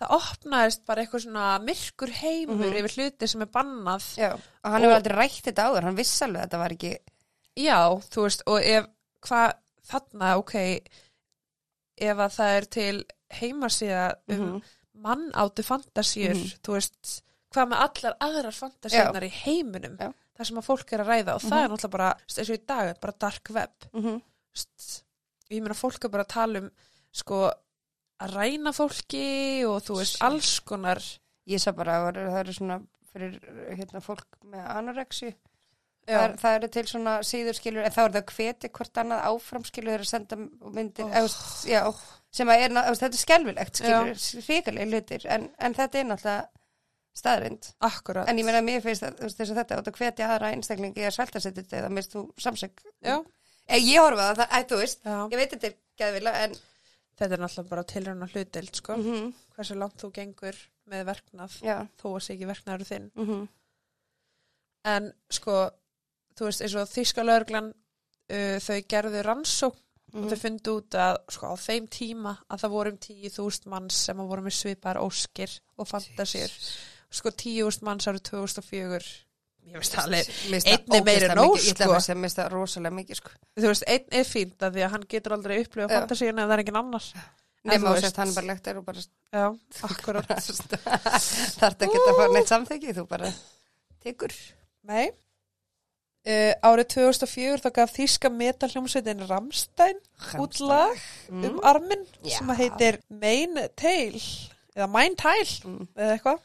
það 0.00 0.14
opnaðist 0.18 0.84
bara 0.86 1.02
eitthvað 1.04 1.24
svona 1.28 1.46
myrkur 1.62 2.10
heimur 2.10 2.66
Mhm. 2.66 2.76
yfir 2.80 2.96
hluti 2.96 3.28
sem 3.28 3.42
er 3.42 3.46
bannað. 3.54 4.04
já, 4.18 4.32
og 4.34 4.70
hann 4.72 4.82
hefur 4.82 4.96
aldrei 4.98 5.16
rætt 5.20 5.42
þetta 5.46 5.68
áður 5.70 5.82
hann 5.84 5.96
viss 5.96 6.22
alveg 6.22 6.42
að 6.42 6.48
þetta 6.48 6.58
var 6.58 6.70
ekki 6.78 6.98
Já, 7.56 7.78
þú 8.10 8.22
veist, 8.24 8.42
og 8.46 8.62
ef, 8.62 8.86
hvað, 9.26 9.52
þarna, 9.90 10.36
ok, 10.38 10.54
ef 12.00 12.16
að 12.24 12.36
það 12.36 12.52
er 12.56 12.64
til 12.76 13.04
heimasíða 13.40 14.04
um 14.28 14.40
Mhm. 14.40 14.62
mann 14.94 15.30
áttu 15.32 15.62
fantasíur, 15.66 16.34
Mhm. 16.34 16.60
þú 16.62 16.72
veist, 16.78 17.22
hvað 17.54 17.68
með 17.72 17.80
allar 17.86 18.16
aðrar 18.26 18.56
fantasíunar 18.56 19.26
í 19.26 19.30
heiminum, 19.44 19.96
Já. 20.00 20.12
það 20.38 20.46
sem 20.50 20.60
að 20.60 20.68
fólk 20.68 20.92
er 20.92 21.00
að 21.04 21.10
ræða 21.12 21.34
og 21.34 21.40
það 21.42 21.50
Mhm. 21.50 21.64
er 21.64 21.68
náttúrulega 21.74 21.90
bara, 21.96 22.10
eins 22.38 22.50
og 22.50 22.56
í 22.56 22.66
dag, 22.66 23.00
bara 23.00 23.14
dark 23.18 23.50
web, 23.50 23.70
mm 23.92 24.02
-hmm. 24.02 24.22
veist, 24.54 25.02
ég 25.50 25.62
meina 25.62 25.74
fólk 25.74 26.04
er 26.04 26.08
bara 26.10 26.22
að 26.24 26.28
tala 26.34 26.58
um, 26.58 26.70
sko, 27.12 27.50
að 28.20 28.34
ræna 28.36 28.72
fólki 28.72 29.64
og 29.66 29.82
þú 29.82 29.96
veist, 29.98 30.22
alls 30.22 30.60
konar, 30.60 31.00
ég 31.46 31.58
sá 31.60 31.72
bara 31.74 32.10
að 32.10 32.14
það 32.14 32.40
eru 32.40 32.52
svona 32.52 32.80
fyrir 33.12 33.40
hérna, 33.76 34.00
fólk 34.00 34.26
með 34.44 34.66
anorexi 34.76 35.34
já, 36.06 36.16
það, 36.18 36.24
er- 36.30 36.36
það 36.36 36.54
eru 36.56 36.68
til 36.68 36.84
svona 36.86 37.18
síður 37.22 37.54
skilur 37.58 37.84
en 37.84 37.90
þá 37.92 37.98
er 38.04 38.10
það 38.10 38.22
að 38.22 38.34
hveti 38.36 38.68
hvort 38.68 38.94
annað 39.02 39.24
áfram 39.24 39.64
skilur 39.64 39.90
þeir 39.92 40.00
að 40.00 40.06
senda 40.06 40.36
myndir 40.36 41.04
Oh. 41.04 41.24
oh. 41.24 41.66
já, 41.66 41.94
sem 42.30 42.48
að 42.48 42.60
er, 42.60 42.68
veist, 42.70 43.00
þetta 43.02 43.14
er 43.14 43.24
skelfilegt 43.24 43.76
skilur, 43.76 44.14
ríkalegi 44.48 44.90
hlutir 44.90 45.26
en, 45.26 45.50
en 45.58 45.74
þetta 45.74 45.98
er 45.98 46.04
náttúrulega 46.04 46.46
staðrind 47.16 47.72
akkurat, 47.80 48.28
en 48.28 48.38
ég 48.38 48.44
meina 48.46 48.60
mér 48.62 48.80
finnst 48.84 49.02
að 49.02 49.18
þess 49.26 49.50
að 49.50 49.56
þetta 49.60 49.78
átt 49.80 49.88
að 49.90 49.96
hvetja 49.98 50.28
aðra 50.30 50.50
einstaklingi 50.54 51.04
að 51.04 51.14
svelta 51.16 51.40
sér 51.42 51.52
þetta 51.58 51.76
eða 51.82 51.90
mist 51.90 52.12
þú 52.14 52.26
samsök 52.38 52.82
já, 53.02 53.18
Eh, 53.70 53.78
ég 53.78 54.00
horfa 54.02 54.30
á 54.30 54.34
það, 54.34 54.48
æ, 54.50 54.58
þú 54.66 54.76
veist 54.80 55.04
já, 55.04 55.16
ég 55.30 55.38
veit 55.38 55.50
þetta 55.54 55.66
er 55.68 55.74
geðvila 56.00 56.30
en 56.42 56.54
þetta 57.20 57.34
er 57.36 57.40
náttúrulega 57.44 57.68
bara 57.70 57.84
tilraun 57.84 58.22
og 58.24 58.30
hlutild, 58.34 58.74
sko, 58.74 58.96
mm 58.96 59.32
hversu 59.54 59.74
langt 59.76 59.98
þú 60.00 60.08
gengur 60.16 60.56
með 60.90 61.04
verknað, 61.06 61.54
já, 61.62 61.76
þó 62.00 62.06
að 62.16 62.22
sé 62.24 62.34
ekki 62.34 62.48
verknaður 62.48 62.86
þinn. 62.88 63.10
mm 63.14 63.48
En 64.90 65.10
sko, 65.30 65.54
þú 66.38 66.46
veist, 66.48 66.62
eins 66.64 66.74
og 66.80 66.88
þíska 66.88 67.24
lögreglan, 67.26 67.66
uh, 68.32 68.56
þau 68.64 68.78
gerðu 68.88 69.22
rannsók 69.26 69.76
Mhm. 70.10 70.24
og 70.24 70.30
þau 70.32 70.38
fundu 70.42 70.72
út 70.80 70.90
að 70.98 71.16
sko, 71.30 71.46
á 71.46 71.56
þeim 71.60 71.84
tíma 71.88 72.32
að 72.50 72.58
það 72.64 72.70
voru 72.74 72.90
um 72.90 72.96
10.000 72.98 73.66
manns 73.70 73.94
sem 73.94 74.16
að 74.18 74.26
voru 74.32 74.42
með 74.42 74.56
svipar 74.56 74.96
óskir 74.98 75.52
og 75.78 75.86
fantasíur. 75.86 76.50
Sko 77.10 77.30
10.000 77.34 77.82
manns 77.88 78.06
árið 78.06 78.22
2004. 78.30 79.10
Ég 79.70 79.76
veist 79.76 79.92
það 79.94 80.04
alveg, 80.06 80.28
einn 80.72 80.94
er 80.96 81.02
meiri 81.04 81.26
en 81.28 81.36
nóg, 81.36 81.56
ég 81.60 81.74
ætla 81.74 81.86
sko. 81.86 81.96
að 82.14 82.22
finnst 82.22 82.38
það 82.40 82.48
rosalega 82.54 82.94
mikið 82.96 83.18
sko 83.20 83.30
þú 83.60 83.66
veist, 83.68 83.84
einn 83.92 84.06
er 84.20 84.24
fínt 84.24 84.62
að 84.66 84.72
því 84.78 84.84
að 84.86 84.90
hann 84.94 85.04
getur 85.12 85.34
aldrei 85.36 85.56
upplifað 85.62 85.92
fantasíuna 85.94 86.42
ef 86.42 86.48
það 86.48 86.54
er 86.56 86.62
engin 86.64 86.78
annar. 86.80 87.08
En 87.60 87.70
nema 87.74 87.90
veist- 87.92 88.06
sérst 88.06 88.16
hann 88.22 88.28
er 88.32 88.34
bara 88.40 88.46
lektar 88.54 88.78
og 88.80 88.84
bara 88.86 89.02
Já, 89.30 89.44
akkurat. 89.84 90.30
þarf 91.60 91.84
ekki 91.86 92.00
að 92.00 92.16
fá 92.18 92.24
neitt 92.34 92.48
samþekki 92.50 92.94
þú 92.96 93.04
bara 93.10 93.30
tekur 94.02 94.32
Nei. 94.88 95.10
Uh, 96.20 96.52
árið 96.68 96.88
2004 96.96 97.62
þá 97.64 97.70
gaf 97.78 97.92
þíska 97.96 98.28
metalhljómsveitin 98.32 99.22
Ramstein 99.28 100.00
út 100.40 100.58
lag 100.60 100.98
Mm. 101.30 101.44
um 101.48 101.60
arminn 101.64 102.02
Já. 102.24 102.38
sem 102.38 102.48
heitir 102.58 102.98
Main 103.08 103.54
Tail 103.76 104.18
eða 104.76 104.88
Mine 104.92 105.16
Tail 105.16 105.46
Mm. 105.64 105.86
eða 105.96 106.16
eitthvað. 106.18 106.40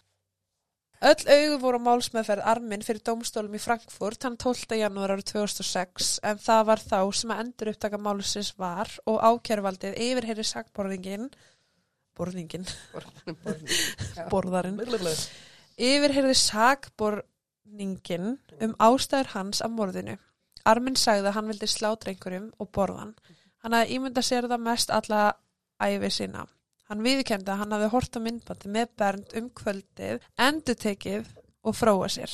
Öll 1.03 1.25
augu 1.27 1.57
voru 1.59 1.79
málsmeðferð 1.83 2.45
arminn 2.47 2.83
fyrir 2.85 3.03
dómstólum 3.03 3.57
í 3.57 3.59
Frankfurt 3.61 4.23
hann 4.23 4.37
12. 4.39 4.77
janúar 4.79 5.15
árið 5.15 5.33
2006 5.33 6.13
en 6.23 6.39
það 6.39 6.61
var 6.69 6.83
þá 6.83 6.99
sem 7.19 7.33
að 7.35 7.41
endur 7.43 7.71
upptaka 7.73 7.99
málsins 7.99 8.53
var 8.57 8.93
og 9.05 9.19
ákjærvaldið 9.19 9.99
yfirherri 10.07 10.47
sakborðingin 10.47 11.27
borðingin, 12.15 12.65
borðarinn 14.31 14.79
yfirherði 15.75 16.35
sakborningin 16.39 18.35
um 18.63 18.75
ástæður 18.79 19.33
hans 19.33 19.61
af 19.65 19.73
morðinu. 19.75 20.15
Armin 20.65 20.97
sagði 20.97 21.29
að 21.29 21.35
hann 21.37 21.49
vildi 21.51 21.69
slátra 21.69 22.13
einhverjum 22.13 22.47
og 22.57 22.71
borðan. 22.73 23.13
Hann 23.61 23.75
hafði 23.75 23.97
ímyndað 23.97 24.29
sér 24.29 24.47
það 24.49 24.63
mest 24.65 24.93
alla 24.93 25.25
æfi 25.83 26.11
sína. 26.13 26.45
Hann 26.89 27.01
viðkendi 27.01 27.49
að 27.49 27.57
hann 27.63 27.71
hafði 27.73 27.89
hort 27.95 28.17
á 28.17 28.19
myndbandi 28.21 28.69
með 28.75 28.91
Bernd 29.01 29.31
um 29.39 29.47
kvöldið, 29.57 30.19
endutekið 30.37 31.31
og 31.65 31.73
fróa 31.79 32.09
sér. 32.13 32.33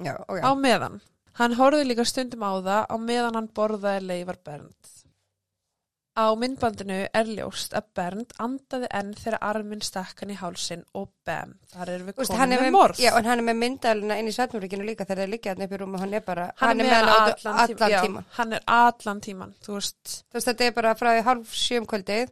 já, 0.00 0.14
og 0.28 0.38
já. 0.38 0.42
Á 0.48 0.50
meðan. 0.56 1.00
Hann 1.36 1.54
horfði 1.56 1.84
líka 1.90 2.04
stundum 2.08 2.44
á 2.44 2.52
það 2.64 2.82
á 2.88 2.96
meðan 3.00 3.36
hann 3.38 3.48
borðaði 3.56 4.06
leifar 4.08 4.38
Bernd. 4.44 4.88
Á 6.12 6.28
myndbandinu 6.36 6.96
er 7.16 7.28
ljóst 7.36 7.72
að 7.72 7.86
Bernd 7.96 8.32
andaði 8.44 8.88
enn 8.98 9.14
þegar 9.16 9.38
arminn 9.48 9.80
stakk 9.84 10.18
hann 10.20 10.32
í 10.34 10.36
hálsin 10.36 10.82
og 10.92 11.06
bam, 11.24 11.54
þar 11.72 11.88
erum 11.94 12.10
við 12.10 12.18
Úst, 12.20 12.28
komin 12.28 12.40
hann, 12.42 12.52
er 12.52 12.60
með 12.66 12.74
morð. 12.74 13.00
já, 13.00 13.10
en 13.16 13.28
hann 13.30 13.40
er 13.40 13.46
með 13.46 13.56
myndalina 13.62 14.18
inn 14.20 14.28
í 14.28 14.34
svefnmörginu 14.36 14.84
líka 14.84 15.06
þegar 15.08 15.22
þeir 15.22 15.30
liggja 15.32 15.54
hann 15.54 15.64
upp 15.64 15.72
í 15.72 15.78
rúmi 15.80 16.00
hann 16.02 16.12
er 16.18 16.24
bara, 16.26 16.44
hann, 16.60 16.80
er 16.80 16.84
með 16.84 16.92
hann 16.92 17.08
hann 17.08 17.16
á- 17.16 17.24
allan, 17.24 17.72
tíma, 17.72 18.20
já, 18.20 18.36
hann 18.36 18.52
er 18.52 18.66
allan 18.76 19.20
tíman, 19.24 19.54
þú 19.64 19.78
veist, 19.78 20.04
þú 20.28 20.36
veist 20.36 20.50
þetta 20.52 20.66
er 20.68 20.76
bara 20.82 20.92
frá 21.00 21.10
hálf 21.30 21.56
sjöum 21.56 21.88
kvöldið 21.88 22.28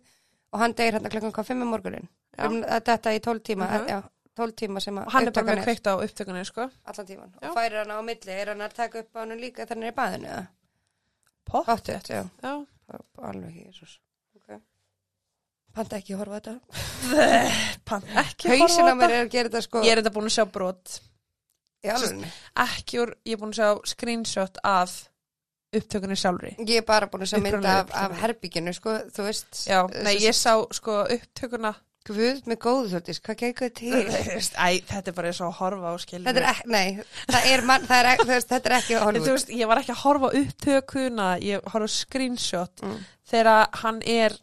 og 0.52 0.58
hann 0.62 0.72
deyr 0.78 0.92
hann 0.98 1.06
að 1.06 1.12
klokkan 1.14 1.32
hvað 1.36 1.46
fimm 1.50 1.62
um 1.62 1.70
morgunin 1.74 2.08
um, 2.38 2.60
þetta 2.64 3.14
í 3.16 3.20
tólf 3.24 3.42
tíma 3.46 3.66
Mhm. 3.70 3.88
já, 3.88 4.00
tólf 4.36 4.54
tíma 4.56 4.80
sem 4.80 4.96
að 4.98 5.06
og 5.06 5.12
hann 5.12 5.26
er 5.28 5.32
bara 5.36 5.46
með 5.54 5.62
kveikt 5.64 5.86
á 5.90 5.94
upptökunni, 6.00 6.44
sko. 6.46 6.68
allan 6.84 7.06
tíman 7.06 7.32
Já. 7.42 7.48
og 7.50 7.56
færir 7.56 7.78
hann 7.84 7.90
á 7.94 7.98
milli, 8.02 8.32
er 8.32 8.48
hann 8.54 8.60
að 8.66 8.72
taka 8.74 8.98
upp 9.04 9.14
á 9.16 9.18
hann 9.20 9.36
líka 9.38 9.66
þegar 9.66 9.76
hann 9.76 9.82
er 9.82 9.92
í 9.92 9.96
baðinu 10.00 10.28
eða? 10.30 10.46
Pott. 11.50 11.66
Pottþétt, 11.66 12.08
já, 12.10 12.24
Já, 12.42 12.66
alveg 13.22 13.54
Jesus 13.66 13.98
ok 14.36 14.60
Panta 15.74 15.96
ekki 16.00 16.14
að 16.14 16.18
horfa 16.24 16.40
þetta 16.40 16.54
pann, 17.88 18.02
ekki 18.24 18.48
Hauðsinn 18.50 18.86
horfa 18.88 19.06
þetta. 19.06 19.14
er 19.14 19.24
að 19.24 19.30
gera 19.30 19.48
þetta 19.48 19.62
sko 19.62 19.82
Ég 19.86 19.92
er 19.92 20.00
þetta 20.02 20.14
búin 20.16 20.26
að 20.30 20.34
sjá 20.34 20.44
brot, 20.50 21.00
alveg 21.84 22.24
ekki 22.66 22.98
úr, 23.04 23.14
ég 23.24 23.32
er 23.36 23.40
búin 23.40 23.54
að 23.54 23.60
sjá 23.60 23.92
screenshot 23.94 24.58
af 24.66 25.09
upptökunni 25.76 26.16
sjálfri. 26.18 26.54
Ég 26.66 26.80
er 26.80 26.86
bara 26.88 27.06
búin 27.06 27.22
að 27.22 27.42
mynda 27.44 27.76
af, 27.84 27.92
af 27.94 28.16
herbygginu 28.24 28.72
sko, 28.74 28.96
þú 29.14 29.26
veist 29.28 29.66
Já, 29.68 29.84
nei, 30.02 30.16
ég 30.24 30.34
sá, 30.34 30.56
sko, 30.74 31.04
upptökuna, 31.14 31.74
Guð 32.08 32.38
með 32.48 32.56
góðu 32.64 32.86
þjóttis, 32.94 33.18
hvað 33.20 33.36
gengur 33.42 33.72
til? 33.76 33.90
æ, 34.64 34.80
þetta 34.88 35.10
er 35.10 35.14
bara 35.18 35.28
eins 35.28 35.40
og 35.44 35.50
að 35.50 35.58
horfa 35.58 35.90
á 35.92 35.96
skilur. 36.00 36.24
Þetta 36.30 36.40
er 36.40 36.46
ekki, 36.48 36.70
nei, 36.72 37.02
það 37.28 37.48
er, 37.52 37.62
man, 37.68 37.82
það 37.90 37.98
er, 38.00 38.08
ekki- 38.14 38.24
þú 38.30 38.38
þetta 38.48 38.70
er 38.70 38.74
ekki 38.78 38.94
Þú 38.94 39.02
Hollywood. 39.04 39.28
veist, 39.34 39.52
ég 39.60 39.68
var 39.68 39.80
ekki 39.82 39.92
að 39.92 40.00
horfa 40.06 40.30
upptökuna, 40.40 41.26
ég 41.44 41.68
horfa 41.74 41.90
screenshot 41.92 42.82
Mm. 42.86 42.96
þegar 43.30 43.68
hann 43.82 44.00
er 44.08 44.38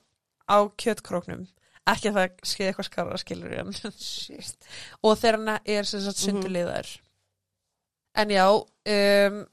á 0.47 0.57
kjötkróknum. 0.77 1.47
Ekki 1.87 2.11
að 2.11 2.19
það 2.19 2.45
skeiði 2.53 2.69
eitthvað 2.69 2.89
skarra. 2.91 3.91
Shit. 3.97 4.55
og 5.01 5.17
þegar 5.17 5.37
hann 5.41 5.59
er 5.65 5.83
sem 5.83 6.01
sagt 6.05 6.21
Mhm. 6.21 6.25
sunduliðar 6.29 6.87
en 8.15 8.29
já 8.29 8.45
um, 8.53 9.45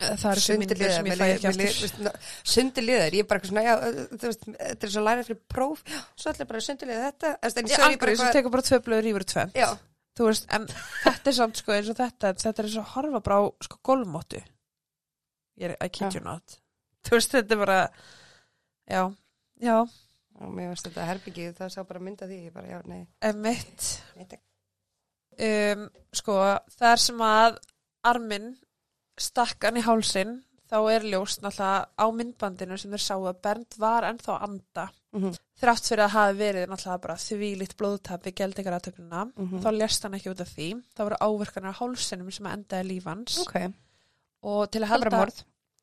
það 0.00 0.30
er 0.30 0.60
myndir 0.60 0.80
sem 0.94 1.08
ég 1.10 1.20
fæ 1.20 1.24
ekki 1.26 1.50
aftur. 1.50 2.16
Sundiliðar, 2.54 3.16
ég 3.16 3.24
er 3.24 3.28
bara 3.30 3.40
eitthvað 3.40 3.52
svona, 3.52 3.64
já, 3.66 3.74
þú 4.14 4.30
veist, 4.30 4.48
þetta 4.56 4.88
er 4.88 4.94
svo 4.94 5.04
lærið 5.06 5.28
fyrir 5.28 5.40
próf, 5.54 5.84
svo 6.14 6.32
ætla 6.32 6.44
ég 6.44 6.50
bara 6.50 6.62
að 6.62 6.66
sundiliða 6.66 7.06
þetta. 7.10 7.32
þú 7.36 7.46
veist, 7.46 7.60
En 7.60 7.70
ég 7.70 7.76
sem 7.76 7.94
eitthvað, 7.94 8.32
tekur 8.36 8.54
bara 8.56 8.66
tvö 8.68 8.80
blöður 8.86 9.10
yfir 9.12 9.26
tvö. 9.34 9.46
Þú 10.20 10.28
veist, 10.30 10.48
en 10.56 10.66
þetta 10.70 11.30
er 11.30 11.36
samt 11.36 11.60
sko 11.60 11.76
eins 11.76 11.92
og 11.92 12.00
þetta 12.00 12.32
þetta 12.34 12.62
er 12.64 12.68
eins 12.68 12.78
og 12.80 12.84
að 12.84 12.94
horfa 12.96 13.22
bara 13.28 13.40
á 13.40 13.44
sko 13.66 13.80
golfmóttu. 13.86 14.42
Ég 15.60 15.70
er, 15.70 15.76
Já. 15.92 16.08
you 16.14 16.24
not. 16.24 16.58
Þú 17.06 17.16
veist, 17.16 17.34
þetta 17.36 17.56
er 17.56 17.60
bara 17.60 17.80
já, 18.90 19.02
já, 19.60 19.76
og 20.40 20.54
mér 20.56 20.72
finnst 20.72 20.88
þetta 20.88 21.08
herbyggið, 21.08 21.56
það 21.58 21.74
sá 21.74 21.82
bara 21.88 22.02
mynda 22.04 22.28
því, 22.28 22.38
ég 22.48 22.54
bara, 22.54 22.70
já, 22.70 22.80
nei, 22.88 23.02
emitt 23.28 23.90
um, 25.40 25.86
sko, 26.16 26.36
það 26.76 26.90
er 26.90 27.02
sem 27.04 27.24
að 27.24 27.58
arminn 28.10 28.50
stakk 29.20 29.66
hann 29.68 29.76
í 29.80 29.84
hálsin 29.84 30.38
þá 30.70 30.76
er 30.94 31.02
ljóst 31.12 31.42
náttúrulega 31.42 31.86
á 31.98 32.06
myndbandinu 32.14 32.76
sem 32.78 32.92
þeir 32.94 33.02
sáu 33.02 33.24
að 33.26 33.40
Bernd 33.42 33.76
var 33.78 34.06
ennþá 34.10 34.40
anda 34.46 34.88
Mhm, 35.12 35.32
þrátt 35.58 35.88
fyrir 35.90 36.04
að 36.04 36.12
hafi 36.14 36.36
verið 36.38 36.68
náttúrulega 36.70 37.00
bara 37.02 37.14
þvílíkt 37.18 37.72
blóðtap 37.80 38.22
við 38.28 38.34
geldingaratökunina 38.38 39.24
mhm. 39.34 39.58
þá 39.64 39.70
lest 39.74 40.04
hann 40.06 40.14
ekki 40.14 40.30
út 40.30 40.40
af 40.44 40.52
því 40.54 40.68
það 40.94 41.08
voru 41.08 41.18
áverkanir 41.26 41.72
á 41.74 41.80
hálsinum 41.80 42.30
sem 42.30 42.46
að 42.46 42.52
endaði 42.60 42.86
lífans 42.92 43.38
Ok, 43.42 43.56
og 44.46 44.70
til 44.70 44.82
að 44.84 44.92
halda 44.92 45.24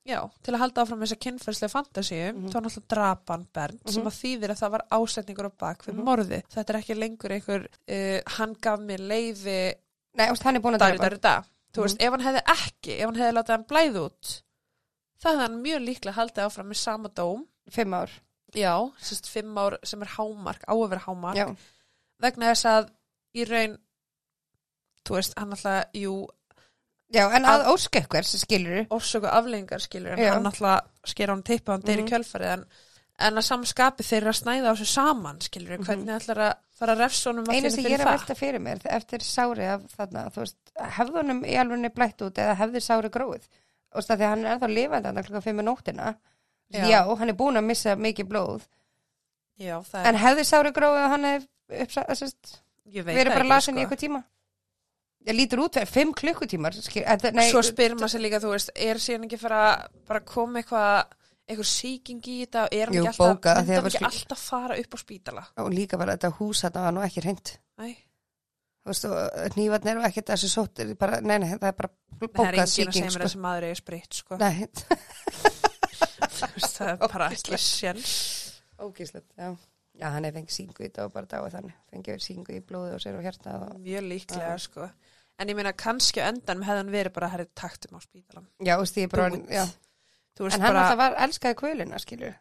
já, 0.08 0.22
til 0.42 0.54
að 0.56 0.62
halda 0.64 0.82
áfram 0.86 1.02
þessa 1.04 1.18
kynferðslega 1.26 1.74
fantasíu 1.76 2.30
Mhm. 2.32 2.48
þá 2.48 2.58
náttúrulega 2.64 2.88
drapan 2.96 3.44
Bernd 3.54 3.80
sem 3.92 4.02
Mhm. 4.02 4.08
að 4.08 4.20
þýðir 4.22 4.50
að 4.56 4.60
það 4.64 4.72
var 4.72 4.86
ásetningur 4.96 5.50
á 5.52 5.52
bak 5.60 5.84
við 5.84 5.94
Mhm. 5.96 6.04
morði 6.08 6.40
þetta 6.48 6.70
er 6.74 6.80
ekki 6.80 6.96
lengur 6.96 7.32
einhver 7.36 7.68
uh, 7.68 8.22
hann 8.38 8.54
gaf 8.62 8.80
mér 8.80 9.00
leifi 9.04 9.74
Nei, 10.16 10.28
veist, 10.32 10.44
hann 10.44 10.56
er 10.56 10.62
búin 10.62 10.76
að 10.80 10.88
drepa. 10.88 11.04
dari 11.04 11.18
da 11.20 11.44
þú 11.76 11.84
veist, 11.86 12.02
ef 12.02 12.12
hann 12.16 12.26
hefði 12.28 12.44
ekki 12.56 12.98
ef 13.00 13.06
hann 13.10 13.20
hefði 13.22 13.36
látið 13.38 13.56
hann 13.58 13.68
blæða 13.72 14.04
út 14.08 14.32
það 15.18 15.32
hefði 15.32 15.44
hann 15.48 15.60
mjög 15.66 15.84
líklega 15.88 16.18
haldið 16.20 16.46
áfram 16.48 16.72
með 16.72 16.82
sama 16.84 17.10
dóm 17.20 17.44
Fimm 17.72 17.94
ár. 17.98 18.12
já, 18.56 18.74
sérst 19.04 19.28
fimm 19.28 19.58
ár 19.60 19.78
sem 19.84 20.02
er 20.06 20.14
hámark 20.16 20.64
á 20.64 20.74
að 20.74 20.88
vera 20.94 21.04
hámark 21.08 21.36
Já. 21.38 21.48
vegna 22.24 22.54
þess 22.54 22.66
að 22.72 22.90
í 23.36 23.44
raun 23.50 23.78
þú 25.08 25.16
veist, 25.20 25.34
hann 25.40 25.54
alltaf, 25.56 25.94
jú 25.96 26.16
Já, 27.16 27.24
en 27.32 27.46
að 27.48 27.70
óska 27.72 28.02
eitthvað 28.02 28.26
sem 28.28 28.42
skilur 28.42 28.82
orsöku 28.92 29.30
aflengar 29.32 29.80
skilur 29.80 30.18
en 30.18 30.20
Já. 30.26 30.34
hann 30.36 30.50
alltaf 30.50 30.88
sker 31.08 31.32
hann 31.32 31.44
teipa 31.48 31.72
hann 31.78 31.82
deyri 31.86 32.02
Mhm. 32.04 32.08
mm 32.08 32.12
kjölfarið 32.12 32.54
en, 32.54 32.66
en 33.28 33.38
að 33.40 33.46
samskapi 33.48 34.04
þeir 34.04 34.18
eru 34.22 34.32
að 34.34 34.40
snæða 34.42 34.68
á 34.68 34.74
þessu 34.76 34.88
saman 34.92 35.40
skilur 35.42 35.78
hvernig 35.88 36.12
ætlar 36.18 36.42
að 36.48 36.58
fara 36.78 36.96
að 36.96 37.00
refsa 37.06 37.30
honum 37.32 37.48
Einu 37.48 37.58
allir 37.58 37.72
sem 37.72 37.84
ég 37.84 37.88
fyrir 37.88 38.00
er 38.00 38.04
að 38.04 38.12
það 38.12 38.18
velta 38.20 38.36
fyrir 38.42 38.60
mér 38.68 38.82
eftir 38.98 39.20
sári 39.24 39.66
af 39.72 39.82
þarna, 39.96 40.26
þú 40.36 40.44
veist, 40.44 40.58
hefði 40.98 41.18
honum 41.22 41.44
í 41.46 41.56
alveg 41.60 41.94
blætt 41.96 42.22
út 42.22 42.38
eða 42.42 42.56
hefði 42.62 42.82
sári 42.84 43.10
gróið? 43.10 43.48
Þú 43.88 44.00
veist, 44.00 44.12
að 44.12 44.18
því 44.18 44.26
að 44.28 44.30
hann 44.34 44.46
er 44.46 44.52
ennþá 44.56 44.70
lifandi 44.74 45.24
klukkan 45.28 45.46
fimm 45.46 45.60
í 45.60 45.64
nóttina. 45.68 46.16
Já. 46.70 46.84
Já. 46.92 47.00
hann 47.16 47.30
er 47.30 47.38
búin 47.40 47.58
að 47.58 47.64
missa 47.70 47.96
mikið 47.96 48.28
blóð. 48.28 48.66
já, 49.58 49.78
það 49.82 50.02
er, 50.02 50.08
En 50.08 50.16
hefði 50.16 50.44
sári 50.44 50.72
gróið 50.76 51.04
og 51.04 51.10
hann 51.16 51.26
ég 51.28 53.06
veit 53.06 53.16
verið 53.16 53.32
það 53.32 53.38
bara 53.38 53.48
lasin 53.48 53.74
sko. 53.74 53.80
í 53.80 53.84
eitthvað 53.86 54.04
tíma? 54.04 54.24
Ég 55.28 55.36
lítur 55.36 55.60
út 55.60 55.74
fyrir 55.76 55.88
fimm 55.92 56.14
klukkutímar. 56.14 56.72
Það- 56.72 57.50
svo 57.52 57.62
spyr 57.62 57.96
maður 57.96 58.14
sér 58.14 58.22
líka, 58.24 58.40
þú 58.40 58.52
veist, 58.54 58.70
er 58.76 58.96
síðan 58.96 59.26
ekki 59.28 59.40
fara 59.40 59.90
að 60.08 60.26
koma 60.26 60.62
eitthvað 60.62 61.06
eitthvað 61.48 61.70
sýking 61.72 62.22
í 62.28 62.46
þetta 62.46 62.64
og 62.64 62.74
er 62.76 62.86
hann 62.86 62.96
ekki 62.96 63.08
alltaf, 63.08 63.46
hann 63.56 63.68
var 63.84 64.10
alltaf 64.12 64.40
fara 64.40 64.76
upp 64.78 64.94
á 64.94 64.98
spítala 65.00 65.44
Og 65.64 65.70
líka 65.72 65.98
bara 65.98 66.18
þetta 66.18 66.32
hús 66.40 66.62
þarna 66.64 66.84
var 66.84 66.92
nú 66.92 67.04
ekki 67.08 67.22
hreint. 67.24 67.58
Nei, 67.78 67.94
og 67.96 68.07
nývarnir 69.58 70.02
og 70.02 70.08
ekkert 70.10 70.34
þessu 70.34 70.50
sóttir, 70.52 70.94
bara, 71.00 71.22
nei, 71.22 71.38
nei, 71.44 71.50
það 71.56 71.70
er 71.72 71.78
bara 71.82 71.90
það 71.92 72.28
er 72.28 72.32
bókað 72.34 72.48
enginn 72.48 72.64
að 72.64 72.72
segja 72.74 72.92
síking, 72.92 73.08
mér 73.08 73.14
sko. 73.16 73.24
þessi 73.26 73.40
maður 73.46 73.64
er 73.68 73.82
spritt, 73.82 74.14
sko 74.22 74.34
það 76.78 76.92
er 76.92 76.98
bara 77.02 77.32
ekki 77.34 77.60
sjens 77.62 78.14
ógíslegt, 78.78 79.32
já. 79.38 79.50
Já, 79.98 80.12
hann 80.14 80.28
er 80.30 80.34
fengið 80.36 80.54
síngu 80.54 80.84
í 80.84 80.86
þetta 80.86 81.08
og 81.08 81.14
bara 81.16 81.26
dáið 81.26 81.56
þannig. 81.56 81.78
Fengið 81.90 82.20
síngu 82.22 82.54
í 82.54 82.60
blóði 82.62 82.92
og 82.94 83.00
sér 83.02 83.16
og 83.18 83.24
hjarta 83.26 83.56
og... 83.64 83.80
mjög 83.82 84.04
líklega, 84.06 84.52
Já. 84.54 84.60
sko 84.62 84.84
en 85.38 85.52
ég 85.52 85.58
meina, 85.58 85.74
kannski 85.78 86.22
á 86.22 86.30
endanum 86.32 86.66
hefði 86.66 86.84
hann 86.84 86.94
verið 86.94 87.16
bara 87.16 87.30
að 87.30 87.36
herrið 87.36 87.52
taktum 87.58 87.98
á 87.98 88.02
spítalan 88.02 88.48
Já, 88.58 88.74
þú 88.74 88.84
veist, 88.84 89.00
ég 89.02 89.12
bara, 89.14 89.28
En 90.38 90.54
hann 90.54 90.62
bara, 90.62 90.84
alltaf 90.84 91.00
var, 91.02 91.18
elskaði 91.26 91.58
kvölina, 91.58 92.00
skilur. 92.02 92.36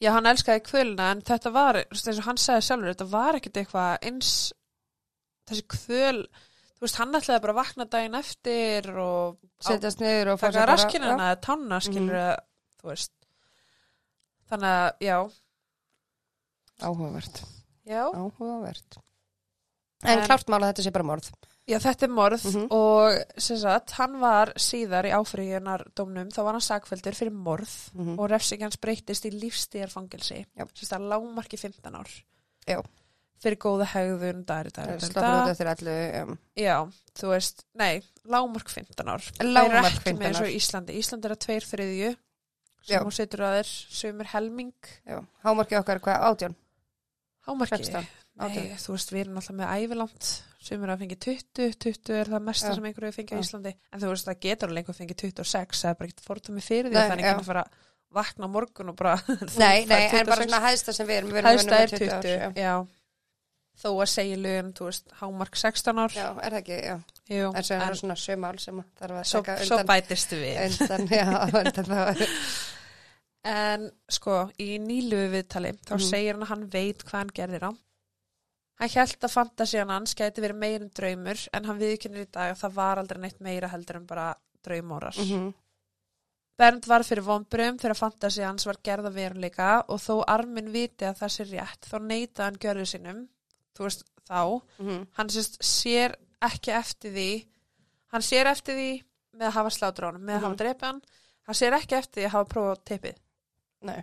já, 0.00 0.10
hann 0.12 0.28
elskaði 0.28 0.62
kvölina 0.64 1.10
en 1.12 1.22
þetta 1.28 1.52
var, 1.52 1.80
eins 1.84 2.06
og 2.12 2.28
hann 2.28 2.40
sagði 2.40 2.66
sjálfur 2.68 2.92
þetta 2.92 3.08
var 3.12 3.38
ekkert 3.38 3.60
eitthvað 3.62 4.08
eins 4.10 4.30
þessi 5.46 5.66
kvöl 5.68 6.26
þú 6.76 6.80
veist, 6.84 6.96
hann 7.00 7.12
ætlaði 7.16 7.40
bara 7.40 7.52
að 7.54 7.60
vakna 7.62 7.84
daginn 7.88 8.14
eftir 8.18 8.90
og 8.98 9.38
Setjast 9.60 9.98
niður 10.00 10.34
og 10.34 10.40
taka 10.40 10.58
bara- 10.60 10.72
raskina 10.74 11.14
eða 11.16 11.40
tanna, 11.40 11.78
skilur 11.80 12.14
Mhm. 12.14 12.36
þú 12.82 12.88
veist 12.92 13.12
þannig 14.50 14.70
að, 14.70 14.92
já, 15.00 15.16
áhugavert. 16.82 17.42
já 17.86 18.04
Áhugavert. 18.12 18.98
En, 20.04 20.18
En- 20.18 20.26
klárt 20.28 20.46
mála 20.52 20.68
þetta 20.72 20.84
sé 20.84 20.92
bara 20.92 21.04
morð. 21.08 21.30
Já, 21.66 21.78
þetta 21.82 22.02
er 22.04 22.08
morð 22.14 22.44
Mhm. 22.44 22.66
og 22.70 23.40
sem 23.40 23.56
sagt, 23.58 23.90
hann 23.92 24.20
var 24.20 24.52
síðar 24.54 25.04
í 25.06 25.10
áfriðunardómnum, 25.10 26.28
þá 26.30 26.42
var 26.44 26.52
hann 26.52 26.60
sakveldur 26.60 27.14
fyrir 27.16 27.32
morð 27.32 27.90
Mhm. 27.94 28.18
og 28.18 28.30
refsing 28.30 28.60
hans 28.62 28.76
breytist 28.76 29.24
í 29.24 29.32
lífstíðarfangelsi, 29.40 30.44
sem 30.56 30.68
sagt, 30.74 31.00
lágmarki 31.02 31.58
15 31.58 31.94
ár. 31.94 32.06
Já. 32.68 32.82
Fyrir 33.42 33.58
góða 33.60 33.86
hegðun, 33.92 34.44
eftir 35.52 35.70
allu, 35.72 35.96
um, 36.22 36.36
Já, 36.56 36.76
þú 37.20 37.32
veist, 37.34 37.66
nei, 37.76 38.00
lágmark 38.24 38.70
15 38.72 39.10
ár. 39.12 39.26
Er 39.42 39.50
ekki 39.82 39.90
15 40.06 40.20
með 40.20 40.28
eins 40.30 40.40
og 40.40 40.46
ár. 40.46 40.52
í 40.52 40.60
Íslandi. 40.60 41.00
Íslandi 41.02 41.28
er 41.28 41.34
að 41.34 41.42
tveir 41.44 41.66
þriðju, 41.68 42.12
Já. 42.86 42.94
sem 42.94 43.08
hún 43.08 43.16
setur 43.18 43.44
að 43.44 43.58
þeir, 43.58 43.74
sumir 44.00 44.30
helming, 44.32 44.92
já. 45.04 45.18
Hámarki 45.44 45.76
okkar, 45.80 46.00
hvað, 46.06 46.24
átján? 46.30 46.56
hámarki. 47.46 47.78
16, 47.84 48.06
Nei, 48.36 48.50
18. 48.52 48.76
þú 48.82 48.94
veist, 48.96 49.12
við 49.14 49.22
erum 49.22 49.38
alltaf 49.40 49.56
með 49.56 49.72
ævilangt, 49.80 50.30
sumir 50.66 50.92
að 50.92 51.02
fengi 51.04 51.18
20, 51.24 51.76
20 51.86 52.18
er 52.20 52.30
það 52.34 52.44
mesta 52.48 52.70
Já. 52.70 52.74
sem 52.76 52.88
einhverju 52.90 53.12
fengi 53.16 53.32
á 53.32 53.38
Já. 53.38 53.44
Íslandi. 53.46 53.72
En 53.92 54.02
þú 54.02 54.10
veist, 54.12 54.28
það 54.28 54.40
getur 54.44 54.72
alveg 54.72 54.82
einhver 54.82 54.98
fengið 54.98 55.20
26, 55.22 55.82
það 55.82 55.92
er 55.92 55.98
bara 56.00 56.10
ekkert 56.10 56.26
fórtumið 56.26 56.66
fyrir 56.66 56.90
því 56.90 56.98
að 56.98 57.06
það 57.06 57.14
er 57.14 57.22
já. 57.22 57.28
ekki 57.30 57.44
að 57.44 57.48
fara 57.48 57.64
vakna 58.16 58.50
morgun 58.50 58.92
og 58.92 58.98
bara... 58.98 59.14
Nei, 59.62 59.86
nei, 59.88 60.02
en 60.10 60.28
bara 60.28 60.42
26. 60.42 60.42
svona 60.42 60.62
hæðsta 60.66 60.96
sem 60.96 61.08
við 61.08 61.20
erum, 61.20 61.32
við 61.32 61.46
með 61.46 61.72
er 61.78 61.94
20 61.94 62.04
20, 62.04 62.36
ár, 62.36 62.60
já. 62.60 62.74
Þó 63.76 63.88
að 64.00 64.08
segja 64.08 64.36
lögum, 64.40 64.70
þú 64.72 64.86
veist, 64.88 65.10
hámark 65.20 65.56
16 65.60 65.98
ár. 66.00 66.14
Já, 66.16 66.28
er 66.40 66.54
það 66.54 66.60
ekki, 66.62 66.76
já. 66.86 66.94
Jú, 67.28 67.48
En 67.52 67.64
svo 67.66 67.74
er 67.76 67.82
það 67.82 67.98
svona 68.00 68.14
sömál 68.22 68.58
sem 68.62 68.78
þarf 69.00 69.18
að 69.20 69.26
svo, 69.28 69.40
taka 69.44 69.56
svo 69.66 69.76
undan, 69.76 69.90
bætistu 69.90 70.38
við. 70.40 70.56
undan, 70.80 71.08
já, 71.12 71.26
undan 71.60 71.90
það. 71.90 72.22
En 73.46 73.84
sko, 74.10 74.36
í 74.58 74.70
nýluðu 74.82 75.28
viðtali, 75.36 75.74
þá 75.86 75.92
Mhm. 75.94 76.06
segir 76.08 76.32
hann 76.34 76.42
að 76.46 76.52
hann 76.54 76.64
veit 76.72 77.04
hvað 77.04 77.18
hann 77.20 77.34
gerðir 77.36 77.66
á. 77.68 77.72
Hann 78.80 78.88
held 78.92 79.20
að 79.24 79.32
fantasían 79.36 79.88
hans 79.92 80.14
gæti 80.14 80.42
verið 80.44 80.58
meir 80.60 80.80
en 80.82 80.90
draumur, 80.90 81.44
en 81.54 81.64
hann 81.64 81.78
viðkynir 81.78 82.26
í 82.26 82.30
dag 82.32 82.50
að 82.56 82.60
það 82.64 82.74
var 82.80 82.98
aldrei 82.98 83.20
neitt 83.22 83.40
meira 83.40 83.68
heldur 83.68 83.96
en 84.00 84.06
bara 84.06 84.34
draumórar. 84.64 85.14
Mhm. 85.16 85.54
Bernd 86.58 86.86
var 86.88 87.02
fyrir 87.04 87.22
vonbrum 87.22 87.76
þegar 87.78 87.94
fantasían 88.00 88.46
hans 88.54 88.64
var 88.66 88.76
gerða 88.82 89.12
veruleika 89.12 89.84
og 89.88 90.00
þó 90.00 90.24
armin 90.26 90.72
viti 90.72 91.04
að 91.04 91.18
það 91.20 91.28
sé 91.36 91.44
rétt, 91.50 91.84
þá 91.90 91.98
neita 92.00 92.44
hann 92.44 92.56
gjörðu 92.56 92.86
sinum, 92.88 93.28
þú 93.76 93.86
veist, 93.88 94.04
þá. 94.26 94.40
Mhm. 94.80 95.06
Hann 95.18 95.28
sérst, 95.28 95.58
sér 95.62 96.16
ekki 96.42 96.72
eftir 96.76 97.12
því, 97.14 97.28
hann 98.12 98.22
sér 98.26 98.46
eftir 98.50 98.74
því 98.76 98.90
með 99.36 99.46
að 99.50 99.56
hafa 99.60 99.70
slátur 99.76 100.04
á 100.04 100.10
hann, 100.12 100.20
með 100.22 100.34
að 100.34 100.40
Mhm. 100.40 100.46
hafa 100.48 100.60
drepið 100.64 100.86
hann, 100.90 101.02
hann 101.46 101.54
sér 101.54 101.72
ekki 101.80 101.96
eftir 102.00 102.22
því 102.22 102.26
að 102.26 102.34
hafa 102.36 102.50
prófað 102.54 102.84
teipið. 102.84 103.16
Nei. 103.82 104.02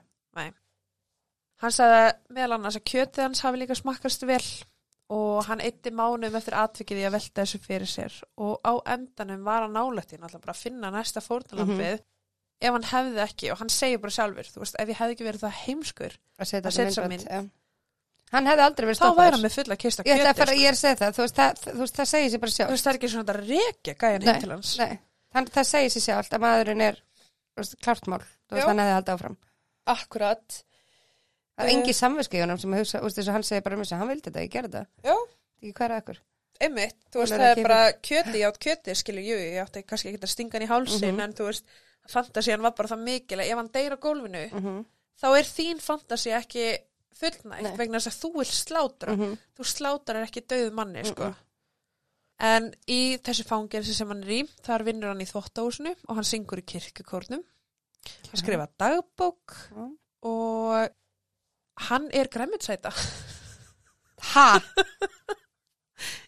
Hann 1.64 1.72
sagði 1.72 2.14
meðal 2.36 2.56
annars 2.58 2.76
að 2.76 2.84
kjötið 2.92 3.22
hans 3.24 3.42
hafi 3.46 3.60
líka 3.62 3.76
smakkast 3.78 4.26
vel 4.28 4.44
og 5.14 5.46
hann 5.48 5.62
eitti 5.64 5.92
mánuðum 5.96 6.36
eftir 6.36 6.56
atvikið 6.60 7.00
í 7.00 7.06
að 7.08 7.14
velta 7.16 7.44
þessu 7.46 7.60
fyrir 7.64 7.88
sér 7.88 8.18
og 8.38 8.60
á 8.68 8.74
endanum 8.96 9.44
var 9.46 9.62
hann 9.64 9.76
nálætti 9.78 10.18
náttúrulega 10.20 10.42
bara 10.44 10.56
að 10.56 10.64
finna 10.64 10.92
næsta 10.92 11.22
fórnalampið 11.24 12.02
ef 12.64 12.72
hann 12.76 12.84
hefði 12.90 13.22
ekki 13.24 13.52
og 13.54 13.58
hann 13.60 13.70
segir 13.70 14.02
bara 14.04 14.12
sjálfur, 14.12 14.44
þú 14.52 14.60
veist, 14.64 14.76
ef 14.80 14.90
ég 14.90 15.00
hefði 15.00 15.16
ekki 15.16 15.28
verið 15.30 15.44
það 15.46 15.58
heimskur 15.64 16.18
Að 16.40 16.50
setja 16.52 16.68
Að 16.68 16.74
setja 16.74 16.84
þetta 16.84 16.90
þessa 16.90 17.10
myndband, 17.10 17.32
já. 17.32 17.52
Hann 18.34 18.48
hefði 18.50 18.64
aldrei 18.66 18.86
verið 18.88 18.98
þá 18.98 19.04
væri 19.04 19.14
stoppaður. 19.14 19.32
hann 19.38 19.44
með 19.46 19.54
fulla 19.58 19.76
kista 19.78 20.04
Ég 20.08 20.18
ætla 20.20 20.32
að 20.34 20.38
fara, 20.42 20.54
ég 20.58 20.68
er 20.68 20.74
að 20.74 20.82
segja 20.84 20.98
það, 21.04 21.12
þú 21.18 21.22
veist, 21.24 21.36
það, 21.40 21.64
þú 21.70 21.80
veist, 21.84 21.96
það 22.00 22.08
segir 22.14 22.30
sér 22.34 22.40
bara 22.44 22.52
þú 22.52 22.56
sjálf. 22.58 22.70
veist, 22.74 22.84
það 22.88 22.94
er 22.94 22.98
ekki 23.00 23.10
svona 23.14 23.34
að 23.34 23.42
rekja 23.54 23.94
gæjan 24.04 24.28
heim 24.28 24.42
til 24.42 24.52
hans 24.56 24.72
Nei, 24.80 25.00
Þann, 25.34 25.48
það 25.54 25.66
segir 25.70 25.90
sér 25.94 26.04
sjálf 26.08 26.30
að 26.34 26.44
maðurinn 26.44 26.82
er 26.88 26.98
þú 27.58 27.78
klartmál, 27.86 28.22
þú 28.50 28.56
veist, 28.58 28.68
hann 28.68 28.80
hefði 28.84 28.96
haldið 28.98 29.14
áfram. 29.18 29.38
Akkurat 29.94 30.64
Það 31.54 31.66
er 31.66 31.70
Eh. 31.70 31.74
engi 31.78 31.94
samvisku 31.94 32.34
í 32.38 32.42
honum 32.42 32.58
sem 32.58 32.72
að 32.74 32.80
hugsa, 32.82 32.98
þú 33.00 33.04
veist, 33.06 33.18
þess 33.20 33.30
að 33.30 33.34
hann 33.38 33.44
segir 33.46 33.62
bara 33.64 33.76
um 33.78 33.82
þess 33.84 33.94
að 33.94 34.00
hann 34.02 34.08
vildi 34.10 34.24
þetta, 34.32 34.42
ég 34.42 34.52
gerði 34.56 34.72
þetta. 34.74 34.88
Já. 35.06 35.16
Ekki 35.70 35.84
er 35.86 35.92
ekkur? 36.00 36.18
Einmitt, 36.66 36.96
þú 37.14 37.20
veist, 37.22 37.34
það 37.34 37.52
er 37.52 37.62
bara 37.68 37.82
kjöti, 38.08 38.42
átt 38.48 38.58
kjöti, 38.66 38.96
skilur, 38.98 39.22
jú, 39.28 39.36
ég 39.38 39.60
átti 39.62 39.84
kannski 39.86 40.10
ekki 40.10 40.22
að 40.24 40.32
stinga 40.34 40.54
hann 40.58 40.66
í 40.66 40.70
hálsin, 40.72 41.14
Mhm. 41.14 41.20
en 41.22 41.34
þú 41.34 41.46
veist, 41.52 41.64
fantasían 42.10 42.62
var 42.62 42.72
bara 42.72 42.90
það 42.90 43.04
mikil 43.06 43.40
ef 43.40 43.54
hann 43.56 43.70
deyr 43.70 43.94
á 43.94 43.98
gólfinu, 44.02 44.50
Mm 44.52 44.62
-hmm. 44.64 44.86
þá 45.22 45.28
er 45.38 45.44
þín 45.46 45.80
fantasi 45.80 46.32
ekki 46.34 46.78
fullnægt, 47.20 47.64
Nei. 47.64 47.76
vegna 47.78 48.00
þess 48.00 48.12
að 48.12 48.20
þú 48.24 48.32
vil 48.38 48.46
slátra, 48.50 49.16
Mhm. 49.18 49.38
þú 49.58 49.64
slátrar 49.66 50.24
ekki 50.28 50.42
döðu 50.48 50.72
manni, 50.74 51.04
sko. 51.06 51.24
Mm-mm. 51.24 51.36
En 52.40 52.74
í 52.90 53.18
þessu 53.24 53.46
fangelsi 53.48 53.94
sem 53.94 54.08
hann 54.08 54.24
er 54.24 54.30
í, 54.30 54.42
þar 54.66 54.84
vinnur 54.84 55.08
hann 55.14 55.22
í 55.22 55.26
þvóttahúsinu 55.30 55.96
og 56.10 56.16
hann 56.16 56.24
syngur 56.28 56.60
í 56.60 56.66
kirkukórnum, 56.66 57.44
hann 58.30 58.42
skrifa 58.42 58.68
dagbók 58.80 59.54
Já. 59.72 59.86
og 60.24 60.90
hann 61.90 62.10
er 62.12 62.28
græmitsæta. 62.28 62.92
Ha? 64.34 64.60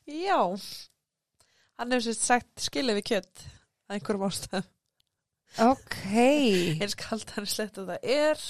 Já, 0.07 0.39
hann 1.79 1.91
hefur 1.91 2.05
sérst 2.05 2.25
sagt 2.27 2.61
skilið 2.67 2.99
við 2.99 3.05
kjött 3.09 3.43
að 3.89 3.95
einhverjum 3.97 4.25
ástæðum. 4.27 4.65
Ok. 5.65 5.95
eins 6.81 6.95
kalt 6.99 7.29
hann 7.37 7.45
slett 7.47 7.77
að 7.79 7.93
það 7.93 7.99
er 8.03 8.41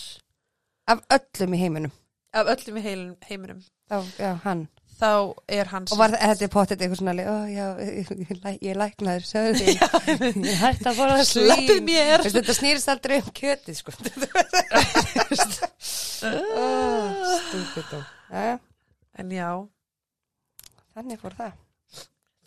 Af 0.88 1.02
öllum 1.10 1.54
í 1.56 1.60
heiminum. 1.64 1.92
Af 2.36 2.50
öllum 2.56 2.80
í 2.80 2.84
heilum, 2.86 3.14
heiminum 3.30 3.62
Þá, 3.86 3.98
já, 4.20 4.32
hann. 4.44 4.64
þá 5.00 5.10
er 5.52 5.70
hann 5.70 5.86
Og 5.94 6.00
var 6.00 6.16
þetta 6.18 6.48
pottet 6.54 6.82
eitthvað 6.82 7.00
svona, 7.02 7.14
ó, 7.30 7.36
já, 7.52 7.66
ég, 7.86 8.10
ég, 8.26 8.48
ég 8.66 8.80
læknaður, 8.80 9.28
sögðu 9.30 9.60
því. 9.60 9.76
Ég 10.50 10.58
hætti 10.64 10.90
að 10.90 10.98
fara 11.02 11.18
að 11.20 11.28
sleppið 11.30 11.82
mér 11.86 12.24
Veist, 12.24 12.38
þetta 12.40 12.56
snýrist 12.58 12.92
aldrei 12.96 13.18
um 13.22 13.30
kjötið, 13.38 13.78
sko. 13.82 13.94
Stúpid 17.46 17.94
og. 18.00 18.04
Jæja, 18.32 18.58
en 19.22 19.32
já, 19.32 19.50
þannig 20.96 21.22
fór 21.22 21.36
það. 21.38 21.54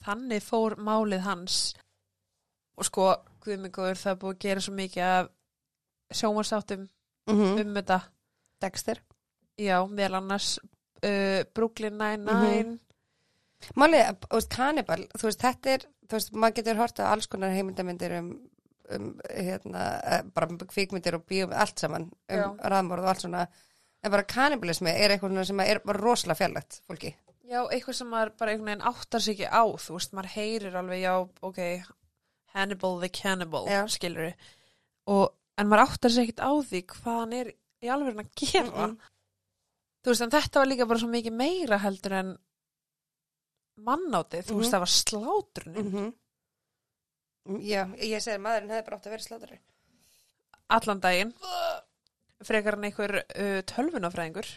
þannig 0.08 0.42
fór 0.44 0.76
málið 0.80 1.22
hans 1.26 1.58
og 2.78 2.86
sko, 2.88 3.08
guðmingur 3.44 3.98
það 3.98 4.18
búið 4.22 4.34
að 4.36 4.42
gera 4.46 4.64
svo 4.64 4.74
mikið 4.78 5.04
af 5.06 5.30
sjómarsáttum 6.18 6.86
Mm 7.28 7.58
um 7.60 7.74
þetta 7.76 7.98
Dexter. 8.62 9.02
Já, 9.58 9.78
meðal 9.90 10.20
annars 10.22 10.56
uh, 10.58 11.42
Brooklyn 11.54 11.98
Nine-Nine 11.98 12.78
Málið, 13.78 14.20
þú 14.22 14.38
veist, 14.38 14.52
kannibal, 14.54 15.00
þú 15.18 15.26
veist, 15.26 15.42
þetta 15.42 15.72
er, 15.74 15.86
þú 16.06 16.16
veist, 16.18 16.36
maður 16.38 16.56
getur 16.60 16.78
hort 16.78 17.00
á 17.02 17.10
alls 17.10 17.26
konar 17.30 17.54
heimildamindir 17.56 18.14
um, 18.20 18.28
um 18.94 19.08
hérna, 19.26 19.86
eh, 19.98 20.20
bara 20.34 20.68
kvikmyndir 20.70 21.18
og 21.18 21.24
bíum, 21.28 21.52
allt 21.52 21.82
saman, 21.82 22.06
um 22.06 22.42
Já. 22.42 22.44
raðmorð 22.72 23.06
og 23.06 23.10
allt 23.12 23.24
svona, 23.24 23.46
en 23.98 24.14
bara 24.14 24.28
kannibalismi 24.30 24.94
er 24.94 25.16
eitthvað 25.16 25.42
sem 25.50 25.64
er 25.66 25.82
bara 25.84 26.02
rosalega 26.02 26.38
fjarlægt 26.38 26.80
fólki. 26.86 27.16
Já, 27.48 27.62
eitthvað 27.64 27.98
sem 27.98 28.10
maður 28.12 28.34
bara 28.38 28.54
einhvern 28.54 28.70
veginn 28.70 28.88
áttar 28.92 29.24
sig 29.24 29.38
ekki 29.38 29.50
á, 29.50 29.64
þú 29.66 29.98
veist, 29.98 30.14
maður 30.14 30.34
heyrir 30.36 30.78
alveg, 30.78 31.02
já, 31.02 31.14
ok, 31.50 31.60
Hannibal 32.54 32.98
the 33.02 33.10
Cannibal, 33.12 33.66
Já. 33.68 33.82
skilur 33.90 34.32
og, 35.08 35.34
en 35.58 35.68
maður 35.68 35.88
áttar 35.88 36.14
sig 36.14 36.28
ekkit 36.28 36.44
á 36.46 36.52
því 36.62 36.82
hvað 36.94 37.22
hann 37.24 37.36
er 37.36 37.50
í 37.82 37.90
alveg 37.92 38.20
að 38.22 38.30
gera. 38.38 38.86
Mm-mm. 38.86 38.98
Þú 40.04 40.08
veist, 40.12 40.22
en 40.24 40.30
þetta 40.30 40.60
var 40.62 40.68
líka 40.70 40.86
bara 40.88 41.00
svo 41.02 41.08
mikið 41.10 41.34
meira 41.34 41.78
heldur 41.82 42.12
en 42.20 42.28
mannátið, 43.78 44.42
þú 44.46 44.52
Mhm. 44.54 44.60
veist, 44.62 44.72
það 44.74 44.84
var 44.84 44.92
slátrunni 44.94 45.82
Mm 45.88 46.12
Já, 47.64 47.82
ég 47.96 48.20
segi 48.20 48.36
að 48.36 48.42
maðurinn 48.44 48.70
hefði 48.74 48.84
bara 48.84 48.96
átt 48.98 49.06
að 49.06 49.10
vera 49.14 49.24
slátari. 49.24 49.58
allan 50.68 51.00
daginn, 51.00 51.30
frekar 52.44 52.74
en 52.76 52.84
einhver 52.84 53.14
uh, 53.24 53.60
tölvunafræðingur. 53.62 54.44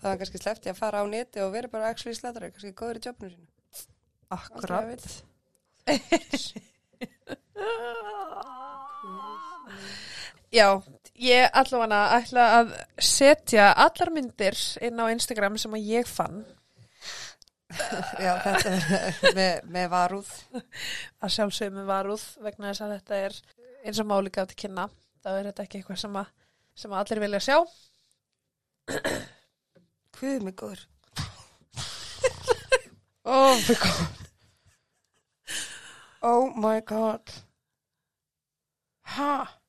Það 0.00 0.06
var 0.06 0.16
kannski 0.20 0.38
sleppti 0.38 0.70
að 0.70 0.78
fara 0.78 1.02
á 1.02 1.04
neti 1.10 1.40
og 1.42 1.50
vera 1.52 1.66
bara 1.68 1.88
actually 1.90 2.14
slátari, 2.14 2.52
kannski 2.54 2.72
góður 2.78 2.96
í 3.00 3.02
jobbinu 3.08 3.30
sínu. 3.34 3.48
Akkurat. 4.30 5.02
Já, 10.52 10.82
ég 11.20 11.56
allavega 11.60 12.00
ætla 12.16 12.46
að 12.60 12.72
setja 13.02 13.70
allar 13.84 14.10
myndir 14.14 14.56
inn 14.84 15.00
á 15.00 15.12
Instagram 15.12 15.58
sem 15.60 15.76
að 15.76 15.88
ég 15.90 16.08
fann 16.10 16.42
Já, 18.24 18.32
þetta 18.42 18.70
er 18.74 19.34
með, 19.36 19.66
með 19.70 19.84
varúð. 19.92 20.30
að 21.22 21.34
sjálfsögum 21.36 21.76
með 21.78 21.90
varúð 21.92 22.24
vegna 22.42 22.70
þess 22.72 22.84
að 22.86 22.94
þetta 22.96 23.20
er 23.26 23.36
eins 23.86 24.00
og 24.02 24.08
máli 24.10 24.32
gátt 24.34 24.56
kynna 24.58 24.88
þá 25.22 25.30
er 25.36 25.50
þetta 25.50 25.66
ekki 25.66 25.80
eitthvað 25.80 26.00
sem 26.02 26.16
að, 26.22 26.32
sem 26.82 26.94
að 26.94 27.04
allir 27.04 27.22
vilja 27.26 27.42
sjá 27.46 27.58
Hvað 30.20 30.42
mig 30.48 30.56
góður? 30.58 30.86
Oh 33.30 33.54
my 33.54 33.76
god 33.76 34.20
Oh 36.22 36.52
my 36.54 36.80
god. 36.80 37.20
Ha? 39.16 39.59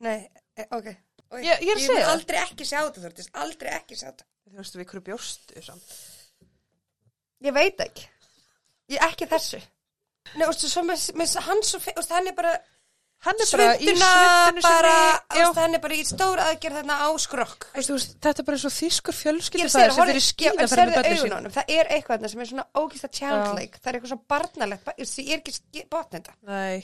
Nei, 0.00 0.30
e, 0.56 0.66
ok. 0.70 0.88
Ég- 1.40 1.60
ég 1.62 1.70
er 1.70 1.76
að 1.76 1.80
Ég 1.80 1.86
segja 1.86 2.06
það. 2.06 2.12
aldrei 2.14 2.38
ekki 2.42 2.64
sjá 2.66 2.78
þetta, 2.80 3.02
Þortís. 3.04 3.28
Aldrei 3.44 3.70
ekki 3.76 3.98
sjá 4.00 4.06
þetta. 4.10 4.24
Þú 4.50 4.56
veist 4.58 4.78
við 4.80 4.88
hverju 4.90 5.04
bjóstu 5.06 5.62
samt 5.62 5.92
Ég 7.40 7.54
veit 7.54 7.78
ekki. 7.80 8.08
Ég 8.90 8.98
ekki 9.06 9.28
þessu. 9.30 9.60
Nei, 10.36 10.46
og 10.46 10.54
svo 10.58 10.82
með, 10.84 11.06
með 11.16 11.30
fe- 11.80 11.94
og 11.96 12.08
hann 12.10 12.26
er 12.28 12.34
bara 12.36 12.58
Hann 13.20 13.36
er 13.36 13.48
bara 13.52 13.74
í 13.76 13.84
svundinu 13.84 14.62
bara, 14.64 14.92
já. 15.36 15.48
og 15.50 15.56
hann 15.60 15.74
er 15.76 15.80
bara 15.84 15.94
í 15.94 16.04
stór 16.08 16.40
aðgerð 16.40 16.78
þarna 16.78 16.94
á 17.04 17.08
skrokk. 17.20 17.66
Þú 17.76 17.92
veist, 17.98 18.14
Þetta 18.24 18.40
er 18.40 18.46
bara 18.48 18.56
svo 18.62 18.70
þýskur 18.72 19.12
Ég 19.12 19.18
fjölskyldu 19.20 19.66
það 19.68 19.82
sem 19.84 19.98
fyrir 20.00 20.16
já, 20.16 20.28
skýða 20.30 20.68
fyrir 20.70 20.88
með 20.88 20.96
á 20.96 21.20
sín 21.20 21.50
það 21.52 21.74
er 21.76 21.90
eitthvað 21.92 22.14
þarna 22.16 22.30
sem 22.32 22.40
er 22.40 22.48
svona 22.50 22.66
ógist 22.80 23.10
childlike, 23.18 23.76
það 23.80 23.90
er 23.90 23.98
eitthvað 23.98 24.12
svona 24.14 24.28
barnalegt, 24.32 24.84
ba- 24.84 24.94
ég 25.28 25.32
er 25.36 25.42
ekki 25.44 25.84
botnenda. 25.92 26.32
Nei 26.48 26.80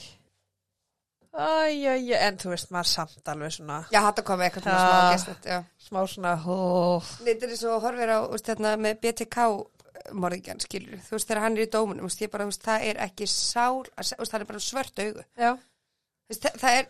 Æjæjæ, 1.37 2.17
en 2.27 2.37
þú 2.41 2.49
veist 2.53 2.71
maður 2.73 2.89
samt 2.89 3.29
alveg 3.29 3.51
svona 3.53 3.75
Já, 3.93 3.99
þetta 4.07 4.23
kom 4.25 4.41
eitthvað 4.41 4.63
svona 4.67 4.83
smá 4.87 5.11
gæstlegt, 5.13 5.45
já. 5.51 5.57
smá 5.87 5.99
svona 6.09 6.31
oh. 6.49 7.09
Þetta 7.27 7.49
er 7.51 7.55
svo 7.59 7.75
horfir 7.83 8.09
á, 8.09 8.19
úst, 8.33 8.49
hérna, 8.49 8.71
með 8.81 8.99
BTK 9.03 9.45
morðingjan, 10.17 10.61
skilur, 10.63 10.99
þú 11.05 11.15
veist, 11.17 11.27
þegar 11.29 11.41
hann 11.43 11.57
er 11.57 11.65
í 11.65 11.69
dómunum, 11.73 12.07
úst, 12.07 12.21
ég 12.23 12.31
bara, 12.33 12.45
úst, 12.49 12.61
það 12.65 12.85
er 12.89 12.99
ekki 13.05 13.27
að 13.27 13.33
se- 13.35 14.17
úst, 14.21 14.31
það 14.33 14.39
er 14.39 14.45
bara 14.49 14.59
svört 14.63 15.01
augu. 15.03 15.25
Já, 15.37 15.51
Þú 16.27 16.33
veist, 16.33 16.43
það, 16.47 16.57
það 16.61 16.77
er, 16.77 16.87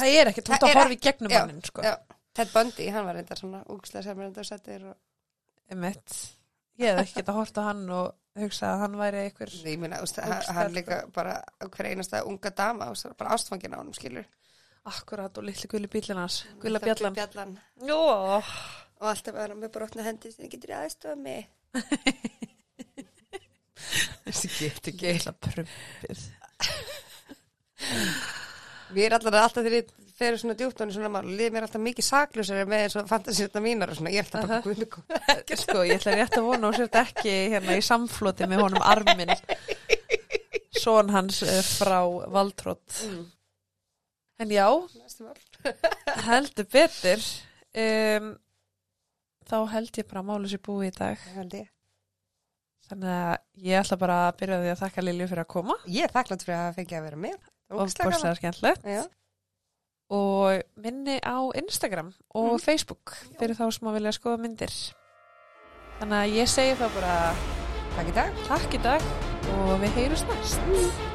það 0.00 0.14
er 0.20 0.30
ekkert, 0.32 0.48
þú 0.48 0.54
ert 0.56 0.64
Það 0.66 0.80
að 0.80 0.92
ekki- 0.94 1.04
gegnum 1.08 1.32
mannin 1.36 1.62
sko. 1.64 1.82
já, 1.86 1.94
Ted 2.34 2.52
Bundy, 2.54 2.88
hann 2.94 3.06
var 3.08 3.14
reyndar 3.18 3.38
svona 3.40 3.62
úkslega 3.74 4.02
sem 4.04 4.18
reyndar 4.24 4.44
settir 4.48 4.84
og, 4.90 4.96
Einmitt. 5.70 6.18
Ég 6.80 6.88
hef 6.96 7.02
ekki 7.04 7.20
geta 7.20 7.36
hort 7.36 7.60
á 7.60 7.62
hann 7.68 7.84
og 7.92 8.40
hugsa 8.40 8.70
að 8.72 8.82
hann 8.84 8.98
væri 9.00 9.24
einhver 9.26 9.50
ég 9.52 9.80
meina, 9.82 10.00
úst, 10.04 10.20
hann, 10.24 10.44
hann 10.56 10.72
líka 10.72 11.02
bara 11.14 11.34
hver 11.60 11.90
einasta 11.90 12.22
unga 12.28 12.52
dama, 12.56 12.90
úst, 12.94 13.10
bara 13.20 13.34
ástfangin 13.36 13.74
á 13.76 13.80
honum, 13.80 13.96
skilur. 13.96 14.26
akkurat 14.88 15.36
og 15.36 15.44
litli 15.44 15.68
gulli 15.68 15.88
bílinn 15.92 16.18
hans, 16.22 16.44
gulla 16.62 16.80
bjallan. 16.80 17.14
Bjallan. 17.14 17.56
Og 19.00 19.08
alltaf 19.08 19.34
var 19.36 19.52
hann 19.52 19.60
með 19.60 19.74
brotna 19.76 20.04
hendi 20.06 20.32
sem 20.32 20.48
getur 20.52 20.72
aðstofa 20.78 21.16
mig. 21.20 21.48
Þessi 24.24 24.50
get 24.56 24.90
ekki. 24.90 24.96
gilla 25.00 25.32
prumpið. 25.36 26.24
Við 28.90 29.06
erum 29.06 29.16
alltaf 29.20 29.38
alltaf 29.40 29.68
fer 30.20 30.36
svona 30.36 30.56
djúpt 30.58 30.82
og 30.84 30.92
svona 30.92 31.10
mál, 31.12 31.24
líður 31.24 31.54
mér 31.54 31.66
alltaf 31.66 31.82
mikið 31.82 32.06
saklusari 32.06 32.66
með 32.68 32.84
eins 32.84 32.96
og 33.00 33.08
fantasíuna 33.08 33.62
mínar 33.64 33.92
og 33.92 33.98
svona, 33.98 34.12
ég 34.12 34.28
að 34.28 34.44
bara 34.44 34.60
guðmi 34.66 34.88
kom. 34.92 35.06
Sko, 35.62 35.82
ég 35.88 35.96
ætla 35.96 36.16
rétt 36.18 36.36
að 36.36 36.48
vona 36.48 36.70
og 36.70 36.76
sért 36.76 36.98
ekki 37.00 37.34
hérna 37.54 37.76
í 37.78 37.84
samfloti 37.84 38.48
með 38.50 38.64
honum 38.66 38.84
arminn. 38.84 39.32
Són 40.80 41.12
hans 41.14 41.40
eh, 41.46 41.60
frá 41.64 41.98
Valdrótt. 42.32 43.00
En 44.40 44.52
já, 44.52 44.66
heldur 46.28 46.68
betur. 46.72 47.26
Um, 47.76 48.32
þá 49.48 49.58
held 49.74 50.00
ég 50.00 50.08
bara 50.10 50.24
að 50.24 50.28
mála 50.32 50.50
sér 50.50 50.64
búið 50.64 50.90
í 50.90 50.96
dag. 50.98 51.22
Það 51.24 51.38
held 51.40 51.56
ég. 51.60 51.70
Þannig 52.90 53.14
að 53.14 53.64
ég 53.70 53.84
ætla 53.84 53.98
bara 54.00 54.18
að 54.26 54.36
byrja 54.40 54.60
því 54.60 54.70
að 54.72 54.80
þakka 54.82 55.06
Lilju 55.06 55.30
fyrir 55.30 55.44
að 55.44 55.50
koma. 55.54 55.78
Ég 55.86 56.06
er 56.08 56.12
þakklátt 56.12 56.44
fyrir 56.44 56.58
að 56.58 56.76
fengja 56.80 57.00
að 57.00 57.08
vera 57.08 57.20
með. 57.24 57.40
Og 57.70 57.82
bórslega 57.86 58.36
skemmtilegt. 58.40 59.18
Og 60.10 60.62
minni 60.74 61.20
á 61.22 61.38
Instagram 61.54 62.10
og 62.34 62.58
Facebook 62.60 63.14
fyrir 63.38 63.54
þá 63.54 63.68
sem 63.70 63.88
að 63.90 63.98
vilja 64.00 64.12
skoða 64.16 64.40
myndir. 64.42 64.74
Þannig 66.00 66.18
að 66.18 66.36
ég 66.40 66.50
segi 66.50 66.74
þá 66.80 66.86
bara 66.96 67.16
Takk 67.94 68.10
í 68.10 68.14
dag. 68.16 68.42
takk 68.48 68.74
í 68.74 68.82
dag 68.82 69.08
og 69.54 69.72
við 69.82 69.96
heyrjumst 69.98 70.26
næst. 70.30 71.08